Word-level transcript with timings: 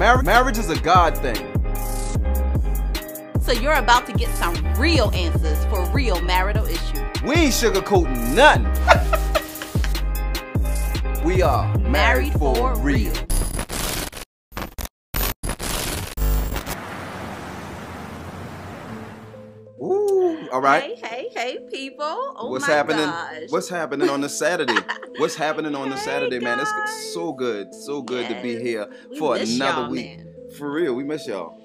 Mar- 0.00 0.22
marriage 0.22 0.56
is 0.56 0.70
a 0.70 0.80
God 0.80 1.14
thing. 1.18 1.36
So 3.42 3.52
you're 3.52 3.74
about 3.74 4.06
to 4.06 4.14
get 4.14 4.30
some 4.34 4.54
real 4.78 5.10
answers 5.10 5.62
for 5.66 5.84
real 5.90 6.22
marital 6.22 6.64
issues. 6.64 7.22
We 7.22 7.34
ain't 7.34 7.52
sugarcoating 7.52 8.34
nothing. 8.34 8.64
we 11.22 11.42
are 11.42 11.76
Married 11.80 12.32
for 12.32 12.74
real. 12.76 13.12
Ooh, 13.12 13.29
all 20.60 20.64
right. 20.64 20.98
Hey, 20.98 21.08
hey, 21.08 21.28
hey, 21.34 21.58
people. 21.72 22.04
Oh 22.36 22.50
What's 22.50 22.68
my 22.68 22.74
happening? 22.74 23.06
gosh. 23.06 23.42
What's 23.48 23.68
happening 23.70 24.10
on 24.10 24.20
the 24.20 24.28
Saturday? 24.28 24.76
What's 25.16 25.34
happening 25.34 25.74
on 25.74 25.88
the 25.88 25.96
Hey, 26.00 26.02
Saturday, 26.02 26.38
man? 26.38 26.60
It's 26.60 27.14
so 27.14 27.32
good, 27.32 27.74
so 27.74 28.02
good 28.02 28.28
to 28.28 28.42
be 28.42 28.58
here 28.60 28.86
We 29.08 29.18
for 29.18 29.36
another 29.36 29.88
week. 29.88 30.18
man. 30.18 30.26
For 30.58 30.70
real, 30.70 30.94
we 30.94 31.02
miss 31.04 31.26
y'all. 31.26 31.58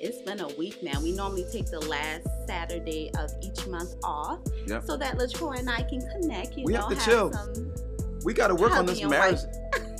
It's 0.00 0.20
been 0.22 0.40
a 0.40 0.48
week 0.58 0.82
now. 0.82 1.00
We 1.00 1.12
normally 1.12 1.46
take 1.50 1.66
the 1.70 1.80
last 1.80 2.26
Saturday 2.46 3.10
of 3.18 3.30
each 3.40 3.66
month 3.68 3.94
off 4.04 4.40
Yep. 4.66 4.82
so 4.84 4.96
that 4.98 5.16
LaTroy 5.16 5.60
and 5.60 5.70
I 5.70 5.82
can 5.84 6.00
connect. 6.20 6.58
You 6.58 6.64
We 6.66 6.72
know, 6.74 6.80
have 6.80 6.90
to 6.90 6.96
chill. 6.96 7.32
some 7.32 7.72
We 8.24 8.34
got 8.34 8.48
to 8.48 8.54
work 8.54 8.72
on 8.76 8.84
this 8.84 9.02
marriage. 9.02 9.38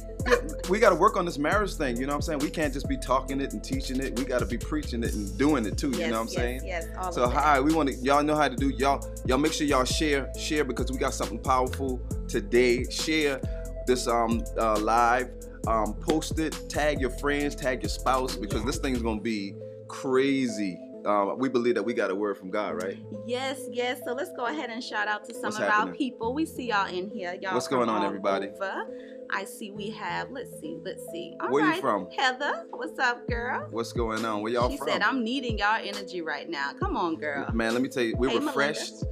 We 0.68 0.78
got 0.78 0.90
to 0.90 0.96
work 0.96 1.16
on 1.16 1.24
this 1.24 1.38
marriage 1.38 1.74
thing. 1.74 1.96
You 1.96 2.06
know 2.06 2.12
what 2.12 2.16
I'm 2.16 2.22
saying? 2.22 2.38
We 2.38 2.50
can't 2.50 2.72
just 2.72 2.88
be 2.88 2.96
talking 2.96 3.40
it 3.40 3.52
and 3.52 3.62
teaching 3.62 4.00
it. 4.00 4.18
We 4.18 4.24
got 4.24 4.38
to 4.40 4.46
be 4.46 4.58
preaching 4.58 5.02
it 5.02 5.12
and 5.14 5.36
doing 5.36 5.66
it 5.66 5.76
too. 5.76 5.90
Yes, 5.90 5.98
you 6.00 6.06
know 6.08 6.12
what 6.12 6.20
I'm 6.20 6.26
yes, 6.26 6.34
saying? 6.34 6.60
Yes, 6.64 6.86
all 6.98 7.12
So 7.12 7.28
hi, 7.28 7.60
we 7.60 7.74
want 7.74 7.88
to 7.88 7.94
y'all 7.96 8.22
know 8.22 8.36
how 8.36 8.48
to 8.48 8.56
do 8.56 8.68
y'all 8.70 9.04
y'all 9.26 9.38
make 9.38 9.52
sure 9.52 9.66
y'all 9.66 9.84
share 9.84 10.32
share 10.38 10.64
because 10.64 10.90
we 10.92 10.98
got 10.98 11.14
something 11.14 11.38
powerful 11.38 12.00
today. 12.28 12.84
Share 12.90 13.40
this 13.86 14.06
um 14.06 14.42
uh, 14.58 14.78
live, 14.78 15.30
um 15.66 15.94
post 15.94 16.38
it, 16.38 16.56
tag 16.68 17.00
your 17.00 17.10
friends, 17.10 17.54
tag 17.54 17.82
your 17.82 17.90
spouse 17.90 18.36
because 18.36 18.60
Yeah. 18.60 18.66
this 18.66 18.78
thing's 18.78 19.02
gonna 19.02 19.20
be 19.20 19.54
crazy. 19.88 20.78
Um, 21.04 21.36
we 21.38 21.48
believe 21.48 21.74
that 21.74 21.82
we 21.82 21.94
got 21.94 22.12
a 22.12 22.14
word 22.14 22.38
from 22.38 22.50
God, 22.50 22.80
right? 22.80 22.96
Yes, 23.26 23.60
yes. 23.72 24.00
So 24.06 24.12
let's 24.12 24.30
go 24.36 24.46
ahead 24.46 24.70
and 24.70 24.82
shout 24.82 25.08
out 25.08 25.24
to 25.24 25.34
some 25.34 25.44
What's 25.44 25.56
of 25.58 25.68
our 25.68 25.88
people. 25.88 26.32
We 26.32 26.46
see 26.46 26.68
y'all 26.68 26.86
in 26.86 27.08
here. 27.08 27.36
Y'all 27.40 27.54
What's 27.54 27.66
going 27.66 27.88
on, 27.88 28.04
everybody? 28.04 28.48
over. 28.48 28.84
I 29.30 29.44
see 29.44 29.70
we 29.70 29.90
have. 29.90 30.30
Let's 30.30 30.50
see. 30.60 30.78
Let's 30.84 31.04
see. 31.10 31.34
All 31.40 31.50
Where 31.50 31.74
you 31.74 31.80
from? 31.80 32.08
Heather. 32.16 32.66
What's 32.70 32.98
up, 32.98 33.26
girl? 33.28 33.66
What's 33.70 33.92
going 33.92 34.24
on? 34.24 34.42
Where 34.42 34.52
y'all 34.52 34.70
she 34.70 34.76
from? 34.76 34.88
said, 34.88 35.02
"I'm 35.02 35.22
needing 35.24 35.58
y'all 35.58 35.80
energy 35.82 36.20
right 36.22 36.48
now. 36.48 36.72
Come 36.78 36.96
on, 36.96 37.16
girl." 37.16 37.46
Man, 37.52 37.72
let 37.72 37.82
me 37.82 37.88
tell 37.88 38.02
you, 38.02 38.14
we're 38.16 38.28
Hey, 38.28 38.34
Melinda. 38.38 38.50
refreshed. 38.58 39.04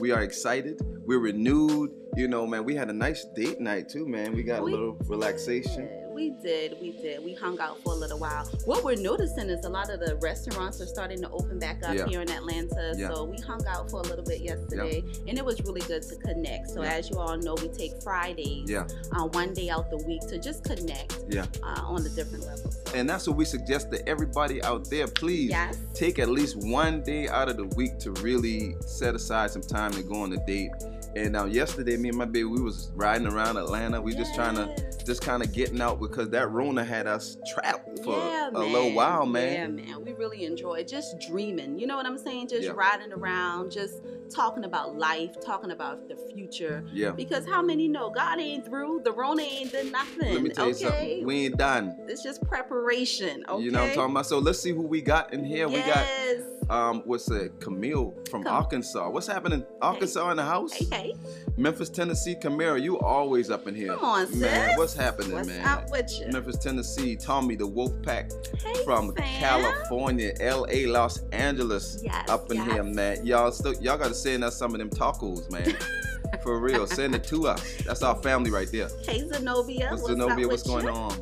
We 0.00 0.10
are 0.10 0.22
excited. 0.22 0.80
We're 1.06 1.18
renewed. 1.20 1.90
You 2.16 2.28
know, 2.28 2.46
man, 2.46 2.64
we 2.64 2.74
had 2.74 2.90
a 2.90 2.92
nice 2.92 3.24
date 3.36 3.60
night 3.60 3.88
too, 3.88 4.06
man. 4.06 4.34
We 4.34 4.42
got 4.42 4.60
a 4.60 4.64
We 4.64 4.72
little 4.72 4.96
relaxation. 5.06 5.86
did. 5.86 6.07
We 6.18 6.30
did, 6.30 6.76
we 6.80 6.90
did. 7.00 7.24
We 7.24 7.32
hung 7.34 7.60
out 7.60 7.80
for 7.84 7.92
a 7.92 7.96
little 7.96 8.18
while. 8.18 8.44
What 8.64 8.82
we're 8.82 8.96
noticing 8.96 9.48
is 9.50 9.64
a 9.64 9.68
lot 9.68 9.88
of 9.88 10.00
the 10.00 10.16
restaurants 10.16 10.80
are 10.80 10.86
starting 10.86 11.22
to 11.22 11.30
open 11.30 11.60
back 11.60 11.80
up 11.84 11.94
Yeah. 11.94 12.08
here 12.08 12.20
in 12.22 12.28
Atlanta. 12.28 12.92
Yeah. 12.96 13.10
So 13.10 13.22
we 13.22 13.36
hung 13.38 13.64
out 13.68 13.88
for 13.88 14.00
a 14.00 14.02
little 14.02 14.24
bit 14.24 14.40
yesterday, 14.40 15.04
and 15.28 15.38
it 15.38 15.44
was 15.44 15.62
really 15.62 15.80
good 15.82 16.02
to 16.02 16.16
connect. 16.16 16.70
So 16.70 16.82
Yeah. 16.82 16.94
as 16.94 17.08
you 17.08 17.18
all 17.20 17.36
know, 17.38 17.54
we 17.54 17.68
take 17.68 18.02
Fridays, 18.02 18.68
Yeah. 18.68 18.88
uh, 19.12 19.28
one 19.28 19.54
day 19.54 19.70
out 19.70 19.90
the 19.90 19.98
week 20.08 20.22
to 20.22 20.38
just 20.38 20.64
connect 20.64 21.20
Yeah. 21.28 21.46
uh, 21.62 21.82
on 21.84 22.02
the 22.02 22.10
different 22.10 22.44
levels. 22.44 22.74
So, 22.86 22.94
And 22.96 23.08
that's 23.08 23.28
what 23.28 23.36
we 23.36 23.44
suggest 23.44 23.92
to 23.92 24.08
everybody 24.08 24.60
out 24.64 24.90
there. 24.90 25.06
Please 25.06 25.50
yes, 25.50 25.76
take 25.94 26.18
at 26.18 26.28
least 26.30 26.56
one 26.56 27.00
day 27.00 27.28
out 27.28 27.48
of 27.48 27.56
the 27.56 27.66
week 27.76 27.96
to 28.00 28.10
really 28.22 28.74
set 28.80 29.14
aside 29.14 29.52
some 29.52 29.62
time 29.62 29.92
to 29.92 30.02
go 30.02 30.16
on 30.22 30.32
a 30.32 30.44
date. 30.46 30.72
And 31.16 31.32
now 31.32 31.46
yesterday, 31.46 31.96
me 31.96 32.10
and 32.10 32.18
my 32.18 32.24
baby, 32.24 32.44
we 32.44 32.60
was 32.60 32.90
riding 32.94 33.26
around 33.26 33.56
Atlanta. 33.56 34.00
We 34.00 34.14
just 34.14 34.34
trying 34.34 34.54
to, 34.56 34.74
just 35.04 35.22
kind 35.22 35.42
of 35.42 35.52
getting 35.52 35.80
out 35.80 36.00
because 36.00 36.28
that 36.30 36.50
Rona 36.50 36.84
had 36.84 37.06
us 37.06 37.36
trapped 37.52 38.04
for 38.04 38.16
yeah, 38.16 38.50
a 38.52 38.58
little 38.58 38.92
while, 38.92 39.26
man. 39.26 39.78
Yeah, 39.78 39.84
man. 39.94 40.04
We 40.04 40.12
really 40.12 40.44
enjoy 40.44 40.84
just 40.84 41.18
dreaming. 41.18 41.78
You 41.78 41.86
know 41.86 41.96
what 41.96 42.06
I'm 42.06 42.18
saying? 42.18 42.48
Just 42.48 42.64
Yeah. 42.64 42.72
riding 42.74 43.12
around, 43.12 43.70
just 43.70 44.02
talking 44.30 44.64
about 44.64 44.96
life, 44.96 45.40
talking 45.40 45.70
about 45.70 46.08
the 46.08 46.16
future. 46.16 46.84
Yeah. 46.92 47.10
Because 47.12 47.46
how 47.46 47.62
many 47.62 47.88
know 47.88 48.10
God 48.10 48.38
ain't 48.38 48.64
through? 48.66 49.00
The 49.04 49.12
Rona 49.12 49.42
ain't 49.42 49.72
done 49.72 49.90
nothing. 49.90 50.34
Let 50.34 50.42
me 50.42 50.50
tell 50.50 50.68
you 50.68 50.74
okay? 50.74 50.84
something. 50.84 51.26
We 51.26 51.46
ain't 51.46 51.56
done. 51.56 51.96
it's 52.06 52.22
just 52.22 52.46
preparation. 52.46 53.44
Okay. 53.48 53.64
You 53.64 53.70
know 53.70 53.80
what 53.80 53.88
I'm 53.90 53.94
talking 53.94 54.12
about? 54.12 54.26
So 54.26 54.38
let's 54.38 54.60
see 54.60 54.72
who 54.72 54.82
we 54.82 55.00
got 55.00 55.32
in 55.32 55.44
here. 55.44 55.68
We 55.68 55.78
got 55.78 55.86
Yes. 56.06 56.42
Um 56.70 57.02
what's 57.06 57.30
it? 57.30 57.58
Camille 57.60 58.14
from 58.30 58.42
Come- 58.44 58.54
Arkansas. 58.54 59.08
What's 59.10 59.26
happening? 59.26 59.64
Arkansas 59.80 60.30
in 60.30 60.36
the 60.36 60.44
house? 60.44 60.72
Hey, 60.72 60.86
hey. 60.90 61.14
Memphis, 61.56 61.88
Tennessee, 61.88 62.34
Camara, 62.34 62.78
you 62.80 62.98
always 63.00 63.50
up 63.50 63.66
in 63.66 63.74
here. 63.74 63.94
Come 63.94 64.04
on, 64.04 64.26
sis. 64.28 64.36
Man, 64.36 64.76
what's 64.76 64.94
happening, 64.94 65.32
What's 65.32 65.48
man? 65.48 65.66
up 65.66 65.90
with 65.90 66.08
you? 66.20 66.28
Memphis, 66.30 66.56
Tennessee, 66.58 67.16
Tommy, 67.16 67.56
the 67.56 67.66
Wolf 67.66 67.92
Pack 68.02 68.30
Hey, 68.62 68.74
from 68.84 69.12
fam. 69.14 69.40
California, 69.40 70.32
LA, 70.40 70.86
Los 70.90 71.22
Angeles, 71.32 72.00
Yes, 72.04 72.28
up 72.28 72.50
in 72.50 72.58
yes. 72.58 72.72
here, 72.72 72.82
man. 72.84 73.26
Y'all 73.26 73.50
still 73.50 73.74
y'all 73.74 73.98
gotta 73.98 74.14
send 74.14 74.44
us 74.44 74.56
some 74.56 74.72
of 74.74 74.78
them 74.78 74.90
tacos, 74.90 75.50
man. 75.50 75.76
For 76.42 76.58
real. 76.60 76.86
Send 76.86 77.14
it 77.14 77.24
to 77.24 77.48
us. 77.48 77.82
That's 77.86 78.02
our 78.02 78.14
family 78.22 78.50
right 78.50 78.70
there. 78.70 78.88
Hey, 79.04 79.26
Zenobia. 79.26 79.88
What's 79.90 80.02
what's 80.02 80.12
Zenobia? 80.14 80.46
What's 80.46 80.62
going 80.62 80.84
you? 80.84 80.90
on? 80.90 81.20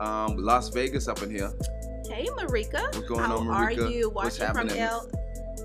Um, 0.00 0.36
Las 0.36 0.68
Vegas 0.70 1.06
up 1.08 1.22
in 1.22 1.30
here. 1.30 1.52
Hey, 2.18 2.26
Marika. 2.30 2.82
What's 2.82 2.98
going 3.02 3.20
How 3.20 3.38
on, 3.38 3.46
are 3.46 3.70
you? 3.70 4.10
What's 4.10 4.40
Watching 4.40 4.52
from 4.52 4.68
happening? 4.68 4.82
L- 4.82 5.08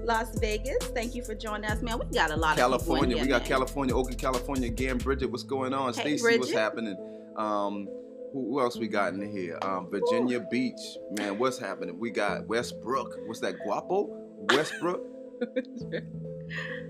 Las 0.04 0.38
Vegas. 0.38 0.86
Thank 0.90 1.16
you 1.16 1.24
for 1.24 1.34
joining 1.34 1.66
us, 1.66 1.82
man. 1.82 1.98
We 1.98 2.06
got 2.16 2.30
a 2.30 2.36
lot 2.36 2.52
of 2.52 2.58
California. 2.60 3.18
we 3.18 3.26
got 3.26 3.42
man. 3.42 3.50
California, 3.50 3.96
Oakland, 3.96 4.20
California 4.20 4.68
again. 4.68 5.00
Bridget, 5.00 5.32
what's 5.32 5.42
going 5.42 5.74
on? 5.74 5.96
Hey, 5.96 6.16
Stacy, 6.16 6.38
what's 6.38 6.52
happening? 6.52 6.96
Um, 7.38 7.88
who, 8.34 8.62
else 8.62 8.78
we 8.78 8.88
got 8.88 9.16
in 9.16 9.36
here? 9.36 9.58
Um, 9.64 9.90
Virginia 9.90 10.42
Beach, 10.52 10.80
man, 11.18 11.40
what's 11.40 11.58
happening? 11.58 11.98
We 11.98 12.12
got 12.12 12.46
Westbrook. 12.46 13.18
What's 13.26 13.40
that? 13.40 13.56
Guapo? 13.66 14.10
Westbrook? 14.52 15.02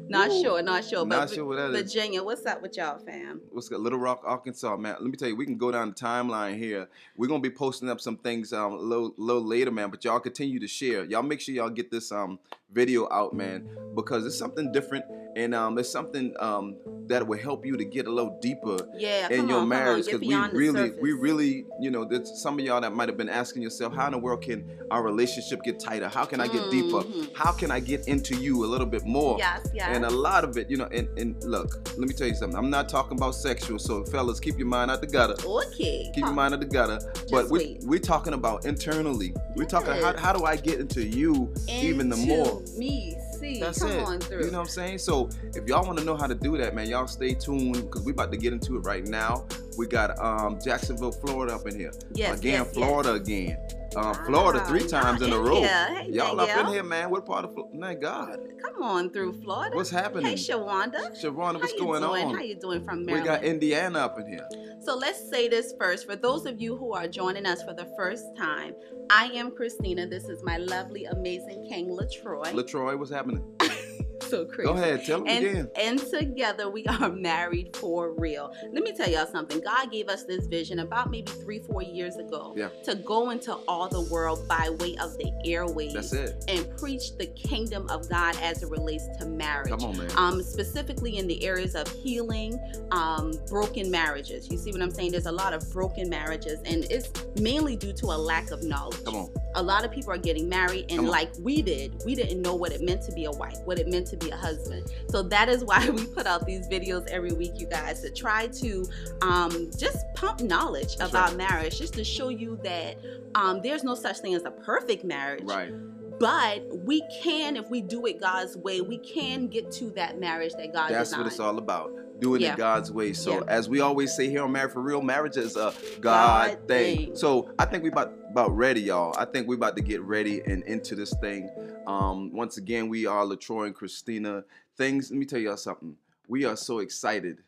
Not 0.10 0.30
Ooh. 0.30 0.42
sure, 0.42 0.62
not 0.62 0.84
sure. 0.84 1.06
Not 1.06 1.30
but 1.30 1.36
sure 1.36 1.46
what 1.46 1.58
that 1.58 1.72
is. 1.74 1.94
Virginia, 1.94 2.24
what's 2.24 2.46
up 2.46 2.62
with 2.62 2.76
y'all, 2.78 3.00
fam? 3.00 3.42
What's 3.52 3.70
got 3.70 3.80
Little 3.80 4.00
Rock, 4.00 4.22
Arkansas, 4.26 4.76
man? 4.78 4.96
Let 5.00 5.10
me 5.10 5.18
tell 5.18 5.30
you, 5.30 5.36
we 5.36 5.46
can 5.46 5.58
go 5.58 5.72
down 5.72 5.90
the 5.90 5.96
timeline 5.96 6.58
here. 6.58 6.90
We're 7.16 7.28
gonna 7.28 7.40
be 7.40 7.50
posting 7.50 7.90
up 7.90 8.02
some 8.02 8.18
things 8.18 8.52
um, 8.54 8.74
a 8.74 8.78
little, 8.78 9.14
little 9.18 9.46
later, 9.46 9.72
man. 9.72 9.90
But 9.90 10.04
y'all 10.04 10.20
continue 10.20 10.60
to 10.60 10.68
share. 10.68 11.06
Y'all 11.06 11.24
make 11.24 11.40
sure 11.40 11.56
y'all 11.56 11.70
get 11.70 11.90
this 11.90 12.12
um 12.12 12.40
video 12.74 13.08
out, 13.12 13.34
man, 13.34 13.68
because 13.96 14.26
it's 14.26 14.38
something 14.38 14.72
different 14.72 15.06
and 15.36 15.56
um 15.56 15.78
it's 15.80 15.90
something 15.90 16.34
um 16.40 16.76
that 17.08 17.26
will 17.28 17.38
help 17.38 17.66
you 17.66 17.76
to 17.76 17.84
get 17.84 18.08
a 18.08 18.12
little 18.12 18.38
deeper 18.40 18.78
Yeah, 18.98 19.28
in 19.30 19.50
your 19.50 19.62
on, 19.62 19.68
marriage 19.68 20.06
because 20.06 20.22
we 20.22 20.36
really 20.36 20.92
we 21.02 21.12
really 21.14 21.66
you 21.80 21.92
know 21.92 22.06
there's 22.06 22.40
some 22.42 22.60
of 22.60 22.64
y'all 22.66 22.80
that 22.82 22.94
might 22.94 23.10
have 23.10 23.18
been 23.18 23.30
asking 23.30 23.62
yourself 23.64 23.94
how 23.96 24.06
in 24.06 24.12
the 24.14 24.20
world 24.20 24.44
can 24.44 24.70
our 24.92 25.04
relationship 25.04 25.64
get 25.64 25.80
tighter? 25.80 26.08
How 26.08 26.24
can 26.26 26.40
i 26.40 26.48
get 26.48 26.70
deeper? 26.70 27.02
Mhm. 27.02 27.36
how 27.36 27.52
can 27.52 27.72
i 27.72 27.80
get 27.80 28.08
into 28.08 28.36
you 28.36 28.64
a 28.64 28.68
little 28.68 28.86
bit 28.88 29.06
more? 29.06 29.38
Yes, 29.40 29.68
yes. 29.74 29.88
and 29.90 30.06
a 30.06 30.10
lot 30.10 30.44
of 30.44 30.56
it 30.58 30.70
you 30.70 30.78
know 30.78 30.86
and, 30.92 31.08
and 31.18 31.44
look 31.44 31.78
let 31.98 32.08
me 32.08 32.14
tell 32.14 32.28
you 32.28 32.36
something 32.36 32.58
i'm 32.58 32.70
not 32.70 32.88
talking 32.88 33.18
about 33.18 33.32
sexual 33.32 33.80
so 33.80 34.06
fellas 34.06 34.40
keep 34.40 34.58
your 34.58 34.68
mind 34.68 34.92
out 34.92 35.02
the 35.02 35.08
gutter. 35.08 35.36
Okay. 35.46 36.12
keep 36.14 36.24
your 36.24 36.34
mind 36.34 36.54
out 36.54 36.60
the 36.60 36.66
gutter 36.68 37.00
but 37.32 37.50
we, 37.50 37.80
we're 37.82 38.00
talking 38.00 38.34
about 38.34 38.66
internally. 38.66 39.34
We're 39.56 39.66
talking 39.66 39.94
how, 39.94 40.16
how 40.18 40.34
do 40.34 40.46
i 40.46 40.56
get 40.56 40.80
into 40.80 41.04
you 41.04 41.54
even 41.68 42.10
the 42.10 42.18
more 42.18 42.62
Me, 42.78 43.16
see, 43.40 43.60
that's 43.60 43.80
come 43.80 43.92
it. 43.92 44.04
on 44.04 44.20
through. 44.20 44.46
You 44.46 44.52
know 44.52 44.60
what 44.60 44.66
I'm 44.66 44.70
saying? 44.70 45.00
So 45.00 45.30
if 45.54 45.68
y'all 45.68 45.86
want 45.86 46.00
to 46.00 46.06
know 46.06 46.16
how 46.16 46.28
to 46.28 46.36
do 46.36 46.58
that, 46.58 46.76
man, 46.76 46.90
y'all 46.90 47.08
stay 47.08 47.34
tuned 47.34 47.76
because 47.76 48.04
we 48.04 48.12
about 48.12 48.32
to 48.32 48.38
get 48.38 48.54
into 48.54 48.76
it 48.78 48.80
right 48.80 49.06
now. 49.06 49.46
We 49.78 49.88
got 49.88 50.18
um, 50.20 50.60
Jacksonville, 50.64 51.12
Florida 51.12 51.56
up 51.56 51.68
in 51.68 51.78
here. 51.78 51.92
yes, 52.14 52.40
again, 52.40 52.64
yes, 52.66 52.74
Florida 52.74 53.14
again. 53.14 53.58
Uh. 53.96 54.14
Florida 54.26 54.66
three 54.66 54.88
times 54.88 55.22
in 55.22 55.32
a 55.32 55.40
row. 55.40 55.62
here. 55.62 55.68
Hey, 55.68 56.10
Y'all 56.12 56.40
up 56.40 56.50
in 56.50 56.68
here, 56.68 56.84
man. 56.84 57.10
What 57.10 57.26
part 57.26 57.46
of 57.46 57.54
Florida? 57.54 57.78
My 57.78 57.94
God. 57.94 58.40
Come 58.64 58.82
on 58.82 59.10
through 59.10 59.42
Florida. 59.42 59.76
What's 59.76 59.90
happening? 59.90 60.26
Hey, 60.26 60.34
Shawanda. 60.34 61.12
Shawanda, 61.22 61.60
what's 61.60 61.74
going 61.74 62.02
doing? 62.02 62.28
on? 62.28 62.36
How 62.36 62.42
you 62.42 62.56
doing 62.56 62.84
from 62.84 63.06
Maryland? 63.06 63.24
We 63.24 63.28
got 63.28 63.44
Indiana 63.44 64.00
up 64.00 64.20
in 64.20 64.28
here. 64.28 64.48
So 64.82 64.96
let's 64.96 65.30
say 65.30 65.48
this 65.48 65.74
first. 65.80 66.06
For 66.06 66.16
those 66.16 66.46
of 66.46 66.60
you 66.62 66.76
who 66.76 66.94
are 66.94 67.08
joining 67.08 67.46
us 67.46 67.62
for 67.64 67.74
the 67.74 67.86
first 67.98 68.26
time, 68.38 68.74
I 69.10 69.26
am 69.28 69.52
Christina. 69.52 70.08
This 70.08 70.26
is 70.26 70.44
my 70.44 70.58
lovely, 70.58 71.06
amazing 71.06 71.68
King 71.70 71.90
Latroy. 71.90 72.52
Latroy, 72.54 72.98
what's 72.98 73.12
happening? 73.12 73.44
so 74.22 74.46
crazy. 74.46 74.64
Go 74.68 74.74
ahead, 74.74 75.06
tell 75.06 75.20
them 75.20 75.28
And, 75.28 75.46
again. 75.46 75.70
and 75.80 76.00
together 76.00 76.70
we 76.70 76.86
are 76.88 77.10
married 77.12 77.76
for 77.76 78.14
real. 78.18 78.54
Let 78.72 78.84
me 78.84 78.94
tell 78.94 79.10
y'all 79.10 79.28
something. 79.28 79.60
God 79.62 79.92
gave 79.92 80.08
us 80.10 80.24
this 80.24 80.48
vision 80.48 80.80
about 80.80 81.12
maybe 81.12 81.32
three, 81.32 81.60
four 81.60 81.84
years 81.84 82.16
ago 82.16 82.54
Yeah. 82.56 82.70
to 82.86 82.96
go 82.96 83.30
into 83.32 83.54
all 83.68 83.88
the 83.90 84.02
world 84.02 84.48
by 84.48 84.70
way 84.80 84.96
of 85.02 85.18
the 85.18 85.32
airways 85.46 85.94
That's 85.94 86.14
it. 86.14 86.44
and 86.48 86.66
preach 86.78 87.16
the 87.18 87.28
kingdom 87.28 87.88
of 87.90 88.10
God 88.10 88.36
as 88.42 88.64
it 88.64 88.70
relates 88.70 89.08
to 89.20 89.26
marriage. 89.26 89.70
Come 89.70 89.84
on, 89.84 89.98
man. 89.98 90.10
Um, 90.18 90.42
specifically 90.42 91.18
in 91.18 91.28
the 91.28 91.44
areas 91.44 91.76
of 91.76 91.88
healing, 91.90 92.60
um, 92.92 93.34
broken 93.50 93.92
marriages. 93.92 94.50
You 94.50 94.58
see 94.58 94.72
what 94.72 94.82
I'm 94.82 94.92
saying? 94.92 95.12
There's 95.12 95.26
a 95.26 95.32
lot 95.32 95.54
of 95.54 95.70
broken 95.72 96.10
marriages, 96.10 96.60
and 96.66 96.86
it's 96.90 97.12
mainly 97.40 97.76
due 97.76 97.94
to 97.94 98.06
a 98.08 98.18
lack 98.18 98.52
of 98.52 98.64
knowledge. 98.64 99.04
Come 99.04 99.16
on. 99.16 99.30
A 99.56 99.62
lot 99.62 99.86
of 99.86 99.92
people 99.92 100.12
are 100.12 100.18
getting 100.18 100.50
married, 100.50 100.88
and 100.92 101.08
like 101.08 101.32
we 101.40 101.62
did, 101.62 102.02
we 102.06 102.16
didn't 102.16 102.42
know 102.42 102.56
what 102.56 102.72
it 102.72 102.82
meant 102.82 103.04
to 103.04 103.12
be 103.12 103.26
a 103.26 103.32
wife, 103.32 103.58
what 103.66 103.78
it 103.78 103.83
meant 103.88 104.08
to 104.08 104.18
be 104.18 104.24
be 104.24 104.32
a 104.32 104.36
husband. 104.36 104.92
So 105.10 105.22
that 105.24 105.50
is 105.50 105.64
why 105.64 105.90
we 105.96 106.06
put 106.06 106.26
out 106.26 106.46
these 106.46 106.68
videos 106.68 107.08
every 107.08 107.34
week, 107.34 107.54
you 107.56 107.68
guys, 107.68 108.02
to 108.02 108.12
try 108.12 108.48
to 108.48 108.86
um, 109.22 109.70
just 109.78 110.06
pump 110.16 110.42
knowledge 110.42 110.96
That's 110.98 111.12
about 111.12 111.30
right. 111.30 111.38
marriage, 111.38 111.78
just 111.78 111.94
to 111.96 112.04
show 112.04 112.30
you 112.30 112.60
that 112.64 112.98
um, 113.36 113.62
there's 113.62 113.84
no 113.84 113.96
such 113.96 114.20
thing 114.20 114.34
as 114.36 114.46
a 114.46 114.52
perfect 114.52 115.04
marriage. 115.04 115.44
Right. 115.44 115.74
But 116.20 116.64
we 116.86 117.02
can, 117.22 117.58
if 117.58 117.70
we 117.70 117.82
do 117.82 118.06
it 118.06 118.20
God's 118.20 118.56
way, 118.56 118.82
we 118.82 118.98
can 118.98 119.48
get 119.48 119.72
to 119.74 119.92
that 119.92 120.20
marriage 120.20 120.54
that 120.54 120.72
God 120.72 120.90
That's 120.90 121.10
designed. 121.10 121.24
what 121.24 121.32
it's 121.32 121.40
all 121.40 121.58
about. 121.58 121.92
Doing 122.20 122.42
Yeah. 122.42 122.54
it 122.54 122.58
God's 122.58 122.92
way. 122.92 123.12
So 123.14 123.40
Yeah. 123.40 123.44
as 123.48 123.68
we 123.68 123.82
always 123.82 124.14
say 124.14 124.30
here 124.30 124.44
on 124.44 124.52
Married 124.52 124.72
for 124.72 124.82
Real, 124.82 125.02
marriage 125.02 125.36
is 125.36 125.56
a 125.56 125.74
God, 126.00 126.02
God 126.02 126.68
thing. 126.68 126.98
thing. 127.08 127.16
So 127.16 127.50
I 127.60 127.66
think 127.66 127.84
we 127.84 127.90
about 127.90 128.14
about 128.30 128.56
ready, 128.56 128.82
y'all. 128.82 129.14
I 129.18 129.26
think 129.26 129.48
we 129.48 129.56
about 129.56 129.76
to 129.76 129.82
get 129.84 130.02
ready 130.02 130.42
and 130.42 130.64
into 130.64 130.96
this 130.96 131.14
thing. 131.16 131.50
Um, 131.86 132.32
once 132.32 132.58
again, 132.58 132.88
we 132.88 133.06
are 133.06 133.26
Latroy 133.26 133.66
and 133.66 133.76
Christina. 133.76 134.44
Things. 134.78 135.12
Let 135.12 135.20
me 135.20 135.26
tell 135.26 135.40
y'all 135.40 135.58
something. 135.58 135.98
We 136.28 136.46
are 136.46 136.56
so 136.56 136.80
excited 136.80 137.40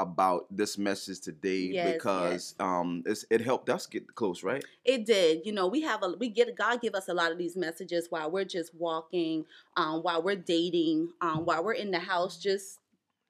about 0.00 0.46
this 0.50 0.78
message 0.78 1.20
today 1.20 1.70
Yes, 1.72 1.92
because 1.92 2.54
um, 2.58 3.02
it's, 3.06 3.24
it 3.30 3.40
helped 3.40 3.68
us 3.70 3.86
get 3.86 4.14
close, 4.14 4.42
right? 4.42 4.64
It 4.84 5.06
did. 5.06 5.44
You 5.44 5.52
know, 5.52 5.66
we 5.66 5.82
have 5.82 6.02
a 6.02 6.14
we 6.18 6.28
get 6.28 6.56
God 6.56 6.80
give 6.80 6.94
us 6.94 7.08
a 7.08 7.14
lot 7.14 7.32
of 7.32 7.38
these 7.38 7.56
messages 7.56 8.06
while 8.10 8.30
we're 8.30 8.44
just 8.44 8.74
walking, 8.74 9.44
um, 9.76 10.02
while 10.02 10.22
we're 10.22 10.36
dating, 10.36 11.10
um, 11.20 11.44
while 11.44 11.62
we're 11.62 11.74
in 11.74 11.90
the 11.90 11.98
house 11.98 12.38
just 12.38 12.80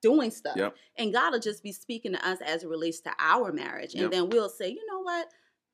doing 0.02 0.30
stuff. 0.30 0.56
Yep. 0.56 0.74
And 0.96 1.12
God 1.12 1.32
will 1.32 1.40
just 1.40 1.62
be 1.62 1.72
speaking 1.72 2.12
to 2.12 2.26
us 2.26 2.38
as 2.40 2.62
it 2.62 2.68
relates 2.68 3.00
to 3.00 3.10
our 3.18 3.52
marriage. 3.52 3.92
And 3.92 4.02
Yep. 4.02 4.10
then 4.10 4.28
we'll 4.30 4.48
say, 4.48 4.68
you 4.70 4.86
know 4.90 5.00
what? 5.00 5.28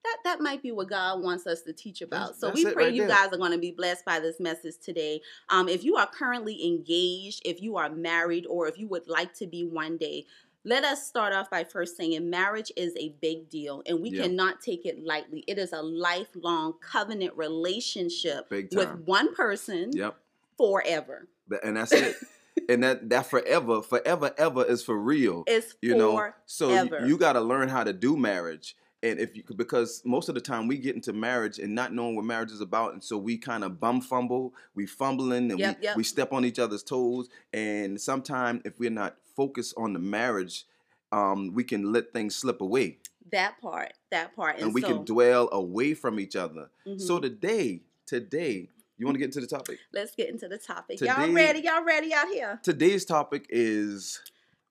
That, 0.04 0.19
that 0.25 0.40
might 0.40 0.62
be 0.62 0.70
what 0.70 0.88
God 0.88 1.20
wants 1.22 1.49
us 1.49 1.62
to 1.62 1.72
teach 1.72 2.00
about. 2.00 2.19
That's- 2.19 2.40
so 2.40 2.46
that's 2.49 2.64
we 2.64 2.72
pray 2.72 2.84
right 2.84 2.94
you 2.94 3.02
there. 3.02 3.08
guys 3.08 3.32
are 3.32 3.38
going 3.38 3.50
to 3.52 3.58
be 3.58 3.72
blessed 3.72 4.04
by 4.04 4.20
this 4.20 4.38
message 4.38 4.75
today. 4.81 5.20
Um, 5.49 5.69
if 5.69 5.82
you 5.82 5.96
are 5.96 6.06
currently 6.06 6.64
engaged, 6.64 7.42
if 7.44 7.60
you 7.60 7.76
are 7.76 7.90
married, 7.90 8.46
or 8.46 8.69
if 8.69 8.78
you 8.78 8.87
would 8.88 9.08
like 9.08 9.34
to 9.34 9.49
be 9.49 9.64
one 9.64 9.96
day, 9.96 10.26
let 10.66 10.84
us 10.84 11.06
start 11.06 11.32
off 11.32 11.48
by 11.48 11.62
first 11.62 11.96
saying 11.96 12.28
marriage 12.28 12.72
is 12.76 12.92
a 12.98 13.10
big 13.22 13.48
deal 13.48 13.82
and 13.86 14.02
we 14.02 14.10
Yeah. 14.10 14.22
cannot 14.22 14.60
take 14.60 14.84
it 14.84 15.02
lightly. 15.02 15.44
It 15.46 15.58
is 15.58 15.72
a 15.72 15.80
lifelong 15.80 16.74
covenant 16.80 17.34
relationship 17.36 18.50
with 18.50 18.90
one 19.06 19.32
person 19.34 19.90
Yep. 19.94 20.16
forever. 20.58 21.28
And 21.62 21.76
that's 21.76 21.92
it. 21.92 22.16
and 22.68 22.82
that 22.82 23.08
that 23.10 23.26
forever, 23.26 23.80
forever, 23.80 24.34
ever 24.36 24.64
is 24.64 24.82
for 24.82 24.98
real. 24.98 25.44
It's 25.46 25.76
you 25.80 25.94
know 25.94 26.16
forever. 26.16 26.36
so 26.46 26.82
you, 26.82 27.06
you 27.06 27.16
got 27.18 27.34
to 27.34 27.40
learn 27.40 27.68
how 27.68 27.84
to 27.84 27.92
do 27.92 28.16
marriage 28.16 28.76
and 29.02 29.20
if 29.20 29.36
you 29.36 29.44
because 29.54 30.02
most 30.04 30.28
of 30.30 30.34
the 30.34 30.40
time 30.40 30.66
we 30.66 30.78
get 30.78 30.94
into 30.96 31.12
marriage 31.12 31.58
and 31.58 31.74
not 31.74 31.92
knowing 31.92 32.16
what 32.16 32.24
marriage 32.24 32.50
is 32.50 32.62
about 32.62 32.92
and 32.94 33.04
so 33.04 33.18
we 33.18 33.36
kind 33.36 33.62
of 33.62 33.78
bum 33.78 34.00
fumble 34.00 34.54
we 34.74 34.86
fumbling 34.86 35.50
and 35.50 35.60
Yep, 35.60 35.78
we, 35.78 35.84
yep. 35.84 35.96
we 35.98 36.02
step 36.02 36.32
on 36.32 36.44
each 36.46 36.58
other's 36.58 36.82
toes 36.82 37.28
and 37.52 38.00
sometimes 38.00 38.62
if 38.64 38.78
we're 38.80 38.90
not 38.90 39.16
focused 39.36 39.74
on 39.76 39.92
the 39.92 39.98
marriage 39.98 40.64
um, 41.12 41.52
we 41.54 41.62
can 41.62 41.92
let 41.92 42.12
things 42.12 42.34
slip 42.34 42.60
away 42.60 42.98
that 43.30 43.60
part, 43.60 43.92
that 44.10 44.34
part. 44.36 44.58
and, 44.58 44.72
we 44.74 44.80
so, 44.80 44.88
can 44.88 45.04
dwell 45.04 45.48
away 45.52 45.94
from 45.94 46.18
each 46.18 46.36
other 46.36 46.70
so 46.96 47.18
mhm. 47.18 47.22
today 47.22 47.80
today 48.06 48.68
you 48.98 49.04
want 49.04 49.14
to 49.14 49.18
get 49.18 49.26
into 49.26 49.40
the 49.40 49.46
topic 49.46 49.78
let's 49.92 50.14
get 50.14 50.28
into 50.30 50.48
the 50.48 50.58
topic. 50.58 50.98
Today- 50.98 51.12
y'all 51.16 51.32
ready? 51.32 51.60
Y'all 51.60 51.84
ready 51.84 52.12
out 52.14 52.28
here? 52.28 52.60
today's 52.62 53.04
topic 53.04 53.46
is 53.50 54.20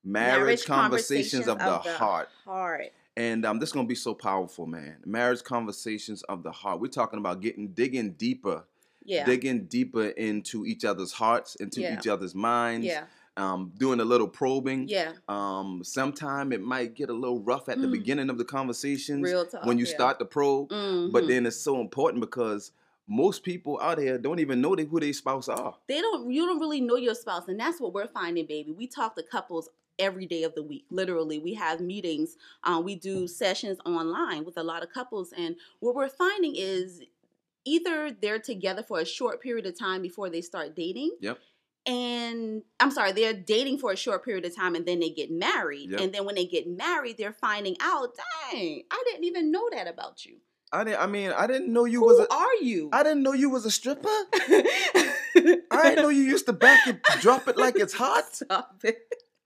marriage, 0.06 0.66
conversations, 0.66 1.48
of, 1.48 1.58
the, 1.58 1.64
heart 1.64 2.30
Heart. 2.46 2.92
And 3.18 3.46
um, 3.46 3.60
this 3.60 3.70
is 3.70 3.74
gonna 3.74 3.88
be 3.88 3.96
so 3.96 4.14
powerful, 4.14 4.66
man. 4.68 4.98
Marriage 5.06 5.44
conversations 5.44 6.22
of 6.24 6.44
the 6.44 6.52
heart. 6.52 6.80
We're 6.80 6.88
talking 6.88 7.18
about 7.18 7.42
getting 7.42 7.70
digging 7.70 8.12
deeper, 8.12 8.66
Yeah. 9.04 9.26
digging 9.26 9.66
deeper 9.66 10.08
into 10.08 10.66
each 10.66 10.84
other's 10.84 11.14
hearts, 11.14 11.56
into 11.56 11.82
Yeah. 11.82 11.98
each 11.98 12.08
other's 12.08 12.36
minds. 12.36 12.86
yeah. 12.86 13.06
Um, 13.38 13.74
doing 13.78 14.00
a 14.00 14.06
little 14.06 14.30
probing. 14.30 14.88
Yeah. 14.88 15.12
Um, 15.28 15.82
sometime 15.84 16.54
it 16.54 16.62
might 16.62 16.94
get 16.96 17.10
a 17.10 17.14
little 17.14 17.40
rough 17.42 17.68
at 17.68 17.82
the 17.82 17.88
Mm. 17.88 17.92
beginning 17.92 18.30
of 18.30 18.38
the 18.38 18.46
conversations 18.46 19.24
Real 19.24 19.46
talk. 19.46 19.66
when 19.66 19.78
you 19.78 19.86
yeah. 19.86 19.92
start 19.94 20.20
the 20.20 20.26
probe. 20.26 20.70
But 20.70 20.78
Mhm. 21.24 21.28
then 21.28 21.46
it's 21.46 21.58
so 21.58 21.82
important 21.82 22.22
because 22.22 22.72
most 23.08 23.44
people 23.44 23.78
out 23.82 23.98
here 24.00 24.18
don't 24.18 24.40
even 24.40 24.62
know 24.62 24.74
they, 24.74 24.86
who 24.86 25.00
their 25.02 25.12
spouse 25.12 25.50
are. 25.50 25.76
they 25.88 26.00
don't 26.02 26.32
you 26.32 26.46
don't 26.46 26.60
really 26.60 26.80
know 26.82 26.96
your 26.96 27.14
spouse 27.14 27.48
and 27.50 27.60
that's 27.60 27.80
what 27.80 27.94
we're 27.94 28.08
finding 28.08 28.46
baby 28.48 28.72
we 28.72 28.88
talk 28.88 29.16
to 29.16 29.22
couples 29.22 29.70
every 30.00 30.26
day 30.26 30.42
of 30.42 30.56
the 30.56 30.64
week 30.64 30.86
literally 30.90 31.38
we 31.38 31.54
have 31.54 31.80
meetings 31.82 32.36
um, 32.64 32.84
we 32.84 32.96
do 32.96 33.28
sessions 33.28 33.78
online 33.86 34.44
with 34.44 34.58
a 34.58 34.64
lot 34.64 34.82
of 34.82 34.92
couples 34.92 35.32
and 35.38 35.56
what 35.82 35.94
we're 35.94 36.10
finding 36.10 36.56
is 36.56 37.04
either 37.64 38.10
they're 38.10 38.40
together 38.40 38.82
for 38.82 39.00
a 39.00 39.06
short 39.06 39.40
period 39.40 39.68
of 39.68 39.78
time 39.78 40.02
before 40.02 40.28
they 40.30 40.42
start 40.42 40.76
dating 40.76 41.12
Yep. 41.20 41.38
And 41.88 42.64
i'm 42.80 42.92
sorry 42.92 43.12
they're 43.12 43.34
dating 43.34 43.78
for 43.78 43.92
a 43.92 43.96
short 43.96 44.24
period 44.26 44.46
of 44.46 44.56
time 44.56 44.76
and 44.76 44.86
then 44.86 45.00
they 45.00 45.10
get 45.10 45.30
married 45.32 45.92
Yep. 45.92 46.00
and 46.02 46.14
then 46.14 46.26
when 46.26 46.36
they 46.36 46.46
get 46.46 46.68
married 46.68 47.18
they're 47.18 47.34
finding 47.34 47.76
out 47.80 48.10
dang 48.52 48.84
i 48.92 49.04
didn't 49.06 49.24
even 49.26 49.52
know 49.52 49.70
that 49.72 49.88
about 49.88 50.26
you 50.26 50.38
I 50.72 50.84
didn't. 50.84 51.00
I 51.00 51.06
mean, 51.06 51.32
I 51.32 51.48
didn't 51.48 51.72
know 51.72 51.86
you 51.86 52.00
who 52.00 52.08
was 52.08 52.20
a. 52.20 52.34
are 52.34 52.56
you 52.62 52.90
I 52.92 53.04
didn't 53.04 53.24
know 53.24 53.32
you 53.32 53.50
was 53.50 53.66
a 53.66 53.72
stripper. 53.72 54.10
I 54.34 55.62
didn't 55.72 55.96
know 56.02 56.10
you 56.10 56.24
used 56.24 56.48
to 56.48 56.54
back 56.54 56.86
it, 56.88 57.02
drop 57.22 57.48
it 57.48 57.56
like 57.56 57.76
it's 57.78 57.94
hot. 57.94 58.24
Stop 58.36 58.82
it. 58.84 58.98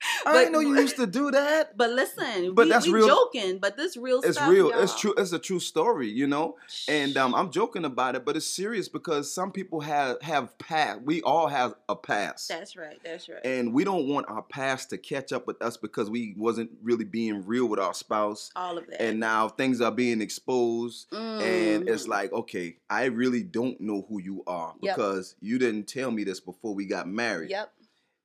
I 0.01 0.31
But- 0.31 0.34
didn't 0.40 0.51
know 0.54 0.60
you 0.60 0.75
used 0.80 0.96
to 0.98 1.07
do 1.07 1.31
that. 1.31 1.74
But 1.78 1.92
listen, 1.92 2.54
But 2.54 2.66
we, 2.66 2.69
that's 2.72 2.88
we 2.88 2.94
real- 2.94 3.07
joking, 3.07 3.57
but 3.60 3.78
this 3.78 3.96
real 3.98 4.22
It's 4.22 4.38
stuff. 4.38 4.50
real. 4.50 4.69
It's 4.72 4.92
y'all. 5.04 5.13
true. 5.13 5.13
It's 5.18 5.31
a 5.34 5.40
true 5.40 5.60
story, 5.60 6.10
you 6.10 6.28
know. 6.28 6.57
And 6.88 7.16
um, 7.18 7.34
I'm 7.36 7.51
joking 7.51 7.86
about 7.86 8.16
it, 8.16 8.25
but 8.25 8.36
it's 8.38 8.46
serious 8.48 8.88
because 8.90 9.31
some 9.34 9.51
people 9.51 9.81
have 9.81 10.22
have 10.22 10.57
past. 10.57 11.01
We 11.04 11.22
all 11.22 11.48
have 11.48 11.75
a 11.88 11.96
past, 11.96 12.48
That's 12.50 12.75
right. 12.75 13.00
That's 13.04 13.28
right. 13.30 13.40
and 13.46 13.74
we 13.74 13.84
don't 13.84 14.07
want 14.07 14.30
our 14.30 14.42
past 14.44 14.90
to 14.92 14.98
catch 14.98 15.31
up 15.31 15.48
with 15.48 15.62
us 15.62 15.78
because 15.78 16.10
we 16.10 16.34
wasn't 16.38 16.72
really 16.81 17.06
being 17.06 17.46
real 17.46 17.68
with 17.68 17.80
our 17.80 17.94
spouse. 17.94 18.51
All 18.56 18.78
of 18.78 18.88
that. 18.88 19.01
And 19.01 19.19
now 19.19 19.50
things 19.50 19.81
are 19.81 19.92
being 19.92 20.22
exposed, 20.22 21.07
and 21.13 21.88
it's 21.90 22.06
Mhm. 22.06 22.10
like, 22.10 22.34
okay, 22.34 22.78
I 22.90 23.06
really 23.06 23.44
don't 23.44 23.80
know 23.81 24.06
who 24.10 24.19
you 24.22 24.44
are 24.48 24.74
Yep. 24.81 24.96
because 24.96 25.36
you 25.42 25.60
didn't 25.60 25.88
tell 25.88 26.12
me 26.12 26.24
this 26.24 26.40
before 26.40 26.74
we 26.74 26.86
got 26.86 27.07
married. 27.07 27.50
Yep. 27.51 27.72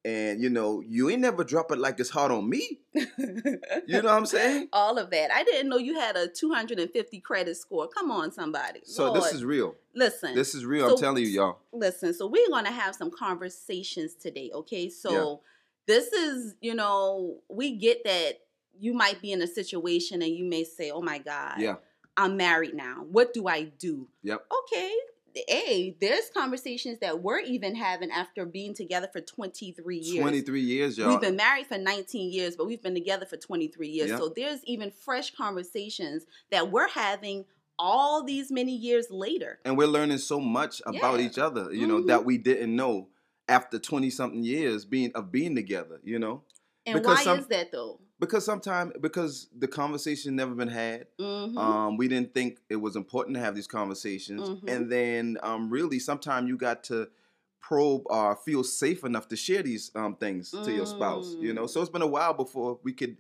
And 0.05 0.41
you 0.43 0.51
know, 0.51 0.83
you 0.87 1.09
ain't 1.09 1.23
never 1.23 1.45
drop 1.45 1.73
it 1.73 1.79
like 1.79 1.99
it's 1.99 2.11
hot 2.11 2.31
on 2.31 2.49
me. 2.49 2.81
You 3.87 4.01
know 4.03 4.09
what 4.09 4.19
I'm 4.19 4.27
saying? 4.27 4.69
All 4.73 4.99
of 4.99 5.11
that. 5.11 5.31
I 5.33 5.45
didn't 5.45 5.69
know 5.69 5.77
you 5.77 5.95
had 5.99 6.17
a 6.17 6.27
250 6.29 7.21
credit 7.21 7.56
score. 7.56 7.89
Come 7.89 8.11
on, 8.11 8.33
somebody. 8.33 8.81
So 8.85 9.06
Lord. 9.12 9.23
this 9.23 9.33
is 9.33 9.45
real. 9.45 9.75
listen. 9.95 10.35
This 10.35 10.55
is 10.55 10.65
real. 10.65 10.89
So- 10.89 10.95
I'm 10.95 11.01
telling 11.01 11.23
you, 11.25 11.29
y'all. 11.29 11.59
listen. 11.73 12.15
So 12.15 12.27
we're 12.27 12.49
gonna 12.49 12.71
have 12.71 12.95
some 12.95 13.11
conversations 13.11 14.15
today. 14.15 14.51
Okay. 14.55 14.89
So 14.89 15.41
this 15.87 16.12
is, 16.12 16.55
you 16.61 16.75
know, 16.75 17.41
we 17.49 17.77
get 17.77 18.05
that 18.05 18.41
you 18.79 18.93
might 18.95 19.21
be 19.23 19.33
in 19.33 19.43
a 19.43 19.47
situation 19.47 20.23
and 20.23 20.35
you 20.35 20.45
may 20.45 20.65
say, 20.65 20.91
"Oh 20.91 21.03
my 21.03 21.19
God, 21.19 21.61
Yeah. 21.61 21.77
I'm 22.17 22.37
married 22.37 22.75
now. 22.75 23.05
What 23.09 23.33
do 23.35 23.47
I 23.49 23.65
do?" 23.65 24.09
Yep. 24.23 24.47
Okay. 24.62 24.93
Hey, 25.35 25.97
there's 26.01 26.31
conversations 26.33 26.99
that 27.00 27.21
we're 27.21 27.41
even 27.41 27.75
having 27.75 28.11
after 28.11 28.47
being 28.47 28.73
together 28.75 29.09
for 29.12 29.21
23 29.21 29.99
years. 29.99 30.21
23 30.21 30.61
years, 30.61 30.97
y'all. 30.97 31.09
We've 31.09 31.21
been 31.21 31.37
married 31.37 31.67
for 31.67 31.76
19 31.76 32.33
years, 32.33 32.57
but 32.57 32.67
we've 32.67 32.83
been 32.83 32.95
together 32.95 33.26
for 33.26 33.37
23 33.37 33.88
years. 33.88 34.11
Yeah. 34.11 34.19
So 34.19 34.33
there's 34.35 34.61
even 34.64 34.93
fresh 34.93 35.35
conversations 35.35 36.25
that 36.53 36.71
we're 36.71 36.88
having 36.88 37.47
all 37.79 38.23
these 38.23 38.53
many 38.53 38.76
years 38.76 39.09
later. 39.11 39.59
and 39.64 39.76
we're 39.76 39.88
learning 39.88 40.19
so 40.19 40.38
much 40.38 40.81
about 40.87 41.19
Yeah. 41.19 41.26
each 41.26 41.38
other, 41.38 41.73
you 41.75 41.88
know, 41.88 42.03
Mhm. 42.03 42.07
that 42.07 42.25
we 42.25 42.38
didn't 42.38 42.75
know 42.76 43.09
after 43.49 43.81
20 43.81 44.11
something 44.11 44.45
years 44.45 44.85
being 44.85 45.11
of 45.17 45.33
being 45.33 45.57
together, 45.57 46.00
you 46.05 46.21
know? 46.21 46.45
And 46.87 46.95
Because 47.00 47.17
why 47.19 47.25
some- 47.25 47.38
is 47.41 47.47
that 47.49 47.73
though? 47.73 48.00
Because 48.26 48.45
sometimes 48.45 48.93
because 49.00 49.49
the 49.57 49.69
conversation 49.69 50.37
never 50.37 50.54
been 50.54 50.69
had. 50.69 51.07
hmm 51.19 51.59
Um, 51.59 51.97
we 51.97 52.09
didn't 52.09 52.35
think 52.35 52.59
it 52.69 52.76
was 52.76 52.97
important 52.97 53.37
to 53.37 53.40
have 53.40 53.54
these 53.54 53.66
conversations. 53.66 54.49
Mhm. 54.49 54.69
And 54.73 54.90
then 54.90 55.38
um 55.43 55.71
really 55.71 55.99
sometimes 55.99 56.49
you 56.49 56.57
got 56.57 56.85
to 56.85 57.09
probe 57.61 58.02
or 58.07 58.37
feel 58.37 58.62
safe 58.62 59.04
enough 59.04 59.26
to 59.28 59.37
share 59.37 59.62
these 59.62 59.90
um 59.95 60.16
things 60.16 60.50
to 60.64 60.73
your 60.73 60.87
spouse, 60.87 61.37
you 61.40 61.52
know. 61.54 61.64
Mm. 61.64 61.71
So 61.71 61.81
it's 61.81 61.90
been 61.90 62.02
a 62.02 62.07
while 62.07 62.35
before 62.35 62.78
we 62.83 62.93
could 62.93 63.16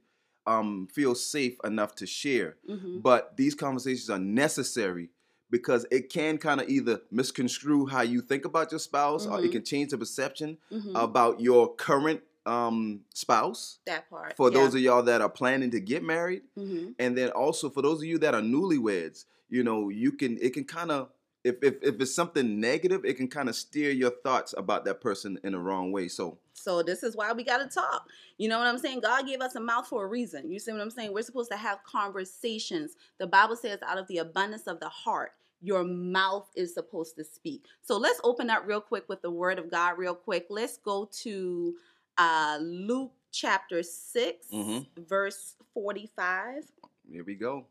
um 0.46 0.88
feel 0.92 1.14
safe 1.14 1.56
enough 1.64 1.94
to 1.96 2.06
share. 2.06 2.56
hmm 2.66 2.98
but 3.08 3.36
these 3.36 3.54
conversations 3.56 4.08
are 4.08 4.20
necessary 4.20 5.10
because 5.50 5.84
it 5.90 6.08
can 6.10 6.38
kind 6.38 6.60
of 6.60 6.68
either 6.68 7.00
misconstrue 7.10 7.86
how 7.86 8.02
you 8.02 8.20
think 8.20 8.44
about 8.44 8.70
your 8.72 8.78
spouse 8.78 9.26
or 9.26 9.38
it 9.40 9.48
Mhm. 9.48 9.52
can 9.52 9.64
change 9.64 9.90
the 9.90 9.98
perception 9.98 10.58
hmm 10.70 10.92
about 10.96 11.40
your 11.40 11.74
current 11.74 12.20
um, 12.46 13.00
spouse 13.14 13.78
that 13.86 14.08
part. 14.10 14.36
for 14.36 14.50
those 14.50 14.74
of 14.74 14.80
y'all 14.80 15.02
that 15.02 15.20
are 15.22 15.28
planning 15.28 15.70
to 15.70 15.80
get 15.80 16.02
married 16.02 16.42
hmm 16.56 16.88
and 16.98 17.16
then 17.16 17.30
also 17.30 17.68
for 17.70 17.82
those 17.82 17.98
of 17.98 18.04
you 18.04 18.18
that 18.18 18.34
are 18.34 18.40
newlyweds 18.42 19.24
you 19.48 19.64
know 19.64 19.88
you 19.88 20.12
can 20.12 20.38
it 20.40 20.52
can 20.52 20.64
kind 20.64 20.90
of 20.92 21.08
if, 21.42 21.56
if, 21.62 21.74
if 21.82 22.00
it's 22.00 22.14
something 22.14 22.60
negative 22.60 23.04
it 23.04 23.14
can 23.14 23.28
kind 23.28 23.48
of 23.48 23.54
steer 23.56 23.90
your 23.90 24.10
thoughts 24.22 24.54
about 24.56 24.84
that 24.84 25.00
person 25.00 25.38
in 25.42 25.52
the 25.52 25.58
wrong 25.58 25.90
way 25.92 26.06
so 26.08 26.38
So 26.52 26.82
this 26.82 27.02
is 27.02 27.16
why 27.16 27.32
we 27.32 27.44
got 27.44 27.58
to 27.58 27.66
talk. 27.66 28.08
You 28.38 28.48
know 28.48 28.58
what 28.58 28.66
I'm 28.68 28.78
saying? 28.78 29.00
God 29.00 29.26
gave 29.26 29.40
us 29.42 29.54
a 29.54 29.60
mouth 29.60 29.86
for 29.86 30.04
a 30.04 30.06
reason. 30.08 30.50
You 30.50 30.58
see 30.58 30.72
what 30.72 30.80
I'm 30.80 30.90
saying? 30.90 31.12
We're 31.12 31.22
supposed 31.22 31.50
to 31.50 31.56
have 31.58 31.82
conversations. 31.84 32.96
The 33.18 33.26
Bible 33.26 33.56
says, 33.56 33.78
out 33.86 33.98
of 33.98 34.06
the 34.08 34.18
abundance 34.18 34.66
of 34.66 34.80
the 34.80 34.88
heart, 34.88 35.32
your 35.60 35.84
mouth 35.84 36.48
is 36.54 36.72
supposed 36.74 37.16
to 37.16 37.24
speak. 37.24 37.64
So 37.82 37.96
let's 37.98 38.20
open 38.24 38.48
up 38.50 38.62
real 38.66 38.80
quick 38.80 39.04
with 39.08 39.20
the 39.22 39.30
word 39.30 39.58
of 39.58 39.70
God, 39.70 39.98
real 39.98 40.14
quick. 40.14 40.46
Let's 40.48 40.76
go 40.78 41.08
to 41.22 41.74
uh, 42.18 42.58
Luke 42.60 43.12
chapter 43.32 43.82
6, 43.82 44.46
Mhm. 44.52 44.86
verse 44.96 45.56
45. 45.72 46.64
Here 47.10 47.24
we 47.24 47.34
go. 47.34 47.66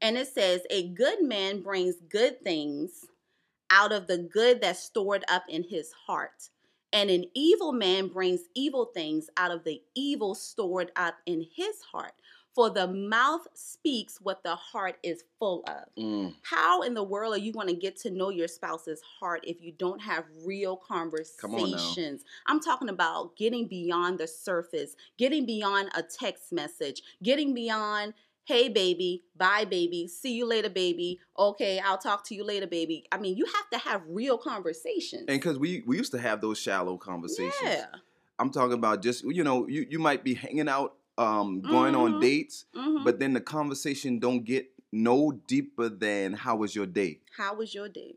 And 0.00 0.16
it 0.16 0.28
says, 0.28 0.62
A 0.70 0.88
good 0.88 1.22
man 1.22 1.60
brings 1.62 1.96
good 2.08 2.42
things 2.42 3.04
out 3.70 3.92
of 3.92 4.06
the 4.06 4.18
good 4.18 4.60
that's 4.60 4.80
stored 4.80 5.24
up 5.28 5.44
in 5.48 5.64
his 5.64 5.92
heart. 5.92 6.50
And 6.92 7.10
an 7.10 7.26
evil 7.34 7.72
man 7.72 8.08
brings 8.08 8.42
evil 8.54 8.86
things 8.86 9.28
out 9.36 9.50
of 9.50 9.64
the 9.64 9.82
evil 9.94 10.34
stored 10.34 10.90
up 10.96 11.16
in 11.26 11.42
his 11.54 11.82
heart. 11.82 12.14
For 12.58 12.70
the 12.70 12.88
mouth 12.88 13.46
speaks 13.54 14.18
what 14.20 14.42
the 14.42 14.56
heart 14.56 14.96
is 15.04 15.22
full 15.38 15.62
of. 15.68 15.94
Mm. 15.96 16.34
How 16.42 16.82
in 16.82 16.92
the 16.92 17.04
world 17.04 17.32
are 17.36 17.38
you 17.38 17.52
going 17.52 17.68
to 17.68 17.72
get 17.72 17.94
to 17.98 18.10
know 18.10 18.30
your 18.30 18.48
spouse's 18.48 19.00
heart 19.20 19.44
if 19.46 19.62
you 19.62 19.70
don't 19.70 20.00
have 20.00 20.24
real 20.44 20.74
Come 20.76 20.96
on 20.98 21.20
now. 21.20 21.38
conversations? 21.38 22.24
I'm 22.48 22.58
talking 22.58 22.88
about 22.88 23.36
getting 23.36 23.68
beyond 23.68 24.18
the 24.18 24.26
surface, 24.26 24.96
getting 25.18 25.46
beyond 25.46 25.90
a 25.94 26.02
text 26.02 26.50
message, 26.52 27.02
getting 27.22 27.54
beyond, 27.54 28.14
hey, 28.42 28.68
baby, 28.68 29.22
bye, 29.36 29.64
baby, 29.64 30.08
see 30.08 30.34
you 30.34 30.44
later, 30.44 30.68
baby. 30.68 31.20
Okay, 31.38 31.78
I'll 31.78 31.96
talk 31.96 32.24
to 32.24 32.34
you 32.34 32.42
later, 32.42 32.66
baby. 32.66 33.04
I 33.12 33.18
mean, 33.18 33.36
you 33.36 33.46
have 33.54 33.70
to 33.70 33.88
have 33.88 34.02
real 34.08 34.36
conversations. 34.36 35.26
And 35.28 35.40
because 35.40 35.60
we 35.60 35.84
we 35.86 35.96
used 35.96 36.10
to 36.10 36.18
have 36.18 36.40
those 36.40 36.58
shallow 36.58 36.96
conversations. 36.96 37.54
yeah. 37.62 37.84
I'm 38.40 38.50
talking 38.50 38.74
about 38.74 39.02
just 39.02 39.24
you 39.24 39.44
know 39.44 39.68
you 39.68 39.86
you 39.88 39.98
might 40.00 40.24
be 40.24 40.34
hanging 40.34 40.68
out, 40.68 40.94
um, 41.18 41.60
going 41.60 41.94
on 41.94 42.14
Mhm. 42.14 42.20
dates, 42.20 42.64
Mhm. 42.74 43.04
but 43.04 43.18
then 43.18 43.32
the 43.34 43.40
conversation 43.40 44.18
don't 44.18 44.44
get 44.44 44.70
no 44.92 45.32
deeper 45.32 45.88
than 45.90 46.32
how 46.32 46.56
was 46.56 46.74
your 46.74 46.86
day, 46.86 47.20
How 47.36 47.54
was 47.54 47.74
your 47.74 47.88
day? 47.88 48.16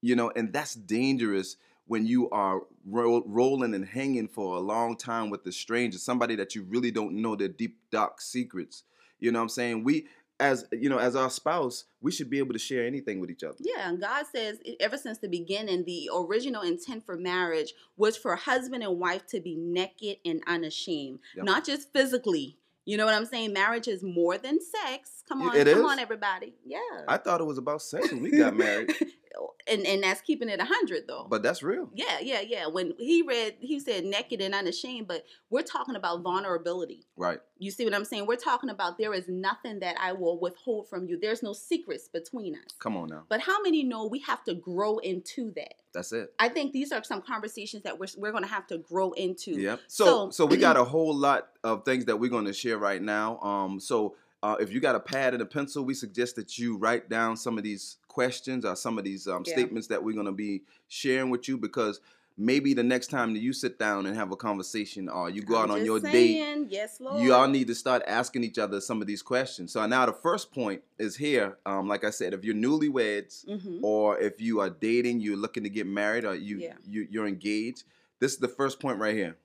you 0.00 0.14
know, 0.16 0.30
and 0.36 0.52
that's 0.52 0.74
dangerous 0.74 1.56
when 1.86 2.06
you 2.06 2.30
are 2.30 2.62
ro- 2.84 3.22
rolling 3.26 3.74
and 3.74 3.84
hanging 3.84 4.28
for 4.28 4.56
a 4.56 4.60
long 4.60 4.96
time 4.96 5.28
with 5.30 5.44
a 5.46 5.52
stranger, 5.52 5.98
somebody 5.98 6.34
that 6.36 6.54
you 6.54 6.62
really 6.62 6.90
don't 6.90 7.14
know 7.20 7.36
their 7.36 7.48
deep 7.48 7.78
dark 7.90 8.20
secrets. 8.20 8.84
You 9.18 9.30
know 9.32 9.38
what 9.40 9.44
I'm 9.44 9.48
saying? 9.50 9.84
We 9.84 10.06
as 10.38 10.66
you 10.72 10.88
know, 10.88 10.98
as 10.98 11.16
our 11.16 11.30
spouse, 11.30 11.84
we 12.00 12.12
should 12.12 12.28
be 12.28 12.38
able 12.38 12.52
to 12.52 12.58
share 12.58 12.86
anything 12.86 13.20
with 13.20 13.30
each 13.30 13.42
other. 13.42 13.56
Yeah, 13.60 13.88
and 13.88 14.00
God 14.00 14.26
says 14.34 14.58
ever 14.80 14.98
since 14.98 15.18
the 15.18 15.28
beginning, 15.28 15.84
the 15.84 16.10
original 16.14 16.62
intent 16.62 17.06
for 17.06 17.16
marriage 17.16 17.72
was 17.96 18.16
for 18.16 18.36
husband 18.36 18.82
and 18.82 18.98
wife 18.98 19.26
to 19.28 19.40
be 19.40 19.56
naked 19.56 20.18
and 20.24 20.42
unashamed, 20.46 21.20
Yep. 21.36 21.44
not 21.46 21.64
just 21.64 21.92
physically. 21.92 22.58
You 22.84 22.96
know 22.96 23.04
what 23.04 23.14
I'm 23.14 23.26
saying? 23.26 23.52
Marriage 23.52 23.88
is 23.88 24.04
more 24.04 24.38
than 24.38 24.60
sex. 24.60 25.24
Come 25.28 25.42
on, 25.42 25.56
it 25.56 25.66
come 25.66 25.80
is? 25.80 25.84
on, 25.84 25.98
everybody. 25.98 26.54
Yeah. 26.64 26.78
I 27.08 27.16
thought 27.16 27.40
it 27.40 27.44
was 27.44 27.58
about 27.58 27.82
sex 27.82 28.12
when 28.12 28.22
we 28.22 28.30
got 28.30 28.54
married, 28.56 28.92
and 29.68 29.86
and 29.86 30.02
that's 30.02 30.20
keeping 30.20 30.48
it 30.48 30.60
a 30.60 30.64
hundred 30.64 31.06
though. 31.08 31.26
but 31.28 31.42
that's 31.42 31.62
real. 31.62 31.88
yeah, 31.94 32.18
yeah, 32.20 32.40
yeah. 32.40 32.66
When 32.66 32.94
he 32.98 33.22
read, 33.22 33.56
he 33.60 33.80
said 33.80 34.04
naked 34.04 34.40
and 34.40 34.54
unashamed, 34.54 35.08
but 35.08 35.24
we're 35.50 35.62
talking 35.62 35.96
about 35.96 36.22
vulnerability. 36.22 37.04
Right. 37.16 37.40
You 37.58 37.70
see 37.70 37.84
what 37.84 37.94
I'm 37.94 38.04
saying? 38.04 38.26
We're 38.26 38.36
talking 38.36 38.70
about 38.70 38.98
there 38.98 39.14
is 39.14 39.28
nothing 39.28 39.80
that 39.80 39.96
I 40.00 40.12
will 40.12 40.38
withhold 40.38 40.88
from 40.88 41.06
you. 41.08 41.18
There's 41.18 41.42
no 41.42 41.52
secrets 41.52 42.08
between 42.08 42.54
us. 42.54 42.72
Come 42.78 42.96
on 42.96 43.08
now. 43.08 43.24
But 43.28 43.40
how 43.40 43.60
many 43.62 43.82
know 43.82 44.06
we 44.06 44.18
have 44.20 44.44
to 44.44 44.54
grow 44.54 44.98
into 44.98 45.52
that? 45.56 45.74
That's 45.94 46.12
it. 46.12 46.32
I 46.38 46.48
think 46.50 46.72
these 46.72 46.92
are 46.92 47.02
some 47.02 47.22
conversations 47.22 47.82
that 47.84 47.98
we're, 47.98 48.06
we're 48.18 48.32
going 48.32 48.44
to 48.44 48.50
have 48.50 48.66
to 48.68 48.78
grow 48.78 49.12
into. 49.12 49.52
yeah 49.52 49.76
So, 49.86 50.04
So- 50.04 50.30
so 50.30 50.46
we 50.46 50.58
got 50.58 50.76
a 50.76 50.84
whole 50.84 51.14
lot 51.14 51.48
of 51.64 51.84
things 51.84 52.04
that 52.06 52.16
we're 52.18 52.30
going 52.30 52.44
to 52.44 52.52
share 52.52 52.76
right 52.78 53.00
now. 53.02 53.40
Um, 53.40 53.80
so 53.80 54.16
uh, 54.42 54.56
if 54.60 54.70
you 54.70 54.78
got 54.80 54.94
a 54.94 55.00
pad 55.00 55.32
and 55.32 55.42
a 55.42 55.46
pencil, 55.46 55.82
we 55.84 55.94
suggest 55.94 56.36
that 56.36 56.58
you 56.58 56.76
write 56.76 57.08
down 57.08 57.36
some 57.38 57.56
of 57.56 57.64
these 57.64 57.96
questions 58.20 58.64
or 58.64 58.74
some 58.74 58.96
of 58.96 59.04
these 59.04 59.28
um, 59.28 59.42
Yeah. 59.46 59.52
statements 59.52 59.88
that 59.88 60.02
we're 60.02 60.14
going 60.14 60.24
to 60.24 60.32
be 60.32 60.62
sharing 60.88 61.28
with 61.28 61.46
you 61.48 61.58
because 61.58 62.00
maybe 62.38 62.72
the 62.72 62.82
next 62.82 63.08
time 63.10 63.34
that 63.34 63.40
you 63.40 63.52
sit 63.52 63.78
down 63.78 64.06
and 64.06 64.16
have 64.16 64.32
a 64.32 64.36
conversation 64.36 65.06
or 65.10 65.28
you 65.28 65.42
go 65.42 65.56
I'm 65.58 65.70
out 65.70 65.78
on 65.78 65.84
your 65.84 66.00
date, 66.00 66.12
saying, 66.12 66.68
Yes, 66.70 66.98
Lord. 66.98 67.20
you 67.22 67.34
all 67.34 67.46
need 67.46 67.66
to 67.66 67.74
start 67.74 68.02
asking 68.06 68.42
each 68.44 68.56
other 68.58 68.80
some 68.80 69.02
of 69.02 69.06
these 69.06 69.20
questions. 69.20 69.70
So 69.74 69.84
now 69.86 70.06
the 70.06 70.14
first 70.14 70.50
point 70.50 70.80
is 70.98 71.14
here. 71.16 71.58
Um, 71.66 71.88
like 71.88 72.04
I 72.04 72.10
said, 72.10 72.32
if 72.32 72.42
you're 72.42 72.54
newlyweds, 72.54 73.44
hmm 73.46 73.84
or 73.84 74.18
if 74.18 74.40
you 74.40 74.60
are 74.60 74.70
dating, 74.70 75.20
you're 75.20 75.36
looking 75.36 75.62
to 75.64 75.68
get 75.68 75.86
married, 75.86 76.24
or 76.24 76.34
you, 76.34 76.58
Yeah. 76.58 76.74
you 76.86 77.06
you're 77.10 77.26
engaged. 77.26 77.84
This 78.18 78.32
is 78.32 78.38
the 78.38 78.48
first 78.48 78.80
point 78.80 78.98
right 78.98 79.14
here. 79.14 79.36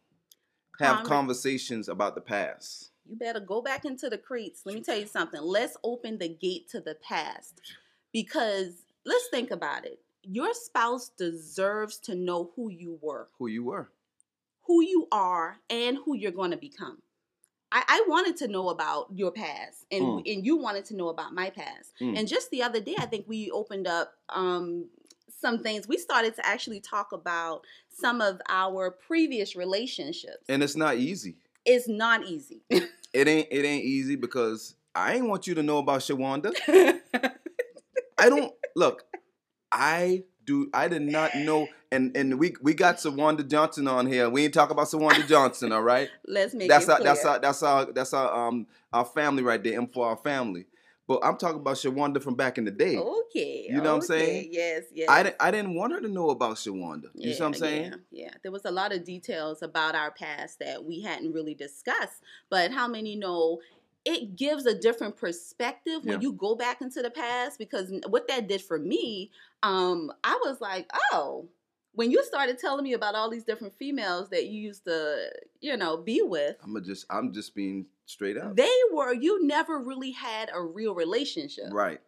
Have 0.80 1.00
Conver- 1.00 1.06
conversations 1.06 1.90
about 1.90 2.16
the 2.16 2.22
past. 2.22 2.92
You 3.10 3.18
better 3.18 3.42
go 3.42 3.62
back 3.62 3.84
into 3.84 4.10
the 4.10 4.18
crates. 4.18 4.62
Let 4.66 4.76
me 4.76 4.82
tell 4.82 4.98
you 4.98 5.06
something. 5.08 5.42
Let's 5.42 5.76
open 5.84 6.18
the 6.20 6.30
gate 6.30 6.70
to 6.70 6.80
the 6.80 6.96
past 6.96 7.60
because 8.14 8.84
let's 9.06 9.28
think 9.30 9.52
about 9.52 9.86
it. 9.86 10.00
Your 10.24 10.54
spouse 10.54 11.10
deserves 11.18 11.98
to 12.00 12.16
know 12.16 12.52
who 12.56 12.70
you 12.70 13.00
were, 13.02 13.28
Who 13.40 13.48
you 13.48 13.64
were. 13.64 13.90
who 14.68 14.84
you 14.84 15.08
are, 15.12 15.58
and 15.70 15.98
who 16.06 16.16
you're 16.16 16.32
going 16.32 16.52
to 16.52 16.58
become. 16.58 17.00
I, 17.72 17.84
I 17.88 18.04
wanted 18.08 18.38
to 18.38 18.48
know 18.48 18.70
about 18.70 19.08
your 19.16 19.32
past, 19.32 19.86
and 19.92 20.04
Mm. 20.04 20.34
and 20.34 20.46
you 20.46 20.58
wanted 20.58 20.86
to 20.86 20.96
know 20.96 21.10
about 21.10 21.34
my 21.34 21.50
past. 21.50 21.94
Mm. 22.02 22.20
And 22.20 22.28
just 22.28 22.52
the 22.52 22.62
other 22.64 22.80
day, 22.82 22.96
I 23.00 23.06
think 23.06 23.26
we 23.28 23.50
opened 23.50 23.88
up 23.88 24.14
um, 24.30 24.90
some 25.40 25.64
things. 25.64 25.88
We 25.88 25.98
started 25.98 26.36
to 26.36 26.46
actually 26.46 26.82
talk 26.82 27.14
about 27.14 27.62
some 27.90 28.22
of 28.22 28.40
our 28.50 28.92
previous 28.92 29.56
relationships. 29.56 30.46
And 30.50 30.62
it's 30.62 30.76
not 30.76 30.98
easy. 30.98 31.36
it's 31.66 31.88
not 31.88 32.26
easy. 32.26 32.62
It 33.14 33.28
ain't 33.28 33.48
it 33.52 33.66
ain't 33.66 33.84
easy 33.84 34.16
because 34.16 34.76
I 34.96 35.16
ain't 35.16 35.28
want 35.28 35.46
you 35.46 35.54
to 35.56 35.64
know 35.64 35.80
about 35.80 36.00
Shawanda. 36.00 36.54
I 38.22 38.30
don't 38.30 38.54
look. 38.76 39.04
I 39.72 40.24
do. 40.46 40.70
I 40.74 40.88
did 40.88 41.02
not 41.02 41.36
know. 41.36 41.68
And 41.92 42.16
and 42.16 42.40
we 42.40 42.56
we 42.62 42.74
got 42.74 42.98
Shawanda 42.98 43.48
Johnson 43.50 43.88
on 43.88 44.06
here. 44.06 44.30
We 44.30 44.46
ain't 44.46 44.54
talk 44.54 44.70
about 44.70 44.88
Shawanda 44.88 45.28
Johnson. 45.28 45.72
All 45.72 45.82
right. 45.82 46.10
Let's 46.28 46.54
make 46.54 46.70
that's 46.70 46.86
it 46.86 46.92
our 46.92 46.98
clear. 46.98 47.06
that's 47.06 47.26
our 47.26 47.40
that's 47.40 47.64
our 47.64 47.86
that's 47.92 48.14
our 48.14 48.48
um 48.48 48.68
our 48.94 49.06
family 49.06 49.44
right 49.44 49.62
there, 49.62 49.78
and 49.78 49.92
for 49.92 50.08
our 50.08 50.18
family. 50.18 50.68
But 51.08 51.26
I'm 51.26 51.36
talking 51.36 51.60
about 51.60 51.76
Shawanda 51.76 52.24
from 52.24 52.36
back 52.36 52.58
in 52.58 52.64
the 52.64 52.72
day. 52.72 52.96
Okay. 52.96 53.66
You 53.68 53.82
know 53.82 53.90
what 53.90 53.96
I'm 53.96 54.02
saying? 54.02 54.50
Yes, 54.52 54.84
yes. 54.94 55.10
I 55.10 55.24
didn't 55.24 55.36
I 55.42 55.52
didn't 55.52 55.76
want 55.76 55.92
her 55.92 56.00
to 56.00 56.08
know 56.08 56.30
about 56.30 56.56
Shawanda. 56.56 57.10
You 57.16 57.32
know 57.32 57.36
what 57.38 57.46
I'm 57.48 57.54
saying? 57.56 57.94
Yeah, 58.12 58.26
yeah. 58.26 58.34
There 58.44 58.52
was 58.52 58.64
a 58.64 58.72
lot 58.72 58.94
of 58.94 59.04
details 59.04 59.62
about 59.62 59.96
our 59.96 60.12
past 60.12 60.60
that 60.60 60.86
we 60.86 61.02
hadn't 61.02 61.34
really 61.34 61.56
discussed. 61.56 62.22
But 62.50 62.72
how 62.72 62.88
many 62.88 63.18
know 63.18 63.60
it 64.06 64.36
gives 64.36 64.66
a 64.66 64.74
different 64.74 65.16
perspective 65.18 66.04
when 66.04 66.22
Yeah. 66.22 66.22
you 66.22 66.34
go 66.34 66.56
back 66.56 66.82
into 66.82 67.02
the 67.02 67.12
past? 67.12 67.60
Because 67.60 67.92
what 68.08 68.28
that 68.28 68.48
did 68.48 68.62
for 68.62 68.80
me, 68.80 69.32
um, 69.64 70.12
I 70.24 70.40
was 70.44 70.60
like, 70.62 70.90
oh, 71.12 71.48
when 71.94 72.10
you 72.10 72.24
started 72.24 72.58
telling 72.58 72.84
me 72.84 72.94
about 72.94 73.16
all 73.16 73.30
these 73.30 73.44
different 73.44 73.74
females 73.76 74.30
that 74.30 74.48
you 74.48 74.62
used 74.62 74.86
to, 74.86 75.30
you 75.60 75.76
know, 75.78 75.98
be 75.98 76.22
with, 76.22 76.56
I'm 76.64 76.82
just 76.84 77.06
I'm 77.10 77.34
just 77.34 77.54
being 77.54 77.86
straight 78.06 78.38
up. 78.38 78.56
they 78.56 78.76
were 78.92 79.14
you 79.14 79.46
never 79.46 79.78
really 79.80 80.12
had 80.12 80.50
a 80.54 80.62
real 80.64 80.96
relationship. 80.96 81.66
Right. 81.72 82.00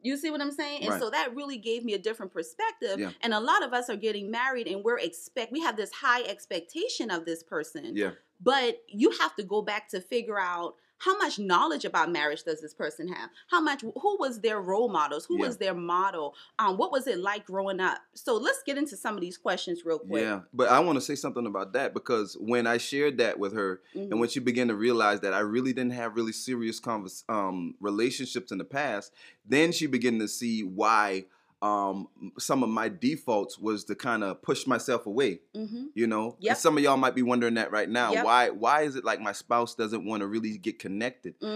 You 0.00 0.16
see 0.16 0.30
what 0.30 0.40
I'm 0.40 0.52
saying? 0.52 0.82
And 0.82 0.90
Right. 0.90 1.00
so 1.00 1.10
that 1.10 1.34
really 1.34 1.58
gave 1.58 1.84
me 1.84 1.94
a 1.94 1.98
different 1.98 2.32
perspective. 2.32 3.00
Yeah. 3.00 3.10
And 3.22 3.34
a 3.34 3.40
lot 3.40 3.64
of 3.64 3.72
us 3.72 3.90
are 3.90 3.96
getting 3.96 4.30
married 4.30 4.68
and 4.68 4.84
we're 4.84 4.98
expect 5.00 5.50
we 5.52 5.60
have 5.60 5.76
this 5.76 5.90
high 5.92 6.22
expectation 6.22 7.10
of 7.10 7.24
this 7.24 7.42
person. 7.42 7.96
Yeah. 7.96 8.12
But 8.40 8.82
you 8.88 9.10
have 9.12 9.34
to 9.36 9.42
go 9.42 9.62
back 9.62 9.88
to 9.88 10.00
figure 10.00 10.38
out 10.38 10.76
how 10.98 11.16
much 11.18 11.38
knowledge 11.38 11.84
about 11.84 12.10
marriage 12.10 12.42
does 12.44 12.60
this 12.60 12.72
person 12.74 13.08
have? 13.08 13.30
How 13.50 13.60
much 13.60 13.82
who 13.82 14.16
was 14.18 14.40
their 14.40 14.60
role 14.60 14.88
models? 14.88 15.26
Who 15.26 15.38
Yeah. 15.38 15.46
was 15.46 15.58
their 15.58 15.74
model? 15.74 16.34
Um, 16.58 16.76
what 16.78 16.90
was 16.90 17.06
it 17.06 17.18
like 17.18 17.44
growing 17.46 17.80
up? 17.80 17.98
So 18.14 18.36
let's 18.36 18.62
get 18.64 18.78
into 18.78 18.96
some 18.96 19.14
of 19.14 19.20
these 19.20 19.36
questions 19.36 19.84
real 19.84 19.98
quick. 19.98 20.22
Yeah. 20.22 20.40
But 20.54 20.70
I 20.70 20.80
want 20.80 20.96
to 20.96 21.00
say 21.02 21.14
something 21.14 21.46
about 21.46 21.72
that 21.74 21.92
because 21.92 22.36
when 22.40 22.66
I 22.66 22.78
shared 22.78 23.18
that 23.18 23.38
with 23.38 23.52
her 23.52 23.82
Mhm. 23.94 24.10
and 24.10 24.20
when 24.20 24.28
she 24.28 24.40
began 24.40 24.68
to 24.68 24.74
realize 24.74 25.20
that 25.20 25.34
I 25.34 25.40
really 25.40 25.72
didn't 25.72 25.92
have 25.92 26.16
really 26.16 26.32
serious 26.32 26.80
convers- 26.80 27.24
um, 27.28 27.74
relationships 27.80 28.50
in 28.50 28.58
the 28.58 28.64
past, 28.64 29.12
then 29.44 29.72
she 29.72 29.86
began 29.86 30.18
to 30.18 30.28
see 30.28 30.62
why 30.62 31.26
um, 31.66 32.08
some 32.38 32.62
of 32.62 32.68
my 32.68 32.88
defaults 32.88 33.58
was 33.58 33.84
to 33.84 33.94
kind 33.94 34.22
of 34.22 34.40
push 34.42 34.66
myself 34.66 35.06
away. 35.06 35.40
Mhm. 35.54 35.86
You 35.94 36.06
know, 36.06 36.36
And 36.46 36.56
some 36.56 36.76
of 36.76 36.84
y'all 36.84 36.96
might 36.96 37.14
be 37.14 37.22
wondering 37.22 37.54
that 37.54 37.70
right 37.72 37.88
now. 37.88 38.12
Yep. 38.12 38.24
Why? 38.24 38.50
Why 38.50 38.82
is 38.82 38.96
it 38.96 39.04
like 39.04 39.20
my 39.20 39.32
spouse 39.32 39.74
doesn't 39.74 40.04
want 40.04 40.20
to 40.20 40.26
really 40.26 40.56
get 40.58 40.78
connected? 40.78 41.34
Go 41.40 41.46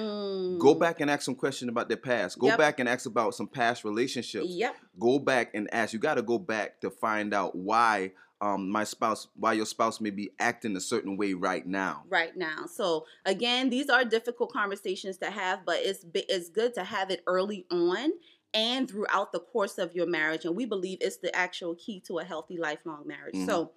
Mm. 0.75 0.79
back 0.81 1.01
and 1.01 1.11
ask 1.11 1.23
some 1.23 1.35
questions 1.35 1.69
about 1.69 1.89
their 1.89 1.97
past. 1.97 2.39
Go 2.39 2.49
Yep. 2.49 2.59
back 2.59 2.81
and 2.81 2.89
ask 2.89 3.07
about 3.07 3.35
some 3.35 3.47
past 3.47 3.85
relationships. 3.85 4.49
Yep. 4.49 4.77
Go 4.99 5.19
back 5.19 5.51
and 5.55 5.73
ask. 5.73 5.93
You 5.93 5.99
got 5.99 6.15
to 6.15 6.23
go 6.23 6.39
back 6.39 6.81
to 6.81 6.91
find 6.91 7.33
out 7.35 7.55
why 7.55 8.13
um, 8.43 8.71
my 8.71 8.85
spouse, 8.85 9.29
why 9.37 9.53
your 9.53 9.67
spouse 9.67 10.01
may 10.01 10.09
be 10.09 10.31
acting 10.39 10.75
a 10.75 10.81
certain 10.81 11.19
way 11.19 11.35
right 11.35 11.67
now. 11.67 12.05
right 12.09 12.35
now. 12.35 12.65
So 12.73 13.05
again, 13.27 13.69
these 13.69 13.91
are 13.91 14.03
difficult 14.03 14.51
conversations 14.51 15.19
to 15.19 15.31
have, 15.31 15.67
but 15.67 15.81
it's 15.81 16.07
it's 16.15 16.49
good 16.49 16.73
to 16.77 16.85
have 16.85 17.11
it 17.11 17.23
early 17.27 17.67
on 17.71 18.13
and 18.53 18.89
throughout 18.89 19.33
the 19.33 19.41
course 19.41 19.79
of 19.79 19.95
your 19.95 20.07
marriage. 20.07 20.45
And 20.45 20.57
we 20.57 20.67
believe 20.67 20.99
it's 21.01 21.19
the 21.19 21.35
actual 21.35 21.75
key 21.77 22.01
to 22.01 22.19
a 22.19 22.25
healthy 22.25 22.57
lifelong 22.57 23.07
marriage. 23.07 23.35
Mhm. 23.35 23.47
So 23.47 23.73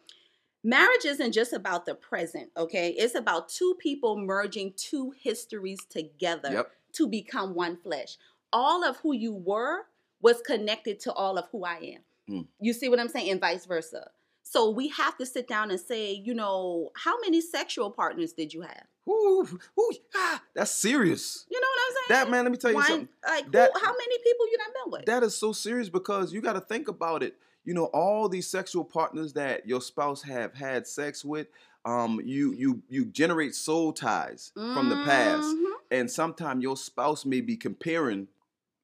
marriage 0.64 1.06
isn't 1.06 1.32
just 1.34 1.54
about 1.54 1.86
the 1.86 1.96
present, 1.96 2.52
okay? 2.58 2.90
It's 2.92 3.16
about 3.16 3.50
two 3.50 3.76
people 3.80 4.18
merging 4.18 4.74
two 4.74 5.12
histories 5.12 5.80
together 5.90 6.52
Yep. 6.52 6.72
to 6.94 7.08
become 7.08 7.54
one 7.54 7.78
flesh. 7.78 8.18
All 8.52 8.84
of 8.84 8.98
who 8.98 9.14
you 9.14 9.34
were 9.34 9.88
was 10.22 10.42
connected 10.42 11.00
to 11.02 11.14
all 11.14 11.38
of 11.38 11.48
who 11.52 11.66
I 11.66 11.76
am. 11.78 12.04
Mm. 12.30 12.48
You 12.60 12.74
see 12.74 12.88
what 12.90 13.00
I'm 13.00 13.10
saying? 13.10 13.30
And 13.30 13.42
vice 13.42 13.66
versa. 13.66 14.12
So 14.44 14.70
we 14.70 14.88
have 14.90 15.18
to 15.18 15.26
sit 15.26 15.48
down 15.48 15.72
and 15.72 15.80
say, 15.80 16.12
you 16.14 16.34
know, 16.34 16.92
how 16.96 17.20
many 17.22 17.42
sexual 17.42 17.92
partners 17.92 18.34
did 18.34 18.54
you 18.54 18.62
have? 18.62 18.88
Ooh, 19.08 19.48
ooh, 19.80 19.92
ah, 20.16 20.42
that's 20.54 20.72
serious. 20.72 21.46
You 21.52 21.60
know 21.60 21.68
what 21.68 21.80
I'm 21.86 21.94
saying? 21.94 22.06
That 22.26 22.32
man, 22.32 22.44
let 22.46 22.52
me 22.52 22.58
tell 22.58 22.72
you 22.72 22.78
Why- 22.78 22.88
something. 22.88 23.10
Like, 23.26 23.52
That- 23.52 23.72
who, 23.74 23.80
how 23.80 23.92
many 23.92 24.18
people 24.20 24.48
you 24.52 24.58
done 24.58 24.74
been 24.86 24.92
with? 24.92 25.06
That 25.06 25.24
is 25.24 25.36
so 25.36 25.52
serious 25.52 25.90
because 25.90 26.32
you 26.34 26.42
got 26.42 26.54
to 26.54 26.62
think 26.62 26.88
about 26.88 27.22
it. 27.24 27.36
You 27.66 27.74
know, 27.74 27.86
all 27.86 28.28
these 28.30 28.48
sexual 28.48 28.84
partners 28.84 29.34
that 29.34 29.68
your 29.68 29.82
spouse 29.82 30.22
have 30.24 30.54
had 30.54 30.86
sex 30.88 31.24
with, 31.24 31.48
um, 31.86 32.22
you 32.24 32.54
you 32.54 32.82
you 32.90 33.06
generate 33.06 33.56
soul 33.56 33.92
ties 33.94 34.52
from 34.54 34.90
the 34.90 34.96
past, 35.04 35.48
Mhm. 35.48 35.72
and 35.92 36.12
sometimes 36.12 36.62
your 36.64 36.78
spouse 36.78 37.26
may 37.26 37.42
be 37.42 37.56
comparing. 37.58 38.28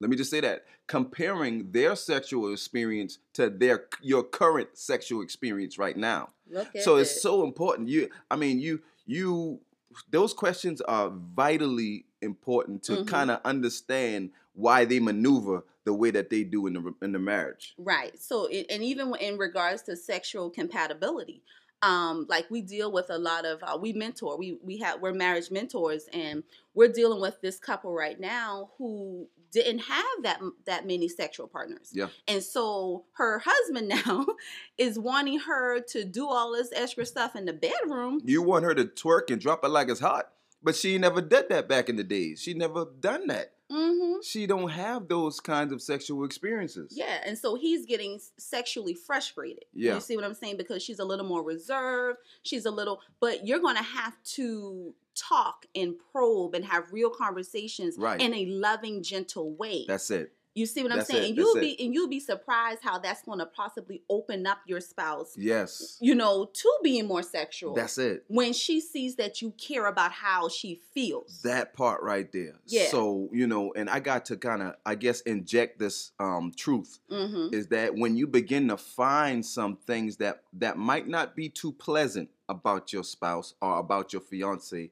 Let 0.02 0.10
me 0.10 0.16
just 0.16 0.32
say 0.32 0.40
that 0.42 0.66
comparing 0.88 1.72
their 1.72 1.96
sexual 1.96 2.52
experience 2.54 3.20
to 3.34 3.50
their 3.50 3.86
your 4.02 4.24
current 4.24 4.70
sexual 4.78 5.22
experience 5.22 5.78
right 5.78 5.96
now. 5.98 6.30
So 6.82 6.96
this. 6.98 7.12
it's 7.14 7.22
so 7.22 7.44
important 7.44 7.90
you 7.90 8.10
i 8.32 8.36
mean 8.36 8.60
you 8.60 8.82
you 9.06 9.60
those 10.12 10.34
questions 10.34 10.82
are 10.82 11.10
vitally 11.36 12.06
important 12.22 12.84
to 12.84 12.92
Mhm. 12.98 13.08
kind 13.08 13.32
of 13.32 13.40
understand 13.46 14.32
why 14.54 14.86
they 14.86 15.00
maneuver 15.00 15.64
the 15.86 15.94
way 15.94 16.12
that 16.12 16.30
they 16.30 16.44
do 16.44 16.68
in 16.68 16.74
the 16.74 16.94
in 17.02 17.12
the 17.14 17.20
marriage 17.20 17.74
Right. 17.78 18.20
So, 18.22 18.46
it, 18.48 18.68
and 18.70 18.84
even 18.84 19.14
in 19.20 19.38
regards 19.38 19.82
to 19.84 19.96
sexual 19.96 20.50
compatibility, 20.50 21.42
um, 21.82 22.26
like 22.30 22.52
we 22.52 22.62
deal 22.62 22.92
with 22.92 23.10
a 23.10 23.18
lot 23.18 23.46
of 23.46 23.60
uh, 23.64 23.78
we 23.80 23.94
mentor. 23.94 24.38
We 24.38 24.60
we 24.62 24.78
have 24.80 25.02
we're 25.02 25.14
marriage 25.14 25.50
mentors, 25.50 26.08
and 26.14 26.44
we're 26.74 26.92
dealing 26.92 27.22
with 27.22 27.40
this 27.42 27.58
couple 27.58 27.94
right 27.94 28.20
now 28.20 28.72
who 28.78 29.28
didn't 29.52 29.80
have 29.80 30.06
that 30.24 30.42
that 30.66 30.86
many 30.86 31.08
sexual 31.08 31.48
partners. 31.48 31.90
Yeah. 31.94 32.08
And 32.28 32.42
so 32.44 33.06
her 33.14 33.42
husband 33.46 33.88
now 34.06 34.26
is 34.78 34.98
wanting 35.00 35.40
her 35.40 35.80
to 35.82 36.04
do 36.04 36.28
all 36.28 36.54
this 36.54 36.72
extra 36.76 37.06
stuff 37.06 37.36
in 37.36 37.46
the 37.46 37.54
bedroom. 37.54 38.22
you 38.24 38.42
want 38.42 38.64
her 38.66 38.76
to 38.76 38.86
twerk 38.86 39.30
and 39.32 39.42
drop 39.42 39.64
it 39.64 39.70
like 39.70 39.90
it's 39.90 40.00
hot 40.00 40.32
but 40.62 40.76
she 40.76 40.98
never 40.98 41.22
did 41.22 41.48
that 41.50 41.70
back 41.70 41.88
in 41.90 41.96
the 41.96 42.04
days 42.04 42.42
she 42.42 42.54
never 42.54 42.86
done 43.00 43.28
that 43.28 43.54
Mm-hmm. 43.72 44.22
she 44.24 44.48
don't 44.48 44.70
have 44.70 45.08
those 45.08 45.40
kinds 45.40 45.72
of 45.72 45.80
sexual 45.80 46.26
experiences 46.26 46.92
Yeah, 46.98 47.22
and 47.24 47.38
so 47.38 47.54
he's 47.54 47.86
getting 47.86 48.20
sexually 48.38 48.96
frustrated. 48.96 49.66
Yeah. 49.76 49.94
You 49.94 50.00
see 50.00 50.16
what 50.16 50.26
I'm 50.26 50.34
saying? 50.34 50.58
Because 50.58 50.82
she's 50.82 50.98
a 50.98 51.06
little 51.06 51.28
more 51.28 51.44
reserved. 51.44 52.18
She's 52.42 52.66
a 52.66 52.72
little, 52.72 53.00
but 53.20 53.46
you're 53.46 53.60
going 53.60 53.76
to 53.76 53.84
have 53.84 54.16
to 54.38 54.96
talk 55.20 55.66
and 55.76 55.96
probe 56.12 56.56
and 56.56 56.66
have 56.66 56.92
real 56.92 57.10
conversations 57.10 57.98
Right. 57.98 58.22
in 58.22 58.34
a 58.34 58.46
loving, 58.46 59.04
gentle 59.04 59.52
way. 59.54 59.86
that's 59.88 60.10
it 60.12 60.32
you 60.56 60.66
see 60.66 60.82
what 60.82 60.92
I'm 60.92 60.98
that's 60.98 61.10
saying? 61.12 61.24
it, 61.24 61.28
And 61.30 61.38
you'll 61.38 61.56
be 61.60 61.80
and 61.86 61.94
you'll 61.94 62.08
be 62.10 62.20
surprised 62.20 62.80
how 62.82 62.98
that's 62.98 63.22
going 63.22 63.40
to 63.40 63.46
possibly 63.46 64.02
open 64.10 64.46
up 64.48 64.58
your 64.66 64.82
spouse, 64.82 65.36
yes 65.38 65.98
you 66.02 66.16
know, 66.16 66.50
to 66.52 66.70
being 66.84 67.08
more 67.08 67.22
sexual. 67.24 67.74
that's 67.76 67.98
it 67.98 68.24
when 68.28 68.52
she 68.52 68.82
sees 68.82 69.16
that 69.16 69.42
you 69.42 69.52
care 69.52 69.86
about 69.86 70.12
how 70.12 70.50
she 70.50 70.82
feels. 70.94 71.42
that 71.44 71.74
part 71.74 72.02
right 72.04 72.32
there 72.32 72.56
Yeah. 72.66 72.88
so 72.88 73.30
you 73.32 73.48
know 73.48 73.72
and 73.76 73.90
i 73.90 74.00
got 74.00 74.26
to 74.26 74.38
kind 74.38 74.62
of 74.64 74.76
i 74.86 74.96
guess 74.96 75.22
inject 75.22 75.80
this 75.80 76.12
um 76.20 76.52
truth 76.56 77.00
mm-hmm. 77.10 77.54
is 77.54 77.68
that 77.68 77.96
when 77.96 78.18
you 78.18 78.28
begin 78.28 78.68
to 78.70 78.78
find 78.78 79.46
some 79.46 79.78
things 79.78 80.18
that 80.18 80.42
that 80.54 80.78
might 80.78 81.08
not 81.08 81.36
be 81.36 81.48
too 81.50 81.72
pleasant 81.72 82.30
about 82.50 82.92
your 82.92 83.04
spouse 83.04 83.54
or 83.62 83.78
about 83.80 84.12
your 84.12 84.22
fiance 84.22 84.90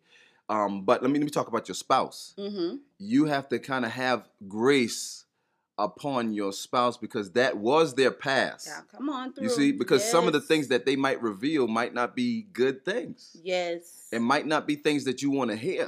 um, 0.50 0.86
but 0.86 1.02
let 1.02 1.12
me 1.12 1.20
let 1.20 1.26
me 1.26 1.32
talk 1.32 1.48
about 1.50 1.68
your 1.68 1.76
spouse 1.76 2.34
Mm-hmm. 2.38 2.78
you 3.00 3.26
have 3.26 3.50
to 3.50 3.60
kind 3.60 3.84
of 3.84 3.92
have 3.92 4.30
grace 4.48 5.26
upon 5.80 6.34
your 6.34 6.54
spouse 6.54 6.98
because 6.98 7.32
that 7.32 7.58
was 7.58 7.94
their 7.96 8.12
past 8.12 8.68
Yeah, 8.68 8.82
come 8.92 9.10
on 9.10 9.34
through. 9.34 9.44
you 9.44 9.50
see 9.50 9.72
because 9.72 10.04
some 10.10 10.26
of 10.28 10.34
the 10.34 10.42
things 10.42 10.70
that 10.70 10.86
they 10.86 10.96
might 10.96 11.22
reveal 11.22 11.68
might 11.68 11.94
not 11.94 12.16
be 12.16 12.44
good 12.54 12.86
things 12.86 13.36
Yes. 13.44 14.08
it 14.12 14.22
might 14.22 14.48
not 14.48 14.66
be 14.66 14.76
things 14.76 15.04
that 15.06 15.22
you 15.22 15.30
want 15.32 15.52
to 15.52 15.58
hear 15.58 15.86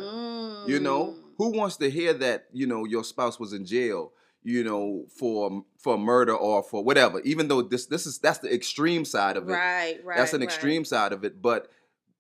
you 0.67 0.79
know 0.79 1.15
Mm. 1.17 1.23
who 1.37 1.57
wants 1.57 1.77
to 1.77 1.89
hear 1.89 2.13
that 2.13 2.47
you 2.51 2.67
know 2.67 2.83
your 2.85 3.03
spouse 3.03 3.39
was 3.39 3.53
in 3.53 3.65
jail 3.65 4.11
you 4.43 4.63
know 4.63 5.05
for 5.17 5.63
for 5.77 5.97
murder 5.97 6.33
or 6.33 6.63
for 6.63 6.83
whatever 6.83 7.19
even 7.21 7.47
though 7.49 7.61
this 7.61 7.87
this 7.87 8.05
is 8.05 8.19
that's 8.19 8.39
the 8.39 8.53
extreme 8.53 9.03
side 9.05 9.35
of 9.37 9.49
it 9.49 9.51
Right, 9.51 9.99
right. 10.03 10.17
that's 10.17 10.33
an 10.33 10.39
right. 10.39 10.45
extreme 10.49 10.85
side 10.85 11.11
of 11.13 11.23
it 11.23 11.41
but 11.41 11.69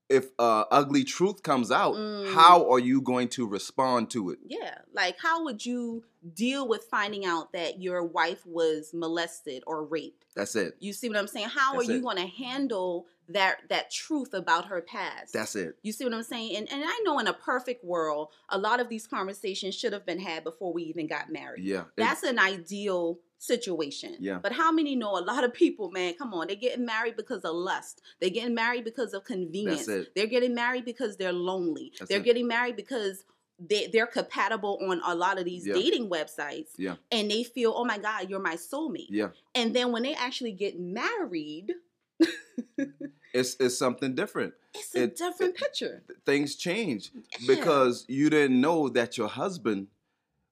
if 0.09 0.25
uh, 0.39 0.65
ugly 0.71 1.03
truth 1.03 1.43
comes 1.43 1.71
out 1.71 1.93
Mm. 1.95 2.33
how 2.33 2.69
are 2.71 2.79
you 2.79 2.99
going 3.01 3.27
to 3.29 3.47
respond 3.47 4.09
to 4.11 4.31
it 4.31 4.39
Yeah, 4.45 4.79
like 4.93 5.17
how 5.21 5.43
would 5.45 5.65
you 5.65 6.03
deal 6.33 6.67
with 6.67 6.83
finding 6.91 7.25
out 7.25 7.53
that 7.53 7.79
your 7.81 8.03
wife 8.03 8.45
was 8.45 8.91
molested 8.93 9.63
or 9.67 9.83
raped? 9.85 10.25
that's 10.35 10.55
it 10.55 10.75
You 10.79 10.93
see 10.93 11.07
what 11.09 11.17
I'm 11.17 11.27
saying? 11.27 11.49
How 11.49 11.73
That's 11.73 11.87
are 11.89 11.93
you 11.93 12.01
going 12.01 12.17
to 12.17 12.27
handle 12.27 13.05
that 13.29 13.57
that 13.69 13.91
truth 13.91 14.33
about 14.33 14.65
her 14.65 14.81
past? 14.81 15.33
that's 15.33 15.55
it 15.55 15.77
You 15.81 15.91
see 15.91 16.03
what 16.03 16.13
I'm 16.13 16.23
saying? 16.23 16.55
And 16.57 16.71
and 16.71 16.83
I 16.85 17.01
know 17.05 17.19
in 17.19 17.27
a 17.27 17.33
perfect 17.33 17.83
world, 17.83 18.29
a 18.49 18.57
lot 18.57 18.79
of 18.79 18.89
these 18.89 19.07
conversations 19.07 19.75
should 19.75 19.93
have 19.93 20.05
been 20.05 20.19
had 20.19 20.43
before 20.43 20.73
we 20.73 20.83
even 20.83 21.07
got 21.07 21.31
married. 21.31 21.63
yeah 21.63 21.81
It- 21.81 21.85
That's 21.97 22.23
an 22.23 22.39
ideal 22.39 23.19
situation. 23.41 24.17
Yeah. 24.19 24.37
But 24.43 24.51
how 24.51 24.69
many 24.71 24.95
know 24.97 25.17
a 25.17 25.23
lot 25.23 25.43
of 25.45 25.53
people, 25.53 25.89
man, 25.91 26.13
come 26.15 26.33
on, 26.33 26.47
they're 26.47 26.57
getting 26.57 26.85
married 26.85 27.15
because 27.15 27.43
of 27.45 27.55
lust. 27.55 28.01
They're 28.19 28.29
getting 28.29 28.53
married 28.53 28.83
because 28.83 29.13
of 29.13 29.23
convenience. 29.23 29.87
it. 29.87 30.13
They're 30.13 30.27
getting 30.27 30.53
married 30.53 30.83
because 30.83 31.15
they're 31.15 31.31
lonely. 31.31 31.93
That's 31.97 32.09
they're 32.09 32.19
it. 32.19 32.25
getting 32.25 32.47
married 32.47 32.75
because 32.75 33.23
they, 33.57 33.87
they're 33.87 34.07
compatible 34.07 34.77
on 34.81 35.01
a 35.05 35.15
lot 35.15 35.39
of 35.39 35.45
these 35.45 35.65
Yeah. 35.65 35.73
dating 35.75 36.09
websites. 36.09 36.71
Yeah. 36.77 36.95
And 37.11 37.31
they 37.31 37.43
feel, 37.43 37.73
oh 37.75 37.85
my 37.85 37.97
God, 37.97 38.29
you're 38.29 38.39
my 38.41 38.55
soulmate. 38.55 39.07
yeah 39.09 39.29
And 39.55 39.73
then 39.73 39.91
when 39.93 40.03
they 40.03 40.15
actually 40.15 40.51
get 40.51 40.77
married, 40.79 41.73
it's 43.33 43.55
it's 43.59 43.77
something 43.77 44.15
different 44.15 44.53
it's 44.73 44.95
a 44.95 45.03
It- 45.03 45.17
different 45.17 45.55
picture. 45.55 46.03
things 46.25 46.55
change 46.55 47.11
Yeah. 47.39 47.55
because 47.55 48.05
you 48.07 48.29
didn't 48.29 48.59
know 48.59 48.89
that 48.89 49.17
your 49.17 49.27
husband 49.27 49.87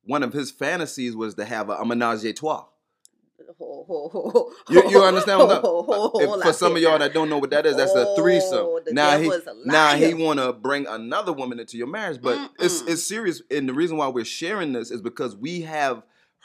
one 0.04 0.24
of 0.24 0.34
his 0.34 0.52
fantasies 0.52 1.16
was 1.16 1.36
to 1.36 1.46
have 1.46 1.70
a, 1.70 1.74
a 1.74 1.86
menage 1.86 2.24
a 2.26 2.34
trois 2.34 2.66
Ho, 3.60 3.86
ho, 3.88 4.10
ho, 4.34 4.52
You, 4.70 4.90
you 4.90 5.04
understand 5.04 5.40
what 5.40 5.58
I'm 5.58 5.62
for 6.42 6.54
some 6.54 6.76
of 6.76 6.82
y'all 6.82 7.00
that 7.00 7.14
don't 7.14 7.30
know 7.30 7.38
what 7.38 7.50
that 7.52 7.66
is, 7.66 7.76
that's 7.78 7.94
a 7.94 8.06
Oh, 8.06 8.16
threesome. 8.16 8.68
Now 8.94 9.18
he 9.18 9.28
a 9.30 9.42
now 9.66 9.96
he 9.96 10.14
want 10.14 10.40
to 10.40 10.54
bring 10.54 10.86
another 10.88 11.34
woman 11.34 11.60
into 11.60 11.78
your 11.78 11.88
marriage, 11.88 12.20
but 12.22 12.52
it's 12.60 12.82
Mm-mm. 12.82 12.90
it's 12.90 13.04
serious. 13.04 13.42
And 13.52 13.68
the 13.70 13.74
reason 13.74 13.98
why 13.98 14.08
we're 14.08 14.26
sharing 14.26 14.74
this 14.74 14.92
is 14.92 15.02
because 15.02 15.36
we 15.36 15.62
have 15.62 16.04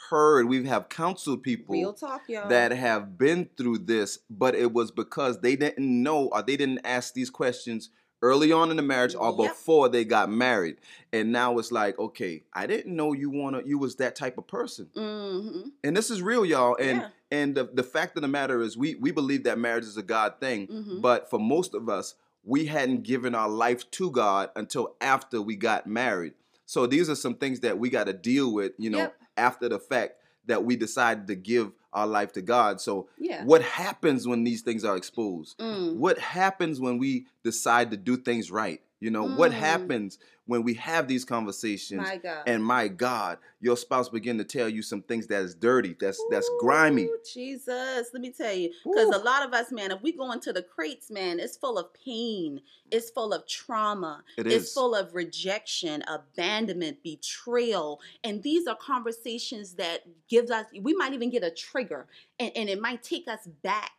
heard, 0.09 0.47
we 0.47 0.65
have 0.65 0.89
counseled 0.89 1.43
people 1.43 1.93
talk, 1.93 2.23
that 2.27 2.71
have 2.71 3.17
been 3.17 3.49
through 3.57 3.79
this, 3.79 4.19
but 4.29 4.55
it 4.55 4.73
was 4.73 4.91
because 4.91 5.41
they 5.41 5.55
didn't 5.55 6.03
know 6.03 6.27
or 6.27 6.41
they 6.41 6.57
didn't 6.57 6.81
ask 6.83 7.13
these 7.13 7.29
questions 7.29 7.89
early 8.21 8.51
on 8.53 8.71
in 8.71 8.77
the 8.77 8.83
marriage 8.83 9.15
or 9.15 9.29
Yep. 9.31 9.37
before 9.37 9.89
they 9.89 10.05
got 10.05 10.29
married. 10.29 10.77
And 11.11 11.31
now 11.31 11.57
it's 11.57 11.71
like, 11.71 11.99
okay, 11.99 12.43
I 12.53 12.67
didn't 12.67 12.95
know 12.95 13.11
you 13.13 13.29
wanna 13.29 13.61
you 13.65 13.77
was 13.77 13.97
that 13.97 14.15
type 14.15 14.37
of 14.37 14.47
person. 14.47 14.89
hmm 14.95 15.69
And 15.83 15.95
this 15.97 16.09
is 16.09 16.21
real, 16.21 16.45
y'all. 16.45 16.75
And 16.79 16.99
Yeah. 17.01 17.09
and 17.31 17.55
the, 17.55 17.63
the 17.65 17.83
fact 17.83 18.15
of 18.15 18.21
the 18.21 18.27
matter 18.29 18.61
is 18.61 18.77
we 18.77 18.95
we 18.95 19.11
believe 19.11 19.43
that 19.43 19.57
marriage 19.59 19.83
is 19.85 19.97
a 19.97 20.03
God 20.03 20.35
thing, 20.39 20.67
Mhm. 20.67 21.01
but 21.01 21.29
for 21.29 21.39
most 21.39 21.73
of 21.73 21.89
us, 21.89 22.15
we 22.45 22.65
hadn't 22.67 23.03
given 23.03 23.35
our 23.35 23.49
life 23.49 23.89
to 23.91 24.09
God 24.11 24.49
until 24.55 24.95
after 25.01 25.41
we 25.41 25.55
got 25.57 25.87
married. 25.87 26.33
So 26.65 26.85
these 26.87 27.09
are 27.09 27.15
some 27.15 27.35
things 27.35 27.59
that 27.61 27.77
we 27.77 27.89
got 27.89 28.05
to 28.05 28.13
deal 28.13 28.53
with, 28.53 28.71
you 28.77 28.89
know, 28.89 28.99
Yep. 28.99 29.15
After 29.37 29.69
the 29.69 29.79
fact 29.79 30.13
that 30.45 30.63
we 30.63 30.75
decided 30.75 31.27
to 31.27 31.35
give 31.35 31.71
our 31.93 32.07
life 32.07 32.33
to 32.33 32.41
God. 32.41 32.81
So 32.81 33.07
Yeah. 33.17 33.43
what 33.45 33.61
happens 33.61 34.27
when 34.27 34.43
these 34.43 34.61
things 34.61 34.83
are 34.83 34.97
exposed? 34.97 35.57
Mm. 35.59 35.95
What 35.97 36.17
happens 36.17 36.79
when 36.79 36.97
we 36.97 37.27
decide 37.43 37.91
to 37.91 37.97
do 37.97 38.17
things 38.17 38.51
right? 38.51 38.81
You 39.03 39.11
know, 39.11 39.27
what 39.27 39.51
Mm. 39.51 39.55
happens 39.55 40.17
when 40.45 40.63
we 40.63 40.75
have 40.75 41.09
these 41.09 41.25
conversations 41.25 42.01
My 42.01 42.15
God. 42.15 42.43
and 42.47 42.63
my 42.63 42.87
God, 42.87 43.37
your 43.59 43.75
spouse 43.75 44.07
begin 44.07 44.37
to 44.37 44.45
tell 44.45 44.69
you 44.69 44.81
some 44.81 45.01
things 45.01 45.27
that 45.27 45.41
is 45.43 45.53
dirty, 45.55 45.93
that's 45.99 46.21
that's 46.31 46.49
grimy. 46.61 47.09
Jesus, 47.33 48.09
let 48.13 48.21
me 48.21 48.31
tell 48.31 48.53
you, 48.53 48.71
because 48.85 49.13
a 49.13 49.17
lot 49.17 49.45
of 49.45 49.53
us, 49.53 49.73
man, 49.73 49.91
if 49.91 50.01
we 50.01 50.13
go 50.13 50.31
into 50.31 50.53
the 50.53 50.61
crates, 50.63 51.11
man, 51.11 51.41
it's 51.41 51.57
full 51.57 51.77
of 51.77 51.93
pain, 51.93 52.61
it's 52.91 53.09
full 53.09 53.33
of 53.33 53.45
trauma, 53.45 54.23
It 54.37 54.47
it's 54.47 54.67
is. 54.67 54.73
full 54.73 54.95
of 54.95 55.13
rejection, 55.13 56.01
abandonment, 56.07 57.03
betrayal, 57.03 57.99
and 58.23 58.41
these 58.41 58.67
are 58.67 58.75
conversations 58.77 59.73
that 59.73 60.05
gives 60.29 60.49
us. 60.49 60.65
We 60.79 60.93
might 60.93 61.11
even 61.11 61.29
get 61.29 61.43
a 61.43 61.51
trigger, 61.51 62.07
and, 62.39 62.53
and 62.55 62.69
it 62.69 62.79
might 62.79 63.03
take 63.03 63.27
us 63.27 63.47
back 63.63 63.91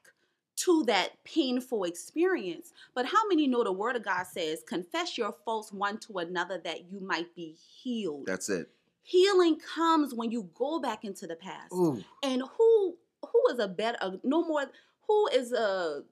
to 0.57 0.85
that 0.85 1.23
painful 1.25 1.85
experience. 1.85 2.73
But 2.95 3.07
how 3.07 3.27
many 3.29 3.47
know 3.47 3.65
the 3.65 3.73
Word 3.73 3.97
of 3.97 4.05
God 4.05 4.25
says, 4.27 4.63
"Confess 4.67 5.19
your 5.19 5.33
faults 5.33 5.73
one 5.73 5.99
to 6.01 6.19
another, 6.19 6.59
that 6.59 6.91
you 6.91 7.01
might 7.01 7.35
be 7.35 7.53
healed." 7.53 8.27
That's 8.27 8.49
it. 8.49 8.71
Healing 9.03 9.59
comes 9.59 10.15
when 10.15 10.31
you 10.31 10.51
go 10.55 10.79
back 10.79 11.05
into 11.05 11.27
the 11.27 11.37
past. 11.37 11.73
Ooh, 11.75 12.03
And 12.23 12.43
who 12.43 12.97
who 13.23 13.43
is 13.53 13.59
a 13.59 13.69
better 13.69 14.21
no 14.23 14.45
more 14.47 14.71
who 15.07 15.29
is 15.29 15.53
a 15.53 16.05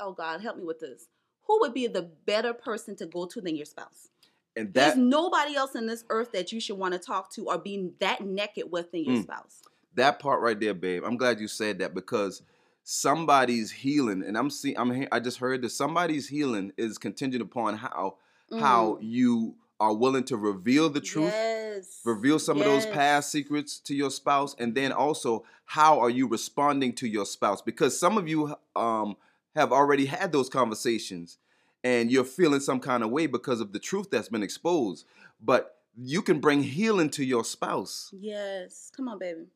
oh 0.00 0.12
God 0.12 0.40
help 0.40 0.56
me 0.56 0.64
with 0.64 0.80
this. 0.80 1.08
Who 1.46 1.60
would 1.60 1.74
be 1.74 1.86
the 1.86 2.02
better 2.02 2.52
person 2.54 2.96
to 2.96 3.06
go 3.06 3.26
to 3.26 3.40
than 3.40 3.54
your 3.56 3.66
spouse? 3.66 4.08
and 4.56 4.72
There's 4.72 4.96
nobody 4.96 5.56
else 5.56 5.74
in 5.74 5.86
this 5.86 6.04
earth 6.10 6.32
that 6.32 6.52
you 6.52 6.60
should 6.60 6.78
want 6.78 6.94
to 6.94 6.98
talk 7.00 7.30
to 7.32 7.46
or 7.48 7.58
be 7.58 7.92
that 7.98 8.24
naked 8.24 8.70
with 8.70 8.92
than 8.92 9.04
your 9.04 9.16
Mm. 9.16 9.22
spouse. 9.24 9.62
That 9.94 10.18
part 10.18 10.40
right 10.40 10.58
there, 10.58 10.74
babe. 10.74 11.02
I'm 11.04 11.16
glad 11.16 11.40
you 11.40 11.48
said 11.48 11.78
that 11.80 11.92
because 11.94 12.42
somebody's 12.84 13.72
healing, 13.72 14.22
and 14.22 14.36
I'm 14.38 14.50
seeing. 14.50 14.78
I'm. 14.78 15.06
I 15.10 15.18
just 15.18 15.38
heard 15.38 15.62
that 15.62 15.70
somebody's 15.70 16.28
healing 16.28 16.72
is 16.76 16.98
contingent 16.98 17.42
upon 17.42 17.76
how 17.78 18.16
how 18.60 18.94
Mm. 18.94 18.98
you 19.00 19.54
are 19.80 19.92
willing 19.94 20.22
to 20.24 20.36
reveal 20.36 20.88
the 20.88 21.00
truth, 21.00 21.32
Yes. 21.32 22.00
reveal 22.04 22.38
some 22.38 22.58
of 22.58 22.64
those 22.64 22.86
past 22.86 23.32
secrets 23.32 23.78
to 23.80 23.94
your 23.94 24.10
spouse, 24.10 24.54
and 24.58 24.74
then 24.74 24.92
also 24.92 25.44
how 25.64 25.98
are 25.98 26.10
you 26.10 26.28
responding 26.28 26.92
to 26.96 27.08
your 27.08 27.26
spouse? 27.26 27.60
Because 27.62 27.98
some 27.98 28.16
of 28.18 28.28
you 28.28 28.54
um 28.76 29.16
have 29.56 29.72
already 29.72 30.06
had 30.06 30.30
those 30.32 30.48
conversations, 30.48 31.38
and 31.82 32.10
you're 32.12 32.24
feeling 32.24 32.60
some 32.60 32.80
kind 32.80 33.02
of 33.02 33.10
way 33.10 33.26
because 33.26 33.60
of 33.60 33.72
the 33.72 33.78
truth 33.78 34.10
that's 34.10 34.28
been 34.28 34.42
exposed, 34.42 35.06
but 35.40 35.78
you 35.96 36.20
can 36.22 36.40
bring 36.40 36.62
healing 36.62 37.08
to 37.08 37.24
your 37.24 37.44
spouse 37.44 38.10
Yes. 38.12 38.90
Come 38.96 39.08
on, 39.08 39.18
baby. 39.18 39.46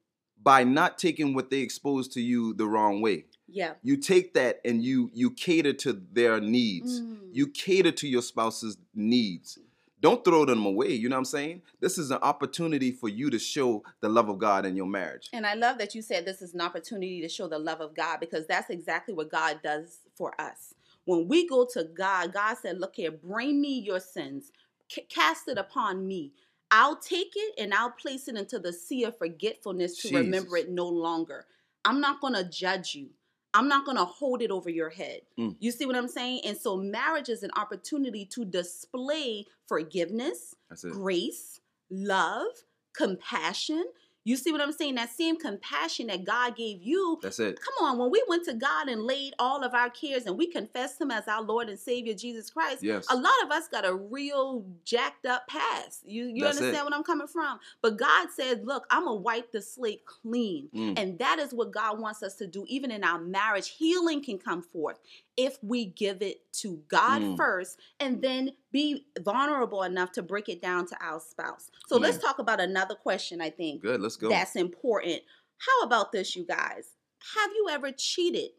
By 0.43 0.65
not 0.65 0.99
taking 0.99 1.35
what 1.35 1.51
they 1.51 1.61
expose 1.61 2.09
to 2.09 2.21
you 2.21 2.55
the 2.55 2.67
wrong 2.67 3.01
way. 3.01 3.25
Yeah. 3.49 3.75
You 3.83 3.97
take 3.97 4.35
that 4.35 4.61
and 4.65 4.83
you 4.83 5.11
you 5.15 5.31
cater 5.31 5.73
to 5.73 6.01
their 6.13 6.41
needs. 6.41 7.01
Mm. 7.01 7.19
You 7.33 7.49
cater 7.49 7.93
to 7.93 8.09
your 8.09 8.23
spouse's 8.23 8.77
needs. 8.95 9.59
Don't 10.01 10.25
throw 10.25 10.45
them 10.45 10.65
away. 10.65 10.93
You 10.93 11.09
know 11.09 11.17
what 11.17 11.21
I'm 11.21 11.25
saying? 11.25 11.63
This 11.81 11.99
is 11.99 12.11
an 12.11 12.19
opportunity 12.23 12.93
for 12.93 13.09
you 13.09 13.31
to 13.31 13.39
show 13.39 13.83
the 14.01 14.09
love 14.09 14.29
of 14.29 14.39
God 14.39 14.65
in 14.65 14.77
your 14.77 14.87
marriage. 14.87 15.29
And 15.33 15.45
I 15.45 15.55
love 15.55 15.79
that 15.79 15.95
you 15.95 16.03
said 16.03 16.25
this 16.25 16.41
is 16.41 16.55
an 16.55 16.61
opportunity 16.61 17.21
to 17.21 17.29
show 17.29 17.49
the 17.49 17.59
love 17.59 17.81
of 17.81 17.97
God 17.97 18.21
because 18.21 18.47
that's 18.47 18.71
exactly 18.71 19.13
what 19.13 19.31
God 19.31 19.59
does 19.63 19.99
for 20.15 20.41
us. 20.41 20.75
When 21.05 21.27
we 21.27 21.49
go 21.49 21.67
to 21.73 21.85
God, 21.85 22.33
God 22.33 22.59
said, 22.59 22.79
Look 22.79 22.95
here, 22.97 23.11
bring 23.11 23.61
me 23.61 23.81
your 23.81 23.99
sins, 23.99 24.53
C- 24.89 25.07
cast 25.09 25.49
it 25.49 25.59
upon 25.59 26.07
me. 26.07 26.33
I'll 26.71 26.97
take 26.97 27.33
it 27.35 27.55
and 27.59 27.73
I'll 27.73 27.91
place 27.91 28.29
it 28.29 28.37
into 28.37 28.59
the 28.59 28.73
sea 28.73 29.05
of 29.05 29.17
forgetfulness 29.17 29.97
to 30.03 30.17
remember 30.17 30.57
it 30.57 30.71
no 30.71 30.87
longer. 30.89 31.47
I'm 31.85 32.01
not 32.01 32.21
going 32.21 32.35
to 32.35 32.45
judge 32.45 32.95
you. 32.95 33.11
I'm 33.55 33.69
not 33.69 33.87
going 33.87 33.97
to 33.97 34.05
hold 34.05 34.43
it 34.43 34.51
over 34.51 34.69
your 34.69 34.91
head. 34.91 35.23
Mm. 35.39 35.57
You 35.59 35.71
see 35.71 35.87
what 35.87 35.97
I'm 35.97 36.09
saying? 36.09 36.43
And 36.45 36.57
so 36.57 36.77
marriage 36.77 37.31
is 37.31 37.43
an 37.43 37.51
opportunity 37.57 38.27
to 38.27 38.45
display 38.45 39.47
forgiveness, 39.67 40.55
grace, 40.91 41.61
love, 41.91 42.47
compassion. 42.95 43.85
You 44.29 44.37
see 44.37 44.53
what 44.53 44.61
I'm 44.61 44.73
saying? 44.73 44.97
That 44.97 45.11
same 45.11 45.37
compassion 45.39 46.09
that 46.09 46.25
God 46.25 46.55
gave 46.55 46.83
you. 46.83 47.19
That's 47.23 47.39
it. 47.39 47.59
Come 47.59 47.87
on, 47.89 47.97
when 47.99 48.11
we 48.11 48.23
went 48.29 48.45
to 48.45 48.53
God 48.53 48.89
and 48.89 49.03
laid 49.03 49.33
all 49.39 49.65
of 49.65 49.73
our 49.73 49.89
cares 49.89 50.27
and 50.27 50.37
we 50.37 50.47
confessed 50.47 51.01
Him 51.01 51.11
as 51.11 51.27
our 51.29 51.41
Lord 51.43 51.71
and 51.71 51.79
Savior 51.79 52.13
Jesus 52.13 52.51
Christ, 52.51 52.83
Yes. 52.83 53.07
a 53.09 53.17
lot 53.17 53.33
of 53.43 53.51
us 53.51 53.69
got 53.69 53.87
a 53.87 53.95
real 53.95 54.67
jacked 54.85 55.25
up 55.25 55.47
past. 55.49 56.03
You 56.07 56.27
you 56.27 56.45
That's 56.45 56.59
understand 56.59 56.83
it. 56.83 56.91
what 56.91 56.95
I'm 56.95 57.05
coming 57.05 57.27
from? 57.27 57.59
But 57.81 57.97
God 57.97 58.29
said, 58.37 58.67
"Look, 58.67 58.87
I'm 58.91 59.05
gonna 59.07 59.17
wipe 59.21 59.51
the 59.51 59.63
slate 59.63 60.05
clean," 60.05 60.69
Mm. 60.75 60.99
and 60.99 61.19
that 61.21 61.39
is 61.39 61.55
what 61.55 61.71
God 61.73 61.99
wants 61.99 62.23
us 62.23 62.35
to 62.37 62.47
do. 62.47 62.67
Even 62.69 62.91
in 62.91 63.03
our 63.05 63.19
marriage, 63.19 63.71
healing 63.71 64.23
can 64.23 64.39
come 64.39 64.61
forth 64.63 64.99
if 65.39 65.57
we 65.63 65.87
give 65.87 66.21
it 66.21 66.53
to 66.53 66.83
God 66.89 67.23
Mm. 67.23 67.37
first, 67.37 67.79
and 68.01 68.21
then 68.21 68.51
be 68.73 69.07
vulnerable 69.21 69.85
enough 69.85 70.11
to 70.13 70.23
break 70.23 70.49
it 70.49 70.61
down 70.61 70.85
to 70.87 70.97
our 71.01 71.21
spouse. 71.21 71.71
So 71.87 71.97
let's 71.97 72.19
Mm. 72.19 72.23
talk 72.23 72.39
about 72.41 72.61
another 72.61 72.97
question. 72.97 73.41
I 73.41 73.51
think 73.51 73.81
Good. 73.83 74.01
Let's 74.01 74.17
go. 74.17 74.29
that's 74.29 74.57
important. 74.57 75.23
How 75.59 75.83
about 75.87 76.11
this, 76.13 76.35
you 76.37 76.45
guys? 76.45 76.97
Have 77.37 77.53
you 77.55 77.69
ever 77.71 77.93
cheated 77.93 78.51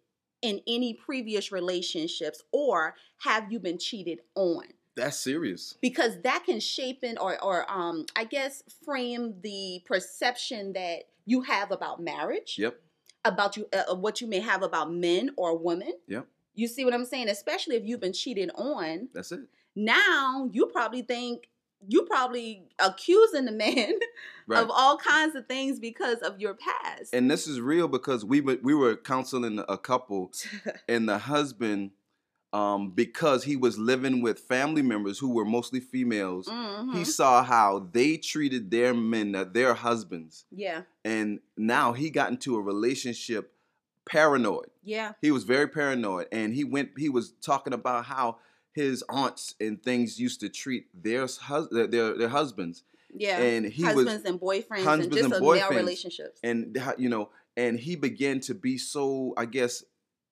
in 0.42 0.62
any 0.66 0.94
previous 0.94 1.52
relationships, 1.52 2.42
or 2.54 2.96
have 3.20 3.52
you 3.52 3.60
been 3.60 3.78
cheated 3.78 4.22
on? 4.36 4.64
That's 4.96 5.18
serious. 5.18 5.76
Because 5.82 6.22
that 6.22 6.44
can 6.46 6.60
shape 6.60 7.04
in 7.04 7.18
or, 7.18 7.42
or 7.44 7.70
um, 7.72 8.06
I 8.16 8.24
guess, 8.24 8.64
frame 8.86 9.40
the 9.42 9.82
perception 9.86 10.74
that 10.74 11.10
you 11.26 11.42
have 11.42 11.72
about 11.72 12.02
marriage, 12.02 12.58
Yep. 12.58 12.82
about 13.26 13.56
you, 13.58 13.68
uh, 13.74 13.96
what 13.96 14.20
you 14.22 14.28
may 14.28 14.40
have 14.40 14.62
about 14.64 14.92
men 14.92 15.32
or 15.38 15.58
women. 15.58 15.94
Yep. 16.08 16.28
You 16.60 16.68
see 16.68 16.84
what 16.86 16.94
I'm 16.94 17.06
saying? 17.06 17.30
Especially 17.30 17.76
if 17.78 17.84
you've 17.86 18.00
been 18.02 18.14
cheated 18.14 18.52
on. 18.56 19.10
That's 19.14 19.32
it. 19.32 19.42
Now 19.76 20.50
you 20.52 20.66
probably 20.68 21.02
think 21.04 21.50
you 21.88 22.04
probably 22.04 22.64
accusing 22.80 23.46
the 23.46 23.52
man 23.54 23.94
Right. 24.48 24.62
of 24.64 24.70
all 24.72 24.98
kinds 24.98 25.36
of 25.36 25.46
things 25.48 25.80
because 25.80 26.18
of 26.20 26.42
your 26.42 26.56
past. 26.56 27.14
and 27.14 27.30
this 27.32 27.48
is 27.48 27.62
real 27.62 27.88
because 27.88 28.26
we 28.26 28.42
were- 28.42 28.58
we 28.64 28.74
were 28.74 28.96
counseling 28.98 29.64
a 29.70 29.78
couple 29.78 30.34
and 30.90 31.08
the 31.08 31.20
husband 31.20 31.92
um 32.52 32.90
because 32.90 33.44
he 33.44 33.56
was 33.56 33.78
living 33.78 34.22
with 34.24 34.40
family 34.40 34.82
members 34.82 35.20
who 35.20 35.30
were 35.30 35.46
mostly 35.46 35.80
females 35.80 36.48
he 36.48 36.52
Mhm. 37.02 37.06
saw 37.06 37.44
how 37.44 37.88
they 37.92 38.18
treated 38.18 38.72
their 38.72 38.92
men 38.96 39.32
their 39.54 39.76
husbands 39.76 40.46
yeah, 40.52 40.82
and 41.06 41.40
now 41.56 41.94
he 41.94 42.10
got 42.10 42.32
into 42.32 42.56
a 42.56 42.62
relationship 42.62 43.54
paranoid 44.06 44.68
yeah, 44.84 45.14
he 45.22 45.30
was 45.32 45.44
very 45.44 45.68
paranoid 45.68 46.28
and 46.32 46.54
he 46.54 46.64
went 46.64 46.92
he 46.98 47.10
was 47.10 47.32
talking 47.42 47.74
about 47.74 48.06
how 48.06 48.38
his 48.74 49.04
aunts 49.10 49.56
and 49.60 49.82
things 49.84 50.20
used 50.20 50.40
to 50.40 50.50
treat 50.50 50.88
their 50.94 51.22
hus- 51.28 51.68
their, 51.70 52.16
their, 52.16 52.30
husbands 52.30 52.84
yeah. 53.14 53.38
and 53.40 53.66
he 53.66 53.84
husbands 53.84 54.12
was 54.14 54.26
and 54.26 54.40
boyfriends 54.40 54.84
husbands 54.84 55.06
and 55.06 55.14
just 55.14 55.24
and 55.26 55.34
a 55.34 55.40
male 55.40 55.50
boyfriends. 55.70 55.70
relationships. 55.76 56.40
and 56.44 56.78
you 56.98 57.10
know 57.10 57.30
and 57.58 57.80
he 57.80 57.96
began 57.96 58.40
to 58.40 58.54
be 58.56 58.78
so 58.78 59.34
i 59.38 59.46
guess 59.46 59.84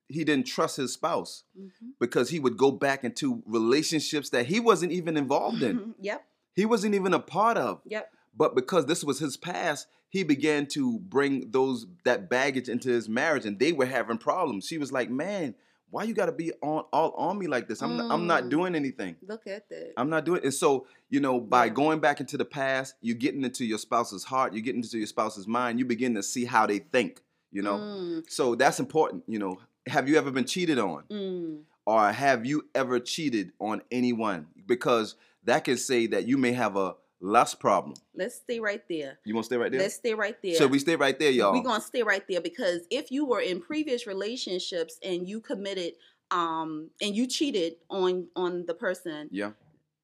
he 0.08 0.24
didn't 0.24 0.48
trust 0.48 0.78
his 0.78 0.94
spouse 0.94 1.44
Mhm. 1.60 1.70
because 2.00 2.30
he 2.30 2.40
would 2.40 2.58
go 2.58 2.72
back 2.72 3.04
into 3.04 3.44
relationships 3.46 4.30
that 4.30 4.46
he 4.46 4.60
wasn't 4.60 4.92
even 4.92 5.18
involved 5.18 5.62
in 5.62 5.94
yep, 6.02 6.26
he 6.56 6.66
wasn't 6.66 6.96
even 6.96 7.14
a 7.14 7.20
part 7.20 7.58
of 7.58 7.82
yep. 7.86 8.12
But 8.38 8.56
because 8.56 8.86
this 8.86 9.04
was 9.04 9.20
his 9.20 9.36
past 9.38 9.88
he 10.10 10.24
began 10.24 10.66
to 10.66 11.00
bring 11.00 11.52
those 11.52 11.86
that 12.06 12.30
baggage 12.30 12.70
into 12.70 12.90
his 12.90 13.10
marriage 13.10 13.46
and 13.46 13.60
they 13.60 13.74
were 13.74 13.86
having 13.86 14.18
problems 14.18 14.66
she 14.68 14.78
was 14.78 14.92
like 14.92 15.10
man 15.10 15.56
why 15.90 16.04
you 16.04 16.14
got 16.14 16.26
to 16.28 16.32
be 16.34 16.52
on 16.62 16.84
all 16.92 17.12
on 17.18 17.38
me 17.40 17.48
like 17.48 17.68
this 17.68 17.82
i'm, 17.82 18.00
I'm 18.12 18.28
not 18.28 18.44
Mm. 18.44 18.50
doing 18.50 18.76
anything 18.76 19.16
Look 19.26 19.48
at 19.48 19.68
that. 19.70 19.94
I'm 19.98 20.10
not 20.10 20.26
doing 20.26 20.40
it. 20.40 20.44
And 20.44 20.54
so, 20.54 20.86
you 21.10 21.20
know, 21.20 21.40
by 21.40 21.66
Yeah. 21.66 21.72
going 21.74 22.00
back 22.00 22.20
into 22.20 22.38
the 22.38 22.46
past, 22.46 22.96
you're 23.02 23.16
getting 23.16 23.44
into 23.44 23.66
your 23.66 23.78
spouse's 23.78 24.24
heart, 24.26 24.54
you're 24.54 24.62
getting 24.62 24.84
into 24.84 24.98
your 24.98 25.08
spouse's 25.08 25.48
mind, 25.48 25.80
you 25.80 25.86
begin 25.86 26.14
to 26.16 26.24
see 26.24 26.44
how 26.46 26.66
they 26.68 26.80
think, 26.80 27.22
you 27.52 27.62
know. 27.62 27.78
Mm, 27.78 28.30
So 28.30 28.56
that's 28.56 28.80
important, 28.80 29.24
you 29.28 29.40
know. 29.40 29.60
Have 29.88 30.08
you 30.10 30.18
ever 30.18 30.30
been 30.32 30.46
cheated 30.46 30.78
on? 30.78 31.04
mm. 31.10 31.62
Or 31.86 32.12
have 32.12 32.46
you 32.46 32.66
ever 32.76 33.00
cheated 33.00 33.54
on 33.60 33.82
anyone? 33.90 34.48
Because 34.66 35.16
that 35.46 35.64
can 35.64 35.78
say 35.78 36.06
that 36.08 36.28
you 36.28 36.38
may 36.38 36.52
have 36.52 36.76
a 36.76 36.96
lust 37.20 37.60
problem. 37.60 37.96
Let's 38.16 38.36
stay 38.36 38.60
right 38.60 38.82
there. 38.90 39.20
You 39.26 39.34
want 39.34 39.46
to 39.46 39.48
stay 39.48 39.58
right 39.58 39.72
there? 39.72 39.82
Let's 39.82 39.96
stay 39.96 40.14
right 40.14 40.36
there. 40.42 40.56
So 40.56 40.68
we 40.68 40.80
stay 40.80 40.96
right 40.96 41.18
there, 41.18 41.32
y'all. 41.32 41.54
We're 41.54 41.64
gonna 41.64 41.82
stay 41.82 42.04
right 42.04 42.24
there 42.30 42.42
because 42.42 42.82
if 42.90 43.12
you 43.12 43.26
were 43.26 43.42
in 43.42 43.62
previous 43.62 44.08
relationships 44.08 45.00
and 45.04 45.28
you 45.28 45.40
committed 45.40 45.94
um 46.30 46.90
and 47.02 47.16
you 47.16 47.26
cheated 47.28 47.76
on 47.90 48.28
on 48.36 48.66
the 48.66 48.74
person, 48.74 49.30
yeah. 49.32 49.52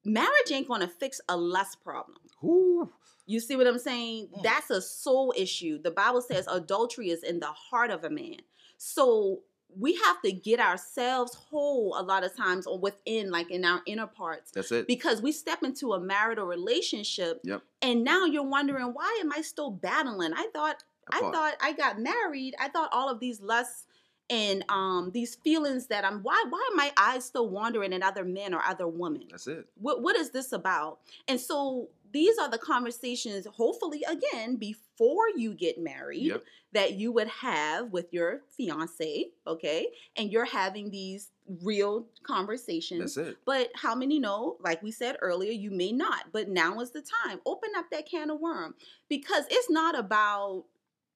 marriage 0.04 0.50
ain't 0.50 0.68
gonna 0.68 0.88
fix 0.88 1.20
a 1.28 1.36
lust 1.36 1.82
problem. 1.82 2.18
Whew. 2.40 2.90
You 3.26 3.40
see 3.40 3.56
what 3.56 3.66
I'm 3.66 3.78
saying? 3.78 4.28
Mm. 4.36 4.42
That's 4.42 4.70
a 4.70 4.82
soul 4.82 5.32
issue. 5.36 5.80
The 5.80 5.90
Bible 5.90 6.20
says 6.20 6.46
adultery 6.46 7.10
is 7.10 7.22
in 7.22 7.40
the 7.40 7.46
heart 7.46 7.90
of 7.90 8.04
a 8.04 8.10
man. 8.10 8.36
So 8.76 9.40
we 9.76 9.94
have 9.96 10.20
to 10.22 10.30
get 10.32 10.60
ourselves 10.60 11.34
whole 11.34 11.96
a 11.98 12.02
lot 12.02 12.24
of 12.24 12.36
times 12.36 12.66
or 12.66 12.78
within 12.78 13.30
like 13.30 13.50
in 13.50 13.64
our 13.64 13.80
inner 13.86 14.06
parts 14.06 14.50
That's 14.52 14.70
it. 14.70 14.86
because 14.86 15.20
we 15.20 15.32
step 15.32 15.62
into 15.62 15.92
a 15.94 16.00
marital 16.00 16.46
relationship 16.46 17.40
Yep. 17.44 17.62
and 17.82 18.04
now 18.04 18.24
you're 18.24 18.42
wondering 18.46 18.86
why 18.86 19.18
am 19.20 19.32
I 19.32 19.40
still 19.42 19.70
battling? 19.70 20.32
I 20.34 20.48
thought 20.52 20.84
I 21.12 21.20
thought 21.20 21.54
I 21.60 21.72
got 21.72 21.98
married. 22.00 22.54
I 22.58 22.68
thought 22.68 22.88
all 22.92 23.10
of 23.10 23.20
these 23.20 23.40
lusts 23.40 23.86
and 24.30 24.64
um 24.70 25.10
these 25.12 25.34
feelings 25.34 25.88
that 25.88 26.04
I'm 26.04 26.22
why 26.22 26.42
why 26.48 26.66
am 26.70 26.76
my 26.76 26.90
eyes 26.96 27.24
still 27.26 27.50
wandering 27.50 27.92
at 27.92 28.02
other 28.02 28.24
men 28.24 28.54
or 28.54 28.62
other 28.62 28.88
women? 28.88 29.24
That's 29.30 29.46
it. 29.46 29.66
What 29.74 30.02
what 30.02 30.16
is 30.16 30.30
this 30.30 30.52
about? 30.52 31.00
And 31.28 31.38
so 31.40 31.88
these 32.14 32.38
are 32.38 32.48
the 32.48 32.58
conversations, 32.58 33.44
hopefully, 33.46 34.02
again, 34.08 34.56
before 34.56 35.28
you 35.36 35.52
get 35.52 35.78
married, 35.78 36.22
Yep. 36.22 36.44
that 36.72 36.92
you 36.94 37.12
would 37.12 37.28
have 37.28 37.90
with 37.90 38.12
your 38.12 38.42
fiance, 38.56 39.32
okay? 39.46 39.88
And 40.16 40.30
you're 40.32 40.44
having 40.46 40.90
these 40.90 41.32
real 41.62 42.06
conversations. 42.22 43.14
That's 43.16 43.28
it. 43.28 43.36
But 43.44 43.70
how 43.74 43.94
many 43.96 44.18
know, 44.20 44.56
like 44.60 44.82
we 44.82 44.92
said 44.92 45.16
earlier, 45.20 45.52
you 45.52 45.70
may 45.72 45.90
not. 45.92 46.26
But 46.32 46.48
now 46.48 46.78
is 46.80 46.92
the 46.92 47.02
time. 47.24 47.40
Open 47.44 47.70
up 47.76 47.86
that 47.90 48.06
can 48.08 48.30
of 48.30 48.40
worm 48.40 48.74
because 49.08 49.44
it's 49.50 49.68
not 49.68 49.98
about, 49.98 50.64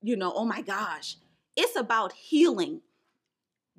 you 0.02 0.16
know, 0.16 0.32
oh 0.34 0.44
my 0.44 0.62
gosh, 0.62 1.16
it's 1.56 1.76
about 1.76 2.12
healing. 2.12 2.82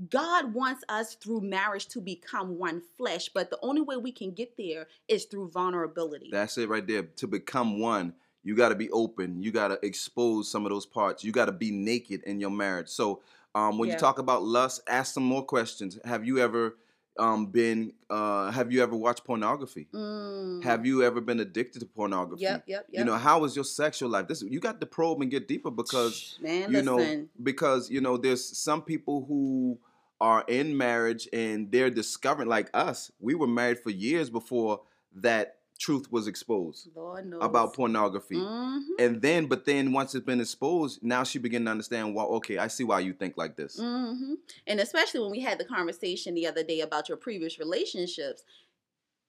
God 0.09 0.53
wants 0.53 0.83
us 0.87 1.15
through 1.15 1.41
marriage 1.41 1.87
to 1.89 1.99
become 1.99 2.57
one 2.57 2.81
flesh, 2.97 3.29
but 3.33 3.49
the 3.49 3.59
only 3.61 3.81
way 3.81 3.97
we 3.97 4.11
can 4.11 4.31
get 4.31 4.55
there 4.57 4.87
is 5.07 5.25
through 5.25 5.49
vulnerability. 5.49 6.29
That's 6.31 6.57
it 6.57 6.69
right 6.69 6.85
there. 6.85 7.03
To 7.03 7.27
become 7.27 7.79
one, 7.79 8.13
you 8.43 8.55
got 8.55 8.69
to 8.69 8.75
be 8.75 8.89
open. 8.91 9.41
You 9.41 9.51
got 9.51 9.69
to 9.69 9.85
expose 9.85 10.49
some 10.49 10.65
of 10.65 10.71
those 10.71 10.85
parts. 10.85 11.23
You 11.23 11.31
got 11.33 11.45
to 11.45 11.51
be 11.51 11.71
naked 11.71 12.23
in 12.23 12.39
your 12.39 12.51
marriage. 12.51 12.87
So, 12.87 13.21
um, 13.53 13.77
when 13.77 13.89
Yeah. 13.89 13.95
you 13.95 13.99
talk 13.99 14.19
about 14.19 14.43
lust, 14.43 14.81
ask 14.87 15.13
some 15.13 15.23
more 15.23 15.43
questions. 15.43 15.99
Have 16.05 16.25
you 16.25 16.39
ever 16.39 16.77
um, 17.17 17.47
been? 17.47 17.91
Uh, 18.09 18.49
have 18.51 18.71
you 18.71 18.81
ever 18.81 18.95
watched 18.95 19.25
pornography? 19.25 19.89
Mm. 19.93 20.63
Have 20.63 20.85
you 20.85 21.03
ever 21.03 21.19
been 21.19 21.41
addicted 21.41 21.79
to 21.79 21.85
pornography? 21.85 22.43
Yep, 22.43 22.63
yep, 22.67 22.85
yep. 22.89 22.99
You 22.99 23.03
know, 23.03 23.17
how 23.17 23.43
is 23.43 23.55
your 23.57 23.65
sexual 23.65 24.09
life? 24.09 24.29
This 24.29 24.41
you 24.41 24.61
got 24.61 24.79
to 24.79 24.85
probe 24.85 25.21
and 25.21 25.29
get 25.29 25.45
deeper 25.45 25.69
because 25.69 26.37
man, 26.41 26.71
you 26.71 26.81
listen. 26.81 26.85
know 26.85 27.27
because 27.43 27.89
you 27.89 27.99
know 27.99 28.15
there's 28.15 28.57
some 28.57 28.81
people 28.81 29.25
who 29.27 29.77
are 30.21 30.43
in 30.47 30.75
marriage 30.77 31.27
and 31.31 31.71
they're 31.71 31.89
discovering 31.89 32.49
like 32.49 32.69
us. 32.73 33.11
We 33.19 33.35
were 33.35 33.47
married 33.47 33.79
for 33.79 33.89
years 33.89 34.29
before 34.29 34.81
that 35.15 35.55
truth 35.79 36.11
was 36.11 36.27
exposed 36.27 36.89
Lord 36.93 37.25
knows 37.29 37.39
about 37.41 37.73
pornography. 37.73 38.35
Mhm. 38.35 38.81
And 38.99 39.21
then, 39.21 39.45
but 39.45 39.63
then 39.63 39.93
once 39.93 40.13
it's 40.13 40.25
been 40.25 40.41
exposed, 40.41 41.01
now 41.01 41.23
she 41.23 41.39
began 41.39 41.63
to 41.63 41.71
understand. 41.71 42.13
Well, 42.13 42.27
okay, 42.35 42.57
I 42.57 42.67
see 42.67 42.83
why 42.83 42.99
you 42.99 43.13
think 43.13 43.37
like 43.37 43.55
this. 43.55 43.77
hmm 43.79 44.33
And 44.67 44.79
especially 44.81 45.21
when 45.21 45.31
we 45.31 45.39
had 45.39 45.57
the 45.57 45.63
conversation 45.63 46.33
the 46.35 46.47
other 46.47 46.63
day 46.63 46.81
about 46.81 47.07
your 47.07 47.17
previous 47.17 47.57
relationships, 47.59 48.43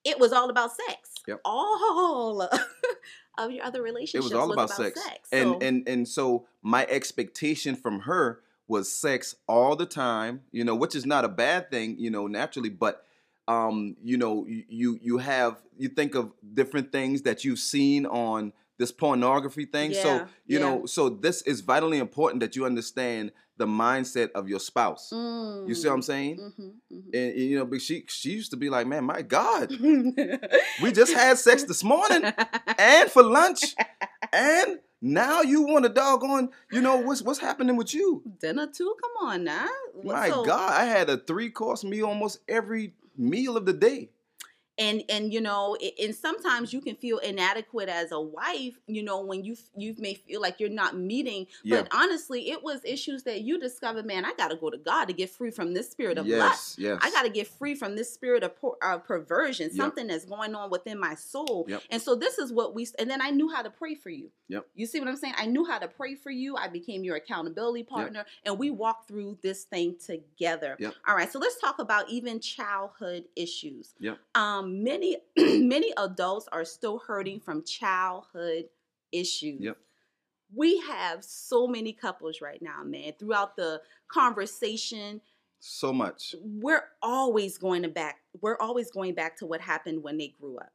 it 0.02 0.18
was 0.18 0.32
all 0.32 0.50
about 0.50 0.72
sex. 0.72 1.14
Yep. 1.28 1.40
All 1.44 2.42
of 3.38 3.50
your 3.52 3.64
other 3.64 3.80
relationships 3.80 4.14
It 4.26 4.34
was 4.34 4.40
all 4.42 4.52
about, 4.52 4.70
sex. 4.70 5.00
and 5.30 5.50
So- 5.50 5.58
and 5.60 5.88
and 5.88 6.08
so 6.08 6.46
my 6.62 6.84
expectation 6.86 7.76
from 7.76 8.00
her 8.00 8.40
was 8.70 8.90
sex 8.90 9.34
all 9.48 9.76
the 9.76 9.84
time. 9.84 10.42
You 10.52 10.64
know, 10.64 10.74
which 10.74 10.94
is 10.94 11.04
not 11.04 11.24
a 11.24 11.28
bad 11.28 11.70
thing. 11.70 11.96
You 11.98 12.10
know, 12.10 12.26
naturally, 12.26 12.70
but 12.70 13.04
um, 13.48 13.96
you 14.02 14.16
know, 14.16 14.46
you 14.46 14.98
you 15.02 15.18
have 15.18 15.60
you 15.76 15.88
think 15.88 16.14
of 16.14 16.32
different 16.54 16.92
things 16.92 17.22
that 17.22 17.44
you've 17.44 17.58
seen 17.58 18.06
on 18.06 18.52
this 18.78 18.92
pornography 18.92 19.66
thing. 19.66 19.92
so 19.92 20.26
you 20.46 20.58
yeah. 20.58 20.60
know, 20.60 20.86
so 20.86 21.10
this 21.10 21.42
is 21.42 21.60
vitally 21.60 21.98
important 21.98 22.40
that 22.40 22.56
you 22.56 22.64
understand 22.64 23.32
the 23.58 23.66
mindset 23.66 24.30
of 24.32 24.48
your 24.48 24.58
spouse. 24.58 25.10
You 25.12 25.74
see 25.74 25.86
what 25.86 25.94
I'm 25.94 26.02
saying? 26.02 26.38
Mhm, 26.38 26.72
mhm. 26.90 27.04
And, 27.12 27.14
and, 27.14 27.38
you 27.38 27.58
know, 27.58 27.66
but 27.66 27.82
she 27.82 28.04
she 28.08 28.30
used 28.30 28.52
to 28.52 28.56
be 28.56 28.70
like, 28.70 28.86
man, 28.86 29.04
my 29.04 29.20
God, 29.22 29.70
we 30.82 30.92
just 30.92 31.12
had 31.12 31.36
sex 31.38 31.64
this 31.64 31.84
morning 31.84 32.22
and 32.78 33.10
for 33.10 33.22
lunch, 33.22 33.74
and 34.32 34.78
now 35.00 35.40
you 35.42 35.62
want 35.62 35.86
a 35.86 35.88
doggone, 35.88 36.50
you 36.70 36.80
know, 36.80 36.96
what's 36.96 37.22
what's 37.22 37.38
happening 37.38 37.76
with 37.76 37.94
you? 37.94 38.22
Dinner 38.38 38.66
too? 38.66 38.94
Come 39.00 39.28
on 39.28 39.44
now. 39.44 39.66
What- 39.94 40.16
My 40.16 40.28
so- 40.28 40.44
God, 40.44 40.72
I 40.72 40.84
had 40.84 41.08
a 41.10 41.16
three 41.16 41.50
course 41.50 41.84
meal 41.84 42.06
almost 42.06 42.40
every 42.48 42.94
meal 43.16 43.56
of 43.56 43.66
the 43.66 43.72
day. 43.72 44.10
And 44.80 45.04
and 45.08 45.32
you 45.32 45.40
know 45.40 45.76
and 46.02 46.14
sometimes 46.14 46.72
you 46.72 46.80
can 46.80 46.96
feel 46.96 47.18
inadequate 47.18 47.88
as 47.88 48.10
a 48.10 48.20
wife 48.20 48.80
you 48.86 49.02
know 49.02 49.20
when 49.24 49.44
you 49.44 49.54
you 49.76 49.94
may 49.98 50.14
feel 50.14 50.40
like 50.40 50.58
you're 50.58 50.68
not 50.68 50.96
meeting 50.96 51.46
Yeah. 51.62 51.82
but 51.82 51.92
honestly 51.94 52.50
it 52.50 52.64
was 52.64 52.80
issues 52.84 53.22
that 53.24 53.42
you 53.42 53.60
discovered 53.60 54.06
man 54.06 54.24
i 54.24 54.32
gotta 54.36 54.56
go 54.56 54.70
to 54.70 54.78
god 54.78 55.04
to 55.04 55.12
get 55.12 55.30
free 55.30 55.50
from 55.50 55.74
this 55.74 55.90
spirit 55.90 56.18
of 56.18 56.26
yes, 56.26 56.38
lust 56.38 56.78
yes. 56.78 56.98
I 57.02 57.10
got 57.10 57.22
to 57.22 57.30
get 57.30 57.46
free 57.46 57.74
from 57.74 57.96
this 57.96 58.12
spirit 58.12 58.42
of, 58.42 58.60
per, 58.60 58.70
of 58.82 59.04
perversion, 59.04 59.66
Yep. 59.66 59.76
something 59.76 60.06
that's 60.06 60.24
going 60.24 60.54
on 60.54 60.70
within 60.70 60.98
my 60.98 61.14
soul. 61.14 61.66
Yep. 61.68 61.82
And 61.90 62.00
so 62.02 62.14
this 62.14 62.38
is 62.38 62.52
what 62.52 62.74
we, 62.74 62.86
and 62.98 63.10
then 63.10 63.20
I 63.20 63.30
knew 63.30 63.48
how 63.48 63.62
to 63.62 63.70
pray 63.70 63.94
for 63.94 64.10
you. 64.10 64.30
Yep. 64.48 64.66
You 64.74 64.86
see 64.86 64.98
what 64.98 65.08
I'm 65.08 65.16
saying? 65.16 65.34
I 65.36 65.46
knew 65.46 65.64
how 65.64 65.78
to 65.78 65.88
pray 65.88 66.14
for 66.14 66.30
you. 66.30 66.56
I 66.56 66.68
became 66.68 67.04
your 67.04 67.16
accountability 67.16 67.84
partner, 67.84 68.24
and 68.44 68.58
we 68.58 68.70
walked 68.70 69.06
through 69.08 69.38
this 69.42 69.64
thing 69.64 69.96
together. 70.04 70.76
Yep. 70.78 70.94
All 71.06 71.14
right, 71.14 71.30
so 71.30 71.38
let's 71.38 71.60
talk 71.60 71.78
about 71.78 72.08
even 72.08 72.40
childhood 72.40 73.24
issues. 73.36 73.94
Yep. 74.00 74.18
Um, 74.34 74.69
Um, 74.70 74.84
many, 74.84 75.16
many 75.36 75.92
adults 75.96 76.48
are 76.52 76.64
still 76.64 76.98
hurting 76.98 77.40
from 77.40 77.62
childhood 77.64 78.66
issues. 79.12 79.60
Yep. 79.60 79.76
We 80.54 80.78
have 80.80 81.22
so 81.24 81.66
many 81.66 81.92
couples 81.92 82.40
right 82.40 82.60
now, 82.60 82.82
man, 82.84 83.12
throughout 83.18 83.56
the 83.56 83.82
conversation 84.08 85.20
So 85.60 85.92
much. 85.92 86.34
we're 86.42 86.84
always 87.02 87.58
going 87.58 87.82
to 87.82 87.88
back 87.88 88.20
we're 88.40 88.56
always 88.58 88.90
going 88.90 89.14
back 89.14 89.36
to 89.36 89.46
what 89.46 89.60
happened 89.60 90.02
when 90.02 90.16
they 90.18 90.28
grew 90.40 90.56
up 90.56 90.72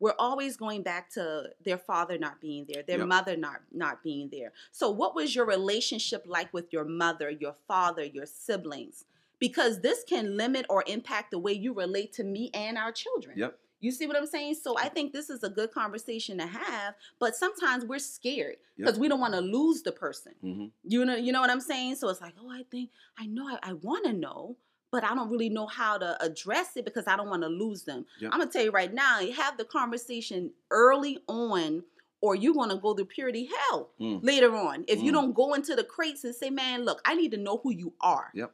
we're 0.00 0.14
always 0.18 0.56
going 0.56 0.82
back 0.84 1.10
to 1.10 1.48
their 1.64 1.78
father 1.78 2.18
not 2.18 2.40
being 2.40 2.64
there 2.68 2.82
their 2.84 2.98
Yep. 2.98 3.08
mother 3.08 3.36
not 3.36 3.60
not 3.72 4.02
being 4.04 4.28
there 4.30 4.52
so 4.70 4.90
what 4.90 5.14
was 5.16 5.34
your 5.34 5.46
relationship 5.46 6.22
like 6.26 6.52
with 6.54 6.72
your 6.72 6.84
mother 6.84 7.30
your 7.30 7.54
father 7.66 8.04
your 8.04 8.26
siblings 8.26 9.06
because 9.38 9.80
this 9.80 10.04
can 10.08 10.36
limit 10.36 10.66
or 10.68 10.84
impact 10.86 11.30
the 11.30 11.38
way 11.38 11.52
you 11.52 11.72
relate 11.72 12.12
to 12.14 12.24
me 12.24 12.50
and 12.54 12.76
our 12.78 12.92
children 12.92 13.38
Yep. 13.38 13.58
you 13.80 13.92
see 13.92 14.06
what 14.06 14.16
I'm 14.16 14.26
saying? 14.26 14.54
So 14.54 14.76
I 14.78 14.88
think 14.88 15.12
this 15.12 15.30
is 15.30 15.42
a 15.44 15.48
good 15.48 15.70
conversation 15.72 16.38
to 16.38 16.46
have, 16.46 16.94
but 17.20 17.36
sometimes 17.36 17.84
we're 17.84 18.00
scared 18.00 18.56
because 18.76 18.98
we 18.98 19.08
don't 19.08 19.20
want 19.20 19.34
to 19.34 19.40
lose 19.40 19.82
the 19.82 19.92
person. 19.92 20.32
hmm 20.40 20.66
You 20.84 21.04
know, 21.04 21.16
you 21.16 21.30
know 21.32 21.40
what 21.40 21.50
I'm 21.50 21.60
saying? 21.60 21.96
So 21.96 22.08
it's 22.08 22.20
like, 22.20 22.34
oh, 22.40 22.50
I 22.50 22.64
think 22.70 22.90
I 23.18 23.26
know 23.26 23.46
I, 23.48 23.58
I 23.62 23.72
want 23.74 24.04
to 24.06 24.12
know, 24.12 24.56
but 24.90 25.04
I 25.04 25.14
don't 25.14 25.30
really 25.30 25.48
know 25.50 25.66
how 25.66 25.98
to 25.98 26.20
address 26.22 26.76
it 26.76 26.84
because 26.84 27.06
I 27.06 27.16
don't 27.16 27.28
want 27.28 27.42
to 27.42 27.48
lose 27.48 27.84
them. 27.84 28.04
Yep. 28.20 28.30
I'm 28.32 28.40
gonna 28.40 28.50
tell 28.50 28.64
you 28.64 28.70
right 28.72 28.92
now, 28.92 29.20
you 29.20 29.32
have 29.34 29.56
the 29.58 29.64
conversation 29.64 30.50
early 30.70 31.18
on, 31.28 31.82
or 32.20 32.34
you're 32.34 32.54
gonna 32.54 32.78
go 32.78 32.94
through 32.94 33.04
purity 33.06 33.48
hell 33.68 33.90
Mm. 34.00 34.20
later 34.24 34.54
on. 34.56 34.84
If 34.88 35.00
you 35.02 35.10
Mm. 35.12 35.14
don't 35.14 35.34
go 35.34 35.54
into 35.54 35.76
the 35.76 35.84
crates 35.84 36.24
and 36.24 36.34
say, 36.34 36.50
man, 36.50 36.84
look, 36.84 37.00
I 37.04 37.14
need 37.14 37.30
to 37.32 37.36
know 37.36 37.58
who 37.62 37.70
you 37.72 37.92
are. 38.00 38.30
Yep. 38.34 38.52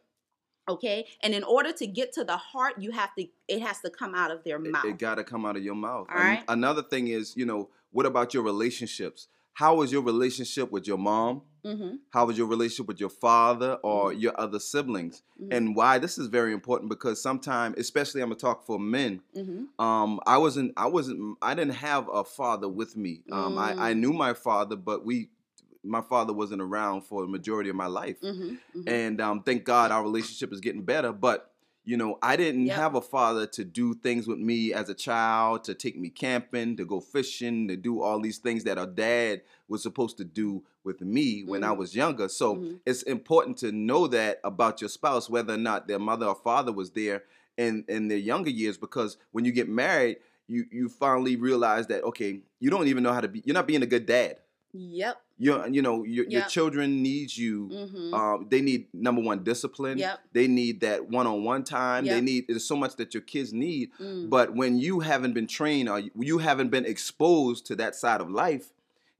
Okay. 0.68 1.06
And 1.22 1.34
in 1.34 1.44
order 1.44 1.72
to 1.72 1.86
get 1.86 2.12
to 2.14 2.24
the 2.24 2.36
heart, 2.36 2.74
you 2.78 2.90
have 2.92 3.14
to 3.16 3.26
it 3.48 3.60
has 3.60 3.80
to 3.80 3.90
come 3.90 4.14
out 4.14 4.30
of 4.30 4.42
their 4.44 4.58
mouth. 4.58 4.84
it 4.84 4.98
got 4.98 5.16
to 5.16 5.24
come 5.24 5.44
out 5.44 5.56
of 5.56 5.62
your 5.62 5.74
mouth. 5.74 6.06
All 6.10 6.16
An- 6.20 6.42
Another 6.48 6.82
thing 6.82 7.08
is, 7.08 7.34
you 7.36 7.44
know, 7.46 7.68
what 7.90 8.06
about 8.06 8.32
your 8.34 8.42
relationships? 8.42 9.28
How 9.54 9.82
is 9.82 9.92
your 9.92 10.02
relationship 10.02 10.72
with 10.72 10.86
your 10.86 10.98
mom? 10.98 11.42
mm-hmm. 11.64 11.96
How 12.10 12.28
is 12.28 12.36
your 12.36 12.46
relationship 12.48 12.88
with 12.88 12.98
your 13.00 13.08
father 13.08 13.74
or 13.84 14.12
your 14.12 14.38
other 14.38 14.58
siblings? 14.58 15.22
Mhm. 15.40 15.48
And 15.56 15.76
why 15.76 15.98
this 15.98 16.18
is 16.18 16.26
very 16.26 16.52
important 16.52 16.90
because 16.90 17.22
sometimes, 17.22 17.78
especially 17.78 18.20
I'm 18.20 18.28
gonna 18.30 18.40
talk 18.40 18.66
for 18.66 18.78
men. 18.80 19.22
Mm-hmm. 19.36 19.80
Um, 19.82 20.18
I 20.26 20.38
wasn't, 20.38 20.72
I 20.76 20.86
wasn't, 20.88 21.38
I 21.40 21.54
didn't 21.54 21.74
have 21.76 22.08
a 22.12 22.24
father 22.24 22.68
with 22.68 22.96
me. 22.96 23.22
Um, 23.30 23.56
I, 23.58 23.70
I 23.90 23.92
Mm. 23.94 23.98
knew 24.00 24.12
my 24.12 24.34
father, 24.34 24.76
but 24.76 25.04
we, 25.06 25.30
my 25.84 26.00
father 26.00 26.32
wasn't 26.32 26.62
around 26.62 27.02
for 27.02 27.22
the 27.22 27.28
majority 27.28 27.70
of 27.70 27.76
my 27.76 27.86
life. 27.86 28.20
Mm-hmm. 28.20 28.42
mm-hmm. 28.78 28.88
And 28.88 29.20
um, 29.20 29.42
thank 29.42 29.64
God 29.64 29.90
our 29.92 30.02
relationship 30.02 30.52
is 30.52 30.60
getting 30.60 30.82
better. 30.82 31.12
But 31.12 31.50
you 31.86 31.98
know, 31.98 32.18
I 32.22 32.36
didn't 32.36 32.64
Yep. 32.64 32.76
have 32.76 32.94
a 32.94 33.00
father 33.02 33.46
to 33.48 33.62
do 33.62 33.92
things 33.92 34.26
with 34.26 34.38
me 34.38 34.72
as 34.72 34.88
a 34.88 34.94
child, 34.94 35.64
to 35.64 35.74
take 35.74 35.98
me 35.98 36.08
camping, 36.08 36.78
to 36.78 36.86
go 36.86 36.98
fishing, 36.98 37.68
to 37.68 37.76
do 37.76 38.00
all 38.00 38.18
these 38.22 38.38
things 38.38 38.64
that 38.64 38.78
a 38.78 38.86
dad 38.86 39.42
was 39.68 39.82
supposed 39.82 40.16
to 40.16 40.24
do 40.24 40.62
with 40.82 41.02
me 41.02 41.44
when 41.44 41.62
I 41.62 41.68
Mhm. 41.74 41.76
was 41.76 41.94
younger. 41.94 42.28
So 42.28 42.56
Mhm. 42.56 42.80
it's 42.86 43.02
important 43.02 43.58
to 43.58 43.70
know 43.70 44.06
that 44.06 44.40
about 44.44 44.80
your 44.80 44.88
spouse, 44.88 45.28
whether 45.28 45.52
or 45.52 45.58
not 45.58 45.86
their 45.86 45.98
mother 45.98 46.24
or 46.26 46.34
father 46.34 46.72
was 46.72 46.92
there 46.92 47.24
in 47.58 47.84
in 47.86 48.08
their 48.08 48.16
younger 48.18 48.50
years. 48.50 48.78
Because 48.78 49.18
when 49.32 49.44
you 49.44 49.52
get 49.52 49.68
married, 49.68 50.16
you 50.46 50.64
you 50.72 50.88
finally 50.88 51.36
realize 51.36 51.86
that 51.88 52.02
okay, 52.04 52.40
you 52.60 52.70
don't 52.70 52.88
even 52.88 53.02
know 53.02 53.12
how 53.12 53.20
to 53.20 53.28
be. 53.28 53.42
You're 53.44 53.54
not 53.54 53.66
being 53.66 53.82
a 53.82 53.86
good 53.86 54.06
dad. 54.06 54.38
Yep. 54.76 55.20
You 55.38 55.64
you 55.70 55.82
know 55.82 56.02
your, 56.04 56.26
your 56.26 56.42
children 56.42 57.00
need 57.02 57.36
you. 57.36 57.68
Mm-hmm. 57.72 58.14
Um, 58.14 58.46
they 58.50 58.60
need 58.60 58.88
number 58.92 59.22
one 59.22 59.44
discipline. 59.44 59.98
Yep. 59.98 60.18
They 60.32 60.48
need 60.48 60.80
that 60.80 61.08
one-on-one 61.08 61.62
time. 61.64 62.04
They 62.06 62.20
need 62.20 62.46
there's 62.48 62.64
so 62.66 62.76
much 62.76 62.96
that 62.96 63.14
your 63.14 63.22
kids 63.22 63.52
need. 63.52 63.90
Mm. 64.00 64.28
But 64.30 64.54
when 64.54 64.78
you 64.78 65.00
haven't 65.00 65.32
been 65.32 65.46
trained 65.46 65.88
or 65.88 66.00
you- 66.00 66.38
haven't 66.38 66.70
been 66.70 66.84
exposed 66.84 67.66
to 67.66 67.76
that 67.76 67.94
side 67.94 68.20
of 68.20 68.28
life, 68.28 68.72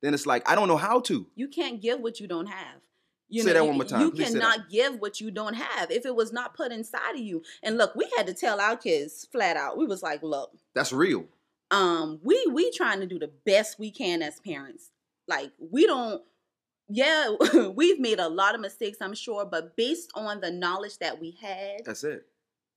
then 0.02 0.12
it's 0.12 0.26
like 0.26 0.48
I 0.50 0.54
don't 0.56 0.68
know 0.68 0.76
how 0.76 1.00
to. 1.00 1.26
You 1.36 1.48
can't 1.48 1.80
give 1.80 2.00
what 2.00 2.18
you 2.20 2.26
don't 2.26 2.46
have. 2.46 2.80
You 3.28 3.42
Say 3.42 3.48
know, 3.48 3.54
that 3.54 3.66
one 3.66 3.76
more 3.76 3.84
time. 3.84 4.00
You 4.00 4.10
Please 4.10 4.30
cannot 4.32 4.68
give 4.68 5.00
what 5.00 5.20
you 5.20 5.30
don't 5.30 5.54
have 5.54 5.90
if 5.90 6.04
it 6.04 6.14
was 6.14 6.32
not 6.32 6.54
put 6.54 6.70
inside 6.72 7.14
of 7.14 7.20
you. 7.20 7.42
And 7.62 7.78
look, 7.78 7.94
we 7.96 8.08
had 8.16 8.26
to 8.26 8.34
tell 8.34 8.60
our 8.60 8.76
kids 8.76 9.26
flat 9.32 9.56
out. 9.56 9.78
We 9.78 9.86
was 9.86 10.02
like, 10.02 10.22
look, 10.22 10.52
That's 10.74 10.92
real. 10.92 11.24
um, 11.70 12.20
we 12.22 12.44
we 12.52 12.70
trying 12.70 13.00
to 13.00 13.06
do 13.06 13.18
the 13.18 13.30
best 13.46 13.78
we 13.78 13.90
can 13.90 14.22
as 14.22 14.38
parents. 14.40 14.90
Like 15.28 15.52
we 15.58 15.86
don't. 15.86 16.22
Yeah, 16.88 17.34
we've 17.74 17.98
made 17.98 18.18
a 18.18 18.28
lot 18.28 18.54
of 18.54 18.60
mistakes, 18.60 18.98
I'm 19.00 19.14
sure, 19.14 19.46
but 19.46 19.74
based 19.74 20.10
on 20.14 20.40
the 20.42 20.50
knowledge 20.50 20.98
that 20.98 21.18
we 21.18 21.30
had, 21.40 21.78
That's 21.86 22.04
it. 22.04 22.26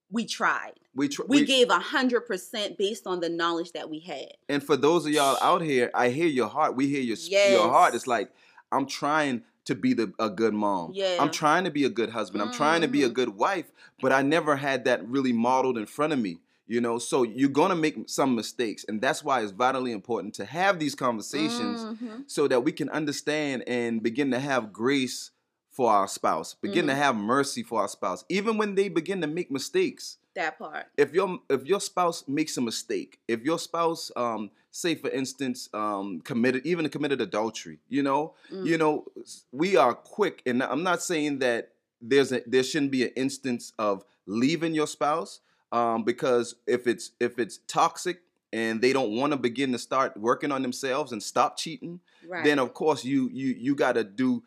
we 0.10 0.24
tried. 0.26 0.74
We 0.96 1.10
tr- 1.10 1.24
We 1.28 1.44
gave 1.46 1.70
a 1.70 1.80
hundred 1.80 2.22
percent 2.22 2.78
based 2.78 3.06
on 3.06 3.20
the 3.20 3.28
knowledge 3.28 3.74
that 3.74 3.90
we 3.90 4.00
had. 4.00 4.30
And 4.48 4.64
for 4.64 4.78
those 4.78 5.06
of 5.06 5.12
y'all 5.12 5.38
out 5.42 5.62
here, 5.62 5.92
I 5.94 6.08
hear 6.10 6.28
your 6.28 6.48
heart. 6.48 6.76
We 6.78 6.88
hear 6.88 7.02
your 7.02 7.18
sp- 7.20 7.52
your 7.52 7.70
heart. 7.70 7.96
It's 7.96 8.08
like 8.08 8.32
I'm 8.72 8.86
trying 8.86 9.44
to 9.66 9.76
be 9.76 9.94
the 9.94 10.14
a 10.18 10.30
good 10.30 10.54
mom. 10.54 10.92
Yeah. 10.94 11.18
I'm 11.20 11.30
trying 11.30 11.66
to 11.66 11.70
be 11.72 11.84
a 11.84 11.90
good 11.90 12.10
husband. 12.12 12.42
I'm 12.42 12.54
trying 12.54 12.82
to 12.82 12.88
be 12.88 13.04
a 13.04 13.10
Mhm. 13.10 13.14
good 13.14 13.30
wife, 13.36 13.66
but 14.02 14.14
I 14.14 14.22
never 14.22 14.56
had 14.56 14.86
that 14.86 15.06
really 15.06 15.34
modeled 15.34 15.78
in 15.78 15.86
front 15.86 16.14
of 16.14 16.20
me. 16.20 16.40
You 16.70 16.82
know, 16.82 17.00
so 17.00 17.24
you're 17.24 17.50
gonna 17.50 17.76
make 17.78 17.98
some 18.10 18.36
mistakes, 18.36 18.84
and 18.90 19.00
that's 19.02 19.24
why 19.24 19.42
it's 19.42 19.52
vitally 19.54 19.94
important 19.94 20.34
to 20.36 20.46
have 20.46 20.80
these 20.80 20.96
conversations 20.96 21.86
Mhm. 21.86 22.24
so 22.28 22.48
that 22.50 22.64
we 22.66 22.74
can 22.74 22.90
understand 22.90 23.64
and 23.68 24.04
begin 24.04 24.32
to 24.32 24.40
have 24.40 24.74
grace 24.74 25.32
for 25.72 25.90
our 25.92 26.08
spouse, 26.10 26.56
begin 26.56 26.88
to 26.88 26.94
Mhm. 26.94 26.98
have 26.98 27.16
mercy 27.16 27.64
for 27.64 27.80
our 27.82 27.88
spouse, 27.88 28.26
even 28.28 28.58
when 28.58 28.76
they 28.76 28.90
begin 28.90 29.22
to 29.22 29.28
make 29.28 29.50
mistakes 29.50 30.18
That 30.36 30.58
part. 30.60 30.88
if 30.98 31.14
your 31.14 31.40
if 31.50 31.66
your 31.66 31.80
spouse 31.80 32.28
makes 32.28 32.58
a 32.58 32.62
mistake, 32.62 33.20
if 33.30 33.44
your 33.44 33.60
spouse, 33.60 34.12
um, 34.18 34.52
say 34.72 34.94
for 34.96 35.10
instance, 35.10 35.70
um, 35.74 36.20
committed 36.22 36.66
even 36.66 36.90
committed 36.90 37.22
adultery, 37.22 37.80
you 37.88 38.04
know, 38.04 38.34
Mm. 38.52 38.66
you 38.66 38.78
know, 38.78 39.06
we 39.54 39.78
are 39.78 39.94
quick, 39.96 40.42
and 40.46 40.62
I'm 40.62 40.84
not 40.84 41.02
saying 41.02 41.40
that 41.40 41.72
there's 42.02 42.32
a 42.34 42.42
there 42.46 42.64
shouldn't 42.64 42.92
be 42.92 43.04
an 43.04 43.14
instance 43.16 43.72
of 43.80 44.04
leaving 44.26 44.74
your 44.76 44.88
spouse. 44.88 45.40
Um, 45.72 46.04
because 46.04 46.56
if 46.66 46.88
it's 46.88 47.12
if 47.20 47.40
it's 47.40 47.60
toxic 47.68 48.22
and 48.54 48.82
they 48.82 48.94
don't 48.94 49.16
want 49.16 49.34
to 49.34 49.38
begin 49.38 49.72
to 49.74 49.78
start 49.78 50.16
working 50.18 50.52
on 50.52 50.62
themselves 50.62 51.12
and 51.12 51.22
stop 51.22 51.58
cheating, 51.58 52.00
Right. 52.28 52.44
then 52.44 52.60
of 52.60 52.74
course 52.74 53.04
you 53.04 53.30
you 53.32 53.54
you 53.58 53.76
got 53.76 53.94
to 53.94 54.04
do 54.04 54.44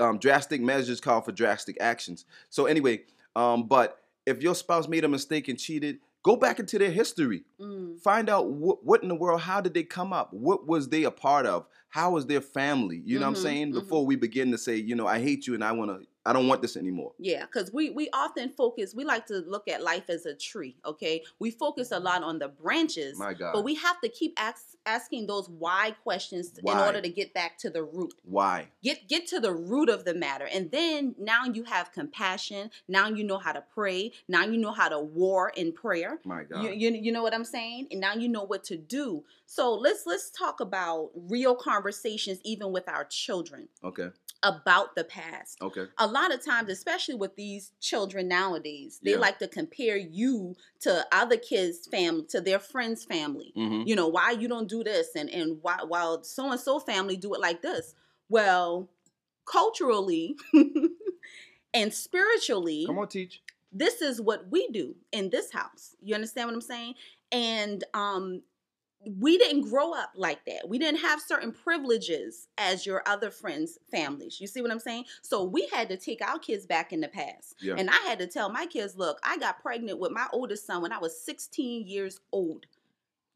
um, 0.00 0.18
drastic 0.18 0.60
measures 0.60 1.00
call 1.00 1.20
for 1.20 1.32
drastic 1.32 1.76
actions. 1.80 2.24
So 2.48 2.66
anyway, 2.66 3.02
um, 3.36 3.64
but 3.66 3.98
if 4.26 4.42
your 4.42 4.54
spouse 4.54 4.86
made 4.88 5.04
a 5.04 5.08
mistake 5.08 5.48
and 5.48 5.58
cheated, 5.58 5.98
go 6.22 6.36
back 6.36 6.60
into 6.60 6.78
their 6.78 6.90
history. 6.92 7.42
Mm, 7.60 8.00
Find 8.00 8.30
out 8.30 8.50
what, 8.50 8.84
what 8.84 9.02
in 9.02 9.08
the 9.08 9.14
world, 9.14 9.40
how 9.40 9.60
did 9.60 9.74
they 9.74 9.82
come 9.82 10.12
up? 10.12 10.32
What 10.32 10.66
was 10.66 10.88
they 10.88 11.04
a 11.04 11.10
part 11.10 11.44
of? 11.46 11.66
How 11.88 12.12
was 12.12 12.26
their 12.26 12.40
family? 12.40 13.02
You 13.04 13.18
know 13.18 13.26
what 13.26 13.32
Mhm, 13.34 13.36
I'm 13.38 13.42
saying? 13.42 13.70
mhm. 13.72 13.74
Before 13.74 14.06
we 14.06 14.14
begin 14.16 14.52
to 14.52 14.58
say, 14.58 14.76
you 14.76 14.94
know, 14.94 15.06
I 15.06 15.18
hate 15.18 15.46
you 15.46 15.54
and 15.54 15.64
I 15.64 15.72
want 15.72 15.90
to, 15.90 16.06
I 16.26 16.32
don't 16.32 16.48
want 16.48 16.60
this 16.60 16.76
anymore. 16.76 17.12
Yeah, 17.18 17.46
because 17.46 17.72
we 17.72 17.90
we 17.90 18.10
often 18.12 18.50
focus. 18.50 18.94
We 18.94 19.04
like 19.04 19.26
to 19.26 19.38
look 19.46 19.68
at 19.68 19.82
life 19.82 20.10
as 20.10 20.26
a 20.26 20.34
tree. 20.34 20.76
Okay, 20.84 21.22
we 21.38 21.50
focus 21.50 21.90
a 21.90 21.94
mm-hmm. 21.94 22.04
lot 22.04 22.22
on 22.22 22.38
the 22.38 22.48
branches, 22.48 23.18
My 23.18 23.32
God. 23.32 23.52
but 23.54 23.64
we 23.64 23.74
have 23.76 24.00
to 24.02 24.08
keep 24.08 24.34
ask, 24.36 24.76
asking 24.84 25.26
those 25.26 25.48
why 25.48 25.94
questions 26.02 26.58
in 26.58 26.76
order 26.76 27.00
to 27.00 27.08
get 27.08 27.32
back 27.32 27.56
to 27.58 27.70
the 27.70 27.82
root. 27.82 28.12
Why? 28.24 28.68
Get 28.82 29.08
get 29.08 29.26
to 29.28 29.40
the 29.40 29.52
root 29.52 29.88
of 29.88 30.04
the 30.04 30.14
matter, 30.14 30.46
and 30.52 30.70
then 30.70 31.14
now 31.18 31.44
you 31.44 31.64
have 31.64 31.92
compassion. 31.92 32.70
Now 32.86 33.08
you 33.08 33.24
know 33.24 33.38
how 33.38 33.52
to 33.52 33.64
pray. 33.72 34.12
Now 34.28 34.44
you 34.44 34.58
know 34.58 34.72
how 34.72 34.88
to 34.88 35.00
war 35.00 35.52
in 35.56 35.72
prayer. 35.72 36.20
My 36.24 36.44
God. 36.44 36.64
You, 36.64 36.70
you, 36.70 36.90
you 36.90 37.12
know 37.12 37.22
what 37.22 37.34
I'm 37.34 37.44
saying? 37.44 37.88
And 37.90 38.00
now 38.00 38.14
you 38.14 38.28
know 38.28 38.44
what 38.44 38.62
to 38.64 38.76
do. 38.76 39.24
So 39.46 39.74
let's 39.74 40.04
let's 40.06 40.30
talk 40.30 40.60
about 40.60 41.10
real 41.14 41.54
conversations 41.54 42.40
even 42.44 42.72
with 42.72 42.88
our 42.88 43.04
children 43.04 43.68
okay. 43.84 44.08
About 44.42 44.94
the 44.94 45.04
past. 45.04 45.58
Okay. 45.60 45.84
A 45.98 46.06
lot 46.06 46.32
of 46.32 46.44
times, 46.44 46.70
especially 46.70 47.14
with 47.14 47.36
these 47.36 47.72
children 47.80 48.26
nowadays, 48.28 49.00
they 49.02 49.12
Yeah. 49.12 49.18
like 49.18 49.38
to 49.40 49.48
compare 49.48 49.96
you 49.96 50.54
to 50.80 51.06
other 51.12 51.36
kids' 51.36 51.86
family, 51.86 52.24
to 52.30 52.40
their 52.40 52.58
friends' 52.58 53.04
family. 53.04 53.52
hmm 53.54 53.82
You 53.84 53.96
know, 53.96 54.08
why 54.08 54.30
you 54.32 54.48
don't 54.48 54.68
do 54.68 54.82
this 54.84 55.08
and 55.14 55.28
and 55.30 55.58
why 55.62 55.78
while 55.86 56.22
so 56.24 56.50
and 56.50 56.60
so 56.60 56.80
family 56.80 57.16
do 57.16 57.34
it 57.34 57.40
like 57.40 57.60
this. 57.62 57.94
Well, 58.28 58.88
culturally 59.44 60.36
and 61.74 61.92
spiritually, 61.92 62.84
Come 62.86 62.98
on, 62.98 63.08
teach. 63.08 63.42
this 63.72 64.00
is 64.02 64.20
what 64.20 64.50
we 64.50 64.68
do 64.68 64.96
in 65.12 65.30
this 65.30 65.52
house. 65.52 65.94
You 66.02 66.14
understand 66.14 66.48
what 66.48 66.54
I'm 66.54 66.60
saying? 66.60 66.94
And 67.32 67.84
um 67.94 68.42
we 69.06 69.38
didn't 69.38 69.62
grow 69.62 69.92
up 69.94 70.12
like 70.14 70.44
that. 70.44 70.68
We 70.68 70.78
didn't 70.78 71.00
have 71.00 71.20
certain 71.20 71.52
privileges 71.52 72.48
as 72.58 72.84
your 72.84 73.02
other 73.06 73.30
friends' 73.30 73.78
families. 73.90 74.40
You 74.40 74.46
see 74.46 74.60
what 74.60 74.70
I'm 74.70 74.78
saying? 74.78 75.04
So 75.22 75.42
we 75.44 75.66
had 75.72 75.88
to 75.88 75.96
take 75.96 76.20
our 76.22 76.38
kids 76.38 76.66
back 76.66 76.92
in 76.92 77.00
the 77.00 77.08
past. 77.08 77.56
Yeah. 77.60 77.76
And 77.78 77.88
I 77.88 77.96
had 78.06 78.18
to 78.18 78.26
tell 78.26 78.50
my 78.50 78.66
kids, 78.66 78.96
look, 78.96 79.18
I 79.22 79.38
got 79.38 79.62
pregnant 79.62 79.98
with 79.98 80.12
my 80.12 80.26
oldest 80.32 80.66
son 80.66 80.82
when 80.82 80.92
I 80.92 80.98
was 80.98 81.18
16 81.18 81.86
years 81.86 82.20
old. 82.30 82.66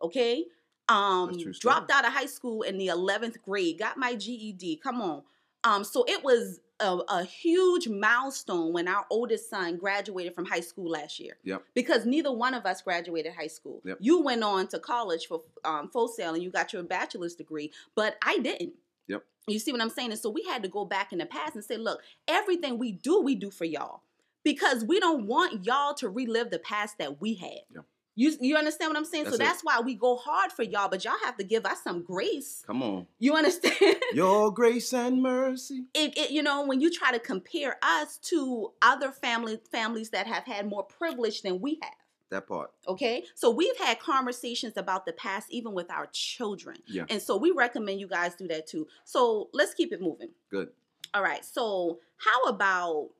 Okay? 0.02 0.44
Um 0.88 1.28
That's 1.28 1.42
true 1.42 1.52
story. 1.54 1.74
dropped 1.74 1.90
out 1.90 2.06
of 2.06 2.12
high 2.12 2.26
school 2.26 2.62
in 2.62 2.76
the 2.76 2.88
11th 2.88 3.40
grade, 3.42 3.78
got 3.78 3.96
my 3.96 4.14
GED. 4.14 4.80
Come 4.82 5.00
on. 5.00 5.22
Um 5.64 5.82
so 5.82 6.04
it 6.06 6.22
was 6.22 6.60
a, 6.84 7.02
a 7.08 7.24
huge 7.24 7.88
milestone 7.88 8.72
when 8.72 8.86
our 8.86 9.04
oldest 9.10 9.50
son 9.50 9.76
graduated 9.76 10.34
from 10.34 10.44
high 10.44 10.60
school 10.60 10.90
last 10.90 11.18
year. 11.18 11.36
Yep. 11.44 11.62
Because 11.74 12.06
neither 12.06 12.32
one 12.32 12.54
of 12.54 12.66
us 12.66 12.82
graduated 12.82 13.34
high 13.34 13.48
school. 13.48 13.80
Yep. 13.84 13.98
You 14.00 14.22
went 14.22 14.44
on 14.44 14.68
to 14.68 14.78
college 14.78 15.26
for 15.26 15.42
um, 15.64 15.88
Full 15.88 16.08
Sail 16.08 16.34
and 16.34 16.42
you 16.42 16.50
got 16.50 16.72
your 16.72 16.82
bachelor's 16.82 17.34
degree, 17.34 17.72
but 17.94 18.16
I 18.22 18.38
didn't. 18.38 18.74
Yep. 19.08 19.24
You 19.48 19.58
see 19.58 19.72
what 19.72 19.80
I'm 19.80 19.90
saying? 19.90 20.10
And 20.10 20.20
so 20.20 20.30
we 20.30 20.44
had 20.44 20.62
to 20.62 20.68
go 20.68 20.84
back 20.84 21.12
in 21.12 21.18
the 21.18 21.26
past 21.26 21.54
and 21.54 21.64
say, 21.64 21.76
look, 21.76 22.00
everything 22.28 22.78
we 22.78 22.92
do, 22.92 23.20
we 23.20 23.34
do 23.34 23.50
for 23.50 23.64
y'all. 23.64 24.02
Because 24.44 24.84
we 24.84 25.00
don't 25.00 25.26
want 25.26 25.64
y'all 25.64 25.94
to 25.94 26.08
relive 26.08 26.50
the 26.50 26.58
past 26.58 26.98
that 26.98 27.20
we 27.20 27.34
had. 27.34 27.62
Yeah. 27.74 27.80
You, 28.16 28.32
you 28.40 28.56
understand 28.56 28.90
what 28.90 28.96
I'm 28.96 29.04
saying? 29.04 29.24
That's 29.24 29.36
so 29.36 29.42
it. 29.42 29.46
that's 29.46 29.62
why 29.62 29.80
we 29.80 29.94
go 29.94 30.16
hard 30.16 30.52
for 30.52 30.62
y'all, 30.62 30.88
but 30.88 31.04
y'all 31.04 31.14
have 31.24 31.36
to 31.38 31.44
give 31.44 31.66
us 31.66 31.82
some 31.82 32.02
grace. 32.02 32.62
Come 32.66 32.82
on. 32.82 33.06
You 33.18 33.34
understand? 33.34 33.96
Your 34.14 34.52
grace 34.52 34.92
and 34.92 35.20
mercy. 35.20 35.84
it, 35.94 36.16
it 36.16 36.30
you 36.30 36.42
know 36.42 36.64
when 36.64 36.80
you 36.80 36.90
try 36.92 37.10
to 37.12 37.18
compare 37.18 37.76
us 37.82 38.18
to 38.18 38.72
other 38.82 39.10
family 39.10 39.58
families 39.72 40.10
that 40.10 40.26
have 40.28 40.44
had 40.44 40.68
more 40.68 40.84
privilege 40.84 41.42
than 41.42 41.60
we 41.60 41.78
have 41.82 41.92
That 42.30 42.46
part. 42.46 42.70
okay 42.86 43.24
so 43.34 43.50
we've 43.50 43.76
had 43.78 43.98
conversations 43.98 44.76
about 44.76 45.06
the 45.06 45.12
past 45.12 45.48
even 45.50 45.72
with 45.72 45.90
our 45.90 46.06
children 46.12 46.76
Yeah. 46.86 47.04
and 47.10 47.20
so 47.20 47.36
we 47.36 47.50
recommend 47.50 47.98
you 47.98 48.06
guys 48.06 48.36
do 48.36 48.46
that 48.48 48.66
too 48.68 48.86
so 49.04 49.48
let's 49.52 49.74
keep 49.74 49.92
it 49.92 50.00
moving 50.00 50.30
Good. 50.50 50.68
all 51.12 51.22
right 51.22 51.44
so 51.44 51.98
how 52.18 52.42
about 52.44 53.10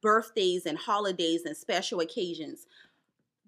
birthdays 0.00 0.66
and 0.66 0.78
holidays 0.78 1.44
and 1.44 1.56
special 1.56 2.00
occasions 2.00 2.66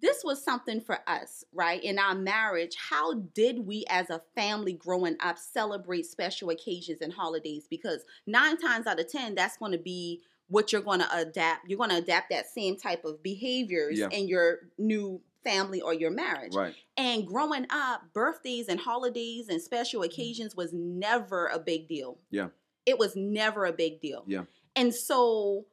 this 0.00 0.22
was 0.24 0.42
something 0.44 0.80
for 0.80 0.98
us, 1.06 1.44
right? 1.52 1.82
In 1.82 1.98
our 1.98 2.14
marriage, 2.14 2.76
how 2.90 3.14
did 3.14 3.66
we 3.66 3.84
as 3.88 4.10
a 4.10 4.20
family 4.34 4.72
growing 4.72 5.16
up 5.20 5.38
celebrate 5.38 6.04
special 6.06 6.50
occasions 6.50 7.00
and 7.00 7.12
holidays? 7.12 7.66
Because 7.68 8.04
nine 8.26 8.56
times 8.58 8.86
out 8.86 9.00
of 9.00 9.10
10, 9.10 9.34
that's 9.34 9.56
going 9.56 9.72
to 9.72 9.78
be 9.78 10.20
what 10.48 10.72
you're 10.72 10.82
going 10.82 11.00
to 11.00 11.16
adapt. 11.16 11.68
You're 11.68 11.78
going 11.78 11.90
to 11.90 11.96
adapt 11.96 12.30
that 12.30 12.46
same 12.46 12.76
type 12.76 13.04
of 13.04 13.22
behaviors 13.22 13.98
Yeah. 13.98 14.08
in 14.10 14.28
your 14.28 14.58
new 14.78 15.22
family 15.42 15.80
or 15.80 15.94
your 15.94 16.10
marriage. 16.10 16.54
Right. 16.54 16.74
And 16.96 17.26
growing 17.26 17.66
up, 17.70 18.12
birthdays 18.12 18.68
and 18.68 18.80
holidays 18.80 19.48
and 19.48 19.60
special 19.60 20.02
occasions 20.02 20.54
was 20.56 20.72
never 20.72 21.46
a 21.46 21.58
big 21.58 21.88
deal. 21.88 22.18
Yeah. 22.30 22.48
It 22.86 22.98
was 22.98 23.14
never 23.16 23.64
a 23.64 23.72
big 23.72 24.00
deal. 24.00 24.24
Yeah. 24.26 24.44
And 24.76 24.94
so 24.94 25.66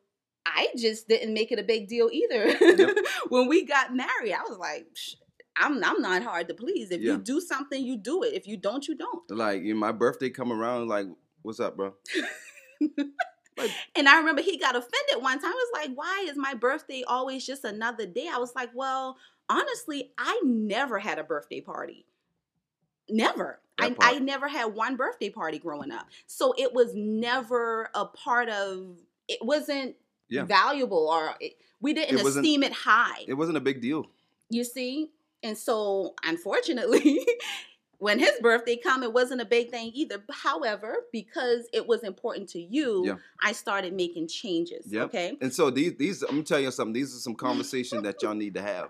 I 0.45 0.69
just 0.77 1.07
didn't 1.07 1.33
make 1.33 1.51
it 1.51 1.59
a 1.59 1.63
big 1.63 1.87
deal 1.87 2.09
either. 2.11 2.47
Yep. 2.47 2.97
when 3.29 3.47
we 3.47 3.65
got 3.65 3.95
married, 3.95 4.33
I 4.33 4.41
was 4.47 4.57
like, 4.57 4.87
I'm 5.57 5.83
I'm 5.83 6.01
not 6.01 6.23
hard 6.23 6.47
to 6.47 6.53
please. 6.53 6.91
If 6.91 7.01
Yeah. 7.01 7.13
you 7.13 7.17
do 7.19 7.39
something, 7.41 7.83
you 7.83 7.97
do 7.97 8.23
it. 8.23 8.33
If 8.33 8.47
you 8.47 8.57
don't, 8.57 8.87
you 8.87 8.95
don't. 8.95 9.29
Like, 9.29 9.61
my 9.63 9.91
birthday 9.91 10.29
come 10.29 10.51
around, 10.51 10.87
like, 10.87 11.07
what's 11.41 11.59
up, 11.59 11.77
bro? 11.77 11.93
And 13.95 14.09
I 14.09 14.17
remember 14.17 14.41
he 14.41 14.57
got 14.57 14.75
offended 14.75 15.21
one 15.21 15.39
time. 15.39 15.51
He 15.51 15.55
was 15.55 15.69
like, 15.73 15.91
Why 15.93 16.25
is 16.27 16.35
my 16.37 16.53
birthday 16.55 17.03
always 17.07 17.45
just 17.45 17.63
another 17.63 18.07
day? 18.07 18.27
I 18.31 18.37
was 18.39 18.55
like, 18.55 18.71
Well, 18.73 19.17
honestly, 19.49 20.13
I 20.17 20.41
never 20.43 20.97
had 20.97 21.19
a 21.19 21.23
birthday 21.23 21.61
party. 21.61 22.07
Never. 23.09 23.59
I. 23.77 23.95
I 23.99 24.19
never 24.19 24.47
had 24.47 24.65
one 24.73 24.95
birthday 24.95 25.29
party 25.29 25.59
growing 25.59 25.91
up. 25.91 26.07
So 26.27 26.53
it 26.57 26.73
was 26.73 26.93
never 26.95 27.89
a 27.93 28.05
part 28.05 28.49
of 28.49 28.97
it 29.27 29.39
wasn't 29.41 29.95
Yeah. 30.31 30.45
valuable 30.45 31.07
or 31.09 31.35
it, 31.39 31.53
we 31.81 31.93
didn't 31.93 32.17
It 32.19 32.25
esteem 32.25 32.63
it 32.63 32.73
high. 32.73 33.23
It 33.27 33.35
wasn't 33.35 33.57
a 33.57 33.61
big 33.61 33.81
deal. 33.81 34.07
You 34.49 34.63
see? 34.63 35.11
And 35.43 35.57
so, 35.57 36.13
unfortunately, 36.23 37.25
when 37.99 38.17
his 38.17 38.31
birthday 38.41 38.77
come, 38.77 39.03
it 39.03 39.13
wasn't 39.13 39.41
a 39.41 39.45
big 39.45 39.69
thing 39.69 39.91
either. 39.93 40.23
However, 40.31 41.05
because 41.11 41.67
it 41.73 41.85
was 41.85 42.01
important 42.03 42.49
to 42.49 42.59
you, 42.59 43.03
Yeah. 43.05 43.15
I 43.43 43.51
started 43.51 43.93
making 43.93 44.27
changes. 44.27 44.85
Yep. 44.87 45.05
Okay. 45.07 45.37
And 45.41 45.53
so 45.53 45.69
these 45.69 45.95
these 45.97 46.23
I'm 46.23 46.29
gonna 46.29 46.43
tell 46.43 46.59
you 46.59 46.71
something. 46.71 46.93
These 46.93 47.15
are 47.15 47.19
some 47.19 47.35
conversations 47.35 48.03
that 48.03 48.21
y'all 48.23 48.33
need 48.33 48.55
to 48.55 48.61
have. 48.61 48.89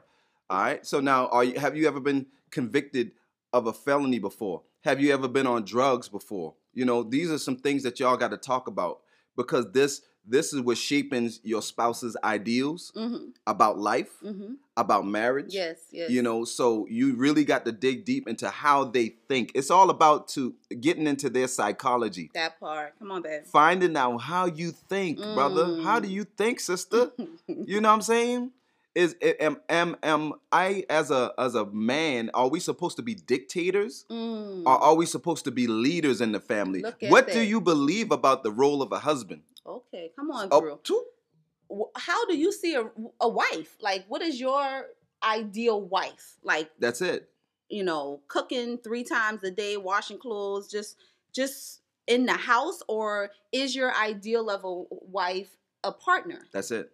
All 0.49 0.61
right. 0.61 0.85
So 0.85 0.99
now, 0.99 1.27
are 1.27 1.43
you 1.43 1.59
have 1.59 1.75
you 1.75 1.87
ever 1.87 1.99
been 1.99 2.25
convicted 2.51 3.11
of 3.53 3.67
a 3.67 3.73
felony 3.73 4.19
before? 4.19 4.61
Have 4.81 4.99
you 4.99 5.13
ever 5.13 5.27
been 5.27 5.47
on 5.47 5.63
drugs 5.63 6.09
before? 6.09 6.55
You 6.73 6.85
know, 6.85 7.03
these 7.03 7.29
are 7.31 7.37
some 7.37 7.57
things 7.57 7.83
that 7.83 7.99
y'all 7.99 8.17
got 8.17 8.31
to 8.31 8.37
talk 8.37 8.67
about 8.67 9.01
because 9.35 9.71
this 9.71 10.01
this 10.25 10.53
is 10.53 10.61
what 10.61 10.77
shaping 10.77 11.31
your 11.43 11.61
spouse's 11.61 12.15
ideals 12.23 12.91
Mm-hmm. 12.95 13.29
about 13.47 13.79
life, 13.79 14.11
Mm-hmm. 14.23 14.53
about 14.77 15.05
marriage. 15.05 15.47
Yes. 15.53 15.77
Yes. 15.91 16.09
You 16.11 16.21
know, 16.21 16.45
so 16.45 16.85
you 16.89 17.15
really 17.15 17.43
got 17.43 17.65
to 17.65 17.71
dig 17.71 18.05
deep 18.05 18.27
into 18.27 18.49
how 18.49 18.83
they 18.85 19.15
think. 19.27 19.51
It's 19.55 19.71
all 19.71 19.89
about 19.89 20.27
to 20.29 20.53
getting 20.79 21.07
into 21.07 21.29
their 21.29 21.47
psychology 21.47 22.29
that 22.33 22.59
part. 22.59 22.97
Come 22.99 23.11
on, 23.11 23.21
babe. 23.23 23.43
finding 23.45 23.97
out 23.97 24.17
how 24.19 24.45
you 24.45 24.71
think, 24.71 25.17
brother. 25.19 25.81
How 25.81 25.99
do 25.99 26.07
Mm. 26.07 26.11
you 26.11 26.23
think, 26.23 26.59
sister? 26.59 27.11
you 27.47 27.81
know 27.81 27.89
what 27.89 27.95
I'm 27.95 28.01
saying? 28.01 28.51
Is 28.93 29.15
am 29.39 29.55
am 29.69 29.95
am 30.03 30.33
I 30.51 30.83
as 30.89 31.11
a 31.11 31.31
as 31.37 31.55
a 31.55 31.65
man? 31.65 32.29
Are 32.33 32.49
we 32.49 32.59
supposed 32.59 32.97
to 32.97 33.01
be 33.01 33.15
dictators? 33.15 34.05
Mm. 34.11 34.63
Or 34.65 34.77
are 34.83 34.95
we 34.95 35.05
supposed 35.05 35.45
to 35.45 35.51
be 35.51 35.65
leaders 35.65 36.19
in 36.19 36.33
the 36.33 36.41
family? 36.41 36.83
What 37.07 37.31
do 37.31 37.41
you 37.41 37.61
believe 37.61 38.11
about 38.11 38.43
the 38.43 38.51
role 38.51 38.81
of 38.81 38.91
a 38.91 38.99
husband? 38.99 39.43
Okay, 39.65 40.11
come 40.15 40.31
on, 40.31 40.49
Drew. 40.49 40.79
two- 40.83 41.05
How 41.95 42.25
do 42.25 42.35
you 42.37 42.51
see 42.51 42.75
a, 42.75 42.89
a 43.19 43.27
wife? 43.29 43.77
Like, 43.79 44.05
what 44.07 44.21
is 44.21 44.39
your 44.39 44.85
ideal 45.23 45.81
wife? 45.81 46.37
Like, 46.43 46.69
That's 46.79 47.01
it. 47.01 47.29
you 47.69 47.83
know, 47.83 48.21
cooking 48.27 48.77
three 48.79 49.03
times 49.03 49.43
a 49.43 49.51
day, 49.51 49.77
washing 49.77 50.17
clothes, 50.17 50.69
just 50.69 50.97
just 51.33 51.81
in 52.07 52.25
the 52.25 52.33
house, 52.33 52.81
or 52.87 53.31
is 53.51 53.75
your 53.75 53.95
ideal 53.95 54.49
of 54.49 54.63
a 54.65 54.83
wife 55.05 55.55
a 55.83 55.91
partner? 55.91 56.39
That's 56.51 56.71
it. 56.71 56.91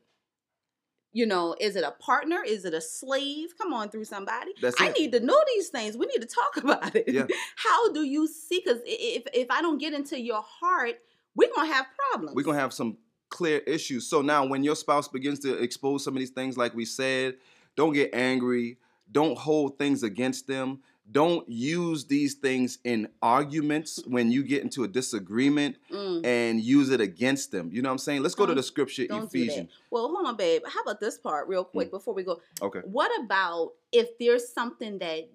You 1.14 1.26
know, 1.26 1.56
is 1.60 1.76
it 1.76 1.84
a 1.84 1.92
partner? 1.92 2.44
Is 2.46 2.66
it 2.66 2.74
a 2.76 2.82
slave? 2.82 3.58
Come 3.58 3.74
on 3.74 3.90
through 3.90 4.04
somebody. 4.06 4.52
That's 4.62 4.80
I 4.80 4.90
it. 4.90 5.00
need 5.00 5.12
to 5.14 5.20
know 5.22 5.40
these 5.56 5.70
things. 5.70 5.98
We 5.98 6.06
need 6.06 6.22
to 6.22 6.28
talk 6.28 6.58
about 6.64 6.96
it. 6.96 7.06
Yeah. 7.08 7.26
How 7.56 7.92
do 7.92 8.04
you 8.04 8.28
see? 8.28 8.62
Because 8.64 8.82
if 8.86 9.24
if 9.34 9.50
I 9.50 9.62
don't 9.62 9.80
get 9.80 9.94
into 9.94 10.20
your 10.22 10.42
heart, 10.44 10.96
we're 11.38 11.50
gonna 11.56 11.72
have 11.74 11.86
problems. 12.12 12.36
We're 12.36 12.44
gonna 12.44 12.60
have 12.60 12.74
some 12.74 12.98
clear 13.30 13.60
issues. 13.60 14.08
So 14.10 14.22
now, 14.22 14.46
when 14.46 14.64
your 14.64 14.76
spouse 14.76 15.08
begins 15.08 15.40
to 15.40 15.54
expose 15.62 16.04
some 16.04 16.16
of 16.16 16.20
these 16.20 16.30
things, 16.32 16.58
like 16.58 16.74
we 16.74 16.84
said, 16.86 17.38
Don't 17.76 17.94
get 17.94 18.10
angry. 18.14 18.78
Don't 19.12 19.38
hold 19.38 19.78
things 19.78 20.02
against 20.04 20.48
them. 20.48 20.82
Don't 21.10 21.48
use 21.48 22.06
these 22.06 22.34
things 22.34 22.80
in 22.84 23.08
arguments 23.22 24.04
when 24.08 24.30
you 24.32 24.44
get 24.44 24.64
into 24.64 24.84
a 24.84 24.88
disagreement 24.88 25.78
Mm. 25.92 26.26
and 26.26 26.60
use 26.60 26.90
it 26.90 27.00
against 27.00 27.52
them. 27.52 27.70
You 27.72 27.82
know 27.82 27.88
what 27.90 27.94
I'm 27.94 27.98
saying? 28.00 28.24
Let's 28.24 28.36
go 28.36 28.46
to 28.46 28.48
Don't- 28.48 28.58
the 28.58 28.64
scripture, 28.64 29.06
Don't 29.08 29.32
do 29.32 29.40
that. 29.40 29.46
Ephesians. 29.46 29.70
Well, 29.92 30.10
hold 30.10 30.26
on, 30.28 30.36
babe. 30.36 30.64
How 30.68 30.82
about 30.82 31.00
this 31.00 31.18
part, 31.18 31.48
real 31.48 31.64
quick, 31.64 31.92
before 31.92 32.14
we 32.14 32.24
go? 32.24 32.42
Okay, 32.62 32.80
What 32.80 33.12
about 33.24 33.74
if 33.94 34.18
there's 34.18 34.50
something 34.52 34.98
that 35.00 35.30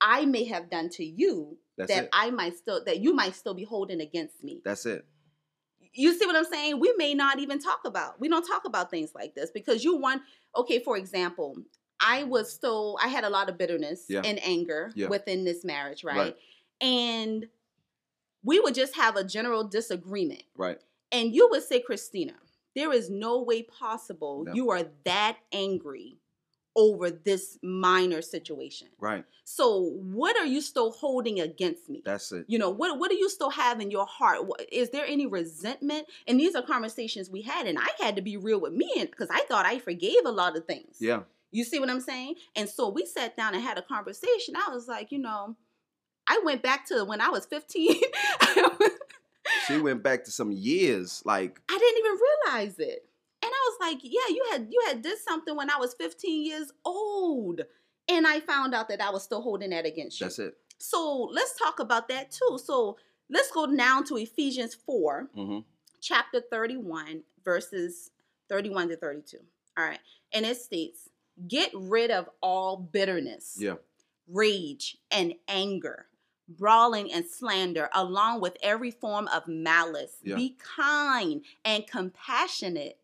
I 0.00 0.24
may 0.24 0.44
have 0.44 0.68
done 0.70 0.88
to 0.90 1.04
you 1.04 1.58
that's 1.76 1.92
that 1.92 2.04
it. 2.04 2.10
I 2.12 2.30
might 2.30 2.56
still 2.56 2.82
that 2.84 2.98
you 3.00 3.12
might 3.14 3.34
still 3.36 3.54
be 3.54 3.64
holding 3.64 4.00
against 4.00 4.42
me? 4.42 4.62
That's 4.64 4.84
it. 4.86 5.04
You 5.94 6.12
see 6.18 6.26
what 6.26 6.36
I'm 6.36 6.44
saying? 6.44 6.80
We 6.80 6.92
may 6.96 7.14
not 7.14 7.38
even 7.38 7.58
talk 7.60 7.80
about. 7.84 8.20
We 8.20 8.28
don't 8.28 8.46
talk 8.46 8.64
about 8.64 8.90
things 8.90 9.12
like 9.14 9.34
this 9.34 9.50
because 9.50 9.84
you 9.84 9.96
want. 9.96 10.22
Okay, 10.56 10.78
for 10.80 10.96
example, 10.96 11.56
I 12.00 12.24
was 12.24 12.58
so 12.60 12.96
I 13.00 13.08
had 13.08 13.24
a 13.24 13.30
lot 13.30 13.48
of 13.48 13.56
bitterness 13.56 14.06
Yeah. 14.08 14.22
and 14.24 14.42
anger 14.44 14.92
Yeah. 14.94 15.08
within 15.08 15.44
this 15.44 15.64
marriage, 15.64 16.04
right? 16.04 16.16
Right. 16.16 16.36
And 16.80 17.48
we 18.42 18.60
would 18.60 18.74
just 18.74 18.94
have 18.96 19.16
a 19.16 19.24
general 19.24 19.64
disagreement. 19.64 20.42
Right. 20.56 20.80
And 21.12 21.34
you 21.34 21.48
would 21.50 21.62
say, 21.62 21.80
Christina, 21.80 22.34
there 22.74 22.92
is 22.92 23.08
no 23.08 23.40
way 23.40 23.62
possible 23.62 24.44
No. 24.44 24.52
you 24.52 24.70
are 24.70 24.84
that 25.04 25.38
angry 25.52 26.18
over 26.76 27.10
this 27.10 27.58
minor 27.62 28.22
situation. 28.22 28.88
Right. 28.98 29.24
So, 29.44 29.92
what 29.94 30.36
are 30.36 30.46
you 30.46 30.60
still 30.60 30.90
holding 30.90 31.40
against 31.40 31.88
me? 31.88 32.02
That's 32.04 32.32
it. 32.32 32.44
You 32.48 32.58
know, 32.58 32.70
what 32.70 32.98
what 32.98 33.10
do 33.10 33.16
you 33.16 33.28
still 33.28 33.50
have 33.50 33.80
in 33.80 33.90
your 33.90 34.06
heart? 34.06 34.40
Is 34.72 34.90
there 34.90 35.04
any 35.06 35.26
resentment? 35.26 36.06
And 36.26 36.38
these 36.38 36.54
are 36.54 36.62
conversations 36.62 37.30
we 37.30 37.42
had, 37.42 37.66
and 37.66 37.78
I 37.78 37.88
had 38.02 38.16
to 38.16 38.22
be 38.22 38.36
real 38.36 38.60
with 38.60 38.72
me 38.72 38.92
and 38.98 39.10
because 39.10 39.28
I 39.30 39.40
thought 39.42 39.66
I 39.66 39.78
forgave 39.78 40.24
a 40.24 40.30
lot 40.30 40.56
of 40.56 40.64
things. 40.64 40.96
Yeah. 41.00 41.20
You 41.50 41.64
see 41.64 41.78
what 41.78 41.90
I'm 41.90 42.00
saying? 42.00 42.34
And 42.56 42.68
so 42.68 42.88
we 42.88 43.06
sat 43.06 43.36
down 43.36 43.54
and 43.54 43.62
had 43.62 43.78
a 43.78 43.82
conversation. 43.82 44.56
I 44.56 44.74
was 44.74 44.88
like, 44.88 45.12
you 45.12 45.20
know, 45.20 45.54
I 46.26 46.40
went 46.44 46.62
back 46.62 46.86
to 46.88 47.04
when 47.04 47.20
I 47.20 47.28
was 47.28 47.46
15. 47.46 48.00
She 49.66 49.78
went 49.78 50.02
back 50.02 50.24
to 50.24 50.30
some 50.30 50.52
years, 50.52 51.22
like 51.24 51.60
I 51.68 51.78
didn't 51.78 51.98
even 51.98 52.18
realize 52.20 52.78
it. 52.78 53.06
And 53.44 53.52
I 53.52 53.70
was 53.70 53.76
like, 53.92 54.00
yeah, 54.02 54.28
you 54.34 54.44
had 54.52 54.66
you 54.70 54.82
had 54.86 55.02
did 55.02 55.18
something 55.18 55.54
when 55.56 55.70
I 55.70 55.76
was 55.76 55.94
15 55.94 56.44
years 56.46 56.72
old. 56.84 57.60
And 58.08 58.26
I 58.26 58.40
found 58.40 58.74
out 58.74 58.88
that 58.88 59.00
I 59.02 59.10
was 59.10 59.22
still 59.22 59.40
holding 59.42 59.70
that 59.70 59.86
against 59.86 60.20
you. 60.20 60.24
that's 60.26 60.38
it. 60.38 60.54
So 60.78 61.28
let's 61.32 61.56
talk 61.58 61.78
about 61.80 62.08
that 62.08 62.30
too. 62.30 62.58
So 62.62 62.96
let's 63.30 63.50
go 63.50 63.64
now 63.66 64.02
to 64.02 64.16
Ephesians 64.16 64.74
4, 64.74 65.28
hmm 65.34 65.58
chapter 66.00 66.42
31, 66.50 67.22
verses 67.44 68.10
31 68.50 68.88
to 68.90 68.96
32. 68.96 69.38
All 69.78 69.84
right. 69.84 69.98
And 70.34 70.44
it 70.44 70.56
states, 70.58 71.08
Get 71.48 71.70
rid 71.74 72.10
of 72.10 72.28
all 72.42 72.76
bitterness, 72.76 73.56
Yeah. 73.58 73.76
rage, 74.28 74.98
and 75.10 75.34
anger, 75.48 76.06
brawling 76.46 77.10
and 77.12 77.24
slander, 77.26 77.88
along 77.94 78.40
with 78.42 78.56
every 78.62 78.90
form 78.90 79.28
of 79.28 79.48
malice. 79.48 80.16
Yeah. 80.22 80.36
Be 80.36 80.56
kind 80.76 81.42
and 81.64 81.86
compassionate 81.86 82.98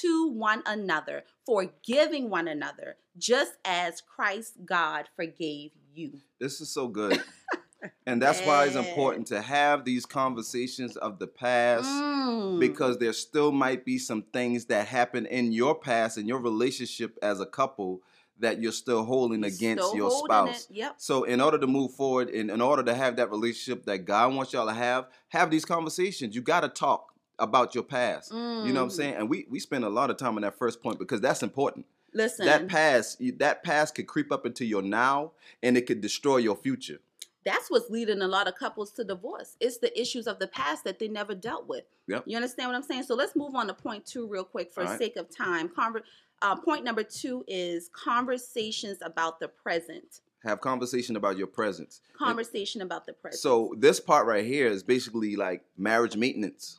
to 0.00 0.28
one 0.28 0.62
another, 0.66 1.24
forgiving 1.46 2.30
one 2.30 2.48
another, 2.48 2.96
just 3.18 3.52
as 3.64 4.00
Christ 4.00 4.54
God 4.64 5.08
forgave 5.16 5.72
you. 5.94 6.20
This 6.38 6.60
is 6.60 6.72
so 6.72 6.88
good. 6.88 7.22
and 8.06 8.20
that's 8.22 8.40
why 8.42 8.64
it's 8.64 8.76
important 8.76 9.26
to 9.28 9.40
have 9.40 9.84
these 9.84 10.06
conversations 10.06 10.96
of 10.96 11.18
the 11.18 11.26
past 11.26 11.88
Mm. 12.22 12.60
because 12.60 12.98
there 12.98 13.12
still 13.12 13.50
might 13.52 13.84
be 13.84 13.98
some 13.98 14.22
things 14.22 14.66
that 14.66 14.86
happen 14.86 15.26
in 15.26 15.52
your 15.52 15.74
past 15.74 16.18
in 16.18 16.26
your 16.26 16.38
relationship 16.38 17.18
as 17.20 17.40
a 17.40 17.46
couple 17.46 18.00
that 18.38 18.60
you're 18.60 18.72
still 18.72 19.04
holding 19.04 19.40
You're 19.40 19.48
against 19.48 19.84
still 19.84 19.96
your 19.96 20.10
holding 20.10 20.26
spouse. 20.54 20.68
Yep. 20.70 20.94
So 20.98 21.24
in 21.24 21.40
order 21.40 21.58
to 21.58 21.66
move 21.66 21.92
forward 21.92 22.28
and 22.30 22.50
in 22.50 22.60
order 22.60 22.82
to 22.82 22.94
have 22.94 23.16
that 23.16 23.30
relationship 23.30 23.84
that 23.86 24.04
God 24.04 24.34
wants 24.34 24.52
y'all 24.52 24.66
to 24.66 24.72
have, 24.72 25.06
have 25.28 25.50
these 25.50 25.64
conversations. 25.64 26.34
You 26.34 26.42
got 26.42 26.60
to 26.60 26.68
talk 26.68 27.11
about 27.38 27.74
your 27.74 27.84
past. 27.84 28.30
You 28.32 28.38
know 28.38 28.62
what 28.62 28.76
I'm 28.76 28.88
Mm. 28.88 28.92
saying? 28.92 29.14
And 29.14 29.28
we 29.28 29.46
we 29.50 29.58
spend 29.58 29.84
a 29.84 29.88
lot 29.88 30.10
of 30.10 30.16
time 30.16 30.36
on 30.36 30.42
that 30.42 30.56
first 30.58 30.82
point 30.82 30.98
because 30.98 31.20
that's 31.20 31.42
important. 31.42 31.86
Listen, 32.14 32.44
That 32.46 32.68
past, 32.68 33.18
that 33.38 33.62
past 33.64 33.94
could 33.94 34.06
creep 34.06 34.30
up 34.30 34.44
into 34.44 34.64
your 34.66 34.82
now 34.82 35.32
and 35.62 35.76
it 35.78 35.86
could 35.86 36.00
destroy 36.02 36.36
your 36.38 36.56
future. 36.56 36.98
that's 37.44 37.68
what's 37.72 37.90
leading 37.90 38.22
a 38.22 38.28
lot 38.28 38.46
of 38.46 38.54
couples 38.54 38.92
to 38.92 39.02
divorce. 39.02 39.56
It's 39.58 39.78
the 39.78 39.90
issues 40.00 40.28
of 40.28 40.38
the 40.38 40.46
past 40.46 40.84
that 40.84 41.00
they 41.00 41.08
never 41.08 41.34
dealt 41.34 41.66
with. 41.66 41.82
Yep. 42.06 42.22
You 42.26 42.36
understand 42.36 42.68
what 42.68 42.76
I'm 42.76 42.84
saying? 42.84 43.02
So 43.02 43.16
let's 43.16 43.34
move 43.34 43.56
on 43.56 43.66
to 43.66 43.74
point 43.74 44.06
two 44.06 44.28
real 44.28 44.44
quick 44.44 44.70
for 44.70 44.82
All 44.84 44.90
right. 44.90 44.96
sake 44.98 45.16
of 45.16 45.28
time. 45.28 45.68
Conver- 45.68 46.02
uh, 46.40 46.54
point 46.54 46.84
number 46.84 47.02
two 47.02 47.44
is 47.48 47.88
conversations 47.92 48.98
about 49.02 49.40
the 49.40 49.48
present. 49.48 50.20
Have 50.44 50.60
conversation 50.60 51.16
about 51.16 51.36
your 51.36 51.46
presence. 51.48 52.00
And- 52.10 52.18
Conversation 52.18 52.80
about 52.82 53.06
the 53.06 53.12
present. 53.12 53.40
So 53.40 53.74
this 53.76 53.98
part 53.98 54.26
right 54.26 54.44
here 54.44 54.68
is 54.68 54.82
basically 54.84 55.34
like 55.34 55.64
marriage 55.76 56.16
maintenance. 56.16 56.78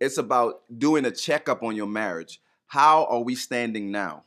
It's 0.00 0.18
about 0.18 0.62
doing 0.78 1.04
a 1.04 1.10
checkup 1.10 1.62
on 1.62 1.76
your 1.76 1.86
marriage. 1.86 2.40
How 2.66 3.04
are 3.06 3.20
we 3.20 3.34
standing 3.34 3.90
now? 3.90 4.24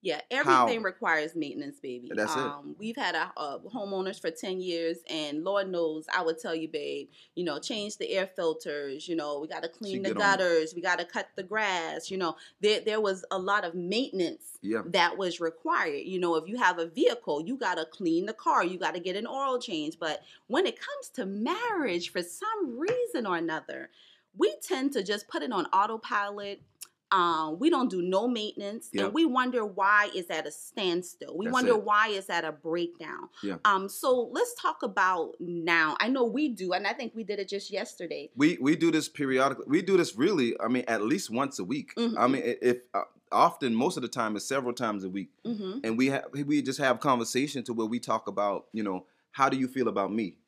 Yeah, 0.00 0.20
How? 0.30 0.66
everything 0.66 0.82
requires 0.82 1.34
maintenance, 1.34 1.80
baby. 1.80 2.10
That's 2.14 2.30
it. 2.34 2.38
um, 2.38 2.76
We've 2.78 2.94
had 2.94 3.14
a, 3.14 3.32
uh 3.38 3.56
homeowners 3.74 4.20
for 4.20 4.30
ten 4.30 4.60
years, 4.60 4.98
and 5.08 5.42
Lord 5.44 5.70
knows, 5.70 6.04
I 6.14 6.20
would 6.22 6.38
tell 6.38 6.54
you, 6.54 6.68
babe. 6.68 7.08
You 7.34 7.44
know, 7.44 7.58
change 7.58 7.96
the 7.96 8.10
air 8.10 8.26
filters. 8.36 9.08
You 9.08 9.16
know, 9.16 9.38
we 9.40 9.48
got 9.48 9.62
to 9.62 9.68
clean 9.70 10.02
the 10.02 10.10
on 10.10 10.16
it. 10.16 10.18
gutters. 10.18 10.74
We 10.74 10.82
got 10.82 10.98
to 10.98 11.06
cut 11.06 11.28
the 11.36 11.42
grass. 11.42 12.10
You 12.10 12.18
know, 12.18 12.36
there 12.60 12.80
there 12.80 13.00
was 13.00 13.24
a 13.30 13.38
lot 13.38 13.64
of 13.64 13.74
maintenance 13.74 14.58
Yeah. 14.60 14.82
that 14.88 15.16
was 15.16 15.40
required. 15.40 16.02
You 16.04 16.20
know, 16.20 16.34
if 16.36 16.46
you 16.46 16.58
have 16.58 16.78
a 16.78 16.86
vehicle, 16.86 17.40
you 17.46 17.56
got 17.56 17.76
to 17.76 17.86
clean 17.86 18.26
the 18.26 18.34
car, 18.34 18.62
you 18.62 18.78
got 18.78 18.92
to 18.92 19.00
get 19.00 19.16
an 19.16 19.26
oil 19.26 19.58
change. 19.58 19.98
But 19.98 20.22
when 20.48 20.66
it 20.66 20.78
comes 20.78 21.08
to 21.14 21.24
marriage, 21.24 22.12
for 22.12 22.22
some 22.22 22.78
reason 22.78 23.24
or 23.26 23.38
another, 23.38 23.88
we 24.36 24.54
tend 24.62 24.92
to 24.92 25.02
just 25.02 25.28
put 25.28 25.42
it 25.42 25.52
on 25.52 25.66
autopilot. 25.66 26.60
Um, 27.12 27.60
we 27.60 27.70
don't 27.70 27.88
do 27.88 28.02
no 28.02 28.26
maintenance, 28.26 28.90
Yeah. 28.92 29.04
and 29.04 29.14
we 29.14 29.24
wonder 29.24 29.64
why 29.64 30.10
it's 30.14 30.30
at 30.30 30.46
a 30.48 30.50
standstill. 30.50 31.36
We 31.36 31.44
That's 31.46 31.52
wonder 31.52 31.72
it. 31.72 31.84
why 31.84 32.08
it's 32.08 32.28
at 32.28 32.44
a 32.44 32.50
breakdown. 32.50 33.28
Yeah. 33.40 33.58
Um, 33.64 33.88
so 33.88 34.28
let's 34.32 34.52
talk 34.60 34.82
about 34.82 35.34
now. 35.38 35.96
I 36.00 36.08
know 36.08 36.24
we 36.24 36.48
do, 36.48 36.72
and 36.72 36.86
I 36.88 36.92
think 36.92 37.14
we 37.14 37.22
did 37.22 37.38
it 37.38 37.48
just 37.48 37.70
yesterday. 37.70 38.30
We 38.34 38.58
we 38.60 38.74
do 38.74 38.90
this 38.90 39.08
periodically. 39.08 39.66
We 39.68 39.80
do 39.82 39.96
this 39.96 40.16
really. 40.16 40.56
I 40.60 40.66
mean, 40.66 40.84
at 40.88 41.02
least 41.02 41.30
once 41.30 41.60
a 41.60 41.64
week. 41.64 41.92
I 41.96 42.00
Mhm. 42.00 42.30
mean, 42.32 42.42
if 42.60 42.78
uh, 42.94 43.02
often, 43.30 43.76
most 43.76 43.96
of 43.96 44.02
the 44.02 44.08
time, 44.08 44.34
is 44.34 44.44
several 44.44 44.72
times 44.72 45.04
a 45.04 45.08
week, 45.08 45.30
hmm 45.44 45.78
and 45.84 45.96
we 45.96 46.06
have 46.08 46.24
we 46.32 46.62
just 46.62 46.80
have 46.80 46.98
conversation 46.98 47.62
to 47.64 47.72
where 47.72 47.86
we 47.86 48.00
talk 48.00 48.26
about, 48.26 48.66
you 48.72 48.82
know, 48.82 49.06
how 49.30 49.48
do 49.48 49.56
you 49.56 49.68
feel 49.68 49.86
about 49.86 50.12
me? 50.12 50.38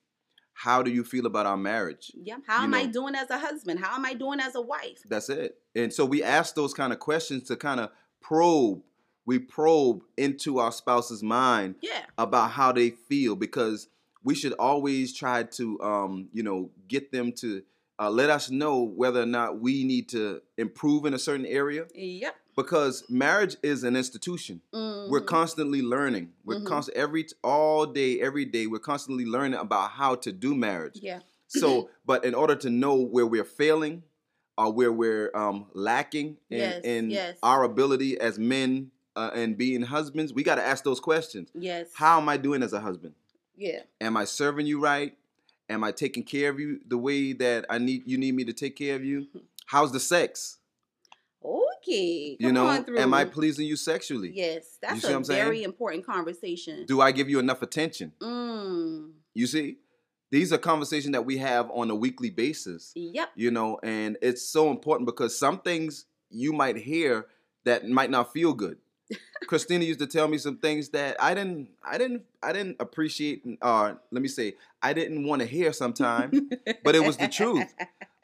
How 0.59 0.83
do 0.83 0.91
you 0.91 1.05
feel 1.05 1.27
about 1.27 1.45
our 1.45 1.57
marriage? 1.59 2.11
Yeah. 2.15 2.37
How 2.47 2.61
You 2.61 2.65
am 2.65 2.75
I 2.75 2.87
doing 2.87 3.15
as 3.15 3.29
a 3.29 3.39
husband? 3.39 3.79
How 3.79 3.95
am 3.95 4.07
I 4.07 4.15
doing 4.15 4.41
as 4.41 4.55
a 4.55 4.61
wife? 4.63 5.03
That's 5.07 5.29
it. 5.29 5.59
And 5.75 5.93
so 5.93 6.07
we 6.07 6.23
ask 6.23 6.55
those 6.55 6.73
kind 6.73 6.95
of 6.95 6.99
questions 6.99 7.43
to 7.49 7.57
kind 7.57 7.79
of 7.79 7.91
probe. 8.23 8.81
We 9.27 9.39
probe 9.39 10.03
into 10.17 10.59
our 10.59 10.73
spouse's 10.73 11.23
mind 11.23 11.75
Yeah. 11.83 12.07
about 12.17 12.53
how 12.53 12.73
they 12.73 12.89
feel 12.91 13.37
because 13.37 13.89
we 14.25 14.35
should 14.35 14.55
always 14.55 15.13
try 15.15 15.43
to, 15.43 15.81
um, 15.83 16.29
you 16.33 16.43
know, 16.43 16.71
get 16.89 17.13
them 17.13 17.33
to 17.33 17.63
uh, 17.99 18.11
let 18.11 18.31
us 18.31 18.51
know 18.51 18.83
whether 18.83 19.23
or 19.23 19.27
not 19.27 19.61
we 19.61 19.85
need 19.85 20.09
to 20.11 20.43
improve 20.59 21.05
in 21.07 21.15
a 21.15 21.19
certain 21.19 21.47
area. 21.47 21.87
Yep. 21.95 22.35
Because 22.57 23.05
marriage 23.11 23.57
is 23.63 23.85
an 23.85 23.97
institution. 23.97 24.61
We're 24.73 25.21
Mhm. 25.21 25.27
constantly 25.27 25.83
learning. 25.83 26.33
We're 26.45 26.61
Mhm. 26.61 26.67
constant 26.67 26.97
every 26.97 27.27
all 27.45 27.87
day, 27.87 28.21
every 28.21 28.45
day. 28.47 28.67
We're 28.67 28.79
constantly 28.79 29.25
learning 29.27 29.59
about 29.59 29.91
how 29.93 30.15
to 30.17 30.33
do 30.33 30.55
marriage. 30.55 30.99
Yeah. 31.03 31.21
So, 31.49 31.91
but 32.05 32.25
in 32.25 32.35
order 32.35 32.57
to 32.57 32.71
know 32.71 32.95
where 32.97 33.27
we're 33.27 33.45
failing 33.45 34.03
or 34.59 34.73
where 34.73 34.93
we're 34.93 35.31
um, 35.37 35.67
lacking 35.75 36.39
in, 36.51 36.59
Yes, 36.59 36.81
in 36.85 37.11
yes. 37.11 37.39
our 37.43 37.63
ability 37.63 38.19
as 38.19 38.39
men 38.39 38.91
uh, 39.15 39.31
and 39.35 39.57
being 39.57 39.83
husbands, 39.83 40.33
we 40.35 40.43
got 40.43 40.57
to 40.57 40.63
ask 40.63 40.85
those 40.85 41.01
questions. 41.01 41.49
Yes. 41.55 41.89
How 41.95 42.19
am 42.21 42.29
I 42.29 42.37
doing 42.37 42.63
as 42.63 42.73
a 42.75 42.81
husband? 42.81 43.15
Yeah. 43.57 43.81
Am 44.01 44.15
I 44.17 44.25
serving 44.25 44.67
you 44.67 44.79
right? 44.81 45.17
Am 45.69 45.83
I 45.83 45.93
taking 45.93 46.23
care 46.23 46.51
of 46.51 46.61
you 46.61 46.81
the 46.87 46.99
way 46.99 47.33
that 47.35 47.67
I 47.69 47.79
need 47.79 48.03
you 48.07 48.19
need 48.19 48.35
me 48.35 48.45
to 48.45 48.53
take 48.53 48.77
care 48.77 48.95
of 48.95 49.05
you? 49.05 49.27
How's 49.67 49.93
the 49.93 50.01
sex? 50.01 50.59
Okay. 51.45 52.37
you 52.41 52.51
know, 52.51 52.85
am 52.97 53.15
I 53.15 53.25
pleasing 53.25 53.67
you 53.67 53.77
sexually? 53.77 54.33
Yes, 54.35 54.79
that's 54.83 55.05
a 55.05 55.07
what 55.07 55.17
I'm 55.17 55.25
saying? 55.25 55.45
very 55.45 55.63
important 55.63 56.05
conversation. 56.05 56.85
Do 56.87 57.01
I 57.01 57.13
give 57.13 57.29
you 57.29 57.39
enough 57.39 57.63
attention? 57.63 58.13
Mm. 58.21 59.13
You 59.35 59.47
see? 59.47 59.79
These 60.33 60.53
are 60.53 60.59
conversations 60.59 61.13
that 61.13 61.25
we 61.25 61.39
have 61.39 61.71
on 61.71 61.89
a 61.89 61.95
weekly 61.95 62.31
basis. 62.31 62.93
Yep. 62.97 63.31
you 63.37 63.51
know 63.51 63.79
and 63.83 64.17
it's 64.23 64.43
so 64.49 64.71
important 64.71 65.07
because 65.07 65.39
some 65.39 65.61
things 65.61 66.07
you 66.31 66.53
might 66.53 66.77
hear 66.77 67.27
that 67.65 67.89
might 67.89 68.11
not 68.11 68.33
feel 68.33 68.53
good 68.53 68.79
christina 69.47 69.85
used 69.85 70.01
to 70.01 70.07
tell 70.07 70.27
me 70.27 70.39
some 70.39 70.57
things 70.57 70.89
that 70.89 71.17
i 71.21 71.35
didn't 71.35 71.69
i 71.85 71.97
didn't 71.97 72.23
i 72.43 72.53
didn't 72.53 72.77
appreciate 72.81 73.43
or 73.63 74.01
let 74.11 74.23
me 74.23 74.29
say 74.29 74.55
i 74.83 74.93
didn't 74.93 75.27
want 75.27 75.41
to 75.43 75.47
hear 75.47 75.73
sometimes, 75.73 76.41
but 76.85 76.95
it 76.95 77.01
was 77.05 77.17
the 77.17 77.29
truth. 77.29 77.73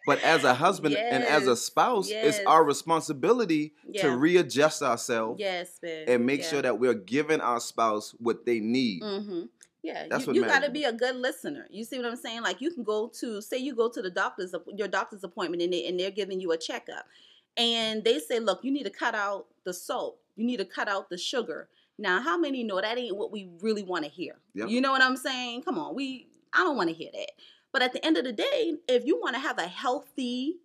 But 0.07 0.23
as 0.23 0.45
a 0.45 0.55
husband 0.65 0.97
and 0.97 1.25
as 1.25 1.45
a 1.45 1.51
Yes, 1.51 1.61
spouse, 1.61 2.11
it's 2.11 2.41
our 2.47 2.65
responsibility 2.65 3.73
to 3.99 4.17
readjust 4.17 4.83
ourselves 4.83 5.41
yes, 5.41 5.79
and 5.83 6.27
make 6.27 6.43
yeah. 6.43 6.49
sure 6.49 6.63
that 6.63 6.79
we're 6.79 6.95
giving 6.95 7.41
our 7.41 7.61
spouse 7.61 8.15
what 8.19 8.45
they 8.47 8.61
need. 8.61 9.03
Mm-hmm. 9.03 9.43
Yeah, 9.83 10.07
That's 10.09 10.23
you, 10.23 10.27
what 10.29 10.37
you 10.37 10.45
got 10.45 10.63
to 10.63 10.71
be 10.71 10.85
a 10.85 10.93
good 10.93 11.17
listener. 11.17 11.67
You 11.69 11.85
see 11.85 11.99
what 11.99 12.07
I'm 12.07 12.17
saying? 12.17 12.43
Like 12.43 12.61
you 12.61 12.71
can 12.73 12.85
go 12.85 13.09
to 13.21 13.43
say 13.43 13.59
you 13.59 13.75
go 13.75 13.89
to 13.89 14.01
the 14.01 14.11
doctor's 14.11 14.55
your 14.77 14.87
doctor's 14.89 15.25
appointment 15.25 15.63
and 15.63 15.73
they 15.73 15.87
and 15.87 15.99
they're 15.99 16.13
giving 16.13 16.41
you 16.41 16.53
a 16.53 16.57
checkup, 16.57 17.05
and 17.57 18.05
they 18.05 18.21
say, 18.21 18.39
look, 18.39 18.61
you 18.63 18.71
need 18.71 18.85
to 18.85 18.91
cut 18.91 19.15
out 19.15 19.47
the 19.65 19.75
salt. 19.75 20.19
You 20.37 20.47
need 20.47 20.59
to 20.59 20.65
cut 20.65 20.89
out 20.89 21.11
the 21.11 21.19
sugar. 21.19 21.69
Now, 21.99 22.21
how 22.21 22.39
many 22.39 22.65
know 22.65 22.81
that 22.81 22.99
ain't 22.99 23.17
what 23.17 23.31
we 23.31 23.51
really 23.61 23.83
want 23.83 24.05
to 24.05 24.11
hear? 24.11 24.37
Yep. 24.55 24.69
You 24.69 24.81
know 24.81 24.93
what 24.93 25.03
I'm 25.03 25.17
saying? 25.17 25.63
Come 25.63 25.79
on, 25.79 25.95
we 25.95 26.29
I 26.53 26.59
don't 26.59 26.77
want 26.77 26.89
to 26.91 26.95
hear 26.95 27.11
that. 27.13 27.33
But 27.73 27.83
at 27.83 27.93
the 27.93 28.05
end 28.05 28.17
of 28.17 28.25
the 28.25 28.33
day, 28.33 28.75
if 28.89 29.05
you 29.07 29.19
want 29.21 29.35
to 29.35 29.41
have 29.41 29.59
a 29.59 29.67
healthy 29.67 30.57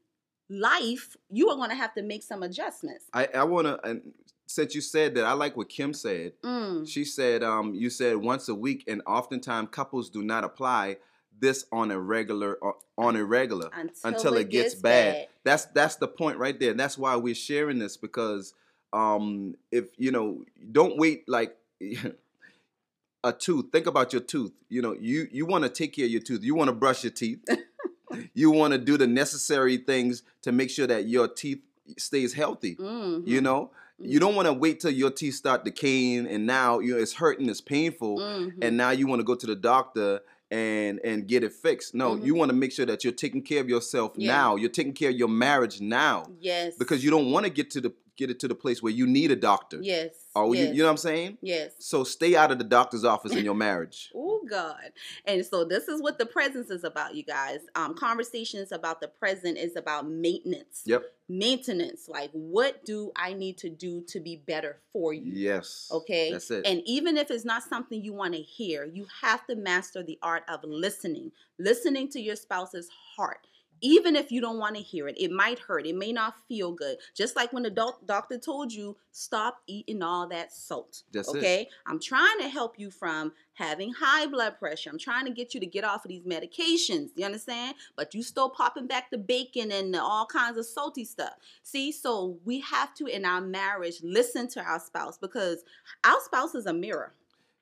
life, 0.49 1.15
you 1.29 1.49
are 1.49 1.55
going 1.55 1.69
to 1.69 1.75
have 1.75 1.93
to 1.95 2.01
make 2.01 2.23
some 2.23 2.43
adjustments. 2.43 3.05
I, 3.13 3.27
I 3.33 3.43
want 3.43 3.67
to, 3.67 4.01
since 4.45 4.75
you 4.75 4.81
said 4.81 5.15
that, 5.15 5.25
I 5.25 5.33
like 5.33 5.55
what 5.55 5.69
Kim 5.69 5.93
said. 5.93 6.33
Mm. 6.43 6.87
She 6.87 7.05
said, 7.05 7.43
um, 7.43 7.73
you 7.73 7.89
said 7.89 8.17
once 8.17 8.49
a 8.49 8.55
week, 8.55 8.83
and 8.87 9.01
oftentimes 9.07 9.69
couples 9.71 10.09
do 10.09 10.21
not 10.21 10.43
apply 10.43 10.97
this 11.39 11.65
on 11.71 11.91
a 11.91 11.99
regular 11.99 12.57
on 12.97 13.15
a 13.15 13.23
regular 13.23 13.69
Until, 13.73 13.93
until 14.03 14.33
it 14.35 14.49
gets, 14.49 14.73
bad. 14.75 15.27
That's 15.43 15.65
that's 15.65 15.95
the 15.97 16.07
point 16.07 16.39
right 16.39 16.59
there. 16.59 16.73
That's 16.73 16.97
why 16.97 17.15
we're 17.15 17.35
sharing 17.35 17.79
this 17.79 17.95
because 17.95 18.53
um, 18.93 19.55
if 19.71 19.85
you 19.97 20.11
know, 20.11 20.43
don't 20.71 20.97
wait 20.97 21.27
like 21.27 21.55
a 23.23 23.33
tooth. 23.33 23.65
Think 23.71 23.87
about 23.87 24.13
your 24.13 24.21
tooth. 24.21 24.53
You 24.69 24.81
know, 24.81 24.93
you 24.93 25.27
you 25.31 25.45
want 25.45 25.63
to 25.63 25.69
take 25.69 25.93
care 25.93 26.05
of 26.05 26.11
your 26.11 26.21
tooth. 26.21 26.43
You 26.43 26.55
want 26.55 26.69
to 26.69 26.73
brush 26.75 27.03
your 27.03 27.11
teeth. 27.11 27.39
you 28.33 28.51
want 28.51 28.73
to 28.73 28.77
do 28.77 28.97
the 28.97 29.07
necessary 29.07 29.77
things 29.77 30.23
to 30.43 30.51
make 30.51 30.69
sure 30.69 30.87
that 30.87 31.07
your 31.07 31.27
teeth 31.27 31.59
stays 31.97 32.33
healthy. 32.33 32.75
Mhm. 32.75 33.27
You 33.27 33.41
know, 33.41 33.71
you 33.99 34.17
Mhm. 34.17 34.21
don't 34.21 34.35
want 34.35 34.47
to 34.47 34.53
wait 34.53 34.79
till 34.79 34.91
your 34.91 35.11
teeth 35.11 35.35
start 35.35 35.65
decaying 35.65 36.27
and 36.27 36.45
now 36.45 36.79
you 36.79 36.93
know 36.93 36.99
it's 37.01 37.13
hurting, 37.13 37.49
it's 37.49 37.61
painful, 37.61 38.17
Mhm. 38.19 38.53
and 38.61 38.77
now 38.77 38.91
you 38.91 39.07
want 39.07 39.19
to 39.19 39.23
go 39.23 39.35
to 39.35 39.45
the 39.47 39.55
doctor 39.55 40.21
and 40.49 40.99
and 41.03 41.27
get 41.27 41.43
it 41.43 41.51
fixed. 41.53 41.93
No, 41.93 42.15
Mhm. 42.15 42.25
you 42.25 42.35
want 42.35 42.49
to 42.49 42.55
make 42.55 42.71
sure 42.71 42.85
that 42.85 43.03
you're 43.03 43.11
taking 43.13 43.41
care 43.41 43.59
of 43.59 43.67
yourself 43.69 44.13
Yeah. 44.15 44.27
now. 44.35 44.55
You're 44.55 44.69
taking 44.69 44.93
care 44.93 45.09
of 45.09 45.15
your 45.17 45.27
marriage 45.27 45.81
now 45.81 46.27
yes, 46.39 46.75
because 46.77 47.03
you 47.03 47.09
don't 47.11 47.31
want 47.31 47.45
to 47.45 47.49
get 47.49 47.69
to 47.71 47.81
the 47.81 47.91
get 48.17 48.29
it 48.29 48.39
to 48.39 48.47
the 48.47 48.55
place 48.55 48.81
where 48.83 48.91
you 48.91 49.07
need 49.07 49.31
a 49.31 49.35
doctor. 49.35 49.79
yes, 49.81 50.13
Or 50.35 50.53
you, 50.55 50.65
you 50.65 50.77
know 50.79 50.85
what 50.85 50.91
I'm 50.91 50.97
saying? 50.97 51.37
Yes. 51.41 51.73
So 51.79 52.03
stay 52.03 52.35
out 52.35 52.51
of 52.51 52.57
the 52.57 52.63
doctor's 52.63 53.05
office 53.05 53.31
in 53.33 53.45
your 53.45 53.55
marriage. 53.55 54.11
Oh 54.39 54.49
God. 54.49 54.91
And 55.25 55.45
so 55.45 55.65
this 55.65 55.87
is 55.89 56.01
what 56.01 56.19
the 56.19 56.25
presence 56.25 56.69
is 56.69 56.83
about, 56.85 57.15
you 57.15 57.23
guys. 57.23 57.59
Um, 57.75 57.95
conversations 57.95 58.71
about 58.71 59.01
the 59.01 59.07
present 59.09 59.57
is 59.57 59.75
about 59.75 60.07
maintenance. 60.07 60.83
Yep. 60.85 61.03
Maintenance. 61.27 62.07
Like 62.07 62.29
what 62.31 62.85
do 62.85 63.11
I 63.15 63.33
need 63.33 63.57
to 63.59 63.69
do 63.69 64.01
to 64.07 64.19
be 64.19 64.37
better 64.37 64.77
for 64.93 65.13
you? 65.13 65.33
Yes. 65.33 65.89
Okay. 65.91 66.31
That's 66.31 66.49
it. 66.51 66.65
And 66.65 66.81
even 66.85 67.17
if 67.17 67.29
it's 67.29 67.45
not 67.45 67.63
something 67.63 68.01
you 68.01 68.13
want 68.13 68.35
to 68.35 68.41
hear, 68.41 68.85
you 68.85 69.07
have 69.21 69.45
to 69.47 69.55
master 69.55 70.01
the 70.03 70.17
art 70.21 70.43
of 70.47 70.61
listening. 70.63 71.31
Listening 71.59 72.07
to 72.09 72.19
your 72.21 72.35
spouse's 72.35 72.89
heart. 73.17 73.47
Even 73.81 74.15
if 74.15 74.31
you 74.31 74.41
don't 74.41 74.57
want 74.57 74.75
to 74.75 74.81
hear 74.81 75.07
it, 75.07 75.15
it 75.19 75.31
might 75.31 75.59
hurt. 75.59 75.85
It 75.85 75.95
may 75.95 76.11
not 76.11 76.35
feel 76.47 76.71
good. 76.71 76.97
Just 77.15 77.35
like 77.35 77.53
when 77.53 77.63
the 77.63 77.69
doc- 77.69 78.05
doctor 78.05 78.37
told 78.37 78.71
you, 78.73 78.97
stop 79.11 79.61
eating 79.67 80.01
all 80.01 80.27
that 80.29 80.51
salt. 80.51 81.03
That's 81.11 81.33
it. 81.33 81.37
okay? 81.37 81.69
I'm 81.85 81.99
trying 81.99 82.39
to 82.39 82.49
help 82.49 82.79
you 82.79 82.89
from 82.91 83.33
having 83.53 83.93
high 83.93 84.27
blood 84.27 84.57
pressure. 84.59 84.89
I'm 84.89 84.99
trying 84.99 85.25
to 85.25 85.31
get 85.31 85.53
you 85.53 85.59
to 85.59 85.65
get 85.65 85.83
off 85.83 86.05
of 86.05 86.09
these 86.09 86.23
medications. 86.25 87.09
You 87.15 87.25
understand? 87.25 87.75
But 87.95 88.13
you 88.13 88.23
still 88.23 88.49
popping 88.49 88.87
back 88.87 89.09
the 89.11 89.17
bacon 89.17 89.71
and 89.71 89.93
the- 89.93 90.01
all 90.01 90.25
kinds 90.25 90.57
of 90.57 90.65
salty 90.65 91.05
stuff. 91.05 91.33
See, 91.63 91.91
so 91.91 92.37
we 92.45 92.59
have 92.61 92.93
to 92.95 93.05
in 93.05 93.25
our 93.25 93.41
marriage 93.41 94.01
listen 94.03 94.47
to 94.49 94.61
our 94.61 94.79
spouse 94.79 95.17
because 95.17 95.63
our 96.03 96.19
spouse 96.23 96.55
is 96.55 96.65
a 96.65 96.73
mirror 96.73 97.13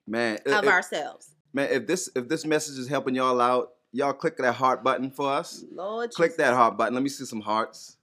man, 0.08 0.38
of 0.46 0.64
if, 0.64 0.70
ourselves. 0.70 1.32
man, 1.54 1.70
if 1.72 1.88
this 1.88 2.10
if 2.16 2.28
this 2.28 2.46
message 2.46 2.78
is 2.78 2.88
helping 2.88 3.16
y'all 3.16 3.40
out, 3.42 3.75
y'all 3.96 4.14
click 4.14 4.38
that 4.38 4.54
heart 4.54 4.84
button 4.84 5.10
for 5.10 5.32
us. 5.32 5.64
Lord 5.72 6.12
Click 6.12 6.32
Jesus. 6.32 6.38
that 6.38 6.54
heart 6.54 6.78
button. 6.78 6.94
Let 6.94 7.04
me 7.04 7.10
see 7.10 7.26
some 7.26 7.42
hearts. 7.42 7.98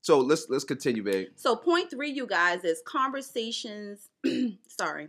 So 0.00 0.18
let's 0.18 0.46
let's 0.48 0.64
continue, 0.64 1.02
babe. 1.02 1.28
So 1.36 1.54
point 1.54 1.90
three, 1.90 2.10
you 2.10 2.26
guys, 2.26 2.64
is 2.64 2.82
conversations. 2.84 4.08
sorry. 4.66 5.08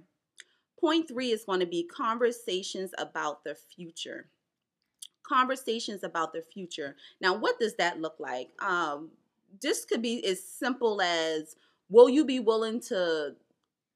Point 0.79 1.07
three 1.07 1.31
is 1.31 1.45
going 1.45 1.61
to 1.61 1.65
be 1.65 1.83
conversations 1.83 2.91
about 2.97 3.43
the 3.43 3.55
future. 3.55 4.27
Conversations 5.23 6.03
about 6.03 6.33
the 6.33 6.41
future. 6.41 6.95
Now, 7.21 7.35
what 7.35 7.59
does 7.59 7.75
that 7.75 7.99
look 7.99 8.15
like? 8.19 8.49
Um, 8.59 9.11
this 9.61 9.85
could 9.85 10.01
be 10.01 10.23
as 10.25 10.43
simple 10.43 11.01
as 11.01 11.55
Will 11.93 12.09
you 12.09 12.25
be 12.25 12.39
willing 12.39 12.79
to 12.87 13.35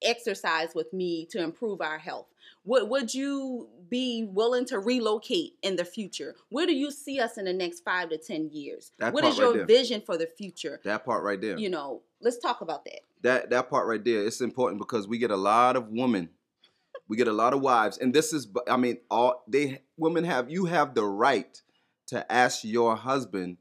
exercise 0.01 0.73
with 0.75 0.91
me 0.93 1.25
to 1.31 1.41
improve 1.41 1.81
our 1.81 1.97
health? 1.97 2.27
Would, 2.65 2.89
would 2.89 3.13
you 3.13 3.67
be 3.89 4.27
willing 4.29 4.65
to 4.65 4.79
relocate 4.79 5.53
in 5.61 5.75
the 5.75 5.85
future? 5.85 6.35
Where 6.49 6.65
do 6.65 6.73
you 6.73 6.91
see 6.91 7.19
us 7.19 7.37
in 7.37 7.45
the 7.45 7.53
next 7.53 7.83
five 7.83 8.09
to 8.09 8.17
10 8.17 8.49
years? 8.51 8.91
That 8.99 9.13
What 9.13 9.23
is 9.23 9.37
your 9.37 9.65
vision 9.65 10.01
for 10.05 10.17
the 10.17 10.27
future? 10.27 10.79
That 10.83 11.05
part 11.05 11.23
right 11.23 11.39
there. 11.39 11.57
You 11.57 11.69
know, 11.69 12.01
let's 12.21 12.37
talk 12.37 12.61
about 12.61 12.83
that. 12.85 12.99
that 13.21 13.49
that 13.49 13.69
part 13.69 13.87
right 13.87 14.03
there 14.03 14.25
it's 14.25 14.41
important 14.41 14.79
because 14.79 15.07
we 15.07 15.17
get 15.17 15.31
a 15.31 15.35
lot 15.35 15.75
of 15.75 15.89
women 15.89 16.29
we 17.07 17.17
get 17.17 17.27
a 17.27 17.33
lot 17.33 17.53
of 17.53 17.61
wives 17.61 17.97
and 17.97 18.13
this 18.13 18.33
is 18.33 18.47
i 18.67 18.77
mean 18.77 18.97
all 19.09 19.43
they 19.47 19.81
women 19.97 20.23
have 20.23 20.49
you 20.49 20.65
have 20.65 20.93
the 20.93 21.03
right 21.03 21.61
to 22.07 22.31
ask 22.31 22.63
your 22.63 22.95
husband 22.95 23.57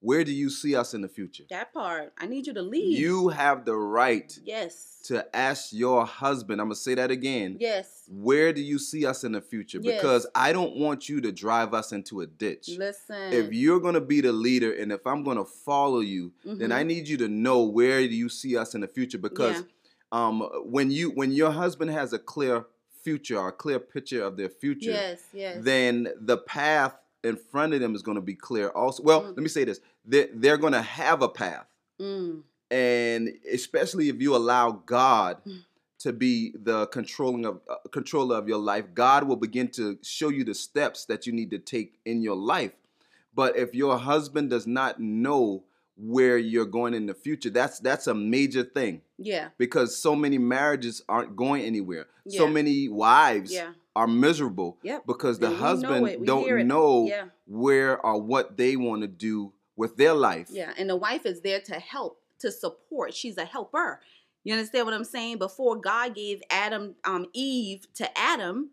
where 0.00 0.24
do 0.24 0.32
you 0.32 0.50
see 0.50 0.76
us 0.76 0.94
in 0.94 1.00
the 1.00 1.08
future 1.08 1.44
That 1.50 1.72
part, 1.72 2.12
I 2.18 2.26
need 2.26 2.46
you 2.46 2.54
to 2.54 2.62
lead. 2.62 2.98
you 2.98 3.28
have 3.28 3.64
the 3.64 3.74
right 3.74 4.38
yes, 4.44 5.00
to 5.04 5.24
ask 5.36 5.72
your 5.72 6.04
husband 6.04 6.60
i'm 6.60 6.66
gonna 6.66 6.74
say 6.76 6.94
that 6.94 7.10
again 7.10 7.56
yes. 7.60 8.04
where 8.08 8.52
do 8.52 8.60
you 8.60 8.78
see 8.78 9.06
us 9.06 9.24
in 9.24 9.32
the 9.32 9.40
future 9.40 9.78
Yes. 9.80 9.96
because 10.00 10.26
i 10.34 10.52
don't 10.52 10.76
want 10.76 11.08
you 11.08 11.20
to 11.20 11.32
drive 11.32 11.72
us 11.74 11.92
into 11.92 12.20
a 12.20 12.26
ditch 12.26 12.68
Listen. 12.76 13.32
if 13.32 13.52
you're 13.52 13.80
gonna 13.80 14.00
be 14.00 14.20
the 14.20 14.32
leader 14.32 14.72
and 14.72 14.92
if 14.92 15.06
i'm 15.06 15.22
gonna 15.24 15.44
follow 15.44 16.00
you 16.00 16.32
then 16.44 16.70
Mhm. 16.70 16.74
i 16.74 16.82
need 16.82 17.08
you 17.08 17.16
to 17.18 17.28
know 17.28 17.62
where 17.62 18.00
do 18.06 18.14
you 18.14 18.28
see 18.28 18.56
us 18.56 18.74
in 18.74 18.80
the 18.82 18.88
future 18.88 19.18
because 19.18 19.64
um, 20.12 20.40
when 20.64 20.90
you 20.90 21.10
when 21.10 21.32
your 21.32 21.50
husband 21.50 21.90
has 21.90 22.12
a 22.12 22.18
clear 22.18 22.66
future 23.02 23.38
or 23.38 23.48
a 23.48 23.52
clear 23.52 23.78
picture 23.80 24.22
of 24.24 24.36
their 24.36 24.48
future, 24.48 24.90
yes, 24.90 25.20
yes. 25.32 25.58
then 25.64 26.08
the 26.20 26.38
path 26.38 26.94
in 27.24 27.36
front 27.36 27.74
of 27.74 27.80
them 27.80 27.94
is 27.94 28.02
going 28.02 28.16
to 28.16 28.20
be 28.22 28.34
clear. 28.34 28.68
Also, 28.70 29.02
well, 29.02 29.22
Mm. 29.22 29.28
let 29.28 29.38
me 29.38 29.48
say 29.48 29.64
this: 29.64 29.80
they're, 30.04 30.28
they're 30.32 30.56
going 30.58 30.72
to 30.72 30.82
have 30.82 31.22
a 31.22 31.28
path, 31.28 31.66
Mm, 32.00 32.42
and 32.70 33.30
especially 33.52 34.08
if 34.08 34.20
you 34.20 34.34
allow 34.36 34.70
God 34.70 35.38
Mm. 35.46 35.64
to 36.00 36.12
be 36.12 36.52
the 36.62 36.86
controlling 36.88 37.44
of 37.46 37.60
uh, 37.68 37.76
controller 37.90 38.36
of 38.36 38.48
your 38.48 38.58
life, 38.58 38.84
God 38.94 39.24
will 39.26 39.36
begin 39.36 39.68
to 39.72 39.98
show 40.02 40.28
you 40.28 40.44
the 40.44 40.54
steps 40.54 41.04
that 41.06 41.26
you 41.26 41.32
need 41.32 41.50
to 41.50 41.58
take 41.58 41.98
in 42.04 42.22
your 42.22 42.36
life. 42.36 42.72
But 43.34 43.56
if 43.56 43.74
your 43.74 43.98
husband 43.98 44.50
does 44.50 44.66
not 44.66 45.00
know 45.00 45.64
where 45.98 46.36
you're 46.36 46.66
going 46.66 46.92
in 46.94 47.06
the 47.06 47.14
future, 47.14 47.48
that's 47.50 47.78
that's 47.80 48.06
a 48.06 48.14
major 48.14 48.62
thing 48.62 49.00
yeah, 49.18 49.48
because 49.56 49.96
so 49.96 50.14
many 50.14 50.36
marriages 50.38 51.02
aren't 51.08 51.34
going 51.36 51.62
anywhere. 51.64 52.06
So 52.28 52.46
many 52.48 52.88
wives 52.88 53.52
yeah, 53.52 53.72
are 53.96 54.06
miserable 54.06 54.78
yep. 54.82 55.06
because 55.06 55.38
the 55.38 55.46
And 55.46 55.54
we 55.56 55.60
know 55.60 55.66
husband 55.66 56.26
don't 56.26 56.66
know 56.68 57.06
Yeah, 57.08 57.24
where 57.46 57.98
or 58.04 58.20
what 58.20 58.56
they 58.56 58.76
want 58.76 59.02
to 59.02 59.08
do 59.08 59.54
with 59.74 59.96
their 59.96 60.14
life. 60.14 60.48
yeah. 60.50 60.72
And 60.78 60.88
the 60.88 60.96
wife 60.96 61.26
is 61.26 61.40
there 61.40 61.60
to 61.62 61.74
help, 61.80 62.20
to 62.40 62.52
support. 62.52 63.14
She's 63.14 63.38
a 63.38 63.44
helper. 63.44 64.00
You 64.44 64.52
understand 64.54 64.84
what 64.84 64.94
I'm 64.94 65.02
saying? 65.04 65.38
Before 65.38 65.76
God 65.76 66.14
gave 66.14 66.42
Adam, 66.50 66.94
um, 67.04 67.26
Eve 67.32 67.86
to 67.94 68.18
Adam, 68.18 68.70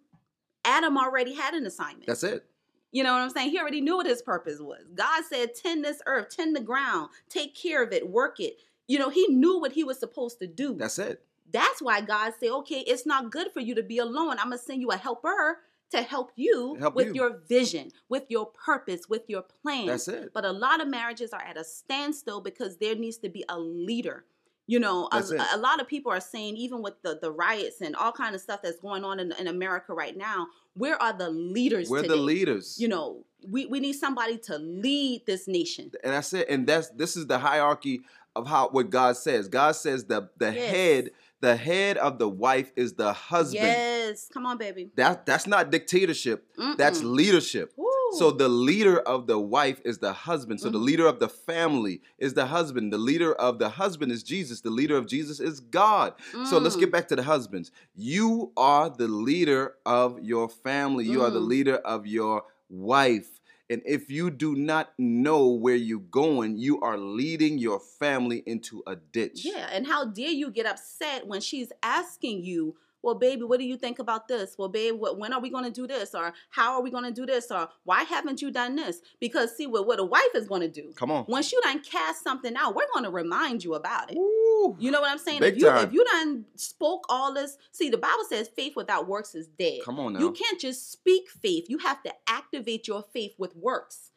Adam 0.66 0.98
already 0.98 1.34
had 1.34 1.54
an 1.54 1.66
assignment. 1.66 2.06
That's 2.06 2.24
it. 2.24 2.46
You 2.92 3.04
know 3.04 3.14
what 3.14 3.22
I'm 3.22 3.30
saying? 3.32 3.50
He 3.50 3.60
already 3.60 3.82
knew 3.82 3.96
what 3.98 4.06
his 4.06 4.22
purpose 4.22 4.60
was. 4.60 4.84
God 4.94 5.24
said, 5.28 5.56
tend 5.56 5.84
this 5.84 6.02
earth, 6.06 6.36
tend 6.36 6.56
the 6.56 6.62
ground, 6.62 7.10
take 7.28 7.56
care 7.56 7.82
of 7.82 7.92
it, 7.92 8.08
work 8.08 8.40
it. 8.40 8.58
You 8.88 9.00
know, 9.00 9.10
he 9.10 9.26
knew 9.28 9.60
what 9.60 9.72
he 9.72 9.84
was 9.84 10.00
supposed 10.00 10.38
to 10.40 10.48
do. 10.48 10.76
That's 10.76 11.00
it. 11.00 11.24
That's 11.54 11.82
why 11.82 12.01
God 12.01 12.34
said, 12.39 12.49
okay, 12.49 12.80
it's 12.80 13.06
not 13.06 13.32
good 13.32 13.51
for 13.54 13.60
you 13.62 13.76
to 13.76 13.84
be 13.84 13.99
alone. 13.99 14.32
I'm 14.39 14.47
going 14.49 14.58
to 14.58 14.64
send 14.64 14.82
you 14.82 14.89
a 14.89 14.97
helper 14.97 15.60
to 15.91 16.01
help 16.01 16.32
you 16.36 16.76
Help 16.80 16.95
with 16.95 17.08
you. 17.08 17.14
your 17.14 17.41
vision, 17.47 17.91
with 18.10 18.24
your 18.30 18.47
purpose, 18.47 19.08
with 19.08 19.22
your 19.28 19.43
plan. 19.43 19.86
That's 19.86 20.08
it. 20.08 20.32
But 20.34 20.43
a 20.43 20.51
lot 20.51 20.82
of 20.82 20.88
marriages 20.88 21.32
are 21.32 21.41
at 21.41 21.56
a 21.56 21.64
standstill 21.64 22.41
because 22.41 22.78
there 22.78 22.95
needs 22.95 23.18
to 23.20 23.30
be 23.30 23.45
a 23.47 23.60
leader. 23.60 24.26
You 24.66 24.80
know, 24.80 25.10
a, 25.12 25.22
a 25.54 25.58
lot 25.58 25.82
of 25.82 25.88
people 25.88 26.12
are 26.12 26.22
saying, 26.22 26.56
even 26.56 26.82
with 26.82 26.95
the, 27.04 27.20
the 27.22 27.32
riots 27.32 27.82
and 27.82 27.95
all 27.97 28.14
kind 28.14 28.34
of 28.34 28.39
stuff 28.41 28.62
that's 28.64 28.80
going 28.80 29.04
on 29.04 29.20
in, 29.20 29.34
in 29.34 29.47
America 29.47 29.93
right 29.93 30.16
now, 30.18 30.47
where 30.74 30.99
are 31.01 31.14
the 31.14 31.30
leaders 31.30 31.89
We're 31.89 32.01
today? 32.01 32.16
the 32.16 32.22
leaders. 32.22 32.78
You 32.80 32.88
know, 32.88 33.26
we, 33.45 33.66
we 33.66 33.80
need 33.82 33.93
somebody 33.93 34.38
to 34.39 34.58
lead 34.58 35.26
this 35.28 35.47
nation. 35.49 35.91
and 36.04 36.14
that's 36.14 36.32
it. 36.34 36.49
And 36.49 36.66
that's 36.66 36.89
this 36.91 37.18
is 37.18 37.28
the 37.28 37.38
hierarchy 37.39 38.04
of 38.36 38.47
how 38.47 38.70
what 38.70 38.89
God 38.89 39.18
says. 39.18 39.47
God 39.49 39.74
says 39.76 40.06
the 40.06 40.30
the 40.38 40.51
Yes. 40.54 40.70
head, 40.72 41.10
the 41.44 41.56
head 41.58 41.98
of 41.98 42.20
the 42.20 42.30
wife 42.46 42.72
is 42.84 42.94
the 42.94 43.12
husband. 43.14 43.74
Yes. 43.76 44.30
Come 44.34 44.46
on, 44.46 44.58
baby. 44.58 44.84
That 44.96 45.26
that's 45.26 45.46
not 45.46 45.72
dictatorship. 45.72 46.39
That's 46.78 47.02
Mm-mm. 47.02 47.16
leadership. 47.20 47.74
Woo. 47.76 47.89
So 48.20 48.32
the 48.32 48.48
leader 48.48 48.98
of 49.14 49.28
the 49.28 49.39
wife 49.39 49.80
is 49.84 49.98
the 49.98 50.14
husband. 50.14 50.62
So 50.62 50.70
the 50.70 50.78
Mhm. 50.80 50.84
leader 50.89 51.08
of 51.14 51.18
the 51.20 51.28
family 51.28 51.96
is 52.18 52.34
the 52.36 52.46
husband. 52.58 52.94
The 52.94 52.98
leader 53.12 53.34
of 53.34 53.60
the 53.60 53.70
husband 53.70 54.12
is 54.12 54.22
Jesus. 54.24 54.62
The 54.62 54.70
leader 54.70 54.96
of 54.98 55.06
Jesus 55.16 55.39
is 55.39 55.60
God. 55.60 56.14
So 56.50 56.58
let's 56.60 56.76
Mm. 56.78 56.80
get 56.84 56.91
back 56.91 57.08
to 57.10 57.16
the 57.16 57.24
husbands. 57.24 57.72
You 57.96 58.52
are 58.56 58.89
the 58.89 59.08
leader 59.30 59.64
of 59.86 60.20
your 60.22 60.48
family. 60.48 61.06
You 61.14 61.24
are 61.26 61.32
the 61.39 61.41
Mm. 61.41 61.48
leader 61.56 61.76
of 61.94 62.08
your 62.08 62.44
wife. 62.70 63.41
And 63.74 63.82
if 63.86 64.10
you 64.12 64.30
do 64.30 64.56
not 64.56 64.94
know 65.00 65.48
where 65.48 65.76
you're 65.76 66.00
going, 66.00 66.58
you 66.58 66.80
are 66.82 66.96
leading 66.98 67.58
your 67.58 67.80
family 67.80 68.44
into 68.46 68.84
a 68.86 68.96
ditch. 68.96 69.44
Yeah, 69.44 69.68
and 69.72 69.88
how 69.88 70.06
dare 70.06 70.30
you 70.30 70.52
get 70.52 70.68
upset 70.68 71.26
when 71.26 71.42
she's 71.42 71.72
asking 71.82 72.44
you, 72.44 72.76
well, 73.02 73.16
baby, 73.16 73.44
what 73.44 73.60
do 73.60 73.66
you 73.66 73.76
think 73.76 74.00
about 74.00 74.28
this? 74.30 74.56
Well, 74.58 74.70
babe, 74.70 74.96
what, 74.98 75.18
when 75.18 75.34
are 75.34 75.42
we 75.42 75.50
going 75.50 75.66
to 75.66 75.72
do 75.72 75.88
this? 75.88 76.14
Or 76.16 76.34
how 76.52 76.76
are 76.76 76.82
we 76.82 76.90
going 76.92 77.04
to 77.04 77.12
do 77.12 77.26
this? 77.26 77.52
Or 77.52 77.68
why 77.84 78.04
haven't 78.04 78.42
you 78.42 78.50
done 78.52 78.76
this? 78.78 79.02
Because 79.20 79.58
see, 79.58 79.68
what, 79.68 79.88
what 79.88 80.00
a 80.00 80.06
wife 80.06 80.34
is 80.36 80.48
going 80.48 80.62
to 80.62 80.70
do, 80.70 80.94
Come 80.96 81.12
on. 81.12 81.26
once 81.28 81.52
you 81.52 81.60
done 81.64 81.82
cast 81.82 82.24
something 82.24 82.56
out, 82.56 82.76
we're 82.76 82.88
going 82.94 83.04
to 83.04 83.12
remind 83.12 83.64
you 83.64 83.74
about 83.74 84.10
it. 84.12 84.18
Woo. 84.54 84.76
You 84.80 84.91
know 84.91 85.01
what 85.01 85.12
I'm 85.12 85.18
saying? 85.18 85.39
Big 85.39 85.56
if 85.56 85.60
you 85.60 85.70
time. 85.70 85.88
if 85.88 85.93
you 85.93 86.04
done 86.06 86.45
spoke 86.56 87.06
all 87.10 87.34
this, 87.34 87.58
see, 87.72 87.89
the 87.89 87.97
Bible 87.97 88.24
says 88.28 88.47
faith 88.47 88.76
without 88.76 89.08
works 89.08 89.36
is 89.36 89.47
dead. 89.47 89.80
Come 89.84 89.99
on 89.99 90.14
now. 90.14 90.20
You 90.20 90.32
can't 90.32 90.60
just 90.60 90.91
speak 90.91 91.30
faith. 91.30 91.66
You 91.70 91.80
have 91.80 92.01
to 92.04 92.14
activate 92.28 92.88
your 92.88 93.04
faith 93.14 93.34
with 93.38 93.56
works. 93.56 94.12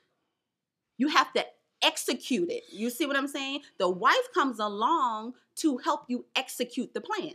You 0.98 1.08
have 1.08 1.32
to 1.34 1.44
execute 1.82 2.50
it. 2.50 2.64
You 2.72 2.90
see 2.90 3.06
what 3.06 3.16
I'm 3.16 3.28
saying? 3.28 3.60
The 3.78 3.88
wife 3.88 4.32
comes 4.34 4.58
along 4.58 5.34
to 5.56 5.78
help 5.78 6.04
you 6.08 6.26
execute 6.34 6.94
the 6.94 7.00
plan. 7.00 7.34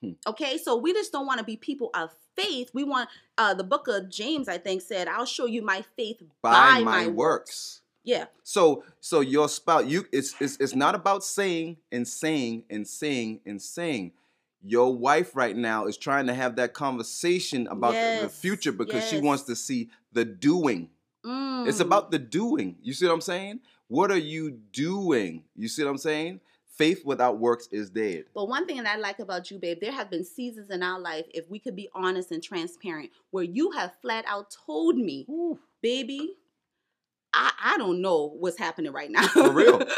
Hmm. 0.00 0.12
Okay, 0.26 0.58
so 0.58 0.76
we 0.76 0.92
just 0.92 1.12
don't 1.12 1.26
want 1.26 1.38
to 1.38 1.44
be 1.44 1.56
people 1.56 1.90
of 1.94 2.10
faith. 2.34 2.70
We 2.74 2.82
want 2.82 3.08
uh 3.38 3.54
the 3.54 3.64
book 3.64 3.88
of 3.88 4.10
James, 4.10 4.48
I 4.48 4.58
think, 4.58 4.82
said, 4.82 5.06
I'll 5.06 5.26
show 5.26 5.46
you 5.46 5.62
my 5.62 5.84
faith 5.96 6.22
by, 6.42 6.50
by, 6.50 6.80
my, 6.80 7.06
works. 7.08 7.81
Yeah. 8.04 8.26
So 8.42 8.84
so 9.00 9.20
your 9.20 9.48
spouse, 9.48 9.86
you 9.86 10.04
it's 10.12 10.34
it's 10.40 10.56
it's 10.58 10.74
not 10.74 10.94
about 10.94 11.22
saying 11.24 11.76
and 11.90 12.06
saying 12.06 12.64
and 12.70 12.86
saying 12.86 13.40
and 13.46 13.60
saying. 13.60 14.12
Your 14.64 14.94
wife 14.94 15.34
right 15.34 15.56
now 15.56 15.86
is 15.86 15.96
trying 15.96 16.26
to 16.28 16.34
have 16.34 16.54
that 16.56 16.72
conversation 16.72 17.66
about 17.66 17.94
the- 17.94 18.22
the 18.22 18.28
future 18.28 18.70
because 18.70 19.04
she 19.08 19.20
wants 19.20 19.42
to 19.44 19.56
see 19.56 19.90
the 20.12 20.24
doing. 20.24 20.88
It's 21.24 21.78
Mm. 21.78 21.80
about 21.80 22.10
the 22.12 22.18
doing. 22.20 22.76
You 22.82 22.92
see 22.92 23.06
what 23.06 23.14
I'm 23.14 23.20
saying? 23.20 23.60
What 23.88 24.10
are 24.12 24.18
you 24.18 24.52
doing? 24.72 25.44
You 25.56 25.68
see 25.68 25.82
what 25.84 25.90
I'm 25.90 25.98
saying? 25.98 26.40
Faith 26.64 27.04
without 27.04 27.38
works 27.38 27.68
is 27.72 27.90
dead. 27.90 28.24
But 28.34 28.48
one 28.48 28.66
thing 28.66 28.76
that 28.82 28.86
I 28.86 28.96
like 28.98 29.18
about 29.18 29.50
you, 29.50 29.58
babe, 29.58 29.78
there 29.80 29.92
have 29.92 30.10
been 30.10 30.24
seasons 30.24 30.70
in 30.70 30.82
our 30.82 30.98
life, 30.98 31.26
if 31.34 31.48
we 31.50 31.58
could 31.58 31.76
be 31.76 31.88
honest 31.94 32.30
and 32.32 32.42
transparent, 32.42 33.10
where 33.30 33.44
you 33.44 33.72
have 33.72 33.92
flat 34.00 34.24
out 34.26 34.50
told 34.66 34.96
me, 34.96 35.26
baby, 35.82 36.36
I, 37.34 37.52
I 37.62 37.78
don't 37.78 38.00
know 38.00 38.34
what's 38.38 38.58
happening 38.58 38.92
right 38.92 39.10
now. 39.10 39.26
For 39.28 39.50
real. 39.50 39.82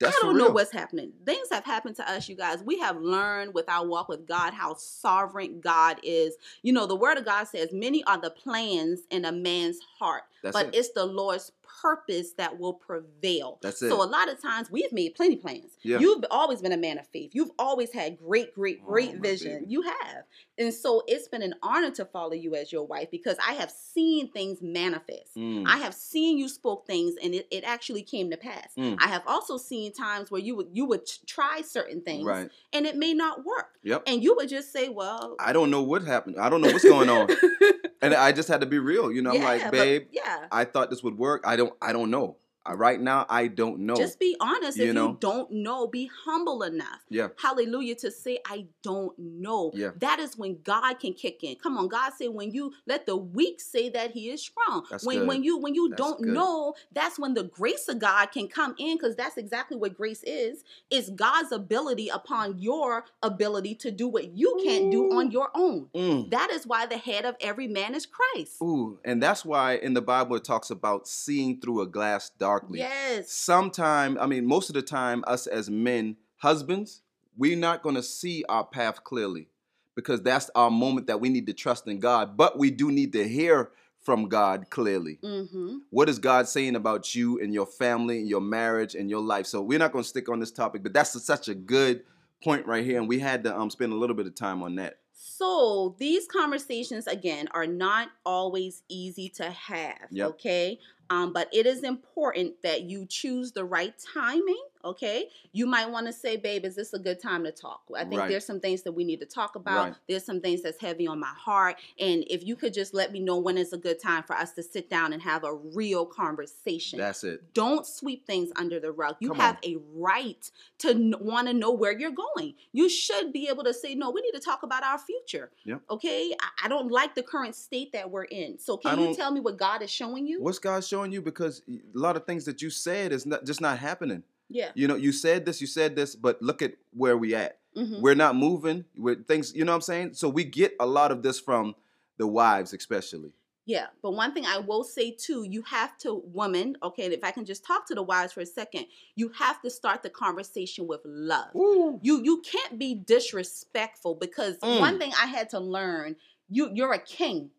That's 0.00 0.16
I 0.16 0.20
don't 0.26 0.36
know 0.36 0.50
what's 0.50 0.72
happening. 0.72 1.12
Things 1.24 1.48
have 1.52 1.64
happened 1.64 1.96
to 1.96 2.10
us, 2.10 2.28
you 2.28 2.34
guys. 2.36 2.62
We 2.62 2.78
have 2.80 3.00
learned 3.00 3.54
with 3.54 3.68
our 3.68 3.86
walk 3.86 4.08
with 4.08 4.26
God 4.26 4.52
how 4.52 4.74
sovereign 4.74 5.60
God 5.60 5.98
is. 6.02 6.36
You 6.62 6.72
know, 6.72 6.86
the 6.86 6.96
word 6.96 7.16
of 7.16 7.24
God 7.24 7.44
says, 7.44 7.68
Many 7.72 8.02
are 8.04 8.20
the 8.20 8.30
plans 8.30 9.02
in 9.10 9.24
a 9.24 9.32
man's 9.32 9.78
heart, 9.98 10.24
That's 10.42 10.52
but 10.52 10.66
it. 10.66 10.74
it's 10.74 10.90
the 10.90 11.06
Lord's 11.06 11.52
purpose 11.82 12.32
that 12.38 12.58
will 12.58 12.74
prevail. 12.74 13.58
That's 13.62 13.82
it. 13.82 13.88
So 13.88 14.02
a 14.02 14.04
lot 14.06 14.30
of 14.30 14.40
times 14.40 14.70
we've 14.70 14.92
made 14.92 15.14
plenty 15.14 15.36
plans. 15.36 15.76
Yeah. 15.82 15.98
You've 15.98 16.24
always 16.30 16.60
been 16.62 16.72
a 16.72 16.76
man 16.76 16.98
of 16.98 17.06
faith. 17.08 17.30
You've 17.34 17.50
always 17.58 17.92
had 17.92 18.18
great, 18.18 18.54
great, 18.54 18.80
Oh, 18.82 18.86
great 18.90 19.14
my 19.14 19.20
vision. 19.20 19.60
baby. 19.60 19.66
You 19.72 19.82
have. 19.82 20.24
And 20.56 20.72
so 20.72 21.02
it's 21.06 21.26
been 21.28 21.42
an 21.42 21.54
honor 21.62 21.90
to 21.92 22.04
follow 22.04 22.32
you 22.32 22.54
as 22.54 22.72
your 22.72 22.86
wife 22.86 23.10
because 23.10 23.36
I 23.46 23.54
have 23.54 23.70
seen 23.70 24.30
things 24.30 24.58
manifest. 24.62 25.36
Mm. 25.36 25.64
I 25.66 25.78
have 25.78 25.94
seen 25.94 26.38
you 26.38 26.48
spoke 26.48 26.86
things 26.86 27.14
and 27.22 27.34
it, 27.34 27.46
it 27.50 27.64
actually 27.64 28.02
came 28.02 28.30
to 28.30 28.36
pass. 28.36 28.68
Mm. 28.78 28.96
I 29.00 29.08
have 29.08 29.22
also 29.26 29.56
seen 29.56 29.92
times 29.92 30.30
where 30.30 30.40
you 30.40 30.54
would 30.56 30.68
you 30.72 30.84
would 30.86 31.08
try 31.26 31.60
certain 31.62 32.00
things 32.02 32.24
Right. 32.24 32.50
and 32.72 32.86
it 32.86 32.96
may 32.96 33.14
not 33.14 33.44
work. 33.44 33.70
Yep. 33.82 34.04
And 34.06 34.22
you 34.22 34.34
would 34.36 34.48
just 34.48 34.72
say, 34.72 34.88
well, 34.88 35.34
I 35.40 35.52
don't 35.52 35.70
know 35.70 35.82
what 35.82 36.04
happened. 36.04 36.36
I 36.38 36.48
don't 36.48 36.60
know 36.60 36.70
what's 36.70 36.84
going 36.84 37.08
on. 37.10 37.28
and 38.04 38.14
I 38.14 38.32
just 38.32 38.48
had 38.48 38.60
to 38.60 38.66
be 38.66 38.78
real. 38.78 39.10
You 39.12 39.22
know, 39.22 39.30
I'm 39.30 39.40
Yeah, 39.40 39.44
like, 39.48 39.62
but- 39.64 39.72
babe, 39.72 40.02
yeah. 40.12 40.46
I 40.52 40.64
thought 40.64 40.90
this 40.90 41.02
would 41.02 41.16
work. 41.18 41.42
I 41.46 41.56
don't. 41.56 41.72
I 41.82 41.92
don't 41.92 42.10
know. 42.10 42.36
Right 42.66 43.00
now, 43.00 43.26
I 43.28 43.48
don't 43.48 43.80
know. 43.80 43.94
Just 43.94 44.18
be 44.18 44.36
honest. 44.40 44.78
You 44.78 44.88
if 44.88 44.94
know? 44.94 45.08
you 45.08 45.18
don't 45.20 45.50
know, 45.50 45.86
be 45.86 46.10
humble 46.24 46.62
enough. 46.62 47.04
Yeah. 47.10 47.28
Hallelujah. 47.40 47.94
To 47.96 48.10
say, 48.10 48.38
I 48.46 48.66
don't 48.82 49.16
know. 49.18 49.70
Yeah. 49.74 49.90
That 49.98 50.18
is 50.18 50.38
when 50.38 50.58
God 50.64 50.94
can 50.94 51.12
kick 51.12 51.44
in. 51.44 51.56
Come 51.56 51.76
on, 51.76 51.88
God 51.88 52.12
said, 52.16 52.28
when 52.30 52.52
you 52.52 52.72
let 52.86 53.06
the 53.06 53.16
weak 53.16 53.60
say 53.60 53.90
that 53.90 54.12
he 54.12 54.30
is 54.30 54.42
strong. 54.42 54.86
That's 54.90 55.04
when 55.04 55.20
good. 55.20 55.28
when 55.28 55.44
you 55.44 55.58
when 55.58 55.74
you 55.74 55.90
That's 55.90 56.00
don't 56.00 56.22
good. 56.22 56.32
know, 56.32 56.74
that's 56.92 57.18
when 57.18 57.34
the 57.34 57.44
grace 57.44 57.88
of 57.88 57.98
God 57.98 58.26
can 58.26 58.48
come 58.48 58.74
in, 58.78 58.96
because 58.96 59.14
that's 59.16 59.36
exactly 59.36 59.76
what 59.76 59.96
grace 59.96 60.22
is. 60.22 60.64
It's 60.90 61.10
God's 61.10 61.52
ability 61.52 62.08
upon 62.08 62.58
your 62.58 63.04
ability 63.22 63.74
to 63.76 63.90
do 63.90 64.08
what 64.08 64.36
you 64.36 64.60
can't 64.64 64.90
do 64.90 65.12
on 65.12 65.30
your 65.30 65.50
own. 65.54 65.88
Mm. 65.94 66.30
That 66.30 66.50
is 66.50 66.66
why 66.66 66.86
the 66.86 66.98
head 66.98 67.24
of 67.24 67.36
every 67.40 67.68
man 67.68 67.94
is 67.94 68.06
Christ. 68.06 68.62
Ooh, 68.62 68.98
and 69.04 69.22
that's 69.22 69.44
why 69.44 69.74
in 69.74 69.94
the 69.94 70.02
Bible 70.02 70.36
it 70.36 70.44
talks 70.44 70.70
about 70.70 71.06
seeing 71.06 71.60
through 71.60 71.82
a 71.82 71.86
glass 71.86 72.30
darkly. 72.54 72.78
Yes. 72.80 73.30
Sometime, 73.30 74.18
I 74.20 74.26
mean, 74.26 74.46
most 74.46 74.70
of 74.70 74.74
the 74.74 74.82
time, 74.82 75.24
us 75.26 75.46
as 75.46 75.70
men, 75.70 76.16
husbands, 76.36 77.02
we're 77.36 77.56
not 77.56 77.82
going 77.82 77.96
to 77.96 78.02
see 78.02 78.44
our 78.48 78.64
path 78.64 79.04
clearly 79.04 79.48
because 79.94 80.22
that's 80.22 80.50
our 80.54 80.70
moment 80.70 81.06
that 81.06 81.20
we 81.20 81.28
need 81.28 81.46
to 81.46 81.52
trust 81.52 81.86
in 81.86 82.00
God. 82.00 82.36
But 82.36 82.58
we 82.58 82.70
do 82.70 82.90
need 82.90 83.12
to 83.12 83.26
hear 83.26 83.70
from 84.02 84.28
God 84.28 84.66
clearly. 84.70 85.18
Mm-hmm. 85.22 85.78
What 85.90 86.08
is 86.08 86.18
God 86.18 86.46
saying 86.46 86.76
about 86.76 87.14
you 87.14 87.40
and 87.40 87.54
your 87.54 87.66
family 87.66 88.18
and 88.18 88.28
your 88.28 88.40
marriage 88.40 88.94
and 88.94 89.08
your 89.08 89.22
life? 89.22 89.46
So 89.46 89.62
we're 89.62 89.78
not 89.78 89.92
going 89.92 90.02
to 90.02 90.08
stick 90.08 90.28
on 90.28 90.40
this 90.40 90.50
topic, 90.50 90.82
but 90.82 90.92
that's 90.92 91.20
such 91.24 91.48
a 91.48 91.54
good 91.54 92.02
point 92.42 92.66
right 92.66 92.84
here, 92.84 92.98
and 92.98 93.08
we 93.08 93.18
had 93.18 93.42
to 93.44 93.56
um, 93.56 93.70
spend 93.70 93.92
a 93.92 93.96
little 93.96 94.14
bit 94.14 94.26
of 94.26 94.34
time 94.34 94.62
on 94.62 94.74
that. 94.74 94.98
So 95.14 95.96
these 95.98 96.26
conversations 96.26 97.06
again 97.06 97.48
are 97.52 97.66
not 97.66 98.08
always 98.26 98.82
easy 98.90 99.30
to 99.36 99.50
have. 99.50 100.06
Yep. 100.10 100.28
Okay. 100.30 100.78
Um, 101.10 101.32
but 101.32 101.48
it 101.52 101.66
is 101.66 101.82
important 101.82 102.62
that 102.62 102.82
you 102.82 103.06
choose 103.06 103.52
the 103.52 103.64
right 103.64 103.94
timing. 104.14 104.62
Okay. 104.84 105.28
You 105.52 105.66
might 105.66 105.90
want 105.90 106.06
to 106.08 106.12
say, 106.12 106.36
babe, 106.36 106.66
is 106.66 106.76
this 106.76 106.92
a 106.92 106.98
good 106.98 107.18
time 107.18 107.44
to 107.44 107.50
talk? 107.52 107.82
I 107.96 108.04
think 108.04 108.20
Right. 108.20 108.28
there's 108.28 108.44
some 108.44 108.60
things 108.60 108.82
that 108.82 108.92
we 108.92 109.02
need 109.04 109.20
to 109.20 109.26
talk 109.26 109.54
about. 109.56 109.88
Right. 109.88 109.94
There's 110.08 110.24
some 110.26 110.42
things 110.42 110.60
that's 110.62 110.78
heavy 110.78 111.06
on 111.06 111.18
my 111.18 111.32
heart. 111.34 111.76
And 111.98 112.22
if 112.28 112.44
you 112.44 112.54
could 112.54 112.74
just 112.74 112.92
let 112.92 113.10
me 113.10 113.20
know 113.20 113.38
when 113.38 113.56
is 113.56 113.72
a 113.72 113.78
good 113.78 113.98
time 113.98 114.24
for 114.24 114.36
us 114.36 114.52
to 114.52 114.62
sit 114.62 114.90
down 114.90 115.14
and 115.14 115.22
have 115.22 115.42
a 115.42 115.54
real 115.54 116.04
conversation. 116.04 116.98
That's 116.98 117.24
it. 117.24 117.54
Don't 117.54 117.86
sweep 117.86 118.26
things 118.26 118.50
under 118.56 118.78
the 118.78 118.92
rug. 118.92 119.16
You 119.20 119.28
Come 119.28 119.38
have 119.38 119.56
on. 119.64 119.70
a 119.70 119.76
right 119.94 120.50
to 120.80 121.16
want 121.18 121.48
to 121.48 121.54
know 121.54 121.70
where 121.70 121.98
you're 121.98 122.10
going. 122.10 122.54
You 122.72 122.90
should 122.90 123.32
be 123.32 123.48
able 123.48 123.64
to 123.64 123.72
say, 123.72 123.94
no, 123.94 124.10
we 124.10 124.20
need 124.20 124.32
to 124.32 124.40
talk 124.40 124.62
about 124.64 124.84
our 124.84 124.98
future. 124.98 125.50
Yep. 125.64 125.80
Okay. 125.88 126.34
I, 126.38 126.66
I 126.66 126.68
don't 126.68 126.90
like 126.90 127.14
the 127.14 127.22
current 127.22 127.54
state 127.56 127.92
that 127.92 128.10
we're 128.10 128.24
in. 128.24 128.58
So 128.58 128.76
can 128.76 128.98
you 129.00 129.14
tell 129.14 129.30
me 129.30 129.40
what 129.40 129.56
God 129.56 129.80
is 129.80 129.90
showing 129.90 130.26
you? 130.26 130.42
What's 130.42 130.58
God 130.58 130.84
showing 130.84 130.93
you? 131.12 131.20
Because 131.22 131.62
a 131.68 131.98
lot 131.98 132.16
of 132.16 132.24
things 132.26 132.44
that 132.44 132.62
you 132.62 132.70
said 132.70 133.12
is 133.12 133.26
not 133.26 133.44
just 133.44 133.60
not 133.60 133.78
happening. 133.78 134.22
Yeah. 134.48 134.70
You 134.74 134.86
know, 134.88 134.94
you 134.96 135.10
said 135.12 135.44
this, 135.46 135.60
you 135.60 135.66
said 135.66 135.96
this, 135.96 136.14
but 136.14 136.40
look 136.42 136.62
at 136.62 136.74
where 136.92 137.16
we 137.16 137.34
at. 137.34 137.58
hmm 137.74 138.00
We're 138.00 138.14
not 138.14 138.36
moving. 138.36 138.84
We're 138.96 139.16
things, 139.16 139.54
you 139.54 139.64
know 139.64 139.72
what 139.72 139.76
I'm 139.76 139.82
saying? 139.82 140.14
So 140.14 140.28
we 140.28 140.44
get 140.44 140.74
a 140.78 140.86
lot 140.86 141.10
of 141.10 141.22
this 141.22 141.40
from 141.40 141.74
the 142.18 142.26
wives, 142.26 142.72
especially. 142.72 143.32
Yeah. 143.66 143.86
But 144.02 144.12
one 144.12 144.34
thing 144.34 144.44
I 144.44 144.58
will 144.58 144.84
say 144.84 145.10
too, 145.12 145.44
you 145.48 145.62
have 145.62 145.96
to, 145.98 146.22
woman, 146.26 146.76
okay, 146.82 147.06
if 147.06 147.24
I 147.24 147.30
can 147.30 147.46
just 147.46 147.64
talk 147.64 147.86
to 147.88 147.94
the 147.94 148.02
wives 148.02 148.34
for 148.34 148.40
a 148.40 148.46
second, 148.46 148.84
you 149.16 149.30
have 149.38 149.62
to 149.62 149.70
start 149.70 150.02
the 150.02 150.10
conversation 150.10 150.86
with 150.86 151.00
love. 151.04 151.48
Ooh. 151.56 151.98
You 152.02 152.22
you 152.22 152.42
can't 152.42 152.78
be 152.78 152.94
disrespectful 152.94 154.16
because 154.16 154.58
Mm. 154.58 154.80
one 154.80 154.98
thing 154.98 155.12
I 155.20 155.26
had 155.26 155.48
to 155.50 155.60
learn, 155.60 156.16
you 156.50 156.70
you're 156.74 156.92
a 156.92 156.98
king. 156.98 157.50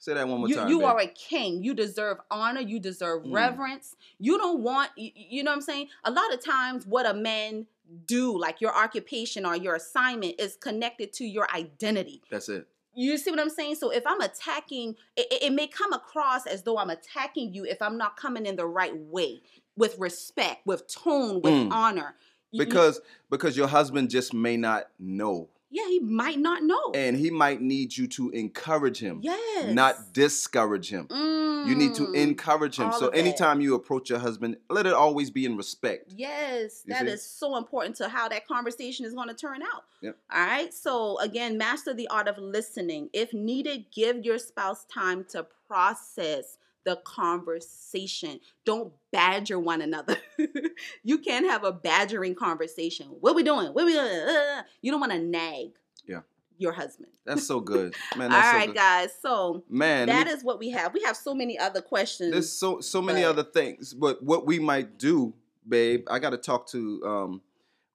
Say 0.00 0.14
that 0.14 0.26
one 0.26 0.40
more 0.40 0.48
you, 0.48 0.54
time. 0.56 0.68
you 0.68 0.82
are 0.84 0.98
a 0.98 1.06
king. 1.06 1.62
You 1.62 1.74
deserve 1.74 2.16
honor. 2.30 2.60
You 2.62 2.80
deserve 2.80 3.22
Mm. 3.24 3.34
reverence. 3.34 3.96
You 4.18 4.38
don't 4.38 4.62
want, 4.62 4.90
you, 4.96 5.42
know 5.44 5.50
what 5.50 5.56
I'm 5.56 5.60
saying? 5.60 5.88
A 6.04 6.10
lot 6.10 6.32
of 6.32 6.42
times, 6.42 6.86
what 6.86 7.04
a 7.06 7.12
man 7.12 7.66
do, 8.06 8.38
like 8.38 8.62
your 8.62 8.74
occupation 8.74 9.44
or 9.44 9.54
your 9.56 9.74
assignment, 9.74 10.40
is 10.40 10.56
connected 10.56 11.12
to 11.14 11.26
your 11.26 11.46
identity. 11.54 12.22
That's 12.30 12.48
it. 12.48 12.66
You 12.94 13.18
see 13.18 13.30
what 13.30 13.38
I'm 13.40 13.50
saying? 13.50 13.74
So 13.74 13.90
if 13.90 14.02
I'm 14.06 14.20
attacking, 14.22 14.96
it, 15.16 15.26
it- 15.42 15.52
may 15.52 15.66
come 15.66 15.92
across 15.92 16.46
as 16.46 16.62
though 16.62 16.78
I'm 16.78 16.90
attacking 16.90 17.52
you 17.54 17.64
if 17.66 17.82
I'm 17.82 17.98
not 17.98 18.16
coming 18.16 18.46
in 18.46 18.56
the 18.56 18.66
right 18.66 18.96
way, 18.96 19.42
with 19.76 19.98
respect, 19.98 20.66
with 20.66 20.86
tone, 20.88 21.42
with 21.42 21.52
Mm. 21.52 21.72
honor. 21.72 22.16
You- 22.52 22.60
you- 22.60 22.66
Because 22.66 23.00
because 23.30 23.54
your 23.56 23.68
husband 23.68 24.08
just 24.10 24.32
may 24.32 24.56
not 24.56 24.88
know. 24.98 25.50
Yeah, 25.72 25.86
he 25.86 26.00
might 26.00 26.38
not 26.38 26.62
know. 26.64 26.90
and 26.94 27.16
he 27.16 27.30
might 27.30 27.60
need 27.60 27.96
you 27.96 28.06
to 28.08 28.30
encourage 28.30 28.98
him, 28.98 29.20
yes. 29.22 29.72
not 29.72 30.12
discourage 30.12 30.90
him. 30.90 31.06
You 31.10 31.74
need 31.76 31.94
to 31.96 32.06
Mm. 32.06 32.16
encourage 32.16 32.76
him. 32.78 32.90
So 32.92 33.10
that. 33.10 33.16
anytime 33.18 33.60
you 33.60 33.74
approach 33.74 34.08
your 34.10 34.18
husband, 34.18 34.56
let 34.70 34.86
it 34.86 34.92
always 34.94 35.30
be 35.30 35.44
in 35.44 35.56
respect. 35.56 36.12
Yes, 36.16 36.82
You 36.86 36.94
that 36.94 37.06
see? 37.06 37.12
is 37.12 37.22
so 37.22 37.56
important 37.56 37.96
to 37.96 38.08
how 38.08 38.28
that 38.30 38.48
conversation 38.48 39.04
is 39.04 39.12
going 39.14 39.28
to 39.28 39.34
turn 39.34 39.62
out. 39.62 39.84
Yep. 40.00 40.16
All 40.32 40.40
right. 40.40 40.72
So, 40.74 41.18
again, 41.20 41.58
master 41.58 41.92
the 41.94 42.08
art 42.08 42.26
of 42.28 42.38
listening. 42.38 43.10
If 43.12 43.32
needed, 43.34 43.86
give 43.94 44.24
your 44.24 44.38
spouse 44.38 44.84
time 44.86 45.24
to 45.30 45.46
process 45.68 46.56
the 46.84 46.96
conversation. 47.04 48.40
Don't 48.64 48.92
badger 49.12 49.58
one 49.58 49.82
another. 49.82 50.16
you 51.02 51.18
can't 51.18 51.46
have 51.46 51.64
a 51.64 51.72
badgering 51.72 52.34
conversation. 52.34 53.06
What 53.20 53.34
we 53.34 53.42
doing? 53.42 53.68
What 53.72 53.84
we? 53.86 53.98
Uh, 53.98 54.62
You 54.82 54.90
don't 54.90 55.00
want 55.00 55.12
to 55.12 55.18
nag 55.18 55.72
Yeah. 56.06 56.20
your 56.58 56.72
husband. 56.72 57.08
That's 57.26 57.46
so 57.46 57.60
good, 57.60 57.94
man. 58.16 58.32
All 58.32 58.40
That's 58.40 58.66
so 58.66 58.72
guys. 58.72 59.10
So, 59.20 59.64
man. 59.68 60.06
that 60.08 60.26
is 60.26 60.42
what 60.42 60.58
we 60.58 60.70
have. 60.70 60.94
We 60.94 61.02
have 61.02 61.16
so 61.16 61.34
many 61.34 61.58
other 61.58 61.80
questions. 61.82 62.32
There's 62.32 62.50
so 62.52 62.80
so 62.80 63.02
many 63.02 63.22
but- 63.22 63.28
other 63.30 63.44
things, 63.44 63.94
but 63.94 64.22
what 64.22 64.46
we 64.46 64.58
might 64.58 64.98
do, 64.98 65.34
babe, 65.68 66.06
I 66.10 66.18
got 66.18 66.30
to 66.30 66.38
talk 66.38 66.66
to 66.68 67.02
um 67.04 67.42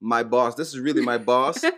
my 0.00 0.22
boss. 0.22 0.54
This 0.54 0.68
is 0.68 0.78
really 0.80 1.02
my 1.02 1.18
boss. 1.18 1.64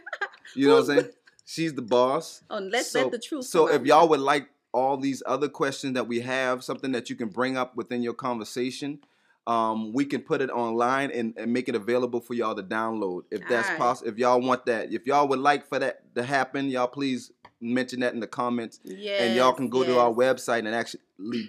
You 0.54 0.66
know 0.66 0.76
what 0.76 0.88
I'm 0.90 0.96
saying? 1.00 1.09
She's 1.44 1.74
the 1.74 1.82
boss. 1.82 2.42
oh, 2.48 2.59
let's 2.59 2.90
so- 2.90 3.02
let 3.02 3.12
the 3.12 3.18
truth 3.18 3.44
So 3.44 3.68
if 3.68 3.84
y'all 3.84 4.09
would 4.09 4.18
like 4.20 4.48
all 4.72 4.96
these 4.96 5.22
other 5.26 5.48
questions 5.48 5.94
that 5.94 6.06
we 6.06 6.20
have, 6.20 6.62
something 6.62 6.92
that 6.92 7.10
you 7.10 7.16
can 7.16 7.28
bring 7.28 7.56
up 7.56 7.76
within 7.76 8.02
your 8.02 8.14
conversation, 8.14 8.98
um, 9.46 9.94
we 9.94 10.04
can 10.04 10.20
put 10.20 10.42
it 10.42 10.50
online 10.50 11.10
and, 11.10 11.32
and 11.38 11.52
make 11.52 11.68
it 11.70 11.74
available 11.74 12.20
for 12.20 12.34
y'all 12.34 12.54
to 12.54 12.62
download. 12.62 13.22
If 13.30 13.48
that's 13.48 13.68
Alright. 13.68 13.80
possible, 13.80 14.10
if 14.10 14.18
y'all 14.18 14.40
want 14.40 14.66
that, 14.66 14.92
if 14.92 15.06
y'all 15.06 15.26
would 15.28 15.38
like 15.38 15.66
for 15.66 15.78
that 15.78 16.14
to 16.14 16.22
happen, 16.22 16.68
y'all 16.68 16.86
please 16.86 17.32
mention 17.60 18.00
that 18.00 18.12
in 18.12 18.20
the 18.20 18.26
comments, 18.26 18.78
yes, 18.84 19.20
and 19.20 19.34
y'all 19.34 19.52
can 19.52 19.68
go 19.68 19.84
to 19.84 19.98
our 19.98 20.12
website 20.12 20.60
and 20.60 20.68
actually 20.68 21.00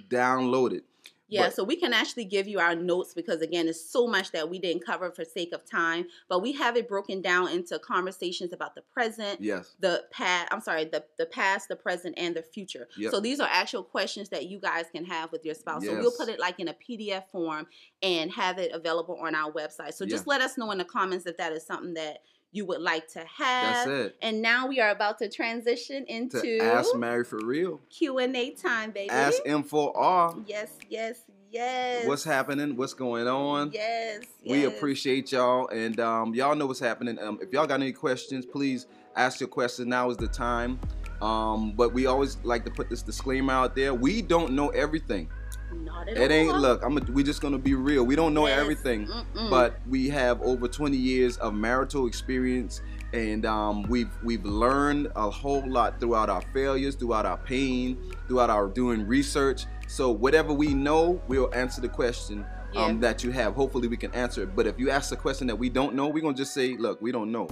download 0.09 0.71
it. 0.71 0.85
Yeah, 1.29 1.43
But- 1.45 1.55
so 1.55 1.63
we 1.63 1.75
can 1.75 1.93
actually 1.93 2.25
give 2.25 2.47
you 2.47 2.59
our 2.59 2.75
notes 2.75 3.13
because 3.13 3.41
again, 3.41 3.67
it's 3.67 3.89
so 3.89 4.07
much 4.07 4.31
that 4.31 4.49
we 4.49 4.57
didn't 4.59 4.83
cover 4.85 5.11
for 5.11 5.23
sake 5.23 5.53
of 5.53 5.63
time, 5.63 6.07
but 6.27 6.39
we 6.41 6.51
have 6.53 6.75
it 6.75 6.87
broken 6.87 7.21
down 7.21 7.49
into 7.49 7.77
conversations 7.79 8.51
about 8.51 8.73
the 8.75 8.81
present, 8.81 9.39
Yes. 9.41 9.75
the 9.79 10.05
past, 10.11 10.47
I'm 10.51 10.61
sorry, 10.61 10.85
the 10.85 11.05
the 11.17 11.25
past, 11.27 11.67
the 11.69 11.75
present 11.75 12.15
and 12.17 12.35
the 12.35 12.41
future. 12.41 12.87
Yep. 12.97 13.11
So 13.11 13.19
these 13.19 13.39
are 13.39 13.47
actual 13.49 13.83
questions 13.83 14.29
that 14.29 14.47
you 14.47 14.59
guys 14.59 14.85
can 14.91 15.05
have 15.05 15.31
with 15.31 15.45
your 15.45 15.55
spouse. 15.55 15.85
So 15.85 15.93
we'll 15.99 16.11
put 16.11 16.29
it 16.29 16.39
like 16.39 16.59
in 16.59 16.67
a 16.67 16.73
PDF 16.73 17.29
form 17.31 17.67
and 18.01 18.31
have 18.31 18.57
it 18.57 18.71
available 18.71 19.15
on 19.21 19.35
our 19.35 19.51
website. 19.51 19.93
So 19.93 20.05
just 20.05 20.25
Yeah. 20.25 20.31
let 20.33 20.41
us 20.41 20.57
know 20.57 20.71
in 20.71 20.77
the 20.79 20.85
comments 20.85 21.25
if 21.25 21.37
that 21.37 21.53
is 21.53 21.65
something 21.65 21.93
that 21.93 22.23
you 22.51 22.65
would 22.65 22.81
like 22.81 23.07
to 23.09 23.19
have. 23.19 23.85
That's 23.85 23.87
it. 23.87 24.17
And 24.21 24.41
now 24.41 24.67
we 24.67 24.79
are 24.79 24.89
about 24.89 25.19
to 25.19 25.29
transition 25.29 26.05
To 26.05 26.11
into 26.11 26.59
ask 26.59 26.95
Married 26.95 27.27
for 27.27 27.39
Real. 27.43 27.79
Q&A 27.89 28.51
time, 28.51 28.91
baby. 28.91 29.09
Ask 29.09 29.41
M4R. 29.43 30.43
Yes, 30.47 30.71
yes, 30.89 31.21
yes. 31.51 32.07
What's 32.07 32.23
happening? 32.23 32.75
What's 32.75 32.93
going 32.93 33.27
on? 33.27 33.71
Yes. 33.73 34.23
We 34.43 34.63
yes. 34.63 34.75
appreciate 34.75 35.31
y'all, 35.31 35.67
and 35.67 35.99
um, 35.99 36.33
y'all 36.33 36.55
know 36.55 36.65
what's 36.65 36.79
happening. 36.79 37.19
Um, 37.19 37.39
if 37.41 37.53
y'all 37.53 37.67
got 37.67 37.81
any 37.81 37.93
questions, 37.93 38.45
please 38.45 38.87
ask 39.15 39.39
your 39.39 39.49
questions. 39.49 39.87
Now 39.87 40.09
is 40.09 40.17
the 40.17 40.27
time. 40.27 40.79
Um, 41.21 41.73
but 41.73 41.93
we 41.93 42.05
always 42.05 42.37
like 42.43 42.63
to 42.65 42.71
put 42.71 42.89
this 42.89 43.01
disclaimer 43.01 43.53
out 43.53 43.75
there: 43.75 43.93
we 43.93 44.21
don't 44.21 44.53
know 44.53 44.69
everything. 44.69 45.29
Not 45.73 46.09
at 46.09 46.17
It 46.17 46.31
ain't 46.31 46.57
look. 46.57 46.83
I'm. 46.83 46.97
A, 46.97 47.01
we 47.11 47.23
just 47.23 47.41
gonna 47.41 47.57
be 47.57 47.73
real. 47.75 48.03
We 48.05 48.15
don't 48.15 48.33
know 48.33 48.47
Yes. 48.47 48.59
everything, 48.59 49.07
Mm-mm. 49.07 49.49
but 49.49 49.79
we 49.87 50.09
have 50.09 50.41
over 50.41 50.67
20 50.67 50.97
years 50.97 51.37
of 51.37 51.53
marital 51.53 52.07
experience, 52.07 52.81
and 53.13 53.45
um, 53.45 53.83
we've 53.83 54.09
we've 54.23 54.45
learned 54.45 55.11
a 55.15 55.29
whole 55.29 55.63
lot 55.69 55.99
throughout 55.99 56.29
our 56.29 56.41
failures, 56.53 56.95
throughout 56.95 57.25
our 57.25 57.37
pain, 57.37 57.97
throughout 58.27 58.49
our 58.49 58.67
doing 58.67 59.05
research. 59.05 59.65
So 59.87 60.09
whatever 60.11 60.53
we 60.53 60.73
know, 60.73 61.21
we'll 61.27 61.53
answer 61.53 61.81
the 61.81 61.89
question 61.89 62.45
Yeah. 62.73 62.85
um, 62.85 62.99
that 63.01 63.23
you 63.23 63.31
have. 63.31 63.53
Hopefully, 63.53 63.87
we 63.87 63.97
can 63.97 64.13
answer 64.13 64.43
it. 64.43 64.55
But 64.55 64.67
if 64.67 64.79
you 64.79 64.89
ask 64.89 65.11
a 65.11 65.15
question 65.15 65.47
that 65.47 65.55
we 65.57 65.69
don't 65.69 65.95
know, 65.95 66.07
we're 66.07 66.21
gonna 66.23 66.35
just 66.37 66.53
say, 66.53 66.75
"Look, 66.77 67.01
we 67.01 67.11
don't 67.11 67.31
know." 67.31 67.47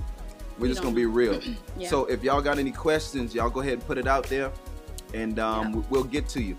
We're 0.57 0.63
We 0.63 0.69
just 0.69 0.81
gonna 0.81 0.95
be 0.95 1.05
real. 1.05 1.39
Yeah. 1.77 1.89
So 1.89 2.05
if 2.05 2.23
y'all 2.23 2.41
got 2.41 2.57
any 2.57 2.71
questions, 2.71 3.35
y'all 3.35 3.49
go 3.51 3.59
ahead 3.59 3.73
and 3.73 3.85
put 3.85 3.99
it 3.99 4.07
out 4.07 4.25
there, 4.27 4.51
and 5.13 5.37
um, 5.37 5.73
Yeah. 5.73 5.81
we'll 5.91 6.03
get 6.03 6.27
to 6.29 6.41
you. 6.41 6.55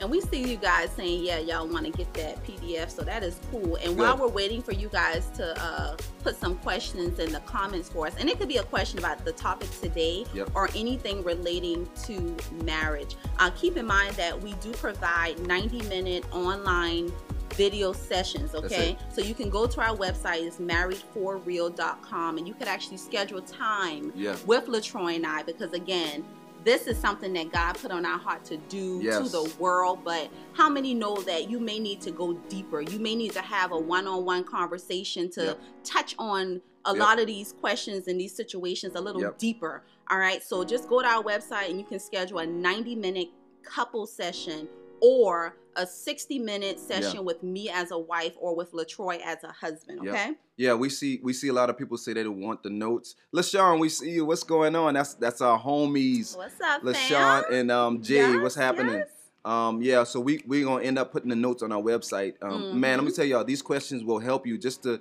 And 0.00 0.10
we 0.10 0.20
see 0.20 0.42
you 0.42 0.56
guys 0.56 0.90
saying, 0.96 1.24
yeah, 1.24 1.38
y'all 1.38 1.66
want 1.66 1.86
to 1.86 1.90
get 1.90 2.12
that 2.14 2.44
PDF, 2.44 2.90
so 2.90 3.02
that 3.02 3.22
is 3.22 3.40
cool. 3.50 3.76
And 3.76 3.96
while 3.98 4.16
we're 4.16 4.28
waiting 4.28 4.60
for 4.60 4.72
you 4.72 4.88
guys 4.88 5.28
to 5.36 5.58
uh, 5.62 5.96
put 6.22 6.36
some 6.36 6.56
questions 6.58 7.18
in 7.18 7.32
the 7.32 7.40
comments 7.40 7.88
for 7.88 8.06
us, 8.06 8.14
and 8.18 8.28
it 8.28 8.38
could 8.38 8.48
be 8.48 8.58
a 8.58 8.62
question 8.64 8.98
about 8.98 9.24
the 9.24 9.32
topic 9.32 9.68
today 9.80 10.26
Yep. 10.34 10.50
or 10.54 10.68
anything 10.76 11.24
relating 11.24 11.88
to 12.04 12.36
marriage. 12.64 13.16
Uh, 13.38 13.50
keep 13.56 13.76
in 13.78 13.86
mind 13.86 14.14
that 14.16 14.38
we 14.40 14.52
do 14.54 14.72
provide 14.72 15.38
90 15.46 15.82
minute 15.88 16.24
online 16.34 17.10
video 17.54 17.92
sessions 17.92 18.54
okay 18.54 18.98
so 19.10 19.22
you 19.22 19.32
can 19.32 19.48
go 19.48 19.66
to 19.66 19.80
our 19.80 19.96
website 19.96 20.42
it's 20.42 20.58
marriedforreal.com 20.58 22.38
and 22.38 22.46
you 22.46 22.52
can 22.54 22.68
actually 22.68 22.96
schedule 22.96 23.40
time 23.40 24.12
Yeah. 24.14 24.36
with 24.46 24.66
Latroy 24.66 25.14
and 25.16 25.26
I 25.26 25.42
because 25.42 25.72
again, 25.72 26.24
this 26.66 26.88
is 26.88 26.98
something 26.98 27.32
that 27.34 27.52
God 27.52 27.74
put 27.74 27.92
on 27.92 28.04
our 28.04 28.18
heart 28.18 28.44
to 28.46 28.56
do 28.56 29.00
to 29.00 29.28
the 29.28 29.54
world. 29.58 30.00
But 30.04 30.30
how 30.52 30.68
many 30.68 30.94
know 30.94 31.14
that 31.22 31.48
you 31.48 31.60
may 31.60 31.78
need 31.78 32.00
to 32.02 32.10
go 32.10 32.34
deeper? 32.50 32.80
You 32.80 32.98
may 32.98 33.14
need 33.14 33.32
to 33.34 33.40
have 33.40 33.70
a 33.70 33.78
one-on-one 33.78 34.44
conversation 34.44 35.30
to 35.30 35.44
Yep. 35.44 35.60
touch 35.84 36.14
on 36.18 36.60
a 36.84 36.90
Yep. 36.92 36.98
lot 37.00 37.20
of 37.20 37.28
these 37.28 37.52
questions 37.52 38.08
and 38.08 38.20
these 38.20 38.34
situations 38.34 38.96
a 38.96 39.00
little 39.00 39.22
Yep. 39.22 39.38
deeper. 39.38 39.84
All 40.10 40.18
right. 40.18 40.42
So 40.42 40.64
just 40.64 40.88
go 40.88 41.00
to 41.02 41.06
our 41.08 41.22
website 41.22 41.70
and 41.70 41.78
you 41.78 41.86
can 41.86 42.00
schedule 42.00 42.38
a 42.40 42.46
90-minute 42.46 43.28
couple 43.64 44.06
session 44.06 44.68
or 45.00 45.56
a 45.76 45.84
60-minute 45.84 46.80
session 46.80 47.24
with 47.24 47.42
me 47.42 47.68
as 47.68 47.90
a 47.90 47.98
wife 47.98 48.32
or 48.40 48.56
with 48.56 48.72
Latroy 48.72 49.20
as 49.22 49.44
a 49.44 49.52
husband. 49.52 50.08
Okay. 50.08 50.32
Yeah, 50.56 50.72
we 50.72 50.88
see 50.88 51.20
we 51.22 51.34
see 51.34 51.48
a 51.48 51.52
lot 51.52 51.68
of 51.68 51.76
people 51.76 51.98
say 51.98 52.14
they 52.14 52.22
don't 52.22 52.40
want 52.40 52.62
the 52.62 52.70
notes. 52.70 53.14
LaShawn, 53.34 53.78
we 53.78 53.90
see 53.90 54.10
you. 54.12 54.24
What's 54.24 54.42
going 54.42 54.74
on? 54.74 54.94
That's 54.94 55.12
that's 55.14 55.42
our 55.42 55.60
homies. 55.60 56.34
What's 56.34 56.58
up, 56.62 56.82
LaShawn 56.82 57.42
fam? 57.44 57.52
and 57.52 57.70
um 57.70 58.02
Jay, 58.02 58.16
Yes, 58.16 58.40
what's 58.40 58.54
happening? 58.54 58.94
yes. 58.94 59.08
Um, 59.44 59.80
yeah, 59.80 60.02
so 60.02 60.18
we 60.18 60.42
we're 60.46 60.64
gonna 60.64 60.82
end 60.82 60.98
up 60.98 61.12
putting 61.12 61.28
the 61.28 61.36
notes 61.36 61.62
on 61.62 61.70
our 61.72 61.80
website. 61.80 62.34
Um, 62.42 62.80
man, 62.80 62.98
let 62.98 63.06
me 63.06 63.12
tell 63.12 63.24
y'all, 63.24 63.44
these 63.44 63.62
questions 63.62 64.02
will 64.02 64.18
help 64.18 64.44
you 64.46 64.58
just 64.58 64.82
to 64.82 65.00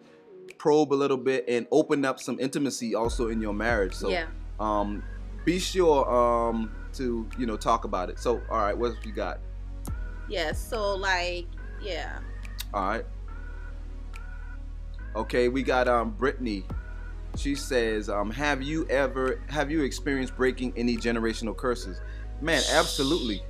probe 0.57 0.93
a 0.93 0.95
little 0.95 1.17
bit 1.17 1.45
and 1.47 1.65
open 1.71 2.05
up 2.05 2.19
some 2.19 2.39
intimacy 2.39 2.93
also 2.93 3.29
in 3.29 3.41
your 3.41 3.53
marriage. 3.53 3.93
So 3.93 4.09
yeah. 4.09 4.27
um, 4.59 5.03
be 5.45 5.57
sure 5.57 6.07
um 6.07 6.71
to 6.93 7.27
you 7.39 7.45
know 7.45 7.57
talk 7.57 7.85
about 7.85 8.09
it. 8.09 8.19
So 8.19 8.41
all 8.49 8.59
right, 8.59 8.77
what 8.77 8.91
else 8.91 9.05
you 9.05 9.13
got? 9.13 9.39
Yeah, 10.29 10.51
so 10.53 10.95
like, 10.95 11.45
yeah. 11.81 12.19
All 12.73 12.87
right. 12.87 13.05
Okay, 15.15 15.47
we 15.47 15.63
got 15.63 15.87
um 15.87 16.11
Brittany. 16.11 16.63
She 17.37 17.55
says, 17.55 18.09
um, 18.09 18.31
have 18.31 18.61
you 18.61 18.87
ever 18.87 19.41
have 19.49 19.69
you 19.69 19.83
experienced 19.83 20.35
breaking 20.35 20.73
any 20.77 20.95
generational 20.97 21.55
curses? 21.55 21.99
Man, 22.41 22.61
absolutely. 22.73 23.41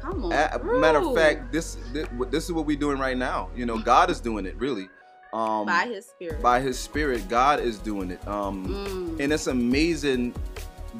Come 0.00 0.24
on. 0.24 0.32
A- 0.32 0.58
matter 0.64 0.98
of 0.98 1.14
fact, 1.14 1.52
this, 1.52 1.76
this 1.92 2.08
this 2.30 2.44
is 2.44 2.52
what 2.52 2.66
we're 2.66 2.78
doing 2.78 2.98
right 2.98 3.16
now. 3.16 3.50
You 3.54 3.66
know, 3.66 3.78
God 3.78 4.10
is 4.10 4.20
doing 4.20 4.46
it 4.46 4.56
really. 4.56 4.88
Um, 5.32 5.66
by 5.66 5.86
his 5.86 6.06
spirit. 6.06 6.42
by 6.42 6.58
His 6.60 6.76
Spirit, 6.76 7.28
God 7.28 7.60
is 7.60 7.78
doing 7.78 8.10
it. 8.10 8.26
Um, 8.26 8.66
Mm. 8.66 9.20
and 9.20 9.32
it's 9.32 9.46
amazing 9.46 10.34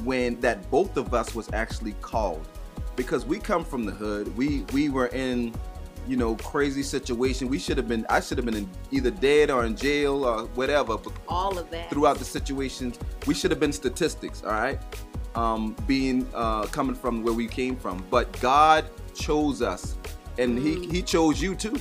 when 0.05 0.39
that 0.41 0.71
both 0.71 0.97
of 0.97 1.13
us 1.15 1.35
was 1.35 1.53
actually 1.53 1.95
called 2.01 2.47
because 2.97 3.25
we 3.25 3.39
come 3.39 3.65
from 3.65 3.85
the 3.85 3.93
hood. 3.93 4.37
We 4.37 4.65
we 4.73 4.89
were 4.89 5.09
in 5.09 5.55
you 6.07 6.17
know 6.17 6.37
crazy 6.37 6.83
situation. 6.83 7.49
We 7.49 7.59
should 7.59 7.77
have 7.77 7.89
been. 7.89 8.07
I 8.09 8.21
should 8.21 8.39
have 8.39 8.45
been 8.45 8.57
in 8.57 8.71
either 8.91 9.11
dead 9.11 9.51
or 9.51 9.65
in 9.65 9.77
jail 9.77 10.25
or 10.25 10.45
whatever. 10.49 10.97
But 10.97 11.13
all 11.29 11.59
of 11.59 11.71
that. 11.71 11.91
throughout 11.91 12.19
the 12.19 12.25
situations, 12.25 12.99
we 13.27 13.35
should 13.35 13.51
have 13.51 13.61
been 13.61 13.73
statistics. 13.73 14.43
All 14.43 14.53
right, 14.53 14.81
um, 15.35 15.77
being 15.87 16.27
uh, 16.35 16.65
coming 16.67 16.95
from 16.95 17.23
where 17.23 17.35
we 17.35 17.47
came 17.47 17.77
from. 17.77 18.05
But 18.11 18.33
God 18.41 18.87
chose 19.15 19.63
us, 19.63 19.97
and 20.39 20.59
He 20.59 20.77
Mm. 20.77 20.93
He 20.93 21.03
chose 21.03 21.41
you 21.41 21.55
too. 21.55 21.79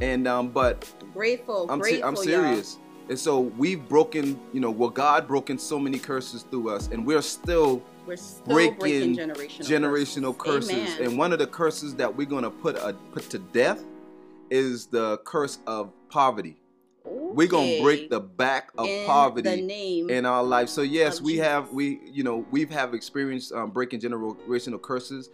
And 0.00 0.28
um, 0.28 0.48
but 0.48 0.92
Grateful. 1.12 1.66
I'm, 1.70 1.78
grateful, 1.78 2.08
I'm 2.08 2.16
serious. 2.16 2.78
And 3.08 3.18
so 3.18 3.40
we've 3.40 3.88
broken, 3.88 4.38
you 4.52 4.60
know, 4.60 4.70
well, 4.70 4.90
God 4.90 5.28
broken 5.28 5.58
so 5.58 5.78
many 5.78 5.98
curses 5.98 6.42
through 6.42 6.70
us, 6.70 6.88
and 6.88 7.06
we're 7.06 7.22
still 7.22 7.68
y'all. 7.68 7.82
We're 8.06 8.16
still 8.16 8.54
breaking 8.54 8.78
breaking, 8.78 9.16
generational 9.16 9.66
generational 9.66 10.38
curses. 10.38 10.72
Amen. 10.72 11.02
And 11.02 11.18
one 11.18 11.32
of 11.32 11.40
the 11.40 11.46
curses 11.46 11.94
that 11.96 12.14
we're 12.14 12.26
gonna 12.26 12.50
put 12.50 12.76
a, 12.76 12.92
put 13.12 13.28
to 13.30 13.38
death 13.38 13.82
is 14.50 14.86
the 14.86 15.18
curse 15.24 15.58
of 15.66 15.92
poverty. 16.08 16.56
We're 17.04 17.48
gonna 17.48 17.82
break 17.82 18.08
the 18.08 18.20
back 18.20 18.70
of 18.78 18.86
In 18.86 19.06
poverty 19.06 20.06
in 20.08 20.24
our 20.24 20.42
life. 20.44 20.68
So 20.68 20.82
yes, 20.82 21.20
we 21.20 21.32
Jesus. 21.32 21.46
have 21.46 21.72
we 21.72 22.00
you 22.04 22.22
know 22.22 22.46
we've 22.50 22.70
have 22.70 22.94
experienced 22.94 23.52
um, 23.52 23.70
breaking 23.70 24.00
generational 24.00 24.80
curses. 24.80 25.28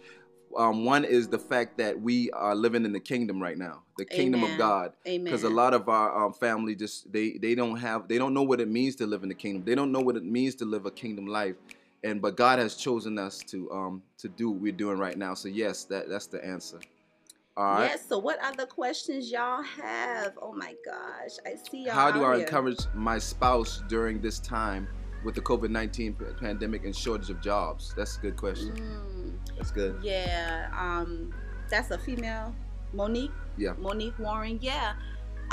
Um, 0.55 0.85
one 0.85 1.03
is 1.03 1.27
the 1.27 1.39
fact 1.39 1.79
that 1.79 1.99
we 1.99 2.29
are 2.31 2.53
living 2.53 2.85
in 2.85 2.91
the 2.91 2.99
kingdom 2.99 3.41
right 3.41 3.57
now, 3.57 3.81
the 3.97 4.05
kingdom 4.05 4.43
Amen. 4.43 4.53
of 4.53 4.59
God. 4.59 4.93
Amen. 5.07 5.23
Because 5.23 5.43
a 5.43 5.49
lot 5.49 5.73
of 5.73 5.89
our 5.89 6.25
um, 6.25 6.33
family 6.33 6.75
just 6.75 7.11
they 7.11 7.33
they 7.33 7.55
don't 7.55 7.77
have 7.77 8.07
they 8.07 8.17
don't 8.17 8.33
know 8.33 8.43
what 8.43 8.59
it 8.59 8.69
means 8.69 8.95
to 8.97 9.07
live 9.07 9.23
in 9.23 9.29
the 9.29 9.35
kingdom. 9.35 9.63
They 9.63 9.75
don't 9.75 9.91
know 9.91 10.01
what 10.01 10.15
it 10.15 10.23
means 10.23 10.55
to 10.55 10.65
live 10.65 10.85
a 10.87 10.91
kingdom 10.91 11.27
life. 11.27 11.55
And 12.03 12.21
but 12.21 12.35
God 12.35 12.59
has 12.59 12.75
chosen 12.75 13.17
us 13.17 13.39
to 13.47 13.71
um 13.71 14.01
to 14.17 14.27
do 14.27 14.51
what 14.51 14.61
we're 14.61 14.71
doing 14.73 14.97
right 14.97 15.17
now. 15.17 15.33
So 15.33 15.47
yes, 15.47 15.85
that 15.85 16.09
that's 16.09 16.27
the 16.27 16.43
answer. 16.45 16.79
All 17.55 17.65
right. 17.65 17.85
Yes. 17.91 18.07
So, 18.09 18.17
what 18.17 18.39
other 18.43 18.65
questions 18.65 19.31
y'all 19.31 19.61
have? 19.61 20.33
Oh 20.41 20.53
my 20.53 20.73
gosh, 20.83 21.37
I 21.45 21.55
see 21.69 21.83
y'all. 21.85 21.93
How 21.93 22.11
do 22.11 22.23
I 22.25 22.35
here. 22.37 22.45
encourage 22.45 22.79
my 22.95 23.19
spouse 23.19 23.83
during 23.87 24.19
this 24.21 24.39
time 24.39 24.87
with 25.23 25.35
the 25.35 25.41
COVID 25.41 25.69
nineteen 25.69 26.15
pandemic 26.39 26.83
and 26.83 26.95
shortage 26.95 27.29
of 27.29 27.41
jobs? 27.41 27.93
That's 27.95 28.17
a 28.17 28.21
good 28.21 28.37
question. 28.37 28.71
Mm, 28.73 29.55
That's 29.55 29.69
good. 29.71 29.99
yeah. 30.01 30.69
Um, 30.77 31.31
that's 31.69 31.91
a 31.91 31.97
female, 31.99 32.55
Monique. 32.91 33.31
Yeah. 33.55 33.73
Monique 33.77 34.17
Warren. 34.17 34.57
Yeah. 34.61 34.93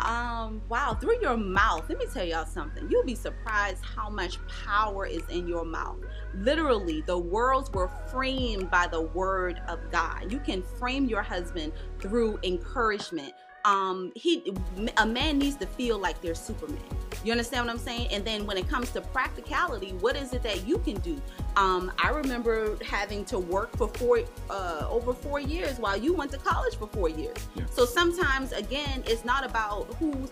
Um, 0.04 0.62
wow, 0.68 0.96
through 1.00 1.20
your 1.20 1.36
mouth, 1.36 1.88
let 1.88 1.98
me 1.98 2.06
tell 2.12 2.24
y'all 2.24 2.46
something. 2.46 2.88
You'll 2.90 3.04
be 3.04 3.14
surprised 3.14 3.84
how 3.84 4.08
much 4.08 4.38
power 4.64 5.06
is 5.06 5.22
in 5.28 5.46
your 5.46 5.64
mouth. 5.64 5.98
Literally, 6.34 7.02
the 7.02 7.18
worlds 7.18 7.70
were 7.72 7.90
framed 8.10 8.70
by 8.70 8.86
the 8.86 9.02
word 9.02 9.60
of 9.68 9.78
God. 9.90 10.32
You 10.32 10.38
can 10.38 10.62
frame 10.62 11.06
your 11.06 11.22
husband 11.22 11.72
through 11.98 12.38
encouragement. 12.42 13.34
Um, 13.64 14.12
he 14.14 14.52
a 14.96 15.06
man 15.06 15.38
needs 15.38 15.56
to 15.56 15.66
feel 15.66 15.98
like 15.98 16.20
they're 16.20 16.34
Superman. 16.34 16.82
You 17.22 17.32
understand 17.32 17.66
what 17.66 17.72
I'm 17.72 17.78
saying? 17.78 18.08
And 18.10 18.24
then 18.24 18.46
when 18.46 18.56
it 18.56 18.68
comes 18.68 18.90
to 18.92 19.00
practicality, 19.00 19.90
what 20.00 20.16
is 20.16 20.32
it 20.32 20.42
that 20.42 20.66
you 20.66 20.78
can 20.78 20.98
do? 21.00 21.20
Um, 21.56 21.92
I 22.02 22.10
remember 22.10 22.78
having 22.82 23.24
to 23.26 23.38
work 23.38 23.76
for 23.76 23.88
four 23.88 24.20
uh, 24.48 24.86
over 24.88 25.12
four 25.12 25.40
years 25.40 25.78
while 25.78 25.96
you 25.96 26.14
went 26.14 26.30
to 26.32 26.38
college 26.38 26.76
for 26.76 26.86
four 26.88 27.08
years. 27.08 27.36
Yeah. 27.54 27.64
So 27.70 27.84
sometimes, 27.84 28.52
again, 28.52 29.02
it's 29.06 29.24
not 29.24 29.44
about 29.44 29.94
who. 29.94 30.28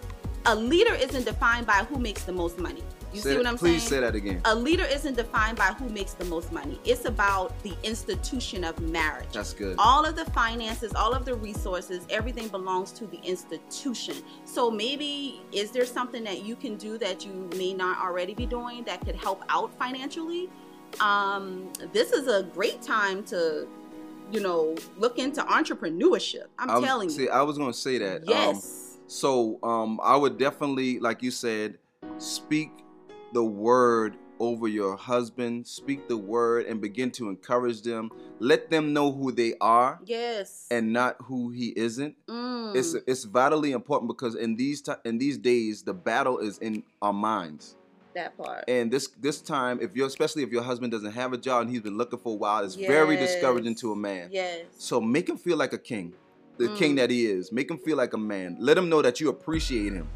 A 0.47 0.55
leader 0.55 0.95
isn't 0.95 1.25
defined 1.25 1.67
by 1.67 1.85
who 1.91 1.99
makes 1.99 2.23
the 2.23 2.33
most 2.33 2.59
money. 2.59 2.83
You 3.13 3.21
Say 3.21 3.31
see 3.31 3.37
what 3.37 3.45
that- 3.45 3.49
I'm 3.51 3.59
please 3.59 3.61
saying? 3.61 3.81
Please 3.81 3.89
say 3.89 4.01
that 4.01 4.15
again. 4.15 4.41
A 4.45 4.55
leader 4.55 4.85
isn't 4.85 5.17
defined 5.17 5.57
by 5.57 5.67
who 5.73 5.89
makes 5.89 6.13
the 6.13 6.25
most 6.27 6.53
money. 6.53 6.79
It's 6.85 7.07
about 7.07 7.59
the 7.63 7.75
institution 7.83 8.65
of 8.65 8.79
marriage. 8.81 9.29
That's 9.33 9.55
good. 9.55 9.77
All 9.79 10.05
of 10.05 10.15
the 10.15 10.27
finances, 10.27 10.95
all 10.95 11.15
of 11.15 11.25
the 11.25 11.35
resources, 11.35 12.05
everything 12.11 12.49
belongs 12.49 12.93
to 12.93 13.07
the 13.07 13.19
institution. 13.23 14.17
So 14.45 14.71
maybe 14.71 15.41
is 15.53 15.71
there 15.71 15.87
something 15.87 16.23
that 16.25 16.43
you 16.43 16.55
can 16.55 16.77
do 16.77 16.99
that 16.99 17.25
you 17.25 17.49
may 17.57 17.73
not 17.73 17.99
already 17.99 18.35
be 18.35 18.45
doing 18.47 18.85
that 18.85 19.01
could 19.05 19.17
help 19.17 19.43
out 19.49 19.73
financially? 19.79 20.51
Um, 21.01 21.71
this 21.93 22.13
is 22.13 22.29
a 22.29 22.43
great 22.43 22.83
time 22.83 23.23
to, 23.25 23.67
you 24.31 24.41
know, 24.41 24.75
look 24.99 25.19
into 25.19 25.41
entrepreneurship. 25.43 26.45
I'm 26.59 26.71
I 26.71 26.81
telling 26.81 27.09
see, 27.11 27.23
you. 27.25 27.31
I 27.31 27.43
was 27.43 27.57
going 27.59 27.73
to 27.73 27.79
say 27.79 27.97
that. 27.99 28.17
Um, 28.23 28.25
Yes. 28.29 28.99
so 29.07 29.59
um, 29.63 29.99
I 30.03 30.17
would 30.17 30.37
definitely, 30.39 30.99
like 30.99 31.23
you 31.23 31.31
said, 31.31 31.79
speak 32.19 32.71
the 33.33 33.45
word 33.45 34.17
over 34.41 34.69
your 34.69 34.97
husband. 34.97 35.67
Speak 35.67 36.07
the 36.09 36.17
word 36.17 36.67
and 36.67 36.81
begin 36.81 37.11
to 37.13 37.29
encourage 37.29 37.83
them. 37.83 38.11
Let 38.39 38.71
them 38.71 38.93
know 38.93 39.11
who 39.13 39.33
they 39.33 39.55
are 39.61 39.99
yes. 40.07 40.67
and 40.71 40.93
not 40.93 41.17
who 41.25 41.51
he 41.51 41.73
isn't. 41.77 42.15
Mm. 42.29 42.77
It's 42.77 42.95
it's 43.07 43.25
vitally 43.25 43.73
important 43.73 44.09
because 44.09 44.35
in 44.37 44.55
these 44.57 44.81
ti 44.81 44.93
in 45.05 45.19
these 45.19 45.37
days 45.39 45.83
the 45.83 45.95
battle 45.95 46.39
is 46.39 46.59
in 46.59 46.85
our 47.03 47.13
minds. 47.13 47.75
that 48.15 48.37
part. 48.37 48.65
And 48.69 48.91
this 48.93 49.09
this 49.21 49.41
time, 49.41 49.81
if 49.83 49.97
you're 49.97 50.07
especially 50.07 50.45
if 50.45 50.51
your 50.51 50.63
husband 50.63 50.93
doesn't 50.93 51.13
have 51.13 51.33
a 51.33 51.39
job 51.39 51.63
and 51.63 51.71
he's 51.71 51.81
been 51.83 51.97
looking 51.99 52.19
for 52.21 52.33
a 52.33 52.37
while, 52.37 52.65
it's 52.65 52.77
very 52.77 53.17
discouraging 53.17 53.75
to 53.77 53.93
a 53.93 53.97
man. 53.97 54.29
Yes. 54.31 54.67
So 54.79 55.01
make 55.01 55.29
him 55.29 55.37
feel 55.37 55.57
like 55.57 55.73
a 55.73 55.79
king, 55.79 56.13
the 56.59 56.67
Mm. 56.69 56.77
king 56.77 56.95
that 56.97 57.11
he 57.11 57.27
is. 57.27 57.51
Make 57.51 57.69
him 57.71 57.79
feel 57.79 57.97
like 57.97 58.13
a 58.13 58.19
man. 58.19 58.57
Let 58.61 58.79
him 58.79 58.89
know 58.89 59.03
that 59.03 59.21
you 59.21 59.29
appreciate 59.31 59.93
him. 59.93 60.09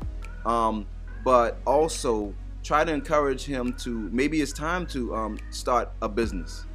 Um, 0.47 0.87
but 1.25 1.59
also 1.67 2.35
try 2.63 2.85
to 2.85 2.93
encourage 2.93 3.45
him 3.45 3.73
to 3.75 4.09
maybe 4.13 4.41
it's 4.41 4.53
time 4.53 4.87
to 4.87 5.15
um, 5.15 5.39
start 5.51 5.93
a 6.01 6.09
business. 6.09 6.67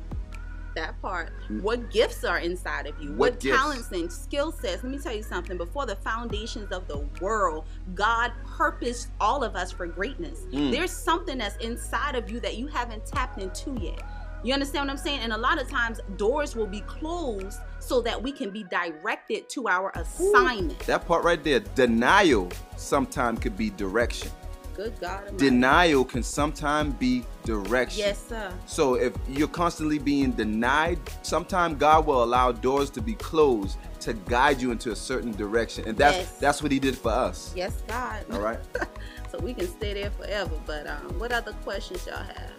that 0.75 1.01
part. 1.01 1.31
Mm. 1.49 1.61
What 1.61 1.89
gifts 1.91 2.23
are 2.23 2.37
inside 2.37 2.85
of 2.85 3.01
you? 3.01 3.09
What 3.13 3.33
What, 3.33 3.39
talents 3.39 3.91
and 3.91 4.11
skill 4.13 4.51
sets? 4.51 4.83
Let 4.83 4.91
me 4.91 4.99
tell 4.99 5.15
you 5.15 5.23
something. 5.23 5.57
Before 5.57 5.87
the 5.87 5.95
foundations 5.95 6.71
of 6.71 6.87
the 6.87 6.99
world, 7.19 7.65
God 7.95 8.31
purposed 8.45 9.09
all 9.19 9.43
of 9.43 9.55
us 9.55 9.71
for 9.71 9.87
greatness. 9.87 10.41
Mm. 10.51 10.71
There's 10.71 10.91
something 10.91 11.39
that's 11.39 11.57
inside 11.57 12.15
of 12.15 12.29
you 12.29 12.39
that 12.41 12.57
you 12.57 12.67
haven't 12.67 13.05
tapped 13.07 13.41
into 13.41 13.75
yet. 13.81 14.03
You 14.43 14.53
understand 14.53 14.85
what 14.85 14.91
I'm 14.91 14.97
saying? 14.97 15.21
And 15.21 15.33
a 15.33 15.37
lot 15.37 15.59
of 15.59 15.67
times, 15.67 15.99
doors 16.15 16.55
will 16.55 16.67
be 16.67 16.81
closed 16.81 17.59
so 17.79 18.01
that 18.01 18.21
we 18.21 18.31
can 18.31 18.51
be 18.51 18.63
directed 18.63 19.49
to 19.49 19.67
our 19.67 19.91
assignment. 19.95 20.79
That 20.81 21.07
part 21.07 21.23
right 21.23 21.43
there, 21.43 21.59
denial 21.59 22.49
sometimes 22.75 23.39
could 23.39 23.57
be 23.57 23.71
direction. 23.71 24.31
Good 24.77 24.99
God. 24.99 25.35
Denial 25.37 26.05
can 26.05 26.21
sometimes 26.21 26.93
be 26.93 27.23
direction. 27.43 27.97
Yes, 27.99 28.23
sir. 28.29 28.53
So 28.67 28.93
if 28.93 29.11
you're 29.27 29.47
constantly 29.47 29.97
being 29.97 30.31
denied, 30.33 30.99
sometimes 31.23 31.79
God 31.79 32.05
will 32.05 32.23
allow 32.23 32.51
doors 32.51 32.91
to 32.91 33.01
be 33.01 33.15
closed 33.15 33.79
to 34.01 34.13
guide 34.13 34.61
you 34.61 34.69
into 34.69 34.91
a 34.91 34.95
certain 34.95 35.31
direction. 35.31 35.87
And 35.87 35.97
that's 35.97 36.17
Yes. 36.17 36.37
that's 36.37 36.61
what 36.61 36.71
he 36.71 36.77
did 36.77 36.95
for 36.95 37.09
us. 37.09 37.51
Yes, 37.55 37.81
God. 37.87 38.23
All 38.31 38.39
right. 38.39 38.59
so 39.31 39.39
we 39.39 39.55
can 39.55 39.67
stay 39.67 39.95
there 39.95 40.11
forever. 40.11 40.53
But 40.67 40.85
um, 40.85 41.17
what 41.17 41.31
other 41.31 41.53
questions 41.63 42.05
y'all 42.05 42.23
have? 42.23 42.53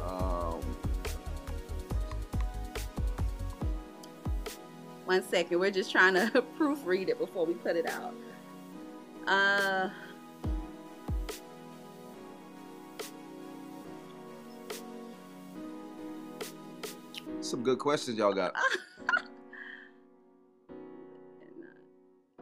Um, 0.00 0.60
One 5.06 5.24
second, 5.28 5.58
we're 5.58 5.72
just 5.72 5.90
trying 5.90 6.14
to 6.14 6.44
proofread 6.58 7.08
it 7.08 7.18
before 7.18 7.44
we 7.44 7.54
put 7.54 7.74
it 7.74 7.86
out. 7.88 8.14
Uh, 9.26 9.88
some 17.40 17.62
good 17.62 17.78
questions 17.78 18.18
y'all 18.18 18.34
got. 18.34 18.54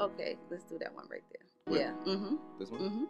okay, 0.00 0.36
let's 0.50 0.64
do 0.64 0.78
that 0.78 0.94
one 0.94 1.06
right 1.10 1.22
there. 1.32 1.46
Wait. 1.66 1.80
Yeah. 1.80 1.92
Mm-hmm. 2.06 2.36
This 2.58 2.70
one. 2.70 2.80
Mm-hmm. 2.80 3.04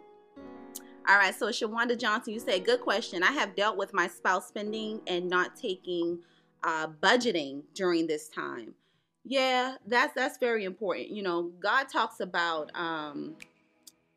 All 1.07 1.17
right. 1.17 1.33
So 1.33 1.47
Shawanda 1.47 1.97
Johnson, 1.97 2.33
you 2.33 2.39
said 2.39 2.65
good 2.65 2.81
question. 2.81 3.23
I 3.23 3.31
have 3.31 3.55
dealt 3.55 3.77
with 3.77 3.93
my 3.93 4.07
spouse 4.07 4.47
spending 4.47 5.01
and 5.07 5.27
not 5.27 5.55
taking 5.55 6.19
uh, 6.63 6.87
budgeting 7.01 7.63
during 7.73 8.05
this 8.05 8.29
time. 8.29 8.73
Yeah, 9.25 9.75
that's 9.87 10.13
that's 10.13 10.37
very 10.37 10.65
important. 10.65 11.09
You 11.09 11.23
know, 11.23 11.51
God 11.59 11.87
talks 11.89 12.19
about 12.19 12.71
um, 12.75 13.35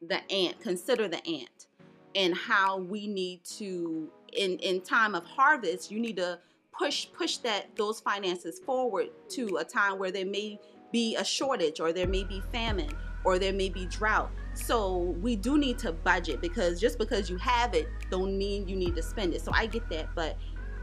the 0.00 0.20
ant. 0.30 0.60
Consider 0.60 1.08
the 1.08 1.26
ant, 1.26 1.66
and 2.14 2.34
how 2.34 2.78
we 2.78 3.06
need 3.06 3.44
to 3.58 4.10
in 4.32 4.58
in 4.58 4.80
time 4.80 5.14
of 5.14 5.24
harvest. 5.24 5.90
You 5.90 5.98
need 6.00 6.16
to 6.16 6.38
push 6.76 7.08
push 7.12 7.36
that 7.38 7.74
those 7.76 8.00
finances 8.00 8.58
forward 8.60 9.08
to 9.28 9.56
a 9.58 9.64
time 9.64 9.98
where 9.98 10.10
there 10.10 10.26
may 10.26 10.58
be 10.92 11.16
a 11.16 11.24
shortage 11.24 11.80
or 11.80 11.92
there 11.92 12.06
may 12.06 12.24
be 12.24 12.42
famine 12.52 12.90
or 13.24 13.38
there 13.38 13.52
may 13.52 13.68
be 13.68 13.86
drought. 13.86 14.30
So 14.54 15.16
we 15.20 15.36
do 15.36 15.58
need 15.58 15.78
to 15.78 15.92
budget 15.92 16.40
because 16.40 16.80
just 16.80 16.98
because 16.98 17.30
you 17.30 17.36
have 17.38 17.74
it 17.74 17.88
don't 18.10 18.36
mean 18.36 18.68
you 18.68 18.76
need 18.76 18.94
to 18.96 19.02
spend 19.02 19.34
it. 19.34 19.42
So 19.42 19.52
I 19.54 19.66
get 19.66 19.88
that, 19.90 20.14
but 20.14 20.36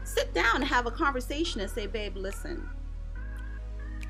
sit 0.04 0.32
down 0.34 0.56
and 0.56 0.64
have 0.64 0.86
a 0.86 0.90
conversation 0.90 1.60
and 1.60 1.70
say, 1.70 1.86
babe, 1.86 2.16
listen, 2.16 2.68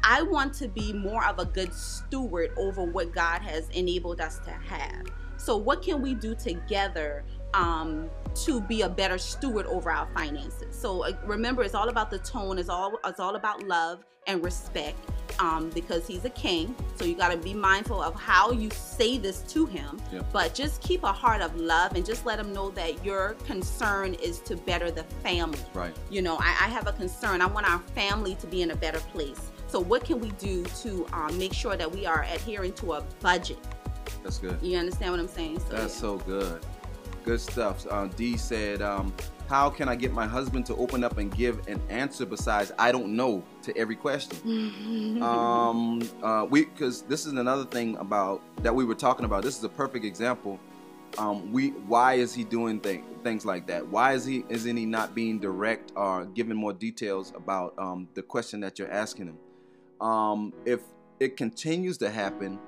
I 0.03 0.23
want 0.23 0.55
to 0.55 0.69
be 0.69 0.93
more 0.93 1.25
of 1.27 1.39
a 1.39 1.45
good 1.45 1.75
steward 1.75 2.53
over 2.57 2.85
what 2.85 3.13
God 3.13 3.43
has 3.43 3.69
enabled 3.71 4.21
us 4.21 4.39
to 4.41 4.51
have. 4.51 5.05
So 5.37 5.57
what 5.57 5.83
can 5.83 6.01
we 6.01 6.15
do 6.15 6.35
together 6.35 7.25
um, 7.55 8.11
to 8.35 8.61
be 8.61 8.83
a 8.83 8.89
better 8.89 9.19
steward 9.19 9.67
over 9.67 9.91
our 9.91 10.09
finances? 10.15 10.75
So 10.77 11.05
uh, 11.05 11.13
remember, 11.25 11.63
it's 11.63 11.75
all 11.75 11.89
about 11.89 12.11
the 12.11 12.19
tone. 12.19 12.59
It's 12.59 12.69
all 12.69 12.99
it's 13.05 13.21
all 13.21 13.37
about 13.37 13.63
love 13.67 14.05
and 14.27 14.45
respect. 14.45 14.99
Um, 15.39 15.71
because 15.71 16.07
he's 16.07 16.25
a 16.27 16.31
king, 16.31 16.75
so 16.97 17.05
you 17.05 17.15
got 17.15 17.31
to 17.31 17.39
be 17.39 17.55
mindful 17.55 18.03
of 18.03 18.15
how 18.15 18.51
you 18.51 18.69
say 18.71 19.17
this 19.17 19.41
to 19.53 19.65
him. 19.65 19.99
Yeah. 20.13 20.21
But 20.33 20.55
just 20.55 20.83
keep 20.83 21.03
a 21.03 21.13
heart 21.13 21.41
of 21.41 21.57
love 21.57 21.95
and 21.95 22.05
just 22.05 22.27
let 22.27 22.39
him 22.39 22.53
know 22.53 22.71
that 22.73 23.03
your 23.05 23.35
concern 23.47 24.15
is 24.15 24.41
to 24.41 24.57
better 24.57 24.91
the 24.91 25.05
family. 25.23 25.61
Right. 25.73 25.97
You 26.11 26.21
know, 26.21 26.37
I, 26.37 26.49
I 26.49 26.69
have 26.69 26.89
a 26.89 26.93
concern. 26.93 27.41
I 27.41 27.47
want 27.47 27.71
our 27.71 27.79
family 27.95 28.35
to 28.35 28.47
be 28.49 28.61
in 28.61 28.73
a 28.73 28.77
better 28.77 28.99
place. 28.99 29.51
So, 29.71 29.79
what 29.79 30.05
can 30.05 30.19
we 30.19 30.31
do 30.33 30.65
to 30.65 31.07
um, 31.13 31.39
make 31.39 31.55
sure 31.55 31.77
that 31.77 31.91
we 31.91 32.05
are 32.05 32.25
adhering 32.25 32.73
to 32.75 32.95
a 32.95 33.03
budget? 33.21 33.59
That's 34.25 34.39
good. 34.39 34.59
You 34.61 34.77
understand 34.79 35.13
what 35.13 35.21
I'm 35.21 35.29
saying? 35.29 35.61
So, 35.61 35.69
That's 35.69 35.95
yeah. 35.95 36.01
so 36.01 36.17
good. 36.19 36.61
Good 37.25 37.41
stuff. 37.41 37.87
Uh, 37.91 38.07
D 38.17 38.37
said, 38.37 38.83
um, 38.83 39.13
"How 39.49 39.71
can 39.71 39.89
I 39.89 39.97
get 39.97 40.13
my 40.13 40.27
husband 40.27 40.67
to 40.67 40.77
open 40.77 41.05
up 41.05 41.19
and 41.19 41.35
give 41.35 41.67
an 41.69 41.81
answer 41.89 42.25
besides 42.27 42.73
I 42.79 42.93
don't 42.93 43.15
know 43.15 43.45
to 43.63 43.77
every 43.77 43.97
question?" 43.97 44.39
um, 45.23 46.01
uh, 46.23 46.47
we 46.49 46.65
because 46.65 47.03
this 47.03 47.27
is 47.27 47.33
another 47.35 47.65
thing 47.65 47.97
about 47.99 48.43
that 48.63 48.75
we 48.75 48.85
were 48.85 48.95
talking 48.95 49.25
about. 49.25 49.43
This 49.43 49.59
is 49.59 49.65
a 49.65 49.69
perfect 49.69 50.05
example. 50.05 50.59
um, 51.19 51.53
we 51.53 51.71
why 51.71 52.15
is 52.15 52.35
he 52.35 52.45
doing 52.45 52.81
thing, 52.81 53.05
things 53.23 53.45
like 53.45 53.67
that? 53.67 53.87
Why 53.87 54.15
is 54.15 54.25
he 54.25 54.45
isn't 54.49 54.77
he 54.77 54.87
not 54.87 55.15
being 55.15 55.39
direct 55.39 55.93
or 55.97 56.25
giving 56.27 56.57
more 56.57 56.73
details 56.73 57.33
about 57.37 57.75
um, 57.79 58.09
the 58.15 58.23
question 58.23 58.61
that 58.61 58.79
you're 58.79 58.91
asking 58.91 59.27
him? 59.27 59.39
Um, 60.01 60.53
if 60.65 60.81
it 61.19 61.37
continues 61.37 61.99
to 61.99 62.11
happen, 62.11 62.59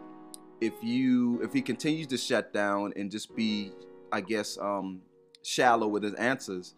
if 0.60 0.72
you 0.82 1.40
if 1.42 1.52
he 1.52 1.62
continues 1.62 2.08
to 2.08 2.18
shut 2.18 2.52
down 2.52 2.92
and 2.96 3.10
just 3.10 3.34
be, 3.34 3.72
I 4.12 4.20
guess, 4.20 4.58
um, 4.58 5.00
shallow 5.42 5.88
with 5.88 6.02
his 6.02 6.14
answers, 6.14 6.74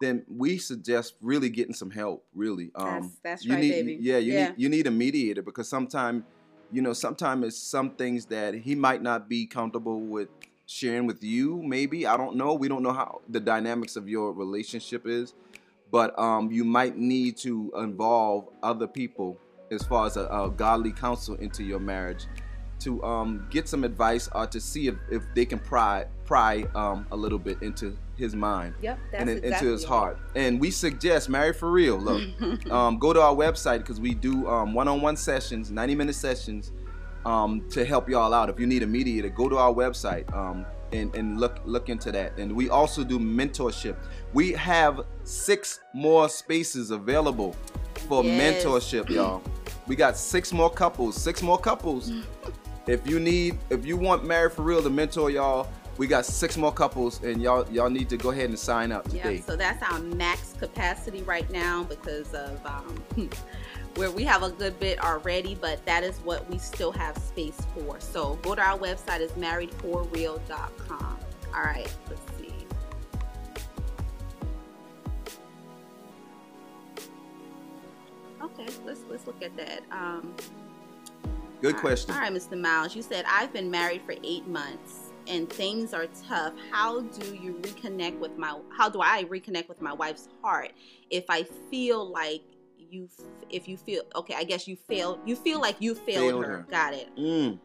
then 0.00 0.24
we 0.28 0.58
suggest 0.58 1.14
really 1.20 1.50
getting 1.50 1.74
some 1.74 1.90
help. 1.90 2.24
Really, 2.34 2.70
um, 2.74 3.02
that's, 3.02 3.16
that's 3.22 3.44
you 3.44 3.52
right, 3.52 3.60
need, 3.60 3.70
baby. 3.70 3.98
Yeah, 4.00 4.18
you 4.18 4.32
yeah. 4.32 4.48
need 4.48 4.54
you 4.56 4.68
need 4.68 4.86
a 4.86 4.90
mediator 4.90 5.42
because 5.42 5.68
sometimes, 5.68 6.24
you 6.72 6.82
know, 6.82 6.92
sometimes 6.92 7.44
it's 7.44 7.58
some 7.58 7.90
things 7.90 8.26
that 8.26 8.54
he 8.54 8.74
might 8.74 9.02
not 9.02 9.28
be 9.28 9.46
comfortable 9.46 10.00
with 10.00 10.28
sharing 10.66 11.06
with 11.06 11.22
you. 11.22 11.62
Maybe 11.62 12.06
I 12.06 12.16
don't 12.16 12.36
know. 12.36 12.54
We 12.54 12.68
don't 12.68 12.82
know 12.82 12.92
how 12.92 13.20
the 13.28 13.40
dynamics 13.40 13.96
of 13.96 14.08
your 14.08 14.32
relationship 14.32 15.06
is, 15.06 15.34
but 15.90 16.18
um, 16.18 16.50
you 16.52 16.64
might 16.64 16.96
need 16.96 17.36
to 17.38 17.72
involve 17.76 18.48
other 18.62 18.86
people 18.86 19.38
as 19.70 19.82
far 19.82 20.06
as 20.06 20.16
a, 20.16 20.26
a 20.26 20.50
godly 20.50 20.92
counsel 20.92 21.34
into 21.36 21.62
your 21.62 21.80
marriage 21.80 22.26
to 22.80 23.02
um, 23.02 23.46
get 23.50 23.68
some 23.68 23.84
advice 23.84 24.28
or 24.34 24.46
to 24.46 24.60
see 24.60 24.88
if, 24.88 24.94
if 25.10 25.22
they 25.34 25.44
can 25.44 25.58
pry 25.58 26.06
pry 26.24 26.64
um, 26.74 27.06
a 27.10 27.16
little 27.16 27.38
bit 27.38 27.60
into 27.62 27.96
his 28.16 28.34
mind 28.36 28.74
yep, 28.82 28.98
and 29.12 29.30
exactly 29.30 29.48
into 29.50 29.72
his 29.72 29.84
heart. 29.84 30.18
And 30.34 30.60
we 30.60 30.70
suggest 30.70 31.28
Married 31.28 31.56
for 31.56 31.70
Real. 31.70 31.96
Look, 31.98 32.22
um, 32.70 32.98
go 32.98 33.12
to 33.12 33.20
our 33.22 33.34
website 33.34 33.78
because 33.78 33.98
we 34.00 34.12
do 34.14 34.46
um, 34.46 34.74
one-on-one 34.74 35.16
sessions, 35.16 35.70
90-minute 35.70 36.14
sessions 36.14 36.72
um, 37.24 37.66
to 37.70 37.84
help 37.84 38.08
y'all 38.10 38.34
out. 38.34 38.50
If 38.50 38.60
you 38.60 38.66
need 38.66 38.82
a 38.82 38.86
mediator, 38.86 39.30
go 39.30 39.48
to 39.48 39.56
our 39.56 39.72
website 39.72 40.30
um, 40.36 40.66
and, 40.92 41.14
and 41.14 41.40
look 41.40 41.60
look 41.64 41.88
into 41.88 42.12
that. 42.12 42.36
And 42.38 42.52
we 42.54 42.68
also 42.68 43.04
do 43.04 43.18
mentorship. 43.18 43.96
We 44.34 44.52
have 44.52 45.00
six 45.24 45.80
more 45.94 46.28
spaces 46.28 46.90
available 46.90 47.54
for 48.08 48.22
Yes. 48.22 48.64
mentorship, 48.64 49.08
y'all. 49.08 49.42
We 49.86 49.96
got 49.96 50.16
six 50.18 50.52
more 50.52 50.70
couples, 50.70 51.16
six 51.16 51.40
more 51.42 51.58
couples. 51.58 52.12
if 52.88 53.06
you 53.06 53.20
need, 53.20 53.58
if 53.70 53.84
you 53.84 53.96
want 53.96 54.24
Married 54.24 54.52
for 54.52 54.62
Real 54.62 54.82
to 54.82 54.90
mentor 54.90 55.30
y'all, 55.30 55.68
we 55.98 56.06
got 56.06 56.24
six 56.24 56.56
more 56.56 56.72
couples, 56.72 57.22
and 57.22 57.42
y'all 57.42 57.68
y'all 57.70 57.90
need 57.90 58.08
to 58.08 58.16
go 58.16 58.30
ahead 58.30 58.48
and 58.48 58.58
sign 58.58 58.92
up 58.92 59.04
today. 59.04 59.36
Yeah, 59.36 59.42
so 59.42 59.56
that's 59.56 59.82
our 59.82 59.98
max 60.00 60.54
capacity 60.58 61.22
right 61.22 61.48
now 61.50 61.84
because 61.84 62.32
of 62.34 62.64
um, 62.64 63.02
where 63.96 64.10
we 64.10 64.24
have 64.24 64.42
a 64.42 64.50
good 64.50 64.78
bit 64.80 65.00
already, 65.00 65.56
but 65.56 65.84
that 65.86 66.04
is 66.04 66.18
what 66.18 66.48
we 66.48 66.56
still 66.56 66.92
have 66.92 67.18
space 67.18 67.58
for. 67.74 68.00
So 68.00 68.36
go 68.42 68.54
to 68.54 68.62
our 68.62 68.78
website 68.78 69.20
is 69.20 69.32
marriedforreal.com. 69.32 71.18
All 71.54 71.62
right, 71.62 71.92
let's 72.08 72.22
see. 72.38 72.54
Okay, 78.40 78.68
let's 78.86 79.00
let's 79.10 79.26
look 79.26 79.42
at 79.42 79.56
that. 79.56 79.82
Um, 79.90 80.32
Good 81.60 81.76
question. 81.76 82.14
All 82.14 82.20
right, 82.20 82.32
Mr. 82.32 82.58
Miles, 82.58 82.94
you 82.94 83.02
said 83.02 83.24
I've 83.28 83.52
been 83.52 83.70
married 83.70 84.02
for 84.06 84.14
eight 84.22 84.46
months 84.46 85.12
and 85.26 85.50
things 85.50 85.92
are 85.92 86.06
tough. 86.28 86.54
How 86.70 87.00
do 87.00 87.34
you 87.34 87.54
reconnect 87.54 88.18
with 88.18 88.36
my? 88.38 88.58
How 88.76 88.88
do 88.88 89.00
I 89.00 89.24
reconnect 89.24 89.68
with 89.68 89.82
my 89.82 89.92
wife's 89.92 90.28
heart 90.42 90.72
if 91.10 91.24
I 91.28 91.44
feel 91.70 92.10
like 92.10 92.42
you? 92.78 93.08
If 93.50 93.66
you 93.68 93.76
feel 93.76 94.02
okay, 94.14 94.34
I 94.34 94.44
guess 94.44 94.68
you 94.68 94.76
failed. 94.76 95.20
You 95.24 95.34
feel 95.36 95.60
like 95.60 95.76
you 95.80 95.94
failed, 95.94 96.30
Failed 96.30 96.44
her. 96.44 96.50
her. 96.58 96.66
Got 96.70 96.94
it. 96.94 97.08
Mm. 97.16 97.58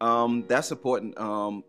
Um, 0.00 0.44
that's 0.48 0.70
important. 0.70 1.18
Um, 1.18 1.62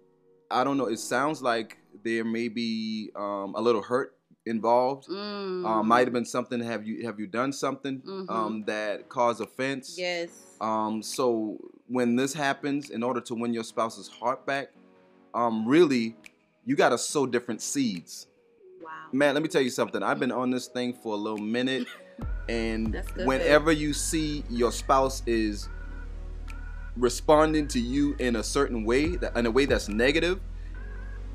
I 0.50 0.64
don't 0.64 0.78
know. 0.78 0.88
It 0.88 1.00
sounds 1.00 1.42
like 1.42 1.78
there 2.04 2.24
may 2.24 2.48
be 2.48 3.12
um, 3.16 3.56
a 3.56 3.62
little 3.62 3.82
hurt 3.82 4.18
involved. 4.46 5.08
Mm. 5.08 5.66
Um, 5.66 5.88
might 5.88 6.06
have 6.08 6.14
been 6.14 6.26
something. 6.26 6.60
Have 6.62 6.86
you 6.86 7.06
have 7.06 7.20
you 7.20 7.28
done 7.28 7.52
something 7.52 8.02
Mhm. 8.02 8.30
um, 8.30 8.64
that 8.68 9.10
caused 9.10 9.42
offense? 9.42 9.96
Yes. 9.98 10.30
Um, 10.62 11.02
so 11.02 11.58
when 11.88 12.16
this 12.16 12.34
happens, 12.34 12.90
in 12.90 13.04
order 13.04 13.22
to 13.22 13.36
win 13.36 13.54
your 13.54 13.64
spouse's 13.64 14.08
heart 14.08 14.46
back, 14.46 14.72
um, 15.34 15.68
really, 15.68 16.16
you 16.66 16.76
got 16.76 16.90
to 16.90 16.98
sow 16.98 17.26
different 17.26 17.62
seeds. 17.62 18.28
Wow. 18.84 18.90
Man, 19.12 19.34
let 19.34 19.44
me 19.44 19.50
tell 19.50 19.62
you 19.62 19.70
something. 19.70 20.02
I've 20.04 20.20
been 20.20 20.32
on 20.44 20.52
this 20.52 20.68
thing 20.68 20.94
for 20.94 21.14
a 21.14 21.18
little 21.18 21.38
minute, 21.40 21.88
and 22.48 23.02
whenever 23.26 23.72
you 23.72 23.94
see 23.94 24.44
your 24.50 24.72
spouse 24.72 25.22
is 25.26 25.70
responding 26.98 27.68
to 27.68 27.80
you 27.80 28.16
in 28.20 28.38
a 28.38 28.44
certain 28.44 28.86
way, 28.86 29.16
that 29.18 29.36
in 29.36 29.46
a 29.46 29.52
way 29.52 29.66
that's 29.66 29.90
negative, 29.90 30.40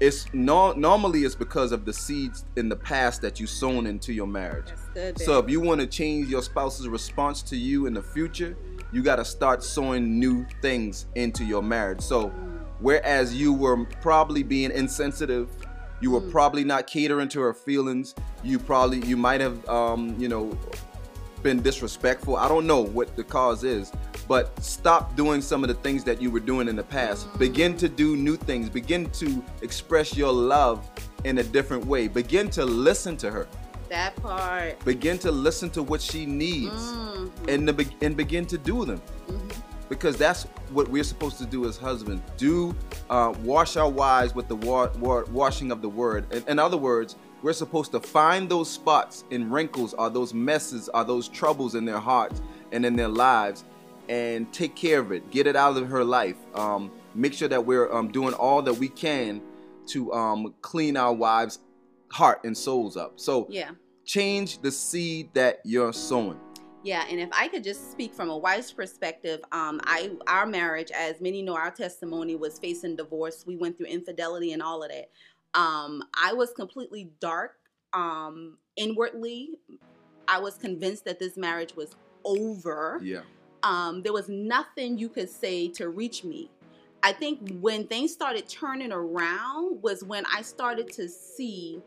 it's 0.00 0.26
no, 0.32 0.72
normally 0.72 1.24
it's 1.24 1.34
because 1.34 1.72
of 1.72 1.84
the 1.84 1.92
seeds 1.92 2.44
in 2.56 2.68
the 2.68 2.76
past 2.76 3.20
that 3.22 3.38
you 3.38 3.46
sown 3.46 3.86
into 3.86 4.12
your 4.12 4.26
marriage. 4.26 4.72
Good. 4.94 5.18
So 5.20 5.38
if 5.38 5.50
you 5.50 5.60
want 5.60 5.80
to 5.80 5.86
change 5.86 6.28
your 6.28 6.42
spouse's 6.42 6.88
response 6.88 7.42
to 7.42 7.56
you 7.56 7.86
in 7.86 7.94
the 7.94 8.02
future, 8.02 8.56
you 8.92 9.02
got 9.02 9.16
to 9.16 9.24
start 9.24 9.62
sowing 9.62 10.18
new 10.18 10.46
things 10.62 11.06
into 11.14 11.44
your 11.44 11.62
marriage. 11.62 12.00
So 12.00 12.28
Mm. 12.30 12.58
whereas 12.80 13.34
you 13.34 13.52
were 13.52 13.84
probably 14.00 14.42
being 14.42 14.70
insensitive, 14.72 15.48
you 16.00 16.10
were 16.10 16.22
Mm. 16.22 16.30
probably 16.32 16.64
not 16.64 16.86
catering 16.86 17.28
to 17.28 17.40
her 17.40 17.52
feelings. 17.54 18.14
You 18.42 18.58
probably 18.58 19.04
you 19.06 19.16
might 19.18 19.40
have 19.42 19.68
um, 19.68 20.16
you 20.18 20.28
know 20.28 20.56
been 21.42 21.62
disrespectful. 21.62 22.36
I 22.36 22.48
don't 22.48 22.66
know 22.66 22.80
what 22.80 23.16
the 23.16 23.24
cause 23.24 23.64
is, 23.64 23.92
but 24.28 24.62
stop 24.62 25.16
doing 25.16 25.40
some 25.42 25.62
of 25.64 25.68
the 25.68 25.74
things 25.74 26.04
that 26.04 26.20
you 26.20 26.30
were 26.30 26.40
doing 26.40 26.68
in 26.68 26.76
the 26.76 26.82
past. 26.82 27.26
Begin 27.38 27.76
to 27.78 27.88
do 27.88 28.16
new 28.16 28.36
things. 28.36 28.68
Begin 28.68 29.10
to 29.10 29.42
express 29.62 30.16
your 30.16 30.32
love 30.32 30.88
in 31.24 31.38
a 31.38 31.42
different 31.42 31.84
way. 31.86 32.08
Begin 32.08 32.48
to 32.50 32.64
listen 32.64 33.16
to 33.18 33.30
her. 33.30 33.46
that 33.88 34.14
part. 34.22 34.78
Begin 34.84 35.18
to 35.18 35.32
listen 35.32 35.68
to 35.70 35.82
what 35.82 36.00
she 36.00 36.24
needs 36.24 36.72
Mhm. 36.92 37.28
and 37.48 37.68
the, 37.68 37.88
and 38.02 38.16
begin 38.16 38.46
to 38.46 38.56
do 38.56 38.84
them 38.84 39.02
Mhm. 39.28 39.50
because 39.88 40.16
that's 40.16 40.44
what 40.72 40.86
we're 40.86 41.02
supposed 41.02 41.38
to 41.38 41.44
do 41.44 41.66
as 41.68 41.76
husbands. 41.76 42.22
Do 42.36 42.72
uh, 43.10 43.34
wash 43.42 43.76
our 43.76 43.90
wives 43.90 44.32
with 44.32 44.46
the 44.46 44.54
wa- 44.54 44.90
wa- 45.00 45.24
washing 45.32 45.72
of 45.72 45.82
the 45.82 45.88
word. 45.88 46.32
In, 46.32 46.44
in 46.46 46.58
other 46.60 46.76
words, 46.76 47.16
we're 47.42 47.52
supposed 47.52 47.90
to 47.90 47.98
find 47.98 48.48
those 48.48 48.70
spots 48.70 49.24
and 49.32 49.50
wrinkles, 49.52 49.92
or 49.94 50.08
those 50.08 50.32
messes, 50.32 50.88
or 50.94 51.02
those 51.02 51.26
troubles 51.26 51.74
in 51.74 51.84
their 51.84 51.98
hearts 51.98 52.40
and 52.70 52.86
in 52.86 52.94
their 52.94 53.08
lives, 53.08 53.64
and 54.10 54.52
take 54.52 54.74
care 54.74 54.98
of 54.98 55.12
it. 55.12 55.30
Get 55.30 55.46
it 55.46 55.54
out 55.54 55.76
of 55.76 55.88
her 55.88 56.04
life. 56.04 56.36
Um, 56.54 56.90
make 57.14 57.32
sure 57.32 57.48
that 57.48 57.64
we're 57.64 57.90
um, 57.92 58.10
doing 58.10 58.34
all 58.34 58.60
that 58.62 58.74
we 58.74 58.88
can 58.88 59.40
to 59.86 60.12
um, 60.12 60.52
clean 60.60 60.96
our 60.96 61.12
wives' 61.12 61.60
heart 62.10 62.40
and 62.44 62.56
souls 62.56 62.96
up. 62.96 63.20
So 63.20 63.46
Yeah. 63.48 63.70
change 64.04 64.58
the 64.62 64.72
seed 64.72 65.32
that 65.34 65.60
you're 65.64 65.92
sowing. 65.92 66.40
Yeah, 66.82 67.04
and 67.08 67.20
if 67.20 67.28
I 67.32 67.46
could 67.48 67.62
just 67.62 67.92
speak 67.92 68.12
from 68.14 68.30
a 68.30 68.36
wife's 68.36 68.72
perspective, 68.72 69.40
um, 69.52 69.80
I 69.84 70.12
our 70.26 70.46
marriage, 70.46 70.90
as 70.90 71.20
many 71.20 71.42
know, 71.42 71.54
our 71.54 71.70
testimony 71.70 72.36
was 72.36 72.58
facing 72.58 72.96
divorce. 72.96 73.44
We 73.46 73.56
went 73.56 73.76
through 73.76 73.86
infidelity 73.86 74.52
and 74.52 74.62
all 74.62 74.82
of 74.82 74.90
that. 74.90 75.10
Um, 75.54 76.02
I 76.20 76.32
was 76.32 76.52
completely 76.52 77.12
dark 77.20 77.56
um, 77.92 78.56
inwardly. 78.76 79.50
I 80.26 80.38
was 80.38 80.56
convinced 80.56 81.04
that 81.04 81.18
this 81.18 81.36
marriage 81.36 81.76
was 81.76 81.94
over. 82.24 82.98
Yeah. 83.02 83.20
Um, 83.62 84.02
there 84.02 84.12
was 84.12 84.28
nothing 84.28 84.98
you 84.98 85.08
could 85.08 85.28
say 85.28 85.68
to 85.68 85.88
reach 85.88 86.24
me. 86.24 86.50
I 87.02 87.12
think 87.12 87.58
when 87.60 87.86
things 87.86 88.12
started 88.12 88.48
turning 88.48 88.92
around 88.92 89.82
was 89.82 90.04
when 90.04 90.24
I 90.32 90.42
started 90.42 90.92
to 90.92 91.08
see 91.08 91.80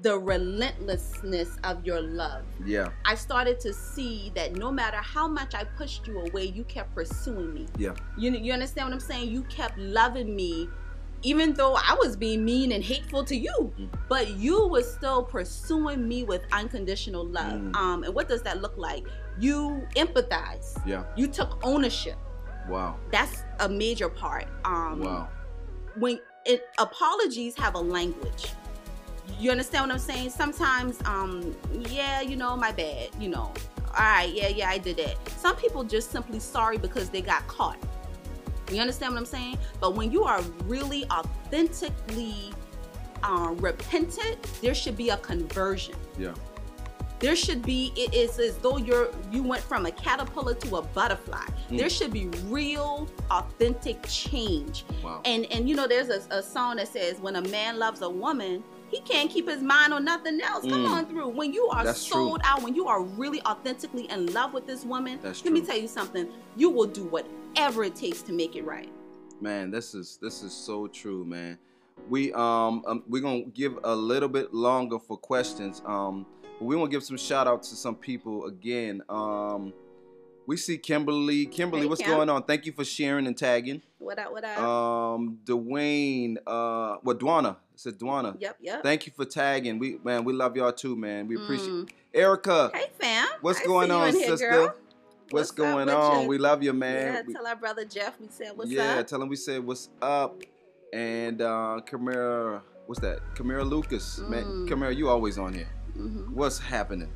the 0.00 0.18
relentlessness 0.18 1.56
of 1.64 1.86
your 1.86 2.00
love. 2.00 2.42
Yeah. 2.64 2.88
I 3.04 3.14
started 3.14 3.60
to 3.60 3.72
see 3.72 4.32
that 4.34 4.56
no 4.56 4.72
matter 4.72 4.96
how 4.96 5.28
much 5.28 5.54
I 5.54 5.64
pushed 5.64 6.06
you 6.06 6.20
away, 6.20 6.46
you 6.46 6.64
kept 6.64 6.94
pursuing 6.94 7.54
me. 7.54 7.66
Yeah. 7.78 7.94
You 8.18 8.32
you 8.32 8.52
understand 8.52 8.88
what 8.88 8.94
I'm 8.94 9.00
saying? 9.00 9.30
You 9.30 9.42
kept 9.44 9.78
loving 9.78 10.34
me 10.34 10.68
even 11.24 11.54
though 11.54 11.74
I 11.74 11.96
was 11.98 12.16
being 12.16 12.44
mean 12.44 12.70
and 12.72 12.84
hateful 12.84 13.24
to 13.24 13.34
you, 13.34 13.72
Mm. 13.78 13.88
but 14.08 14.28
you 14.36 14.68
was 14.68 14.92
still 14.92 15.22
pursuing 15.22 16.06
me 16.06 16.22
with 16.22 16.42
unconditional 16.52 17.24
love. 17.24 17.60
Mm. 17.60 17.74
Um, 17.76 18.04
and 18.04 18.14
what 18.14 18.28
does 18.28 18.42
that 18.42 18.60
look 18.60 18.76
like? 18.76 19.06
You 19.38 19.86
empathize. 19.96 20.80
Yeah. 20.86 21.04
You 21.16 21.26
took 21.28 21.58
ownership. 21.64 22.16
Wow. 22.68 22.96
That's 23.10 23.42
a 23.60 23.68
major 23.68 24.08
part. 24.08 24.46
Um, 24.64 25.00
Wow. 25.00 25.28
when 25.98 26.18
it 26.46 26.68
apologies 26.78 27.56
have 27.56 27.74
a 27.74 27.78
language 27.80 28.48
you 29.38 29.50
understand 29.50 29.86
what 29.86 29.90
i'm 29.92 29.98
saying 29.98 30.28
sometimes 30.28 30.98
um 31.06 31.56
yeah 31.88 32.20
you 32.20 32.36
know 32.36 32.54
my 32.54 32.70
bad 32.70 33.08
you 33.18 33.28
know 33.28 33.50
all 33.86 33.94
right 33.98 34.30
yeah 34.34 34.48
yeah 34.48 34.68
i 34.68 34.76
did 34.76 34.98
that 34.98 35.16
some 35.38 35.56
people 35.56 35.82
just 35.82 36.10
simply 36.10 36.38
sorry 36.38 36.76
because 36.76 37.08
they 37.08 37.22
got 37.22 37.46
caught 37.48 37.78
you 38.70 38.78
understand 38.78 39.14
what 39.14 39.18
i'm 39.18 39.24
saying 39.24 39.56
but 39.80 39.94
when 39.94 40.12
you 40.12 40.24
are 40.24 40.42
really 40.66 41.06
authentically 41.10 42.52
uh, 43.22 43.54
repentant 43.56 44.36
there 44.60 44.74
should 44.74 44.96
be 44.96 45.08
a 45.08 45.16
conversion 45.18 45.94
Yeah. 46.18 46.34
There 47.20 47.36
should 47.36 47.62
be 47.62 47.92
it 47.96 48.12
is 48.12 48.38
as 48.38 48.56
though 48.58 48.76
you're 48.76 49.10
you 49.30 49.42
went 49.42 49.62
from 49.62 49.86
a 49.86 49.92
caterpillar 49.92 50.54
to 50.54 50.76
a 50.76 50.82
butterfly. 50.82 51.46
Mm. 51.70 51.78
There 51.78 51.88
should 51.88 52.12
be 52.12 52.26
real, 52.46 53.08
authentic 53.30 54.02
change. 54.08 54.84
Wow. 55.02 55.22
And 55.24 55.46
and 55.50 55.68
you 55.68 55.74
know, 55.76 55.86
there's 55.86 56.08
a, 56.10 56.22
a 56.36 56.42
song 56.42 56.76
that 56.76 56.88
says, 56.88 57.20
"When 57.20 57.36
a 57.36 57.42
man 57.42 57.78
loves 57.78 58.02
a 58.02 58.10
woman, 58.10 58.62
he 58.90 59.00
can't 59.00 59.30
keep 59.30 59.48
his 59.48 59.62
mind 59.62 59.94
on 59.94 60.04
nothing 60.04 60.40
else." 60.40 60.64
Come 60.64 60.84
Mm. 60.84 60.90
on 60.90 61.06
through. 61.06 61.28
When 61.28 61.52
you 61.52 61.66
are 61.68 61.84
That's 61.84 62.00
sold 62.00 62.40
out, 62.44 62.62
when 62.62 62.74
you 62.74 62.88
are 62.88 63.02
really 63.02 63.40
authentically 63.42 64.10
in 64.10 64.26
love 64.32 64.52
with 64.52 64.66
this 64.66 64.84
woman, 64.84 65.18
That's 65.22 65.42
let 65.44 65.52
me 65.54 65.60
tell 65.60 65.78
you 65.78 65.88
something. 65.88 66.28
You 66.56 66.68
will 66.68 66.86
do 66.88 67.04
whatever 67.04 67.84
it 67.84 67.94
takes 67.94 68.22
to 68.22 68.32
make 68.32 68.56
it 68.56 68.64
right. 68.64 68.90
Man, 69.40 69.70
this 69.70 69.94
is 69.94 70.18
this 70.20 70.42
is 70.42 70.52
so 70.52 70.88
true, 70.88 71.24
man. 71.24 71.58
We 72.08 72.32
um, 72.34 72.82
um 72.86 73.02
we're 73.08 73.22
gonna 73.22 73.44
give 73.44 73.78
a 73.84 73.94
little 73.94 74.28
bit 74.28 74.52
longer 74.52 74.98
for 74.98 75.16
questions. 75.16 75.80
Um, 75.86 76.26
but 76.64 76.68
we 76.68 76.76
want 76.76 76.90
to 76.90 76.96
give 76.96 77.04
some 77.04 77.18
shout 77.18 77.46
outs 77.46 77.68
to 77.70 77.76
some 77.76 77.94
people 77.94 78.46
again. 78.46 79.02
Um, 79.08 79.74
we 80.46 80.56
see 80.56 80.78
Kimberly. 80.78 81.44
Kimberly, 81.46 81.82
Hey, 81.82 81.88
what's 81.88 82.00
Kim. 82.00 82.10
going 82.10 82.30
on? 82.30 82.42
Thank 82.44 82.64
you 82.66 82.72
for 82.72 82.84
sharing 82.84 83.26
and 83.26 83.36
tagging. 83.36 83.82
What 83.98 84.18
up? 84.18 84.32
What 84.32 84.44
up? 84.44 84.58
Um, 84.58 85.38
Dwayne, 85.44 86.36
uh, 86.46 86.96
what 87.02 87.18
Dwana? 87.20 87.56
It 87.74 87.80
said 87.80 87.98
Dwana. 87.98 88.36
yep. 88.40 88.56
Yep. 88.60 88.82
Thank 88.82 89.06
you 89.06 89.12
for 89.14 89.24
tagging. 89.26 89.78
We 89.78 89.98
man, 90.02 90.24
we 90.24 90.32
love 90.32 90.56
y'all 90.56 90.72
too, 90.72 90.96
man. 90.96 91.26
We 91.28 91.36
appreciate. 91.36 91.68
Mm. 91.70 91.88
Erica, 92.14 92.70
Hey 92.74 92.90
fam. 92.98 93.26
what's 93.40 93.60
I 93.60 93.64
going 93.64 93.90
on, 93.90 94.12
here, 94.14 94.28
sister? 94.28 94.48
girl. 94.50 94.64
what's, 94.66 94.78
What's 95.32 95.50
going 95.50 95.88
on? 95.90 96.22
you? 96.22 96.28
We 96.28 96.38
love 96.38 96.62
you, 96.62 96.72
man. 96.72 97.14
yeah, 97.14 97.22
We- 97.26 97.34
tell 97.34 97.46
our 97.46 97.56
brother 97.56 97.84
Jeff 97.84 98.18
we 98.20 98.28
said 98.28 98.52
what's 98.54 98.70
yeah, 98.70 98.82
up. 98.90 98.96
Yeah, 98.96 99.02
tell 99.02 99.20
him 99.22 99.28
we 99.28 99.36
said 99.36 99.66
what's 99.66 99.88
up. 100.00 100.40
And 100.92 101.42
uh 101.42 101.80
Camara, 101.84 102.62
what's 102.86 103.00
that? 103.00 103.20
Camara 103.34 103.64
Lucas. 103.64 104.18
Man, 104.18 104.44
Mm. 104.44 104.68
Camara, 104.68 104.94
you 104.94 105.08
always 105.08 105.36
on 105.38 105.52
here. 105.54 105.68
Hmm 105.94 106.34
What's 106.34 106.58
happening? 106.58 107.10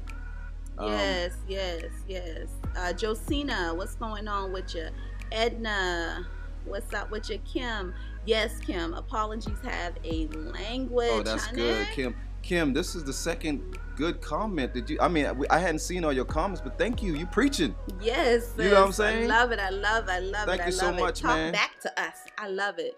Um, 0.79 0.93
Yes, 0.93 1.33
yes, 1.49 1.85
yes. 2.09 2.49
Uh, 2.77 2.93
Josina, 2.93 3.73
what's 3.75 3.97
going 3.97 4.29
on 4.29 4.53
with 4.53 4.75
you? 4.75 4.89
Edna, 5.33 6.27
what's 6.65 6.93
up 6.95 7.11
with 7.11 7.29
you? 7.29 7.39
Kim, 7.45 7.93
yes, 8.25 8.59
Kim. 8.61 8.95
Apologies 8.95 9.59
have 9.65 9.95
a 10.05 10.29
language. 10.29 11.09
Oh, 11.13 11.23
that's 11.23 11.47
honey. 11.47 11.57
good, 11.63 11.87
Kim. 11.89 12.15
Kim, 12.43 12.73
this 12.73 12.95
is 12.95 13.03
the 13.05 13.13
second 13.13 13.77
good 13.97 14.21
comment. 14.23 14.73
Did 14.73 14.89
you? 14.89 14.99
I 15.01 15.09
mean, 15.09 15.27
I- 15.51 15.59
hadn't 15.59 15.81
seen 15.81 16.05
all 16.05 16.13
your 16.13 16.25
comments, 16.25 16.61
but 16.63 16.79
thank 16.79 17.03
you. 17.03 17.15
You 17.15 17.27
preaching. 17.27 17.75
Yes, 18.01 18.53
You 18.57 18.65
know 18.71 18.75
what 18.81 18.87
I'm 18.87 18.93
saying? 18.93 19.25
I 19.31 19.41
love 19.41 19.51
it. 19.53 19.59
I 19.59 19.71
love. 19.71 20.05
It. 20.09 20.11
I 20.13 20.19
love 20.21 20.47
Thank 20.47 20.61
it. 20.61 20.67
you 20.69 20.69
I 20.69 20.71
so 20.71 20.87
love 20.87 20.99
it. 20.99 21.01
much, 21.01 21.21
Talk 21.21 21.37
man. 21.37 21.53
back 21.53 21.81
to 21.81 22.01
us. 22.01 22.15
I 22.39 22.49
love 22.49 22.79
it. 22.79 22.97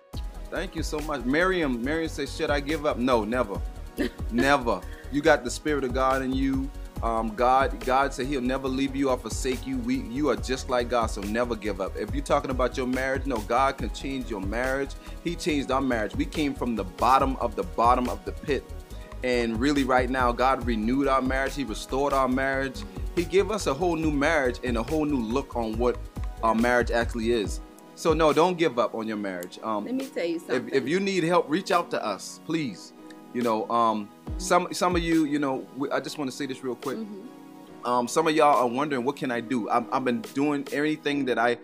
Thank 0.50 0.76
you 0.76 0.82
so 0.82 0.98
much. 1.00 1.24
Miriam, 1.24 1.82
Miriam 1.82 2.08
says, 2.08 2.36
should 2.36 2.50
I 2.50 2.60
give 2.60 2.84
up? 2.84 2.98
No, 2.98 3.24
never. 3.24 3.60
never. 4.30 4.80
You 5.12 5.20
got 5.22 5.44
the 5.44 5.50
spirit 5.50 5.84
of 5.84 5.92
God 5.94 6.22
in 6.22 6.32
you. 6.32 6.70
Um, 7.02 7.34
God, 7.34 7.80
God 7.86 8.12
said 8.12 8.26
He'll 8.26 8.42
never 8.42 8.68
leave 8.68 8.94
you 8.94 9.08
or 9.08 9.16
forsake 9.16 9.66
you. 9.66 9.78
We, 9.78 10.00
you 10.02 10.28
are 10.28 10.36
just 10.36 10.68
like 10.68 10.90
God, 10.90 11.06
so 11.06 11.22
never 11.22 11.56
give 11.56 11.80
up. 11.80 11.96
If 11.96 12.14
you're 12.14 12.22
talking 12.22 12.50
about 12.50 12.76
your 12.76 12.86
marriage, 12.86 13.24
no, 13.24 13.38
God 13.38 13.78
can 13.78 13.90
change 13.90 14.28
your 14.28 14.42
marriage. 14.42 14.90
He 15.24 15.34
changed 15.34 15.70
our 15.70 15.80
marriage. 15.80 16.14
We 16.14 16.26
came 16.26 16.54
from 16.54 16.76
the 16.76 16.84
bottom 16.84 17.36
of 17.36 17.56
the 17.56 17.62
bottom 17.62 18.08
of 18.10 18.22
the 18.26 18.32
pit, 18.32 18.64
and 19.24 19.58
really, 19.58 19.84
right 19.84 20.10
now, 20.10 20.30
God 20.30 20.66
renewed 20.66 21.08
our 21.08 21.22
marriage. 21.22 21.54
He 21.54 21.64
restored 21.64 22.12
our 22.12 22.28
marriage. 22.28 22.82
He 23.16 23.24
gave 23.24 23.50
us 23.50 23.66
a 23.66 23.72
whole 23.74 23.96
new 23.96 24.10
marriage 24.10 24.60
and 24.62 24.76
a 24.76 24.82
whole 24.82 25.06
new 25.06 25.20
look 25.20 25.56
on 25.56 25.78
what 25.78 25.98
our 26.42 26.54
marriage 26.54 26.90
actually 26.90 27.32
is. 27.32 27.60
So 27.94 28.14
no, 28.14 28.32
don't 28.32 28.56
give 28.56 28.78
up 28.78 28.94
on 28.94 29.06
your 29.06 29.18
marriage. 29.18 29.58
Um, 29.62 29.84
Let 29.84 29.94
me 29.94 30.06
tell 30.06 30.24
you 30.24 30.38
something. 30.38 30.68
if, 30.68 30.82
if 30.84 30.88
you 30.88 31.00
need 31.00 31.24
help, 31.24 31.48
reach 31.50 31.70
out 31.70 31.90
to 31.90 32.02
us, 32.04 32.40
please. 32.46 32.92
You 33.32 33.42
know, 33.42 33.68
um, 33.70 34.08
some 34.38 34.68
some 34.72 34.96
of 34.96 35.02
you, 35.02 35.24
you 35.24 35.38
know, 35.38 35.66
we, 35.76 35.90
I 35.90 36.00
just 36.00 36.18
want 36.18 36.30
to 36.30 36.36
say 36.36 36.46
this 36.46 36.64
real 36.64 36.74
quick. 36.74 36.98
Mhm. 36.98 37.26
Um, 37.84 38.08
some 38.08 38.26
of 38.26 38.34
y'all 38.34 38.56
are 38.56 38.66
wondering, 38.66 39.04
what 39.04 39.16
can 39.16 39.30
I 39.30 39.40
do? 39.40 39.70
I'm, 39.70 39.86
I've 39.90 40.04
been 40.04 40.20
doing 40.34 40.66
anything 40.72 41.24
that 41.26 41.38
I 41.38 41.56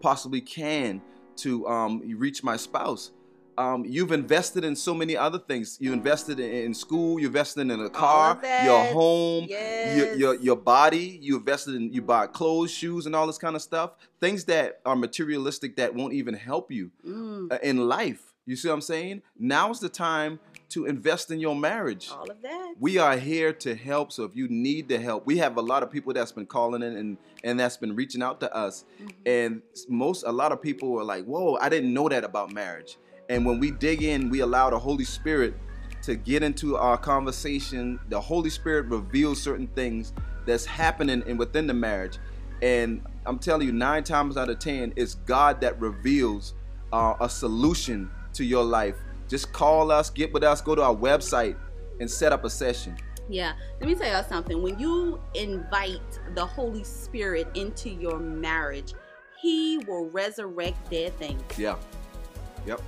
possibly 0.00 0.40
can 0.40 1.00
to 1.36 1.66
um, 1.66 2.00
reach 2.16 2.44
my 2.44 2.56
spouse. 2.56 3.10
Um, 3.58 3.84
you've 3.84 4.12
invested 4.12 4.64
in 4.64 4.76
so 4.76 4.94
many 4.94 5.16
other 5.16 5.38
things. 5.38 5.78
You 5.80 5.92
invested 5.92 6.38
in, 6.40 6.50
in 6.50 6.74
school. 6.74 7.18
You 7.20 7.26
invested 7.28 7.62
in 7.62 7.70
a 7.80 7.88
car, 7.90 8.38
your 8.64 8.84
home, 8.84 9.46
Yes. 9.48 9.96
your, 9.96 10.14
your 10.14 10.34
your 10.36 10.56
body. 10.56 11.18
You 11.22 11.36
invested 11.38 11.74
in 11.76 11.92
you 11.92 12.02
bought 12.02 12.32
clothes, 12.34 12.70
shoes, 12.70 13.06
and 13.06 13.16
all 13.16 13.26
this 13.26 13.38
kind 13.38 13.56
of 13.56 13.62
stuff. 13.62 13.92
Things 14.20 14.44
that 14.44 14.80
are 14.84 14.96
materialistic 14.96 15.76
that 15.76 15.94
won't 15.94 16.12
even 16.12 16.34
help 16.34 16.70
you 16.70 16.90
Mm, 17.06 17.52
uh, 17.52 17.58
in 17.62 17.88
life. 17.88 18.34
You 18.46 18.56
see 18.56 18.68
what 18.68 18.74
I'm 18.74 18.80
saying? 18.82 19.22
Now's 19.38 19.80
the 19.80 19.88
time 19.88 20.38
to 20.70 20.86
invest 20.86 21.30
in 21.30 21.40
your 21.40 21.54
marriage. 21.54 22.10
all 22.10 22.30
of 22.30 22.40
that. 22.42 22.74
We 22.80 22.98
are 22.98 23.16
here 23.16 23.52
to 23.52 23.74
help. 23.74 24.12
So 24.12 24.24
if 24.24 24.34
you 24.34 24.48
need 24.48 24.88
the 24.88 24.98
help, 24.98 25.26
we 25.26 25.38
have 25.38 25.56
a 25.56 25.62
lot 25.62 25.82
of 25.82 25.90
people 25.90 26.12
that's 26.12 26.32
been 26.32 26.46
calling 26.46 26.82
in 26.82 26.96
and 26.96 27.16
and 27.44 27.60
that's 27.60 27.76
been 27.76 27.94
reaching 27.94 28.22
out 28.22 28.40
to 28.40 28.54
us. 28.54 28.84
Mhm. 29.02 29.10
And 29.26 29.62
most 29.88 30.24
a 30.26 30.32
lot 30.32 30.50
of 30.52 30.60
people 30.62 30.98
are 30.98 31.04
like, 31.04 31.24
"Whoa, 31.24 31.56
I 31.60 31.68
didn't 31.68 31.92
know 31.92 32.08
that 32.08 32.24
about 32.24 32.52
marriage." 32.52 32.96
And 33.28 33.46
when 33.46 33.58
we 33.60 33.70
dig 33.70 34.02
in, 34.02 34.30
we 34.30 34.40
allow 34.40 34.70
the 34.70 34.78
Holy 34.78 35.04
Spirit 35.04 35.54
to 36.02 36.16
get 36.16 36.42
into 36.42 36.76
our 36.76 36.98
conversation. 36.98 37.98
The 38.08 38.20
Holy 38.20 38.50
Spirit 38.50 38.86
reveals 38.86 39.40
certain 39.40 39.66
things 39.68 40.12
that's 40.46 40.66
happening 40.66 41.22
in 41.26 41.36
within 41.38 41.66
the 41.66 41.74
marriage. 41.74 42.18
And 42.62 43.02
I'm 43.26 43.38
telling 43.38 43.66
you, 43.66 43.72
nine 43.72 44.04
times 44.04 44.36
out 44.36 44.50
of 44.50 44.58
ten, 44.58 44.92
it's 44.96 45.14
God 45.14 45.60
that 45.62 45.80
reveals 45.80 46.54
uh, 46.92 47.14
a 47.20 47.28
solution 47.28 48.10
to 48.34 48.44
your 48.44 48.62
life. 48.64 48.96
Just 49.28 49.52
call 49.52 49.90
us, 49.90 50.10
get 50.10 50.32
with 50.32 50.42
us, 50.42 50.60
go 50.60 50.74
to 50.74 50.82
our 50.82 50.94
website, 50.94 51.56
and 52.00 52.10
set 52.10 52.32
up 52.32 52.44
a 52.44 52.50
session. 52.50 52.96
Yeah, 53.28 53.54
let 53.80 53.88
me 53.88 53.94
tell 53.94 54.10
y'all 54.10 54.28
something. 54.28 54.62
When 54.62 54.78
you 54.78 55.20
invite 55.34 56.20
the 56.34 56.44
Holy 56.44 56.84
Spirit 56.84 57.48
into 57.54 57.88
your 57.88 58.18
marriage, 58.18 58.92
He 59.40 59.78
will 59.88 60.10
resurrect 60.10 60.90
dead 60.90 61.16
things. 61.18 61.42
Yeah. 61.58 61.76
Yep. 62.66 62.82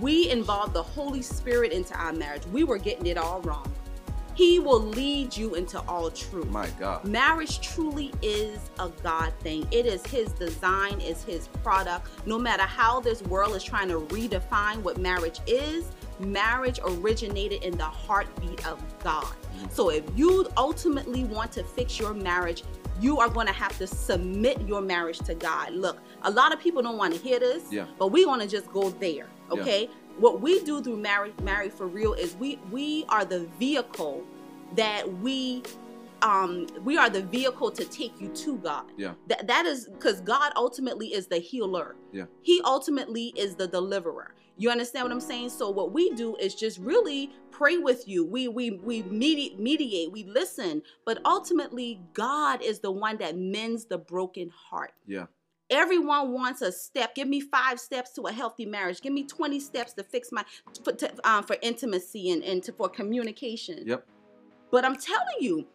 We 0.00 0.30
involve 0.30 0.72
the 0.72 0.82
Holy 0.82 1.22
Spirit 1.22 1.72
into 1.72 1.94
our 1.94 2.12
marriage. 2.12 2.46
We 2.46 2.64
were 2.64 2.78
getting 2.78 3.06
it 3.06 3.18
all 3.18 3.42
wrong. 3.42 3.70
He 4.34 4.58
will 4.58 4.80
lead 4.80 5.36
you 5.36 5.54
into 5.54 5.80
all 5.82 6.10
truth. 6.10 6.46
My 6.46 6.68
God. 6.78 7.04
Marriage 7.04 7.60
truly 7.60 8.12
is 8.20 8.58
a 8.78 8.88
God 9.02 9.32
thing. 9.40 9.66
It 9.70 9.86
is 9.86 10.04
His 10.06 10.32
design, 10.32 11.00
is 11.00 11.22
His 11.22 11.48
product. 11.62 12.08
No 12.26 12.38
matter 12.38 12.64
how 12.64 13.00
this 13.00 13.22
world 13.22 13.54
is 13.54 13.62
trying 13.62 13.88
to 13.88 14.00
redefine 14.00 14.78
what 14.82 14.98
marriage 14.98 15.40
is, 15.46 15.92
marriage 16.18 16.80
originated 16.84 17.62
in 17.62 17.76
the 17.76 17.84
heartbeat 17.84 18.66
of 18.66 18.82
God. 19.02 19.24
Mm. 19.56 19.70
So 19.72 19.90
if 19.90 20.04
you 20.16 20.48
ultimately 20.56 21.24
want 21.24 21.52
to 21.52 21.62
fix 21.64 21.98
your 21.98 22.14
marriage, 22.14 22.64
you 23.00 23.18
are 23.18 23.28
going 23.28 23.46
to 23.46 23.52
have 23.52 23.76
to 23.78 23.86
submit 23.86 24.60
your 24.62 24.80
marriage 24.80 25.18
to 25.20 25.34
God. 25.34 25.72
Look, 25.72 25.98
a 26.22 26.30
lot 26.30 26.52
of 26.52 26.60
people 26.60 26.80
don't 26.82 26.96
want 26.96 27.14
to 27.14 27.20
hear 27.20 27.38
this, 27.40 27.64
Yeah. 27.70 27.86
but 27.98 28.08
we 28.08 28.24
want 28.24 28.42
to 28.42 28.48
just 28.48 28.72
go 28.72 28.90
there, 28.90 29.26
okay? 29.50 29.90
What 30.18 30.40
we 30.40 30.60
do 30.60 30.82
through 30.82 30.98
marriage, 30.98 31.34
married 31.42 31.72
for 31.72 31.86
real, 31.86 32.14
is 32.14 32.36
we 32.36 32.58
we 32.70 33.04
are 33.08 33.24
the 33.24 33.46
vehicle 33.58 34.24
that 34.76 35.12
we 35.20 35.62
um 36.22 36.66
we 36.84 36.96
are 36.96 37.10
the 37.10 37.22
vehicle 37.22 37.70
to 37.72 37.84
take 37.84 38.20
you 38.20 38.28
to 38.28 38.58
God. 38.58 38.84
Yeah. 38.96 39.14
That 39.28 39.46
that 39.46 39.66
is 39.66 39.88
because 39.88 40.20
God 40.20 40.52
ultimately 40.56 41.08
is 41.14 41.26
the 41.26 41.38
healer. 41.38 41.96
Yeah. 42.12 42.24
He 42.42 42.60
ultimately 42.64 43.32
is 43.36 43.56
the 43.56 43.66
deliverer. 43.66 44.34
You 44.56 44.70
understand 44.70 45.04
what 45.04 45.12
I'm 45.12 45.20
saying? 45.20 45.50
So 45.50 45.68
what 45.68 45.92
we 45.92 46.10
do 46.10 46.36
is 46.36 46.54
just 46.54 46.78
really 46.78 47.32
pray 47.50 47.76
with 47.78 48.06
you. 48.06 48.24
We 48.24 48.46
we 48.46 48.70
we 48.70 49.02
medi- 49.02 49.56
mediate, 49.58 50.12
we 50.12 50.24
listen, 50.24 50.82
but 51.04 51.18
ultimately 51.24 52.00
God 52.12 52.62
is 52.62 52.78
the 52.78 52.92
one 52.92 53.16
that 53.18 53.36
mends 53.36 53.86
the 53.86 53.98
broken 53.98 54.50
heart. 54.50 54.92
Yeah. 55.06 55.26
Everyone 55.70 56.32
wants 56.32 56.60
a 56.62 56.70
step. 56.70 57.14
Give 57.14 57.26
me 57.26 57.40
five 57.40 57.80
steps 57.80 58.12
to 58.12 58.22
a 58.22 58.32
healthy 58.32 58.66
marriage. 58.66 59.00
Give 59.00 59.12
me 59.12 59.24
20 59.24 59.58
steps 59.60 59.92
to 59.94 60.02
fix 60.04 60.30
my 60.30 60.44
for, 60.84 60.92
to, 60.92 61.10
um, 61.28 61.44
for 61.44 61.56
intimacy 61.62 62.30
and, 62.30 62.42
and 62.44 62.62
to, 62.64 62.72
for 62.72 62.88
communication. 62.88 63.82
Yep. 63.86 64.06
But 64.70 64.84
I'm 64.84 64.96
telling 64.96 65.36
you, 65.40 65.66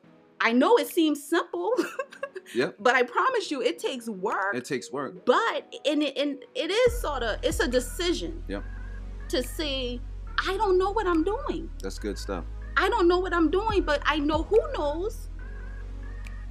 I 0.41 0.51
know 0.51 0.77
it 0.77 0.87
seems 0.87 1.23
simple, 1.23 1.73
Yep. 2.55 2.75
but 2.79 2.95
I 2.95 3.03
promise 3.03 3.49
you, 3.51 3.61
it 3.61 3.79
takes 3.79 4.07
work. 4.07 4.55
It 4.55 4.65
takes 4.65 4.91
work. 4.91 5.25
but 5.25 5.73
and 5.85 6.03
it, 6.03 6.17
and 6.17 6.43
it 6.55 6.71
is 6.71 7.01
sort 7.01 7.23
of 7.23 7.39
it's 7.43 7.59
a 7.59 7.67
decision. 7.67 8.43
Yep. 8.47 8.63
To 9.29 9.43
say, 9.43 9.99
I 10.47 10.55
don't 10.57 10.77
know 10.77 10.91
what 10.91 11.07
I'm 11.07 11.23
doing. 11.23 11.69
That's 11.81 11.99
good 11.99 12.17
stuff. 12.17 12.45
I 12.77 12.89
don't 12.89 13.07
know 13.07 13.19
what 13.19 13.33
I'm 13.33 13.49
doing, 13.51 13.81
but 13.83 14.01
I 14.05 14.19
know 14.19 14.43
who 14.43 14.59
knows. 14.77 15.28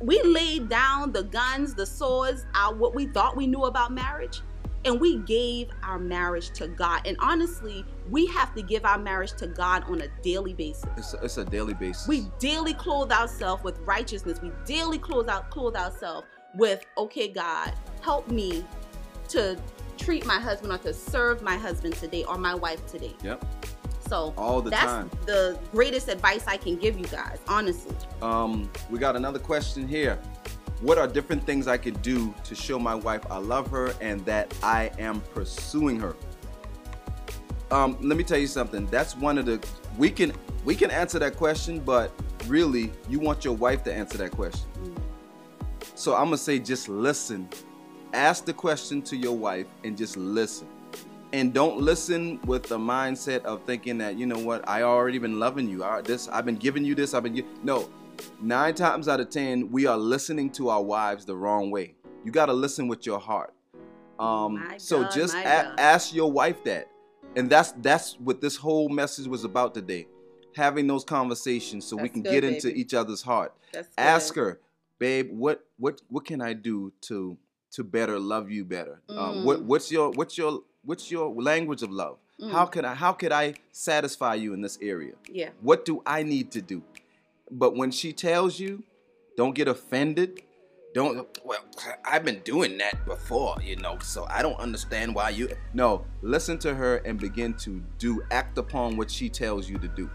We 0.00 0.22
laid 0.22 0.68
down 0.68 1.12
the 1.12 1.24
guns, 1.24 1.74
the 1.74 1.86
swords, 1.86 2.46
our, 2.54 2.74
what 2.74 2.94
we 2.94 3.06
thought 3.06 3.36
we 3.36 3.46
knew 3.46 3.64
about 3.64 3.92
marriage, 3.92 4.42
and 4.84 5.00
we 5.00 5.18
gave 5.18 5.70
our 5.82 5.98
marriage 5.98 6.50
to 6.50 6.68
God. 6.68 7.02
And 7.04 7.16
honestly, 7.20 7.84
we 8.08 8.26
have 8.26 8.54
to 8.54 8.62
give 8.62 8.84
our 8.84 8.98
marriage 8.98 9.32
to 9.38 9.48
God 9.48 9.84
on 9.84 10.00
a 10.02 10.08
daily 10.22 10.54
basis. 10.54 10.86
It's 10.96 11.14
a, 11.14 11.24
it's 11.24 11.38
a 11.38 11.44
daily 11.44 11.74
basis. 11.74 12.06
We 12.06 12.30
daily 12.38 12.74
clothe 12.74 13.10
ourselves 13.10 13.64
with 13.64 13.80
righteousness. 13.80 14.40
We 14.40 14.52
daily 14.64 14.98
clothe 14.98 15.28
out 15.28 15.50
clothe 15.50 15.74
ourselves 15.74 16.28
with, 16.54 16.84
okay, 16.96 17.28
God, 17.28 17.72
help 18.00 18.28
me 18.30 18.64
to 19.28 19.58
treat 19.98 20.24
my 20.24 20.38
husband 20.38 20.72
or 20.72 20.78
to 20.78 20.94
serve 20.94 21.42
my 21.42 21.56
husband 21.56 21.94
today 21.94 22.24
or 22.24 22.38
my 22.38 22.54
wife 22.54 22.86
today. 22.86 23.14
Yep. 23.24 23.44
So 24.08 24.32
all 24.36 24.62
the 24.62 24.70
that's 24.70 24.84
time. 24.84 25.10
the 25.26 25.58
greatest 25.72 26.08
advice 26.08 26.44
I 26.46 26.56
can 26.56 26.76
give 26.76 26.98
you 26.98 27.06
guys, 27.06 27.38
honestly. 27.46 27.94
Um, 28.22 28.70
we 28.90 28.98
got 28.98 29.16
another 29.16 29.38
question 29.38 29.86
here. 29.86 30.18
What 30.80 30.96
are 30.96 31.08
different 31.08 31.44
things 31.44 31.66
I 31.66 31.76
could 31.76 32.00
do 32.02 32.34
to 32.44 32.54
show 32.54 32.78
my 32.78 32.94
wife 32.94 33.22
I 33.30 33.38
love 33.38 33.68
her 33.70 33.92
and 34.00 34.24
that 34.26 34.54
I 34.62 34.90
am 34.98 35.20
pursuing 35.34 35.98
her? 36.00 36.16
Um, 37.70 37.98
let 38.00 38.16
me 38.16 38.24
tell 38.24 38.38
you 38.38 38.46
something. 38.46 38.86
That's 38.86 39.14
one 39.16 39.36
of 39.36 39.44
the 39.44 39.64
we 39.98 40.10
can 40.10 40.32
we 40.64 40.74
can 40.74 40.90
answer 40.90 41.18
that 41.18 41.36
question, 41.36 41.80
but 41.80 42.12
really 42.46 42.92
you 43.08 43.18
want 43.18 43.44
your 43.44 43.54
wife 43.54 43.82
to 43.84 43.92
answer 43.92 44.16
that 44.18 44.30
question. 44.30 44.68
So 45.94 46.14
I'm 46.14 46.26
gonna 46.26 46.38
say 46.38 46.58
just 46.58 46.88
listen. 46.88 47.48
Ask 48.14 48.46
the 48.46 48.54
question 48.54 49.02
to 49.02 49.16
your 49.16 49.36
wife 49.36 49.66
and 49.84 49.98
just 49.98 50.16
listen. 50.16 50.68
And 51.32 51.52
don't 51.52 51.78
listen 51.78 52.40
with 52.46 52.62
the 52.64 52.78
mindset 52.78 53.42
of 53.42 53.62
thinking 53.64 53.98
that 53.98 54.16
you 54.16 54.24
know 54.26 54.38
what 54.38 54.66
I 54.66 54.82
already 54.82 55.18
been 55.18 55.38
loving 55.38 55.68
you. 55.68 55.84
I, 55.84 56.00
this 56.00 56.26
I've 56.28 56.46
been 56.46 56.56
giving 56.56 56.84
you 56.84 56.94
this. 56.94 57.12
I've 57.14 57.22
been 57.22 57.44
no. 57.62 57.88
Nine 58.40 58.74
times 58.74 59.06
out 59.08 59.20
of 59.20 59.28
ten, 59.30 59.70
we 59.70 59.86
are 59.86 59.96
listening 59.96 60.50
to 60.52 60.70
our 60.70 60.82
wives 60.82 61.24
the 61.24 61.36
wrong 61.36 61.70
way. 61.70 61.94
You 62.24 62.32
got 62.32 62.46
to 62.46 62.52
listen 62.52 62.88
with 62.88 63.06
your 63.06 63.20
heart. 63.20 63.52
Um, 64.18 64.54
My 64.54 64.76
so 64.78 65.02
God, 65.02 65.12
just 65.12 65.34
a- 65.36 65.74
ask 65.78 66.12
your 66.14 66.32
wife 66.32 66.64
that, 66.64 66.88
and 67.36 67.48
that's 67.48 67.72
that's 67.72 68.14
what 68.18 68.40
this 68.40 68.56
whole 68.56 68.88
message 68.88 69.26
was 69.28 69.44
about 69.44 69.74
today. 69.74 70.06
Having 70.56 70.86
those 70.88 71.04
conversations 71.04 71.84
so 71.84 71.96
we 71.96 72.08
can 72.08 72.22
good, 72.22 72.30
get 72.30 72.44
into 72.44 72.68
each 72.74 72.92
other's 72.94 73.22
heart 73.22 73.54
That's 73.72 73.88
ask 73.96 74.34
her 74.34 74.58
babe 74.98 75.30
what 75.30 75.64
what 75.76 76.00
what 76.08 76.24
can 76.24 76.40
i 76.40 76.52
do 76.52 76.92
to 77.02 77.38
to 77.70 77.84
better 77.84 78.18
love 78.18 78.50
you 78.50 78.64
better 78.64 79.00
um, 79.10 79.44
what 79.44 79.60
Mm. 79.60 79.66
what's 79.66 79.92
your 79.92 80.10
what's 80.10 80.36
your 80.36 80.62
what's 80.88 81.06
your 81.10 81.26
language 81.50 81.82
of 81.82 81.90
love 82.02 82.16
how 82.56 82.64
Mm. 82.66 82.72
can 82.74 82.84
i 82.90 82.94
how 83.04 83.12
could 83.20 83.32
i 83.42 83.46
satisfy 83.72 84.34
you 84.42 84.50
in 84.56 84.60
this 84.66 84.76
area 84.80 85.14
Yeah. 85.40 85.50
what 85.68 85.84
do 85.84 85.94
i 86.06 86.22
need 86.22 86.46
to 86.56 86.60
do 86.74 86.78
but 87.62 87.70
when 87.80 87.90
she 87.90 88.10
tells 88.12 88.58
you 88.64 88.72
don't 89.36 89.54
get 89.60 89.68
offended 89.68 90.30
don't 90.94 91.16
well 91.44 91.62
i've 92.12 92.24
been 92.24 92.40
doing 92.52 92.72
that 92.78 92.96
before 93.14 93.56
you 93.68 93.76
know 93.84 93.98
so 94.12 94.20
i 94.36 94.40
don't 94.44 94.58
understand 94.66 95.08
why 95.18 95.28
you 95.38 95.44
no 95.74 95.88
listen 96.22 96.56
to 96.66 96.70
her 96.74 96.94
and 97.06 97.14
begin 97.28 97.52
to 97.66 97.82
do 97.98 98.22
act 98.30 98.56
upon 98.64 98.96
what 98.96 99.10
she 99.10 99.28
tells 99.28 99.68
you 99.70 99.76
to 99.78 99.88
do 99.88 100.08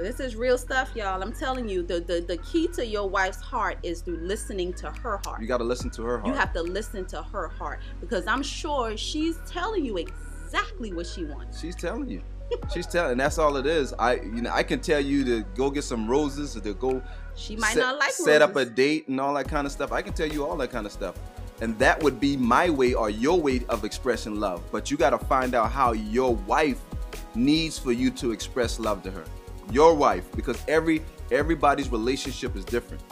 But 0.00 0.06
this 0.06 0.20
is 0.20 0.34
real 0.34 0.56
stuff, 0.56 0.96
y'all. 0.96 1.22
I'm 1.22 1.30
telling 1.30 1.68
you, 1.68 1.82
the, 1.82 2.00
the 2.00 2.22
the 2.22 2.38
key 2.38 2.68
to 2.68 2.86
your 2.86 3.06
wife's 3.06 3.42
heart 3.42 3.76
is 3.82 4.00
through 4.00 4.16
listening 4.16 4.72
to 4.74 4.90
her 4.90 5.20
heart. 5.26 5.42
you 5.42 5.46
got 5.46 5.58
to 5.58 5.64
listen 5.64 5.90
to 5.90 6.02
her 6.04 6.16
heart 6.18 6.26
You 6.32 6.40
have 6.40 6.54
to 6.54 6.62
listen 6.62 7.04
to 7.08 7.22
her 7.22 7.48
heart 7.48 7.80
because 8.00 8.26
I'm 8.26 8.42
sure 8.42 8.96
she's 8.96 9.38
telling 9.46 9.84
you 9.84 9.98
exactly 9.98 10.94
what 10.94 11.06
she 11.06 11.26
wants. 11.26 11.60
She's 11.60 11.76
telling 11.76 12.08
you. 12.08 12.22
She's 12.72 12.86
telling, 12.86 13.12
and 13.12 13.20
that's 13.20 13.36
all 13.36 13.58
it 13.58 13.66
is. 13.66 13.92
I, 13.98 14.14
you 14.14 14.40
know, 14.40 14.50
I 14.50 14.62
can 14.62 14.80
tell 14.80 15.00
you 15.00 15.22
to 15.22 15.42
go 15.54 15.70
get 15.70 15.84
some 15.84 16.08
roses, 16.08 16.56
or 16.56 16.60
to 16.60 16.72
go 16.72 17.02
She 17.36 17.56
might 17.56 17.74
set, 17.74 17.80
not 17.80 17.98
like 17.98 18.12
set 18.12 18.40
up 18.40 18.56
a 18.56 18.64
date 18.64 19.06
and 19.08 19.20
all 19.20 19.34
that 19.34 19.48
kind 19.48 19.66
of 19.66 19.72
stuff. 19.72 19.92
I 19.92 20.00
can 20.00 20.14
tell 20.14 20.28
you 20.28 20.46
all 20.46 20.56
that 20.56 20.70
kind 20.70 20.86
of 20.86 20.92
stuff, 20.92 21.14
and 21.60 21.78
that 21.78 22.02
would 22.02 22.18
be 22.18 22.38
my 22.38 22.70
way 22.70 22.94
or 22.94 23.10
your 23.10 23.38
way 23.38 23.66
of 23.68 23.84
expressing 23.84 24.40
love. 24.40 24.62
But 24.72 24.90
you 24.90 24.96
got 24.96 25.10
to 25.10 25.18
find 25.18 25.54
out 25.54 25.70
how 25.70 25.92
your 25.92 26.36
wife 26.36 26.80
needs 27.34 27.78
for 27.78 27.92
you 27.92 28.10
to 28.12 28.32
express 28.32 28.80
love 28.80 29.02
to 29.02 29.10
her. 29.10 29.24
Your 29.70 29.94
wife, 29.94 30.30
because 30.34 30.62
every 30.66 31.02
everybody's 31.30 31.90
relationship 31.90 32.56
is 32.56 32.64
different. 32.64 33.02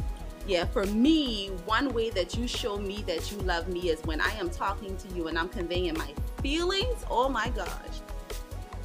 Yeah, 0.47 0.65
for 0.65 0.87
me, 0.87 1.49
one 1.67 1.93
way 1.93 2.11
that 2.11 2.37
you 2.37 2.49
show 2.49 2.79
me 2.79 3.05
that 3.07 3.31
you 3.31 3.39
love 3.39 3.69
me 3.69 3.91
is 3.91 4.01
when 4.05 4.21
I 4.21 4.33
am 4.33 4.49
talking 4.51 4.97
to 4.97 5.09
you 5.15 5.29
and 5.29 5.39
I'm 5.39 5.49
conveying 5.49 5.97
my 5.97 6.13
feelings. 6.43 7.05
Oh 7.11 7.29
my 7.29 7.51
gosh. 7.51 7.69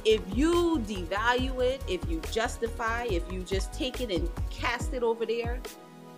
If 0.04 0.20
you 0.36 0.78
devalue 0.86 1.62
it, 1.62 1.82
if 1.88 2.06
you 2.08 2.20
justify, 2.30 3.04
if 3.04 3.32
you 3.32 3.42
just 3.42 3.72
take 3.72 4.02
it 4.02 4.10
and 4.10 4.30
cast 4.50 4.92
it 4.92 5.02
over 5.02 5.24
there, 5.24 5.58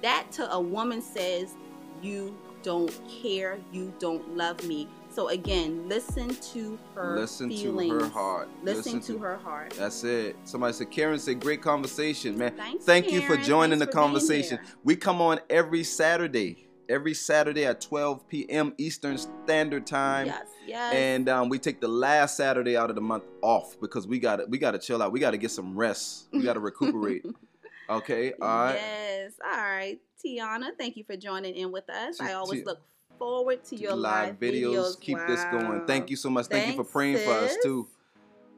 that 0.02 0.30
to 0.32 0.50
a 0.52 0.60
woman 0.60 1.00
says 1.00 1.54
you 2.02 2.36
don't 2.64 2.92
care, 3.08 3.58
you 3.72 3.94
don't 4.00 4.36
love 4.36 4.62
me. 4.66 4.88
So 5.16 5.28
again, 5.28 5.88
listen 5.88 6.28
to 6.52 6.78
her 6.94 7.16
Listen 7.16 7.48
feelings. 7.48 7.90
to 7.90 8.00
her 8.00 8.06
heart. 8.10 8.50
Listen, 8.62 9.00
to, 9.00 9.16
her 9.16 9.38
heart. 9.38 9.72
That's 9.78 10.04
it. 10.04 10.36
Somebody 10.44 10.74
said, 10.74 10.90
Karen 10.90 11.18
said, 11.18 11.40
great 11.40 11.62
conversation, 11.62 12.36
man. 12.36 12.52
Thanks, 12.54 12.84
Thank 12.84 13.10
you 13.10 13.22
for 13.22 13.38
joining 13.38 13.78
Thanks 13.78 13.86
the 13.86 13.92
for 13.92 13.98
conversation. 13.98 14.58
We 14.84 14.94
come 14.94 15.22
on 15.22 15.40
every 15.48 15.84
Saturday, 15.84 16.68
every 16.90 17.14
Saturday 17.14 17.64
at 17.64 17.80
12 17.80 18.28
p.m. 18.28 18.74
Eastern 18.76 19.16
Standard 19.16 19.86
Time. 19.86 20.26
Yes, 20.26 20.48
yes. 20.66 20.92
And 20.92 21.30
um, 21.30 21.48
we 21.48 21.58
take 21.60 21.80
the 21.80 21.88
last 21.88 22.36
Saturday 22.36 22.76
out 22.76 22.90
of 22.90 22.94
the 22.94 23.00
month 23.00 23.24
off 23.40 23.80
because 23.80 24.06
we 24.06 24.18
got 24.18 24.36
to 24.36 24.44
we 24.50 24.58
got 24.58 24.72
to 24.72 24.78
chill 24.78 25.02
out. 25.02 25.12
We 25.12 25.20
got 25.20 25.30
to 25.30 25.38
get 25.38 25.50
some 25.50 25.74
rest. 25.74 26.28
We 26.30 26.42
got 26.42 26.54
to 26.54 26.60
recuperate. 26.60 27.24
okay, 27.88 28.34
all 28.34 28.48
right. 28.48 28.74
Yes. 28.74 29.32
All 29.42 29.50
right. 29.50 29.98
Tiana, 30.22 30.72
thank 30.76 30.98
you 30.98 31.04
for 31.04 31.16
joining 31.16 31.54
in 31.54 31.72
with 31.72 31.88
us. 31.88 32.20
I 32.20 32.26
Ti- 32.26 32.32
always 32.34 32.60
Ti- 32.60 32.66
look 32.66 32.82
forward 33.18 33.64
to 33.64 33.76
your 33.76 33.94
live, 33.94 34.38
videos. 34.38 35.00
Keep 35.00 35.18
this 35.26 35.44
going. 35.44 35.86
Thank 35.86 36.10
you 36.10 36.16
so 36.16 36.30
much. 36.30 36.46
Thank 36.46 36.66
you 36.68 36.72
for 36.72 36.78
Thanks, 36.84 36.92
praying 36.92 37.18
for 37.18 37.32
us 37.32 37.56
too. 37.62 37.86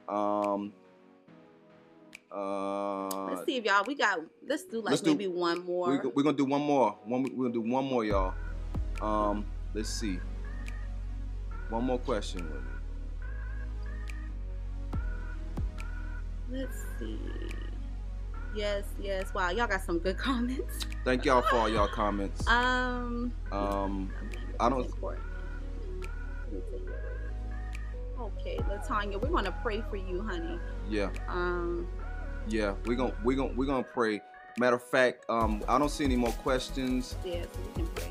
Um. 0.09 0.73
Uh, 2.31 3.31
Let's 3.31 3.47
see 3.47 3.57
if 3.57 3.65
y'all 3.65 3.85
we 3.87 3.95
got 3.95 4.21
let's 4.47 4.65
do 4.65 4.83
like 4.83 4.91
Let's 4.91 5.01
do- 5.01 5.11
maybe 5.11 5.29
one 5.29 5.65
more. 5.65 5.91
We, 5.91 6.11
we're 6.11 6.23
gonna 6.23 6.37
do 6.37 6.45
one 6.45 6.61
more. 6.61 6.97
One, 7.05 7.23
we're 7.23 7.49
gonna 7.49 7.55
do 7.55 7.63
one 7.63 7.85
more, 7.87 8.05
y'all. 8.05 8.35
Um, 9.01 9.47
let's 9.75 9.89
see. 9.89 10.19
One 11.71 11.85
more 11.85 11.99
question. 11.99 12.47
Let's 16.51 16.77
see. 16.99 17.19
Yes, 18.55 18.85
yes. 19.01 19.33
Wow, 19.35 19.51
y'all 19.51 19.67
got 19.67 19.83
some 19.85 19.99
good 19.99 20.17
comments. 20.29 20.87
Thank 21.05 21.25
y'all 21.25 21.43
for 21.43 21.57
all 21.57 21.69
y'all 21.69 21.89
comments. 21.89 22.47
Um 22.49 23.33
Um, 23.53 24.11
I 24.61 24.69
don't. 24.69 24.85
important. 24.85 25.25
Let 26.01 26.53
me 26.53 26.61
take 26.71 26.81
it. 26.81 28.21
Okay, 28.21 28.59
Latanya, 28.69 29.21
we're 29.21 29.29
gonna 29.29 29.57
pray 29.63 29.83
for 29.89 29.97
you, 29.97 30.23
honey. 30.23 30.59
Yeah, 30.89 31.11
Um 31.29 31.87
yeah. 32.49 32.75
We're 32.87 32.97
gonna 32.97 33.15
we're 33.25 33.37
gonna 33.37 33.53
we're 33.55 33.67
gonna 33.67 33.83
pray. 33.85 34.21
Matter 34.59 34.77
of 34.77 34.83
fact, 34.83 35.25
um, 35.29 35.63
I 35.69 35.79
don't 35.79 35.89
see 35.91 36.05
any 36.05 36.17
more 36.17 36.33
questions. 36.33 37.15
yeah, 37.25 37.43
so 37.43 37.49
we 37.67 37.73
can 37.75 37.87
pray. 37.95 38.11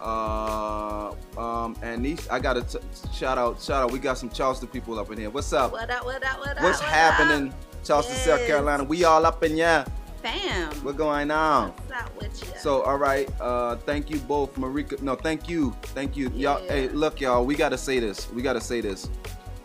Uh, 0.00 1.12
um, 1.36 1.76
and 1.82 2.04
these 2.04 2.28
I 2.28 2.38
gotta 2.40 2.62
t- 2.62 2.78
shout 3.12 3.38
out, 3.38 3.60
shout 3.60 3.84
out. 3.84 3.92
We 3.92 3.98
got 3.98 4.18
some 4.18 4.30
Charleston 4.30 4.68
people 4.68 4.98
up 4.98 5.10
in 5.12 5.18
here. 5.18 5.30
What's 5.30 5.52
up? 5.52 5.72
What 5.72 5.90
up, 5.90 6.04
what 6.04 6.24
up, 6.24 6.38
what 6.38 6.56
up? 6.56 6.62
What's 6.62 6.80
what 6.80 6.88
happening, 6.90 7.48
Up? 7.50 7.84
Charleston, 7.84 8.16
South 8.16 8.46
Carolina? 8.46 8.84
We 8.84 9.04
all 9.04 9.24
up 9.26 9.42
in 9.44 9.54
here. 9.54 9.84
Fam. 10.22 10.72
What's 10.82 10.98
going 10.98 11.30
on? 11.30 11.70
What's 11.70 12.02
up 12.02 12.16
with 12.16 12.42
you? 12.42 12.52
So, 12.58 12.82
all 12.82 12.98
right. 12.98 13.28
Uh, 13.40 13.76
thank 13.76 14.10
you 14.10 14.18
both, 14.18 14.54
Marika. 14.56 15.00
No, 15.00 15.14
thank 15.14 15.48
you, 15.48 15.72
thank 15.94 16.16
you, 16.16 16.30
y'all. 16.34 16.58
Hey, 16.68 16.88
look, 16.88 17.20
y'all. 17.20 17.44
We 17.44 17.54
gotta 17.54 17.78
say 17.78 18.00
this. 18.00 18.30
We 18.32 18.42
gotta 18.42 18.60
say 18.60 18.80
this. 18.80 19.08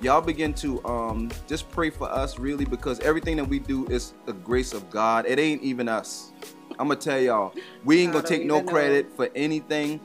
Y'all 0.02 0.22
begin 0.22 0.54
to 0.56 0.84
um 0.86 1.32
just 1.48 1.70
pray 1.72 1.90
for 1.90 2.10
us, 2.12 2.38
really, 2.38 2.66
because 2.66 3.00
everything 3.00 3.38
that 3.38 3.46
we 3.48 3.58
do 3.60 3.88
is 3.88 4.14
the 4.26 4.34
grace 4.34 4.74
of 4.74 4.90
God. 4.90 5.26
It 5.26 5.40
ain't 5.40 5.64
even 5.64 5.90
us. 5.90 6.32
I'm 6.80 6.88
gonna 6.88 7.00
tell 7.00 7.20
y'all, 7.20 7.54
we 7.84 8.02
ain't 8.02 8.14
gonna 8.14 8.28
take 8.28 8.46
no 8.46 8.56
even 8.56 8.66
know. 8.66 8.72
credit 8.72 9.16
for 9.16 9.30
anything. 9.36 10.00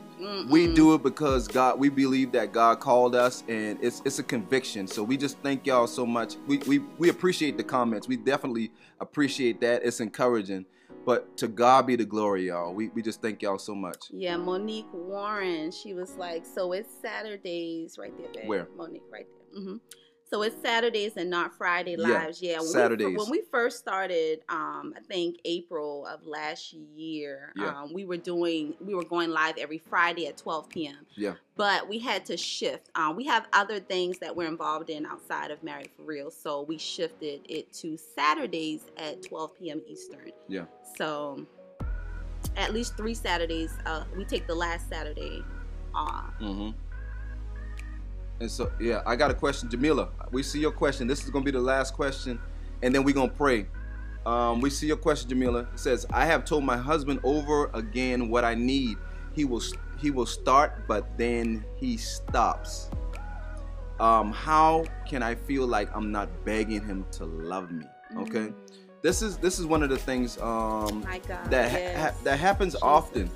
We 0.49 0.67
Mm-mm. 0.67 0.75
do 0.75 0.95
it 0.95 1.03
because 1.05 1.47
God, 1.47 1.79
we 1.79 1.89
believe 1.91 2.33
that 2.33 2.53
God 2.53 2.81
called 2.81 3.15
us, 3.15 3.45
and 3.49 3.79
it's 3.81 4.03
it's 4.05 4.19
a 4.19 4.23
conviction. 4.23 4.87
So 4.89 5.03
we 5.05 5.17
just 5.17 5.39
thank 5.41 5.67
y'all 5.67 5.87
so 5.87 6.05
much. 6.05 6.37
We 6.47 6.59
we 6.59 6.79
we 6.99 7.09
appreciate 7.09 7.57
the 7.57 7.63
comments. 7.65 8.09
We 8.09 8.17
definitely 8.17 8.73
appreciate 9.01 9.61
that. 9.61 9.83
It's 9.85 10.01
encouraging. 10.01 10.67
But 11.05 11.37
to 11.39 11.49
God 11.49 11.87
be 11.87 11.97
the 11.97 12.05
glory, 12.05 12.49
y'all. 12.49 12.75
We 12.75 12.89
we 12.89 13.01
just 13.03 13.23
thank 13.23 13.41
y'all 13.41 13.59
so 13.59 13.75
much. 13.75 13.97
Yeah, 14.11 14.37
Monique 14.37 14.93
Warren. 14.93 15.71
She 15.71 15.95
was 15.95 16.17
like, 16.17 16.45
so 16.45 16.73
it's 16.73 16.91
Saturdays 17.01 17.97
right 17.99 18.13
there. 18.19 18.29
Babe. 18.35 18.49
Where? 18.49 18.69
Monique, 18.77 19.03
right 19.11 19.27
there. 19.53 19.63
hmm 19.63 19.77
So 20.31 20.43
it's 20.43 20.61
Saturdays 20.61 21.17
and 21.17 21.31
not 21.31 21.55
Friday 21.57 21.97
lives. 21.97 22.43
Yeah, 22.43 22.59
when 22.59 22.67
We, 22.67 22.73
Saturdays. 22.73 23.17
when 23.19 23.31
we 23.31 23.43
first 23.51 23.79
started, 23.79 24.41
um, 24.51 24.93
I 24.97 25.01
think 25.01 25.39
April 25.47 26.07
of 26.07 26.27
last 26.27 26.75
year, 26.75 27.53
Yeah. 27.57 27.69
um, 27.83 27.95
we 27.95 28.05
were 28.05 28.19
doing, 28.19 28.75
we 28.79 28.95
were 28.95 29.05
going 29.05 29.31
live 29.31 29.57
every 29.57 29.79
Friday 29.79 30.27
at 30.27 30.37
12 30.37 30.69
p.m. 30.69 31.07
Yeah. 31.15 31.35
But 31.57 31.89
we 31.89 31.99
had 31.99 32.27
to 32.27 32.37
shift. 32.37 32.91
Um, 32.95 33.17
we 33.17 33.25
have 33.25 33.47
other 33.55 33.81
things 33.81 34.19
that 34.19 34.37
we're 34.37 34.49
involved 34.49 34.91
in 34.91 35.07
outside 35.07 35.51
of 35.51 35.63
Married 35.63 35.91
for 35.97 36.03
Real, 36.03 36.31
so 36.31 36.61
we 36.63 36.77
shifted 36.77 37.41
it 37.49 37.73
to 37.75 37.97
Saturdays 37.97 38.83
at 38.99 39.23
12 39.23 39.59
p.m. 39.59 39.81
Eastern. 39.89 40.31
Yeah. 40.47 40.67
So 40.99 41.47
at 42.57 42.75
least 42.75 42.97
three 42.97 43.15
Saturdays. 43.15 43.73
Uh, 43.87 44.05
we 44.17 44.25
take 44.25 44.47
the 44.47 44.55
last 44.55 44.89
Saturday 44.91 45.43
off. 45.95 46.33
Mm-hmm. 46.41 46.71
And 48.41 48.51
so, 48.51 48.71
yeah, 48.81 49.03
I 49.07 49.17
got 49.17 49.31
a 49.31 49.35
question, 49.35 49.69
Jamila. 49.71 50.09
We 50.31 50.43
see 50.43 50.61
your 50.61 50.71
question. 50.73 51.07
This 51.09 51.25
is 51.25 51.31
gonna 51.31 51.45
be 51.45 51.51
the 51.51 51.61
last 51.61 51.95
question, 51.95 52.39
and 52.83 52.95
then 52.95 53.03
we're 53.05 53.15
gonna 53.15 53.33
pray. 53.33 53.67
Um, 54.27 54.61
we 54.61 54.71
see 54.71 54.87
your 54.87 54.97
question, 54.97 55.29
Jamila. 55.29 55.61
It 55.73 55.79
says, 55.79 56.07
"I 56.13 56.25
have 56.27 56.45
told 56.45 56.63
my 56.65 56.77
husband 56.77 57.21
over 57.25 57.71
again 57.75 58.29
what 58.29 58.45
I 58.45 58.55
need. 58.55 58.97
He 59.35 59.45
will 59.45 59.63
he 59.99 60.11
will 60.13 60.27
start, 60.27 60.87
but 60.87 61.17
then 61.19 61.65
he 61.77 61.97
stops. 61.97 62.91
um, 64.01 64.31
how 64.31 64.85
can 65.09 65.25
I 65.25 65.35
feel 65.35 65.67
like 65.67 65.89
I'm 65.93 66.13
not 66.13 66.29
begging 66.45 66.85
him 66.85 67.05
to 67.13 67.25
love 67.25 67.73
me? 67.73 67.85
Okay, 68.19 68.47
Mm. 68.47 68.55
this 69.03 69.23
is 69.23 69.39
this 69.39 69.59
is 69.59 69.67
one 69.67 69.83
of 69.83 69.91
the 69.91 69.97
things 69.99 70.39
um, 70.39 71.03
God. 71.27 71.51
that 71.51 71.71
ha- 71.73 71.77
yes. 71.79 71.99
ha- 72.15 72.21
that 72.23 72.39
happens 72.39 72.75
Jesus. 72.75 72.83
often, 72.85 73.29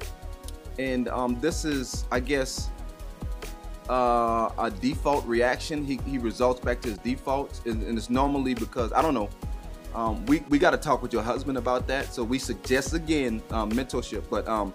and 0.78 1.08
um, 1.08 1.40
this 1.40 1.64
is, 1.64 2.04
I 2.12 2.20
guess, 2.20 2.70
uh, 3.88 4.50
a 4.58 4.70
default 4.70 5.26
reaction. 5.26 5.84
He, 5.84 5.98
he 6.06 6.18
results 6.18 6.60
back 6.60 6.80
to 6.82 6.88
his 6.88 6.98
defaults, 6.98 7.62
and, 7.64 7.82
and 7.82 7.98
it's 7.98 8.10
normally 8.10 8.54
because 8.54 8.92
I 8.92 9.02
don't 9.02 9.14
know. 9.14 9.28
Um, 9.94 10.24
we 10.26 10.42
we 10.48 10.58
got 10.58 10.70
to 10.70 10.78
talk 10.78 11.02
with 11.02 11.12
your 11.12 11.22
husband 11.22 11.58
about 11.58 11.86
that. 11.88 12.12
So 12.12 12.24
we 12.24 12.38
suggest 12.38 12.94
again 12.94 13.42
um, 13.50 13.70
mentorship, 13.72 14.24
but 14.30 14.48
um, 14.48 14.72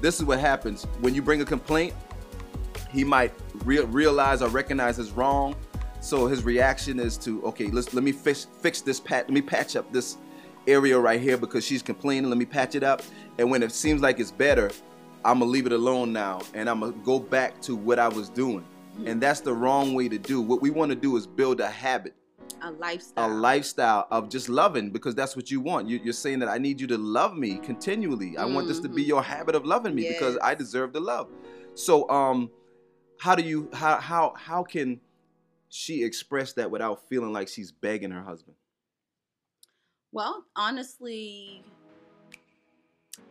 this 0.00 0.18
is 0.18 0.24
what 0.24 0.38
happens 0.38 0.84
when 1.00 1.14
you 1.14 1.22
bring 1.22 1.42
a 1.42 1.44
complaint. 1.44 1.92
He 2.90 3.04
might 3.04 3.32
re- 3.64 3.80
realize 3.80 4.40
or 4.40 4.48
recognize 4.48 4.98
it's 4.98 5.10
wrong. 5.10 5.54
So 6.00 6.26
his 6.26 6.44
reaction 6.44 7.00
is 7.00 7.16
to 7.18 7.42
okay, 7.44 7.66
let's 7.68 7.92
let 7.92 8.04
me 8.04 8.12
fix 8.12 8.46
fix 8.60 8.80
this 8.80 9.00
pat. 9.00 9.26
Let 9.26 9.34
me 9.34 9.42
patch 9.42 9.76
up 9.76 9.92
this 9.92 10.16
area 10.66 10.98
right 10.98 11.20
here 11.20 11.36
because 11.36 11.64
she's 11.64 11.82
complaining. 11.82 12.30
Let 12.30 12.38
me 12.38 12.44
patch 12.44 12.74
it 12.74 12.82
up. 12.82 13.02
And 13.38 13.50
when 13.50 13.62
it 13.62 13.72
seems 13.72 14.00
like 14.00 14.20
it's 14.20 14.30
better, 14.30 14.70
I'm 15.24 15.38
gonna 15.38 15.50
leave 15.50 15.66
it 15.66 15.72
alone 15.72 16.12
now, 16.12 16.40
and 16.52 16.68
I'm 16.68 16.80
gonna 16.80 16.92
go 17.04 17.18
back 17.18 17.60
to 17.62 17.74
what 17.74 17.98
I 17.98 18.08
was 18.08 18.28
doing. 18.28 18.64
And 19.06 19.20
that's 19.20 19.40
the 19.40 19.52
wrong 19.52 19.94
way 19.94 20.08
to 20.08 20.18
do. 20.18 20.40
What 20.40 20.62
we 20.62 20.70
want 20.70 20.90
to 20.90 20.94
do 20.96 21.16
is 21.16 21.26
build 21.26 21.60
a 21.60 21.68
habit, 21.68 22.14
a 22.62 22.70
lifestyle, 22.70 23.26
a 23.26 23.34
lifestyle. 23.34 24.06
of 24.10 24.28
just 24.28 24.48
loving, 24.48 24.90
because 24.90 25.14
that's 25.14 25.34
what 25.34 25.50
you 25.50 25.60
want. 25.60 25.88
You, 25.88 25.98
you're 26.04 26.12
saying 26.12 26.38
that 26.40 26.48
I 26.48 26.58
need 26.58 26.80
you 26.80 26.86
to 26.88 26.98
love 26.98 27.34
me 27.36 27.58
continually. 27.58 28.36
I 28.36 28.44
want 28.44 28.68
this 28.68 28.78
to 28.80 28.88
be 28.88 29.02
Mhm. 29.02 29.08
your 29.08 29.22
habit 29.22 29.54
of 29.54 29.64
loving 29.64 29.94
me 29.94 30.04
because 30.04 30.38
I 30.42 30.54
deserve 30.54 30.92
the 30.92 31.00
love. 31.00 31.28
So, 31.74 32.08
um, 32.08 32.50
how 33.18 33.34
do 33.34 33.42
you 33.42 33.68
how 33.72 33.98
how 33.98 34.34
how 34.36 34.62
can 34.62 35.00
she 35.68 36.04
express 36.04 36.52
that 36.52 36.70
without 36.70 37.08
feeling 37.08 37.32
like 37.32 37.48
she's 37.48 37.72
begging 37.72 38.10
her 38.12 38.22
husband? 38.22 38.56
Well, 40.12 40.44
honestly, 40.54 41.64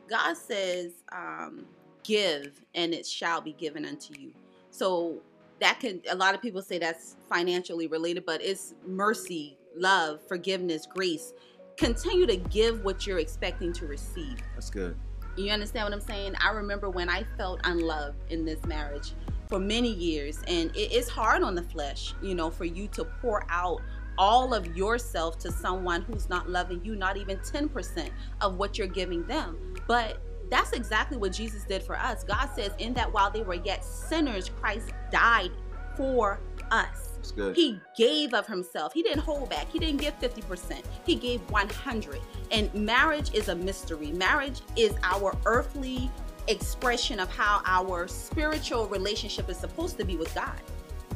God 0.10 0.36
says, 0.36 0.92
um, 1.12 1.66
"Give, 2.04 2.52
and 2.76 2.94
it 2.94 3.06
shall 3.06 3.42
be 3.42 3.54
given 3.54 3.86
unto 3.86 4.14
you." 4.20 4.32
So 4.72 5.22
that 5.60 5.80
can 5.80 6.02
a 6.10 6.16
lot 6.16 6.36
of 6.36 6.42
people 6.42 6.62
say 6.62 6.80
that's 6.80 7.16
financially 7.30 7.88
related, 7.88 8.26
but 8.26 8.42
it's 8.42 8.74
mercy, 8.86 9.58
love, 9.76 10.20
forgiveness, 10.28 10.86
grace. 10.86 11.34
Continue 11.78 12.26
to 12.28 12.38
give 12.38 12.84
what 12.84 13.08
you're 13.08 13.20
expecting 13.20 13.74
to 13.74 13.88
receive. 13.88 14.38
That's 14.54 14.70
good. 14.70 14.96
You 15.36 15.52
understand 15.52 15.86
what 15.86 15.94
I'm 15.94 16.02
saying? 16.02 16.36
I 16.40 16.52
remember 16.52 16.90
when 16.90 17.10
I 17.10 17.26
felt 17.38 17.62
unloved 17.64 18.32
in 18.32 18.46
this 18.46 18.64
marriage 18.66 19.14
for 19.48 19.60
many 19.60 19.92
years, 19.92 20.40
and 20.48 20.70
it 20.76 20.92
is 20.92 21.10
hard 21.10 21.42
on 21.42 21.56
the 21.56 21.64
flesh, 21.64 22.14
you 22.22 22.36
know, 22.36 22.52
for 22.52 22.66
you 22.66 22.88
to 22.90 23.04
pour 23.04 23.44
out 23.50 23.82
all 24.18 24.54
of 24.54 24.78
yourself 24.78 25.40
to 25.40 25.52
someone 25.52 26.04
who's 26.04 26.30
not 26.30 26.48
loving 26.50 26.86
you, 26.86 26.96
not 26.96 27.18
even 27.18 27.38
10% 27.40 28.12
of 28.42 28.58
what 28.58 28.78
you're 28.78 28.86
giving 28.86 29.26
them. 29.26 29.74
But 29.88 30.22
that's 30.54 30.72
exactly 30.74 31.18
what 31.18 31.32
Jesus 31.32 31.64
did 31.64 31.84
for 31.84 31.98
us. 31.98 32.24
God 32.24 32.48
says, 32.56 32.72
in 32.78 32.94
that 32.94 33.12
while 33.12 33.32
they 33.32 33.42
were 33.42 33.56
yet 33.56 33.84
sinners, 33.84 34.50
Christ 34.50 34.92
died 35.12 35.52
for 35.96 36.40
us. 36.72 37.10
Good. 37.36 37.56
He 37.56 37.80
gave 37.96 38.34
of 38.34 38.46
himself. 38.46 38.94
He 38.94 39.02
didn't 39.02 39.22
hold 39.22 39.50
back. 39.50 39.70
He 39.70 39.80
didn't 39.80 40.02
give 40.02 40.18
50%. 40.20 40.84
He 41.06 41.16
gave 41.16 41.40
100. 41.50 42.20
And 42.52 42.74
marriage 42.74 43.34
is 43.34 43.48
a 43.48 43.56
mystery. 43.56 44.12
Marriage 44.12 44.62
is 44.76 44.94
our 45.04 45.36
earthly 45.46 46.12
expression 46.48 47.20
of 47.20 47.30
how 47.30 47.62
our 47.66 48.08
spiritual 48.08 48.88
relationship 48.88 49.50
is 49.50 49.58
supposed 49.58 49.98
to 49.98 50.04
be 50.04 50.18
with 50.18 50.34
God. 50.36 50.60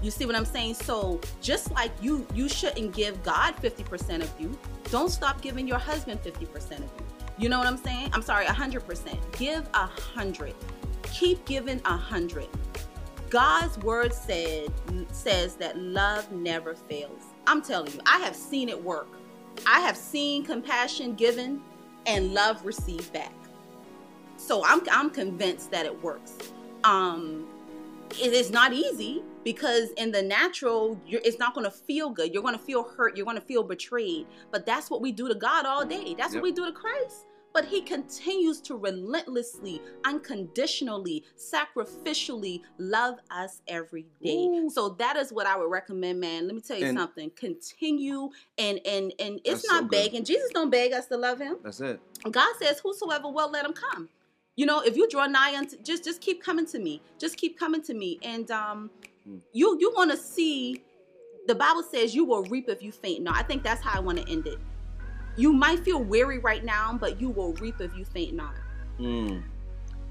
You 0.02 0.12
see 0.12 0.26
what 0.26 0.36
I'm 0.36 0.46
saying? 0.46 0.76
So, 0.76 1.20
just 1.42 1.72
like 1.72 1.92
you 2.02 2.26
you 2.34 2.48
shouldn't 2.48 2.94
give 2.94 3.22
God 3.24 3.56
50% 3.58 4.22
of 4.22 4.32
you, 4.40 4.58
don't 4.92 5.10
stop 5.10 5.42
giving 5.42 5.68
your 5.68 5.80
husband 5.80 6.22
50% 6.22 6.78
of 6.78 6.82
you. 6.82 7.17
You 7.38 7.50
know 7.50 7.60
what 7.60 7.68
I'm 7.68 7.78
saying? 7.78 8.10
I'm 8.14 8.22
sorry, 8.22 8.46
100%. 8.46 9.38
Give 9.38 9.64
a 9.74 9.82
100. 9.88 10.54
Keep 11.14 11.46
giving 11.46 11.80
a 11.86 11.92
100. 11.92 12.48
God's 13.30 13.78
word 13.80 14.14
said 14.14 14.72
says 15.12 15.56
that 15.56 15.78
love 15.78 16.32
never 16.32 16.76
fails. 16.76 17.24
I'm 17.46 17.62
telling 17.62 17.92
you, 17.92 18.00
I 18.06 18.20
have 18.20 18.36
seen 18.36 18.70
it 18.70 18.82
work. 18.82 19.08
I 19.66 19.82
have 19.82 19.98
seen 19.98 20.46
compassion 20.46 21.14
given 21.14 21.62
and 22.06 22.34
love 22.34 22.66
received 22.66 23.12
back. 23.12 23.34
So 24.38 24.64
I'm 24.66 24.82
I'm 24.90 25.10
convinced 25.10 25.72
that 25.72 25.86
it 25.86 26.04
works. 26.04 26.38
Um 26.86 27.48
it 28.22 28.32
is 28.34 28.50
not 28.52 28.72
easy 28.72 29.22
because 29.44 29.90
in 29.98 30.12
the 30.12 30.22
natural 30.22 31.00
you're, 31.06 31.22
it's 31.26 31.40
not 31.40 31.54
going 31.54 31.66
to 31.66 31.72
feel 31.72 32.10
good 32.10 32.34
you're 32.34 32.42
going 32.42 32.58
to 32.58 32.64
feel 32.64 32.84
hurt 32.84 33.18
you're 33.18 33.26
going 33.26 33.38
to 33.38 33.46
feel 33.46 33.64
betrayed 33.64 34.26
but 34.52 34.66
that's 34.66 34.90
what 34.90 35.02
we 35.02 35.12
do 35.12 35.28
to 35.28 35.36
god 35.36 35.66
all 35.66 35.86
day 35.86 36.16
that's 36.18 36.34
Yep. 36.34 36.42
what 36.42 36.44
we 36.44 36.52
do 36.54 36.66
to 36.66 36.72
christ 36.72 37.26
but 37.58 37.66
he 37.66 37.82
continues 37.82 38.62
to 38.62 38.76
relentlessly 38.76 39.82
unconditionally 40.06 41.24
sacrificially 41.36 42.62
love 42.78 43.16
us 43.32 43.64
every 43.68 44.06
day 44.22 44.46
Ooh. 44.46 44.70
so 44.70 44.90
that 44.90 45.16
is 45.18 45.34
what 45.34 45.48
i 45.48 45.58
would 45.58 45.72
recommend 45.72 46.20
man 46.20 46.46
let 46.46 46.54
me 46.54 46.62
tell 46.62 46.78
you 46.78 46.86
And- 46.86 47.00
something 47.00 47.32
continue 47.36 48.30
and 48.60 48.80
and 48.86 49.12
and 49.20 49.40
it's 49.44 49.64
That's 49.64 49.70
so 49.70 49.80
not 49.80 49.90
begging 49.90 50.24
jesus 50.24 50.52
don't 50.54 50.70
beg 50.70 50.94
us 50.94 51.08
to 51.08 51.18
love 51.18 51.40
him 51.40 51.58
That's 51.64 51.82
it. 51.82 52.00
God 52.30 52.54
says, 52.60 52.80
"Whosoever 52.80 53.28
will, 53.30 53.50
let 53.50 53.64
him 53.66 53.74
come." 53.74 54.10
You 54.56 54.66
know, 54.66 54.82
if 54.82 54.98
you 54.98 55.08
draw 55.08 55.28
nigh 55.28 55.56
unto, 55.56 55.78
just 55.82 56.04
just 56.04 56.20
keep 56.20 56.44
coming 56.44 56.66
to 56.68 56.80
me. 56.80 57.02
Just 57.20 57.38
keep 57.38 57.58
coming 57.60 57.82
to 57.84 57.94
me, 57.94 58.20
and 58.24 58.50
um, 58.52 58.90
Hmm. 59.24 59.38
you 59.54 59.78
you 59.80 59.92
want 59.96 60.10
to 60.12 60.18
see. 60.18 60.82
The 61.48 61.56
Bible 61.56 61.84
says, 61.84 62.16
"You 62.16 62.26
will 62.26 62.44
reap 62.44 62.68
if 62.70 62.82
you 62.82 62.92
faint 62.92 63.22
No, 63.24 63.32
I 63.34 63.44
think 63.44 63.62
that's 63.64 63.82
how 63.82 63.98
I 63.98 64.02
want 64.02 64.18
to 64.20 64.28
end 64.32 64.48
it. 64.48 64.58
You 65.38 65.54
might 65.54 65.80
feel 65.86 66.04
weary 66.04 66.40
right 66.40 66.66
now, 66.66 66.98
but 67.00 67.22
you 67.22 67.30
will 67.30 67.54
reap 67.54 67.80
if 67.80 67.96
you 67.96 68.04
faint 68.04 68.34
not. 68.34 68.56
Mm, 69.00 69.44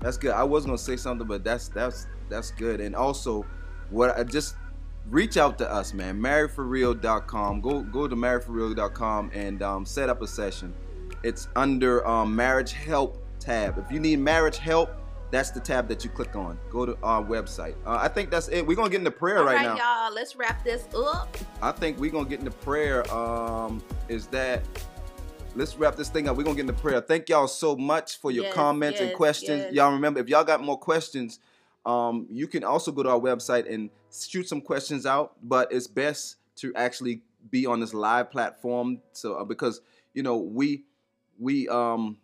that's 0.01 0.17
good. 0.17 0.31
I 0.31 0.45
was 0.45 0.65
gonna 0.65 0.79
say 0.79 0.97
something, 0.97 1.27
but 1.27 1.45
that's 1.45 1.69
that's 1.69 2.07
that's 2.29 2.53
good. 2.53 2.81
And 2.81 2.95
also, 2.95 3.45
what 3.91 4.17
I 4.17 4.25
just 4.25 4.55
reach 5.09 5.37
out 5.37 5.59
to 5.59 5.71
us, 5.71 5.93
man. 5.93 6.21
Marriedforreal.com. 6.21 7.61
Go 7.61 7.83
go 7.83 8.09
to 8.09 8.17
marriedforreal.com 8.17 9.31
and 9.35 9.63
um, 9.63 9.85
set 9.85 10.09
up 10.09 10.23
a 10.23 10.27
session. 10.27 10.73
It's 11.23 11.49
under 11.57 12.07
um, 12.07 12.35
marriage 12.35 12.73
help 12.73 13.23
tab. 13.41 13.79
If 13.79 13.91
you 13.91 14.01
need 14.01 14.19
marriage 14.19 14.59
help, 14.59 14.91
that's 15.31 15.51
the 15.51 15.61
tab 15.61 15.89
that 15.89 16.05
you 16.05 16.11
click 16.11 16.37
on. 16.37 16.59
Go 16.71 16.87
to 16.87 16.97
our 17.03 17.23
website. 17.23 17.75
Uh, 17.85 17.99
I 18.01 18.09
think 18.09 18.31
that's 18.31 18.49
it. 18.49 18.67
We're 18.67 18.77
gonna 18.77 18.91
get 18.91 19.01
into 19.01 19.11
prayer 19.11 19.39
All 19.39 19.45
right, 19.45 19.57
right, 19.57 19.77
now. 19.77 20.05
y'all, 20.05 20.15
let's 20.15 20.37
wrap 20.37 20.63
this 20.65 20.87
up. 20.95 21.37
I 21.63 21.73
think 21.73 21.99
we're 21.99 22.11
gonna 22.11 22.29
get 22.29 22.39
into 22.39 22.53
prayer. 22.53 23.11
Um, 23.13 23.83
is 24.09 24.27
that 24.29 24.63
let's 25.57 25.77
wrap 25.77 25.97
this 25.97 26.09
thing 26.09 26.29
up. 26.29 26.37
We're 26.37 26.45
gonna 26.45 26.57
get 26.57 26.69
into 26.69 26.75
prayer. 26.75 27.01
Thank 27.01 27.29
y'all 27.29 27.49
so 27.49 27.75
much 27.77 28.19
for 28.19 28.31
your 28.31 28.45
Yes, 28.45 28.55
comments 28.55 29.01
and 29.01 29.15
questions. 29.15 29.63
yes. 29.65 29.73
Y'all 29.73 29.93
remember 29.93 30.21
if 30.21 30.29
y'all 30.29 30.45
got 30.45 30.63
more 30.63 30.79
questions, 30.79 31.41
um, 31.85 32.27
you 32.31 32.47
can 32.47 32.63
also 32.63 32.93
go 32.93 33.03
to 33.03 33.11
our 33.11 33.19
website 33.19 33.73
and 33.73 33.91
shoot 34.13 34.49
some 34.49 34.61
questions 34.61 35.07
out. 35.07 35.33
But 35.43 35.73
it's 35.73 35.87
best 35.87 36.37
to 36.57 36.75
actually 36.75 37.23
be 37.51 37.67
on 37.67 37.81
this 37.81 37.95
live 37.95 38.31
platform. 38.31 39.01
So 39.13 39.35
uh, 39.35 39.45
because 39.45 39.81
you 40.15 40.23
know 40.23 40.37
we 40.37 40.85
we 41.39 41.69
um 41.69 42.19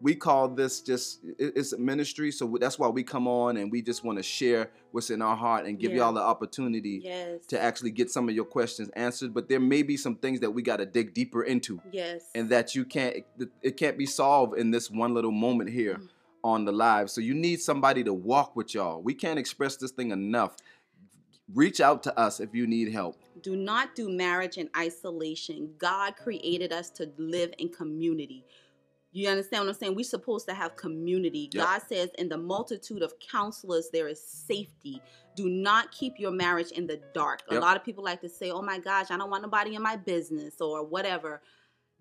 we 0.00 0.14
call 0.14 0.48
this 0.48 0.80
just 0.80 1.20
it's 1.38 1.72
a 1.72 1.78
ministry 1.78 2.30
so 2.30 2.56
that's 2.60 2.78
why 2.78 2.88
we 2.88 3.02
come 3.02 3.26
on 3.28 3.56
and 3.56 3.70
we 3.70 3.80
just 3.80 4.04
want 4.04 4.18
to 4.18 4.22
share 4.22 4.70
what's 4.90 5.10
in 5.10 5.22
our 5.22 5.36
heart 5.36 5.66
and 5.66 5.78
give 5.78 5.92
Yeah. 5.92 5.98
y'all 5.98 6.12
the 6.12 6.20
opportunity 6.20 7.00
Yes. 7.02 7.46
to 7.46 7.60
actually 7.60 7.90
get 7.90 8.10
some 8.10 8.28
of 8.28 8.34
your 8.34 8.44
questions 8.44 8.90
answered 8.96 9.32
but 9.32 9.48
there 9.48 9.60
may 9.60 9.82
be 9.82 9.96
some 9.96 10.16
things 10.16 10.40
that 10.40 10.50
we 10.50 10.62
got 10.62 10.76
to 10.76 10.86
dig 10.86 11.14
deeper 11.14 11.42
into 11.42 11.80
yes. 11.92 12.30
and 12.34 12.50
that 12.50 12.74
you 12.74 12.84
can't 12.84 13.24
it, 13.62 13.76
can't 13.76 13.96
be 13.96 14.06
solved 14.06 14.58
in 14.58 14.70
this 14.70 14.90
one 14.90 15.14
little 15.14 15.32
moment 15.32 15.70
here 15.70 15.94
Mm. 15.96 16.08
on 16.42 16.64
the 16.64 16.72
live 16.72 17.08
so 17.10 17.20
you 17.20 17.32
need 17.34 17.60
somebody 17.60 18.02
to 18.04 18.12
walk 18.12 18.54
with 18.56 18.74
y'all 18.74 19.00
we 19.02 19.14
can't 19.14 19.38
express 19.38 19.76
this 19.76 19.90
thing 19.92 20.10
enough 20.10 20.56
reach 21.54 21.80
out 21.80 22.02
to 22.02 22.18
us 22.18 22.40
if 22.40 22.54
you 22.54 22.66
need 22.66 22.90
help 22.92 23.16
do 23.42 23.56
not 23.56 23.94
do 23.94 24.08
marriage 24.08 24.56
in 24.56 24.70
isolation. 24.74 25.74
God 25.76 26.16
created 26.16 26.72
us 26.72 26.88
to 26.90 27.10
live 27.18 27.52
in 27.58 27.68
community. 27.68 28.42
You 29.14 29.28
understand 29.28 29.62
what 29.62 29.68
I'm 29.68 29.78
saying? 29.78 29.94
We're 29.94 30.04
supposed 30.04 30.48
to 30.48 30.54
have 30.54 30.74
community. 30.74 31.48
Yep. 31.52 31.64
God 31.64 31.82
says, 31.88 32.10
in 32.18 32.28
the 32.28 32.36
multitude 32.36 33.00
of 33.00 33.14
counselors, 33.20 33.88
there 33.92 34.08
is 34.08 34.20
safety. 34.20 35.00
Do 35.36 35.48
not 35.48 35.92
keep 35.92 36.18
your 36.18 36.32
marriage 36.32 36.72
in 36.72 36.88
the 36.88 37.00
dark. 37.14 37.42
A 37.48 37.54
lot 37.54 37.76
of 37.76 37.84
people 37.84 38.02
like 38.02 38.20
to 38.22 38.28
say, 38.28 38.50
oh 38.50 38.60
my 38.60 38.78
gosh, 38.78 39.12
I 39.12 39.16
don't 39.16 39.30
want 39.30 39.42
nobody 39.44 39.76
in 39.76 39.82
my 39.82 39.94
business 39.94 40.60
or 40.60 40.84
whatever. 40.84 41.40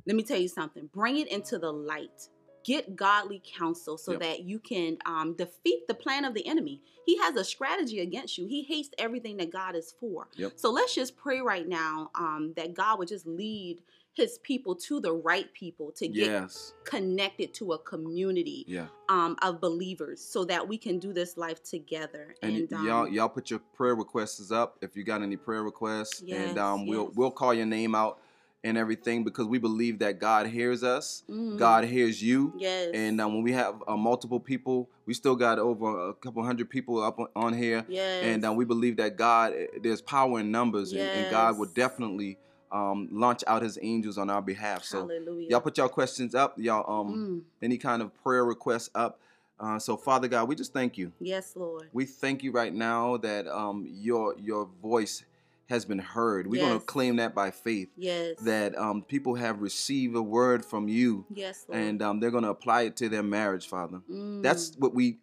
Let 0.07 0.15
me 0.15 0.23
tell 0.23 0.39
you 0.39 0.47
something 0.47 0.89
bring 0.91 1.17
it 1.17 1.27
into 1.31 1.59
the 1.59 1.71
light. 1.71 2.29
Get 2.65 2.95
godly 2.95 3.43
counsel 3.57 3.97
so 3.97 4.13
Yep. 4.13 4.21
that 4.21 4.43
you 4.43 4.57
can 4.57 4.97
um, 5.05 5.35
defeat 5.35 5.85
the 5.87 5.93
plan 5.93 6.25
of 6.25 6.33
the 6.33 6.47
enemy. 6.47 6.81
He 7.05 7.17
has 7.19 7.35
a 7.35 7.43
strategy 7.43 7.99
against 7.99 8.37
you. 8.37 8.47
He 8.47 8.63
hates 8.63 8.89
everything 8.97 9.37
that 9.37 9.51
God 9.51 9.75
is 9.75 9.93
for. 9.99 10.29
Yep. 10.35 10.53
So 10.55 10.71
let's 10.71 10.95
just 10.95 11.15
pray 11.17 11.41
right 11.41 11.67
now 11.67 12.09
um, 12.15 12.53
that 12.55 12.73
God 12.73 12.99
would 12.99 13.09
just 13.09 13.27
lead 13.27 13.81
his 14.13 14.37
people 14.39 14.75
to 14.75 14.99
the 14.99 15.11
right 15.11 15.51
people 15.53 15.91
to 15.93 16.07
get 16.07 16.27
Yes. 16.27 16.73
connected 16.83 17.53
to 17.55 17.73
a 17.73 17.79
community 17.79 18.63
Yeah. 18.67 18.87
um, 19.09 19.35
of 19.41 19.59
believers 19.59 20.21
so 20.23 20.45
that 20.45 20.67
we 20.67 20.77
can 20.77 20.99
do 20.99 21.11
this 21.13 21.35
life 21.37 21.61
together. 21.63 22.35
And, 22.41 22.55
And, 22.57 22.73
um, 22.73 22.85
y'all 22.85 23.07
y'all 23.07 23.29
put 23.29 23.49
your 23.49 23.59
prayer 23.59 23.95
requests 23.95 24.51
up 24.51 24.77
if 24.81 24.95
you 24.95 25.03
got 25.03 25.21
any 25.21 25.35
prayer 25.37 25.63
requests. 25.63 26.21
and 26.21 26.29
Yes, 26.29 26.57
um 26.57 26.85
we'll 26.87 27.11
we'll 27.15 27.31
call 27.31 27.53
your 27.53 27.65
name 27.65 27.95
out 27.95 28.19
and 28.63 28.77
everything 28.77 29.23
because 29.23 29.45
we 29.45 29.57
believe 29.57 29.99
that 29.99 30.19
God 30.19 30.47
hears 30.47 30.83
us. 30.83 31.23
mhm. 31.29 31.57
God 31.57 31.83
hears 31.85 32.21
you. 32.23 32.53
yes, 32.57 32.91
And 32.93 33.19
um, 33.19 33.33
when 33.33 33.43
we 33.43 33.51
have 33.53 33.83
uh, 33.87 33.97
multiple 33.97 34.39
people, 34.39 34.89
we 35.05 35.13
still 35.13 35.35
got 35.35 35.59
over 35.59 36.09
a 36.09 36.13
couple 36.13 36.43
hundred 36.43 36.69
people 36.69 37.01
up 37.03 37.19
on, 37.19 37.27
on 37.35 37.53
here. 37.53 37.85
yes, 37.89 38.23
And 38.23 38.45
uh, 38.45 38.53
we 38.53 38.63
believe 38.65 38.95
that 38.97 39.17
God, 39.17 39.53
eh, 39.53 39.67
there's 39.81 40.01
power 40.01 40.39
in 40.39 40.49
numbers, 40.51 40.93
and, 40.93 41.01
and 41.13 41.29
God 41.29 41.57
will 41.57 41.67
definitely 41.67 42.37
um, 42.73 43.07
launch 43.11 43.43
out 43.47 43.61
His 43.61 43.77
angels 43.81 44.17
on 44.17 44.29
our 44.29 44.41
behalf. 44.41 44.83
So 44.83 44.99
Hallelujah. 45.07 45.49
y'all 45.51 45.61
put 45.61 45.77
y'all 45.77 45.87
questions 45.89 46.35
up, 46.35 46.55
y'all 46.57 46.83
um, 47.01 47.13
Mm, 47.15 47.41
any 47.65 47.77
kind 47.77 48.01
of 48.01 48.13
prayer 48.23 48.43
requests 48.43 48.89
up. 48.95 49.19
Uh, 49.59 49.79
so 49.79 49.95
Father 49.95 50.27
God, 50.27 50.47
we 50.49 50.55
just 50.55 50.73
thank 50.73 50.97
you. 50.97 51.13
yes, 51.19 51.53
Lord. 51.55 51.87
We 51.93 52.05
thank 52.05 52.43
you 52.43 52.51
right 52.51 52.73
now 52.73 53.17
that 53.17 53.47
um, 53.47 53.87
your 53.89 54.35
your 54.39 54.67
voice 54.81 55.23
has 55.69 55.85
been 55.85 55.99
heard. 55.99 56.45
We're 56.47 56.59
going 56.61 56.77
to 56.79 56.85
claim 56.85 57.15
that 57.17 57.33
by 57.33 57.49
faith 57.51 57.87
Yes. 57.95 58.37
that 58.41 58.77
um, 58.77 59.01
people 59.01 59.35
have 59.35 59.61
received 59.61 60.15
a 60.15 60.21
word 60.21 60.65
from 60.65 60.87
you, 60.89 61.25
yes, 61.33 61.65
Lord. 61.69 61.81
and 61.81 62.01
um, 62.01 62.19
they're 62.19 62.31
going 62.31 62.43
to 62.43 62.49
apply 62.49 62.81
it 62.83 62.97
to 62.97 63.07
their 63.09 63.23
marriage, 63.23 63.67
Father. 63.67 64.01
Mm, 64.11 64.43
That's 64.43 64.75
what 64.77 64.93
we 64.93 65.19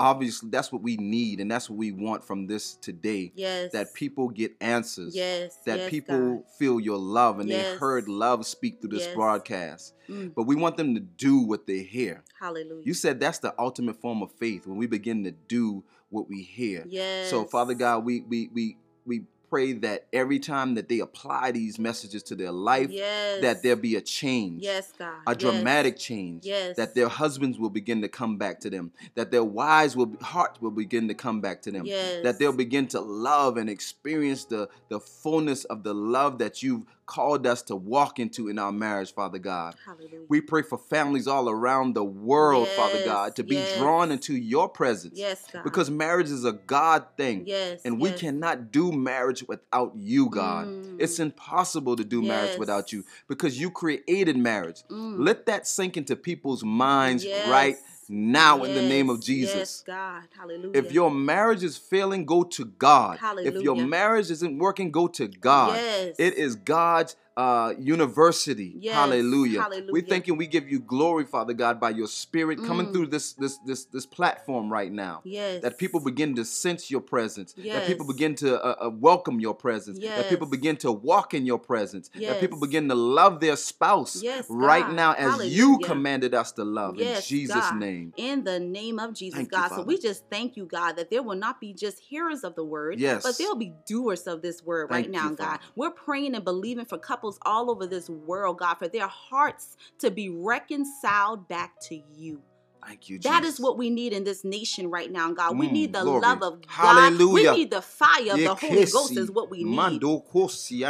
obviously 0.00 0.48
that's 0.50 0.72
what 0.72 0.82
we 0.82 0.96
need, 0.96 1.38
and 1.40 1.50
that's 1.50 1.68
what 1.70 1.78
we 1.78 1.92
want 1.92 2.24
from 2.24 2.46
this 2.46 2.74
today. 2.74 3.30
yes. 3.36 3.70
That 3.72 3.94
people 3.94 4.28
get 4.30 4.56
answers. 4.60 5.14
Yes. 5.14 5.56
That 5.66 5.78
yes, 5.78 5.90
people 5.90 6.36
God. 6.36 6.44
feel 6.58 6.80
your 6.80 6.96
love 6.98 7.38
and 7.38 7.48
they 7.50 7.62
heard 7.76 8.08
love 8.08 8.46
speak 8.46 8.80
through 8.80 8.90
this 8.90 9.04
Yes. 9.06 9.14
broadcast. 9.14 9.94
Mm, 10.08 10.34
But 10.34 10.44
we 10.44 10.56
want 10.56 10.76
them 10.76 10.94
to 10.94 11.00
do 11.00 11.38
what 11.40 11.66
they 11.66 11.82
hear. 11.82 12.24
hallelujah. 12.40 12.82
You 12.84 12.94
said 12.94 13.20
that's 13.20 13.38
the 13.38 13.54
ultimate 13.58 14.00
form 14.00 14.22
of 14.22 14.32
faith 14.32 14.66
when 14.66 14.78
we 14.78 14.86
begin 14.86 15.22
to 15.24 15.30
do 15.30 15.84
what 16.08 16.28
we 16.28 16.42
hear. 16.42 16.84
yes. 16.88 17.28
So, 17.30 17.44
Father 17.44 17.74
God, 17.74 18.04
we 18.04 18.22
we 18.22 18.48
we 18.52 18.76
we 19.06 19.22
pray 19.50 19.72
that 19.72 20.06
every 20.12 20.38
time 20.38 20.74
that 20.76 20.88
they 20.88 21.00
apply 21.00 21.50
these 21.50 21.78
messages 21.78 22.22
to 22.22 22.34
their 22.36 22.52
life, 22.52 22.88
yes. 22.90 23.42
that 23.42 23.62
there 23.62 23.76
be 23.76 23.96
a 23.96 24.00
change, 24.00 24.62
Yes, 24.62 24.92
God. 24.96 25.12
a 25.26 25.32
Yes. 25.32 25.36
dramatic 25.38 25.98
change. 25.98 26.46
Yes. 26.46 26.76
That 26.76 26.94
their 26.94 27.08
husbands 27.08 27.58
will 27.58 27.68
begin 27.70 28.00
to 28.02 28.08
come 28.08 28.38
back 28.38 28.60
to 28.60 28.70
them. 28.70 28.92
That 29.16 29.30
their 29.32 29.44
wives 29.44 29.96
will 29.96 30.16
hearts 30.20 30.60
will 30.60 30.70
begin 30.70 31.08
to 31.08 31.14
come 31.14 31.40
back 31.40 31.62
to 31.62 31.72
them. 31.72 31.84
Yes. 31.84 32.22
That 32.22 32.38
they'll 32.38 32.52
begin 32.52 32.86
to 32.88 33.00
love 33.00 33.56
and 33.56 33.68
experience 33.68 34.44
the 34.44 34.68
the 34.88 35.00
fullness 35.00 35.64
of 35.64 35.82
the 35.82 35.94
love 35.94 36.38
that 36.38 36.62
you've 36.62 36.86
called 37.10 37.44
us 37.44 37.60
to 37.62 37.74
walk 37.74 38.20
into 38.20 38.48
in 38.48 38.56
our 38.56 38.70
marriage, 38.70 39.12
Father 39.12 39.38
God. 39.38 39.74
Hallelujah. 39.84 40.26
We 40.28 40.40
pray 40.40 40.62
for 40.62 40.78
families 40.78 41.26
all 41.26 41.50
around 41.50 41.94
the 41.94 42.04
world, 42.04 42.68
Father 42.68 43.04
God, 43.04 43.34
to 43.34 43.42
be 43.42 43.56
yes. 43.56 43.78
drawn 43.78 44.12
into 44.12 44.36
your 44.36 44.68
presence. 44.68 45.18
yes, 45.18 45.44
God. 45.52 45.64
Because 45.64 45.90
marriage 45.90 46.30
is 46.30 46.44
a 46.44 46.52
God 46.52 47.04
thing. 47.16 47.42
yes, 47.46 47.80
And 47.84 48.00
we 48.00 48.12
cannot 48.12 48.70
do 48.70 48.92
marriage 48.92 49.42
without 49.48 49.92
you, 49.96 50.30
God. 50.30 50.68
Mm. 50.68 50.96
It's 51.00 51.18
impossible 51.18 51.96
to 51.96 52.04
do 52.04 52.22
marriage 52.22 52.56
without 52.58 52.92
you 52.92 53.04
because 53.26 53.58
you 53.60 53.72
created 53.72 54.36
marriage. 54.36 54.84
Mm. 54.88 55.16
Let 55.18 55.46
that 55.46 55.66
sink 55.66 55.96
into 55.96 56.14
people's 56.14 56.62
minds 56.62 57.24
Yes. 57.24 57.48
right 57.48 57.76
now 58.10 58.64
in 58.64 58.74
the 58.74 58.82
name 58.82 59.08
of 59.08 59.22
Jesus. 59.22 59.54
Yes, 59.54 59.82
God. 59.86 60.24
Hallelujah. 60.36 60.72
If 60.74 60.92
your 60.92 61.10
marriage 61.10 61.62
is 61.62 61.76
failing, 61.76 62.26
go 62.26 62.42
to 62.42 62.64
God. 62.64 63.18
Hallelujah. 63.18 63.56
If 63.56 63.62
your 63.62 63.76
marriage 63.76 64.30
isn't 64.30 64.58
working, 64.58 64.90
go 64.90 65.06
to 65.08 65.28
God. 65.28 65.76
Yes. 65.76 66.16
It 66.18 66.34
is 66.34 66.56
God's 66.56 67.14
uh, 67.36 67.74
university. 67.78 68.74
Yes. 68.80 68.94
Hallelujah. 68.94 69.52
We 69.52 69.58
Hallelujah. 69.58 70.02
thank 70.08 70.26
you. 70.26 70.34
We 70.34 70.46
give 70.46 70.68
you 70.68 70.80
glory, 70.80 71.24
Father 71.24 71.52
God, 71.54 71.80
by 71.80 71.90
your 71.90 72.06
Spirit 72.08 72.58
coming 72.64 72.86
Mm. 72.88 72.92
through 72.92 73.06
this 73.06 73.32
this 73.34 73.58
this 73.58 73.84
this 73.84 74.04
platform 74.06 74.70
right 74.70 74.90
now. 74.92 75.20
Yes. 75.24 75.62
That 75.62 75.78
people 75.78 76.00
begin 76.00 76.34
to 76.36 76.44
sense 76.44 76.90
your 76.90 77.00
presence. 77.00 77.52
That 77.54 77.86
people 77.86 78.06
begin 78.06 78.34
to 78.36 78.62
uh, 78.62 78.86
uh, 78.86 78.90
welcome 78.90 79.40
your 79.40 79.54
presence. 79.54 79.98
That 80.00 80.28
people 80.28 80.46
begin 80.46 80.76
to 80.78 80.90
walk 80.92 81.34
in 81.34 81.46
your 81.46 81.58
presence. 81.58 82.10
That 82.14 82.40
people 82.40 82.58
begin 82.60 82.88
to 82.88 82.94
love 82.94 83.40
their 83.40 83.56
spouse 83.56 84.22
Yes, 84.22 84.46
right 84.50 84.86
God. 84.86 84.94
now 84.94 85.12
as 85.14 85.46
you 85.56 85.78
commanded 85.78 86.34
us 86.34 86.52
to 86.52 86.64
love. 86.64 86.96
Yes, 86.96 87.18
in 87.30 87.36
Jesus' 87.36 87.54
God. 87.56 87.78
name. 87.78 88.12
in 88.16 88.44
the 88.44 88.58
name 88.60 88.98
of 88.98 89.14
Jesus, 89.14 89.36
Thank 89.38 89.52
you, 89.52 89.58
God. 89.58 89.70
so 89.70 89.82
we 89.82 89.98
just 89.98 90.24
thank 90.30 90.56
you, 90.56 90.64
God, 90.66 90.96
that 90.96 91.10
there 91.10 91.22
will 91.22 91.36
not 91.36 91.60
be 91.60 91.72
just 91.72 91.98
hearers 92.00 92.44
of 92.44 92.54
the 92.54 92.64
word, 92.64 92.98
Yes. 93.00 93.22
but 93.22 93.38
there'll 93.38 93.54
be 93.56 93.72
doers 93.86 94.26
of 94.26 94.42
this 94.42 94.62
word 94.62 94.88
Thank 94.88 95.06
right 95.06 95.10
now, 95.10 95.30
you, 95.30 95.36
God. 95.36 95.44
Father. 95.46 95.62
We're 95.76 95.90
praying 95.90 96.34
and 96.34 96.44
believing 96.44 96.84
for 96.84 96.98
couples 96.98 97.29
all 97.42 97.70
over 97.70 97.86
this 97.86 98.08
world, 98.08 98.58
God, 98.58 98.74
for 98.74 98.88
their 98.88 99.06
hearts 99.08 99.76
to 99.98 100.10
be 100.10 100.28
reconciled 100.28 101.48
back 101.48 101.78
to 101.82 101.96
you. 102.16 102.42
Thank 102.86 103.10
you, 103.10 103.18
That 103.20 103.42
Jesus. 103.42 103.56
is 103.56 103.60
what 103.60 103.76
we 103.76 103.90
need 103.90 104.12
in 104.12 104.24
this 104.24 104.42
nation 104.42 104.90
right 104.90 105.10
now, 105.10 105.32
God. 105.32 105.58
We 105.58 105.68
Mm, 105.68 105.72
need 105.72 105.92
the 105.92 106.02
glory. 106.02 106.20
love 106.22 106.42
of 106.42 106.62
God. 106.62 106.70
Hallelujah. 106.70 107.52
We 107.52 107.58
need 107.58 107.70
the 107.70 107.82
fire 107.82 108.32
of 108.32 108.42
the 108.42 108.54
Holy 108.54 108.86
Ghost 108.86 109.16
is 109.18 109.30
what 109.30 109.50
we 109.50 109.64
need. 109.64 110.02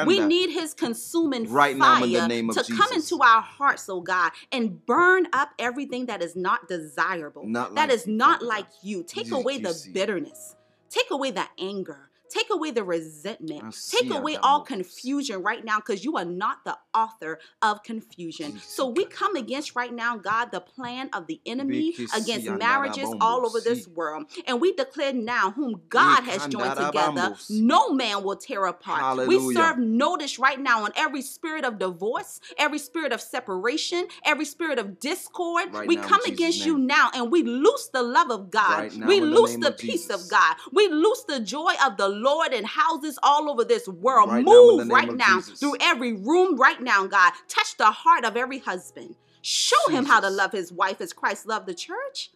We 0.06 0.20
need 0.20 0.50
his 0.50 0.72
consuming 0.72 1.50
Right 1.50 1.76
fire 1.76 1.98
now 1.98 2.04
in 2.04 2.12
the 2.12 2.28
name 2.28 2.50
of 2.50 2.56
to 2.56 2.72
come 2.72 2.92
into 2.94 3.20
our 3.22 3.42
hearts, 3.42 3.88
oh 3.88 4.00
God, 4.00 4.32
and 4.52 4.84
burn 4.86 5.26
up 5.32 5.50
everything 5.58 6.06
that 6.06 6.22
is 6.22 6.36
not 6.36 6.68
desirable. 6.68 7.46
Not 7.46 7.74
like 7.74 7.90
is 7.90 8.06
you, 8.06 8.14
not 8.14 8.42
like 8.42 8.66
you. 8.82 9.02
Take 9.02 9.32
away 9.32 9.58
the 9.58 9.74
bitterness. 9.92 10.54
Take 10.88 11.10
away 11.10 11.32
the 11.32 11.46
anger. 11.58 12.09
Take 12.30 12.46
away 12.50 12.70
the 12.70 12.84
resentment. 12.84 13.74
Take 13.88 14.10
away 14.10 14.36
all 14.36 14.60
confusion 14.60 15.42
right 15.42 15.64
now 15.64 15.78
because 15.78 16.04
you 16.04 16.16
are 16.16 16.24
not 16.24 16.64
the 16.64 16.78
author 16.94 17.38
of 17.60 17.82
confusion. 17.82 18.60
So 18.60 18.86
we 18.88 19.04
come 19.04 19.36
against 19.36 19.74
right 19.74 19.92
now, 19.92 20.16
God, 20.16 20.52
the 20.52 20.60
plan 20.60 21.10
of 21.12 21.26
the 21.26 21.40
enemy 21.44 21.94
against 22.14 22.48
marriages 22.48 23.08
all 23.20 23.44
over 23.46 23.60
this 23.60 23.88
world. 23.88 24.26
And 24.46 24.60
we 24.60 24.72
declare 24.72 25.12
now, 25.12 25.50
whom 25.50 25.82
God 25.88 26.24
has 26.24 26.46
joined 26.46 26.76
together, 26.76 27.34
no 27.48 27.90
man 27.90 28.22
will 28.22 28.36
tear 28.36 28.66
apart. 28.66 29.26
We 29.26 29.54
serve 29.54 29.78
notice 29.78 30.38
right 30.38 30.60
now 30.60 30.84
on 30.84 30.92
every 30.96 31.22
spirit 31.22 31.64
of 31.64 31.78
divorce, 31.78 32.40
every 32.56 32.78
spirit 32.78 33.12
of 33.12 33.20
separation, 33.20 34.06
every 34.24 34.44
spirit 34.44 34.78
of 34.78 35.00
discord. 35.00 35.72
Right 35.72 35.88
we 35.88 35.96
now 35.96 36.02
come 36.02 36.24
against 36.26 36.64
you 36.64 36.78
now 36.78 37.10
and 37.14 37.30
we 37.30 37.42
loose 37.42 37.88
the 37.92 38.02
love 38.02 38.30
of 38.30 38.50
God. 38.50 38.78
Right 38.78 38.96
now 38.96 39.06
we 39.06 39.20
the 39.20 39.26
loose 39.26 39.56
the 39.56 39.68
of 39.68 39.78
peace 39.78 40.06
Jesus. 40.06 40.24
of 40.24 40.30
God. 40.30 40.56
We 40.72 40.88
loose 40.88 41.24
the 41.24 41.40
joy 41.40 41.72
of 41.84 41.96
the 41.96 42.08
Lord 42.22 42.52
in 42.52 42.64
houses 42.64 43.18
all 43.22 43.50
over 43.50 43.64
this 43.64 43.88
world. 43.88 44.30
Right 44.30 44.44
now 44.44 44.52
Move 44.52 44.78
name 44.86 44.88
right 44.88 45.16
now 45.16 45.36
Jesus. 45.36 45.58
through 45.60 45.76
every 45.80 46.12
room 46.12 46.56
right 46.56 46.80
now, 46.80 47.06
God. 47.06 47.32
Touch 47.48 47.76
the 47.76 47.90
heart 47.90 48.24
of 48.24 48.36
every 48.36 48.58
husband. 48.58 49.16
Show 49.42 49.88
him 49.90 50.04
how 50.04 50.20
to 50.20 50.28
love 50.28 50.52
his 50.52 50.72
wife 50.72 51.00
as 51.00 51.12
Christ 51.12 51.46
loved 51.46 51.66
the 51.66 51.74
church. 51.74 52.30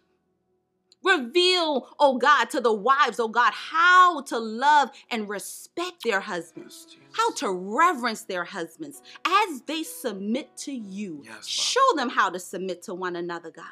Reveal, 1.05 1.89
oh 2.01 2.17
God, 2.17 2.49
to 2.51 2.63
the 2.63 2.73
wives, 2.73 3.21
oh 3.21 3.29
God, 3.29 3.53
how 3.53 4.23
to 4.23 4.39
love 4.39 4.91
and 5.11 5.29
respect 5.29 6.03
their 6.03 6.21
husbands, 6.21 6.97
how 7.13 7.31
to 7.35 7.51
reverence 7.51 8.23
their 8.23 8.45
husbands 8.45 9.03
as 9.27 9.61
they 9.67 9.83
submit 9.83 10.57
to 10.59 10.73
you. 10.73 11.23
Yes, 11.27 11.47
Show 11.47 11.87
them 11.97 12.09
how 12.09 12.31
to 12.31 12.39
submit 12.39 12.83
to 12.85 12.95
one 12.95 13.17
another, 13.17 13.51
God. 13.51 13.67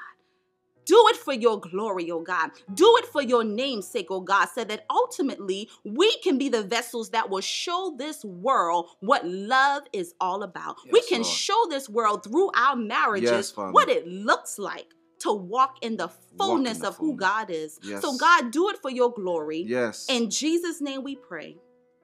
Do 0.85 1.05
it 1.09 1.17
for 1.17 1.33
your 1.33 1.61
glory, 1.61 2.11
oh 2.11 2.21
God. 2.21 2.51
Do 2.75 2.97
it 2.99 3.07
for 3.07 3.23
your 3.23 3.45
name's 3.45 3.89
sake, 3.89 4.09
oh 4.11 4.21
God, 4.21 4.49
so 4.55 4.65
that 4.65 4.85
ultimately 4.91 5.69
we 5.85 6.17
can 6.19 6.39
be 6.39 6.49
the 6.49 6.63
vessels 6.63 7.11
that 7.11 7.31
will 7.31 7.41
show 7.41 7.95
this 7.99 8.25
world 8.25 8.91
what 9.01 9.27
love 9.27 9.83
is 9.93 10.15
all 10.21 10.43
about. 10.43 10.77
we 10.91 11.03
can 11.03 11.23
Lord. 11.23 11.35
show 11.35 11.67
this 11.71 11.89
world 11.89 12.25
through 12.25 12.51
our 12.57 12.77
marriages 12.77 13.53
Yes, 13.57 13.57
what 13.57 13.89
it 13.89 14.07
looks 14.07 14.59
like 14.59 14.89
to 15.21 15.33
walk 15.33 15.77
in 15.83 15.97
the 15.97 16.09
fullness 16.37 16.79
the 16.79 16.89
of 16.89 16.97
who. 16.97 17.17
God 17.17 17.51
is. 17.51 17.79
Yes. 17.83 18.03
So, 18.03 18.17
God, 18.17 18.51
do 18.51 18.69
it 18.71 18.79
for 18.83 18.91
your 18.91 19.13
glory. 19.13 19.65
Yes. 19.67 20.07
In 20.09 20.31
Jesus' 20.31 20.81
name 20.81 21.05
we 21.05 21.17
pray. 21.17 21.57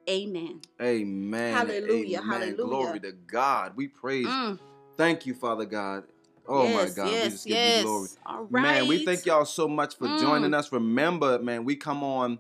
Amen. 0.09 0.61
Amen. 0.81 1.55
Hallelujah, 1.55 2.19
Amen. 2.19 2.31
hallelujah. 2.31 2.57
Glory 2.57 3.01
to 3.01 3.13
God. 3.13 3.73
We 3.77 3.89
praise. 3.89 4.27
Mm. 4.27 4.59
Thank 4.97 5.27
you, 5.27 5.35
Father 5.35 5.65
God. 5.65 6.05
Oh 6.49 6.69
my 6.69 6.85
Yes, 6.85 6.95
God. 6.95 7.07
we 7.07 7.13
Yes, 7.13 7.33
just 7.33 7.47
give 7.47 7.57
yes. 7.59 7.77
you 7.77 7.83
glory. 7.83 8.09
All 8.27 8.47
right. 8.51 8.63
Man, 8.63 8.87
we 8.89 9.05
thank 9.05 9.27
y'all 9.27 9.45
so 9.45 9.69
much 9.69 9.97
for 9.99 10.09
Mm. 10.09 10.19
joining 10.21 10.55
us. 10.55 10.73
Remember, 10.73 11.39
man, 11.39 11.65
we 11.65 11.77
come 11.77 12.03
on 12.03 12.39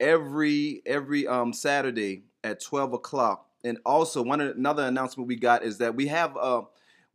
every 0.00 0.82
every 0.86 1.26
um 1.26 1.52
Saturday 1.52 2.24
at 2.42 2.60
12 2.60 2.94
o'clock. 2.94 3.48
And 3.64 3.78
also 3.86 4.22
one 4.22 4.40
another 4.40 4.84
announcement 4.84 5.28
we 5.28 5.36
got 5.36 5.62
is 5.64 5.78
that 5.78 5.94
we 5.94 6.08
have 6.08 6.36
uh 6.36 6.62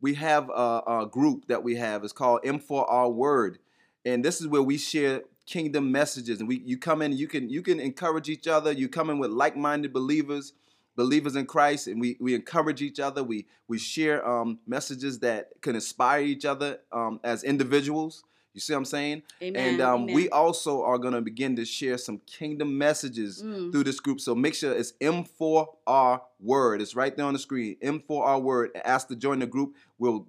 we 0.00 0.14
have 0.14 0.48
a, 0.50 0.82
a 1.02 1.08
group 1.10 1.46
that 1.48 1.62
we 1.62 1.76
have. 1.76 2.04
It's 2.04 2.12
called 2.12 2.42
M4R 2.44 3.12
Word. 3.12 3.58
And 4.04 4.24
this 4.24 4.40
is 4.40 4.48
where 4.48 4.62
we 4.62 4.78
share 4.78 5.22
kingdom 5.46 5.92
messages. 5.92 6.40
And 6.40 6.48
we 6.48 6.60
you 6.64 6.78
come 6.78 7.02
in, 7.02 7.12
you 7.12 7.28
can 7.28 7.50
you 7.50 7.62
can 7.62 7.78
encourage 7.80 8.28
each 8.28 8.48
other. 8.48 8.72
You 8.72 8.88
come 8.88 9.10
in 9.10 9.18
with 9.18 9.30
like-minded 9.30 9.92
believers 9.92 10.54
believers 10.96 11.36
in 11.36 11.46
Christ, 11.46 11.86
and 11.86 12.00
we 12.00 12.16
we 12.20 12.34
encourage 12.34 12.82
each 12.82 13.00
other. 13.00 13.22
We 13.24 13.46
we 13.68 13.78
share 13.78 14.26
um, 14.28 14.58
messages 14.66 15.18
that 15.20 15.50
can 15.62 15.74
inspire 15.74 16.22
each 16.22 16.44
other 16.44 16.78
um, 16.92 17.20
as 17.24 17.42
individuals. 17.44 18.24
You 18.52 18.60
see 18.60 18.72
what 18.72 18.78
I'm 18.78 18.84
saying? 18.84 19.22
Amen. 19.40 19.64
And 19.64 19.80
um, 19.80 20.02
Amen. 20.02 20.14
we 20.16 20.28
also 20.30 20.82
are 20.82 20.98
going 20.98 21.14
to 21.14 21.20
begin 21.20 21.54
to 21.54 21.64
share 21.64 21.96
some 21.96 22.18
kingdom 22.26 22.76
messages 22.76 23.42
Mm. 23.44 23.70
through 23.70 23.84
this 23.84 24.00
group. 24.00 24.20
So 24.20 24.34
make 24.34 24.54
sure 24.56 24.72
it's 24.72 24.92
M4R 25.00 26.20
Word. 26.40 26.82
It's 26.82 26.94
right 26.94 27.16
there 27.16 27.26
on 27.26 27.32
the 27.32 27.38
screen. 27.38 27.76
M4R 27.82 28.42
Word. 28.42 28.70
Ask 28.84 29.08
to 29.08 29.16
join 29.16 29.38
the 29.38 29.46
group. 29.46 29.76
We'll 29.98 30.26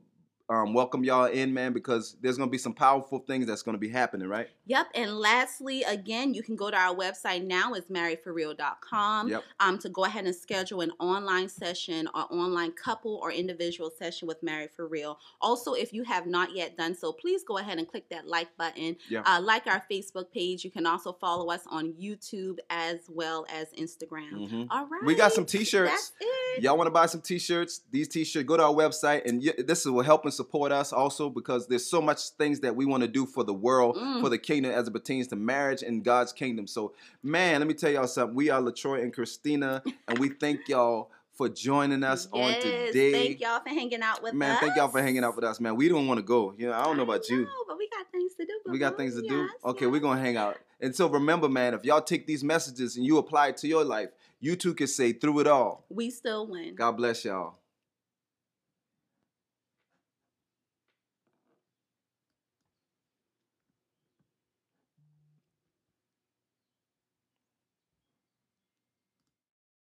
um, 0.52 0.74
welcome 0.74 1.02
y'all 1.06 1.26
in, 1.26 1.54
man, 1.54 1.72
because 1.72 2.18
there's 2.22 2.36
going 2.36 2.50
to 2.50 2.52
be 2.52 2.58
some 2.58 2.74
powerful 2.74 3.20
things 3.20 3.46
that's 3.48 3.62
going 3.62 3.74
to 3.74 3.80
be 3.80 3.88
happening, 3.88 4.28
right? 4.28 4.50
Yep. 4.66 4.88
And 4.96 5.18
lastly, 5.18 5.82
again, 5.84 6.34
you 6.34 6.44
can 6.44 6.58
go 6.58 6.70
to 6.70 6.76
our 6.76 6.94
website 6.94 7.46
now. 7.46 7.74
It's 7.74 7.90
marriedforreal.com 7.90 9.30
Yep. 9.30 9.44
um, 9.62 9.78
to 9.80 9.88
go 9.90 10.04
ahead 10.06 10.26
and 10.26 10.36
schedule 10.36 10.82
an 10.82 10.92
online 11.00 11.48
session 11.48 12.08
or 12.14 12.26
online 12.34 12.72
couple 12.74 13.20
or 13.24 13.32
individual 13.32 13.90
session 13.98 14.28
with 14.28 14.44
Married 14.44 14.72
for 14.76 14.88
Real. 14.88 15.18
Also, 15.40 15.74
if 15.74 15.94
you 15.94 16.04
have 16.04 16.28
not 16.28 16.54
yet 16.54 16.76
done 16.76 16.96
so, 16.96 17.14
please 17.14 17.44
go 17.44 17.58
ahead 17.58 17.78
and 17.78 17.88
click 17.88 18.10
that 18.10 18.28
like 18.28 18.50
button. 18.58 18.98
Yeah. 19.10 19.22
Uh, 19.26 19.40
like 19.42 19.68
our 19.68 19.84
Facebook 19.90 20.32
page. 20.34 20.66
You 20.66 20.72
can 20.72 20.86
also 20.86 21.14
follow 21.14 21.50
us 21.50 21.62
on 21.70 21.94
YouTube 21.94 22.58
as 22.70 23.00
well 23.10 23.46
as 23.50 23.68
Instagram. 23.74 24.34
Mhm. 24.50 24.68
All 24.70 24.86
right. 24.88 25.04
We 25.06 25.16
got 25.16 25.32
some 25.32 25.46
t-shirts. 25.46 26.12
Y'all 26.60 26.76
want 26.78 26.88
to 26.88 26.92
buy 26.92 27.06
some 27.06 27.22
t-shirts? 27.22 27.82
These 27.90 28.10
t-shirts, 28.10 28.46
go 28.46 28.58
to 28.58 28.64
our 28.64 28.74
website, 28.74 29.26
and 29.26 29.42
y- 29.42 29.54
this 29.66 29.86
will 29.86 30.02
help 30.02 30.26
and 30.26 30.34
support 30.42 30.72
us 30.72 30.92
also 30.94 31.30
because 31.30 31.68
there's 31.68 31.86
so 31.86 32.02
much 32.02 32.30
things 32.32 32.60
that 32.62 32.76
we 32.76 32.86
want 32.86 33.02
to 33.04 33.08
do 33.08 33.26
for 33.26 33.44
the 33.44 33.54
world, 33.54 33.96
Mm. 33.98 34.22
for 34.22 34.30
the 34.30 34.38
kingdom 34.38 34.72
as 34.72 34.88
it 34.88 34.92
pertains 34.92 35.28
to 35.28 35.36
marriage 35.36 35.82
and 35.84 36.04
God's 36.04 36.34
kingdom. 36.34 36.66
So, 36.68 36.94
man, 37.24 37.60
let 37.60 37.68
me 37.68 37.74
tell 37.74 37.92
y'all 37.92 38.08
something. 38.08 38.36
We 38.36 38.50
are 38.50 38.62
Latroy 38.62 39.02
and 39.04 39.14
Christina, 39.14 39.84
and 40.08 40.18
we 40.20 40.30
thank 40.30 40.60
y'all 40.68 41.10
for 41.34 41.48
joining 41.50 42.04
us 42.04 42.28
on 42.32 42.54
today. 42.62 43.12
Thank 43.12 43.40
y'all 43.42 43.60
for 43.62 43.70
hanging 43.70 44.02
out 44.02 44.22
with 44.22 44.34
man, 44.34 44.52
us. 44.52 44.60
thank 44.60 44.76
y'all 44.76 44.90
for 44.90 45.02
hanging 45.02 45.24
out 45.24 45.36
with 45.36 45.46
us, 45.46 45.60
man. 45.60 45.76
We 45.76 45.88
don't 45.90 46.08
want 46.08 46.18
to 46.20 46.24
go. 46.24 46.54
You 46.58 46.68
know, 46.68 46.74
I 46.74 46.84
don't 46.84 46.98
know 46.98 47.04
about 47.04 47.30
you. 47.30 47.44
know, 47.44 47.64
but 47.68 47.78
we 47.78 47.88
got 47.90 48.06
things 48.12 48.34
to 48.36 48.46
do. 48.46 48.60
We 48.72 48.78
got 48.78 48.98
things 48.98 49.16
to 49.16 49.22
do. 49.22 49.42
Yes, 49.44 49.50
Okay, 49.66 49.86
we're 49.88 50.02
gonna 50.02 50.20
hang 50.20 50.38
out. 50.38 50.58
And 50.80 50.96
so 50.96 51.08
remember, 51.08 51.48
man, 51.48 51.74
if 51.74 51.84
y'all 51.86 52.02
take 52.02 52.26
these 52.28 52.44
messages 52.44 52.98
and 52.98 53.06
you 53.06 53.18
apply 53.18 53.50
it 53.50 53.58
to 53.58 53.68
your 53.68 53.84
life, 53.84 54.10
you 54.40 54.56
too 54.56 54.74
can 54.74 54.88
say 54.88 55.14
through 55.14 55.40
it 55.42 55.48
all. 55.48 55.86
We 55.90 56.10
still 56.10 56.48
win. 56.48 56.74
God 56.76 56.94
bless 56.98 57.24
y'all. 57.26 57.56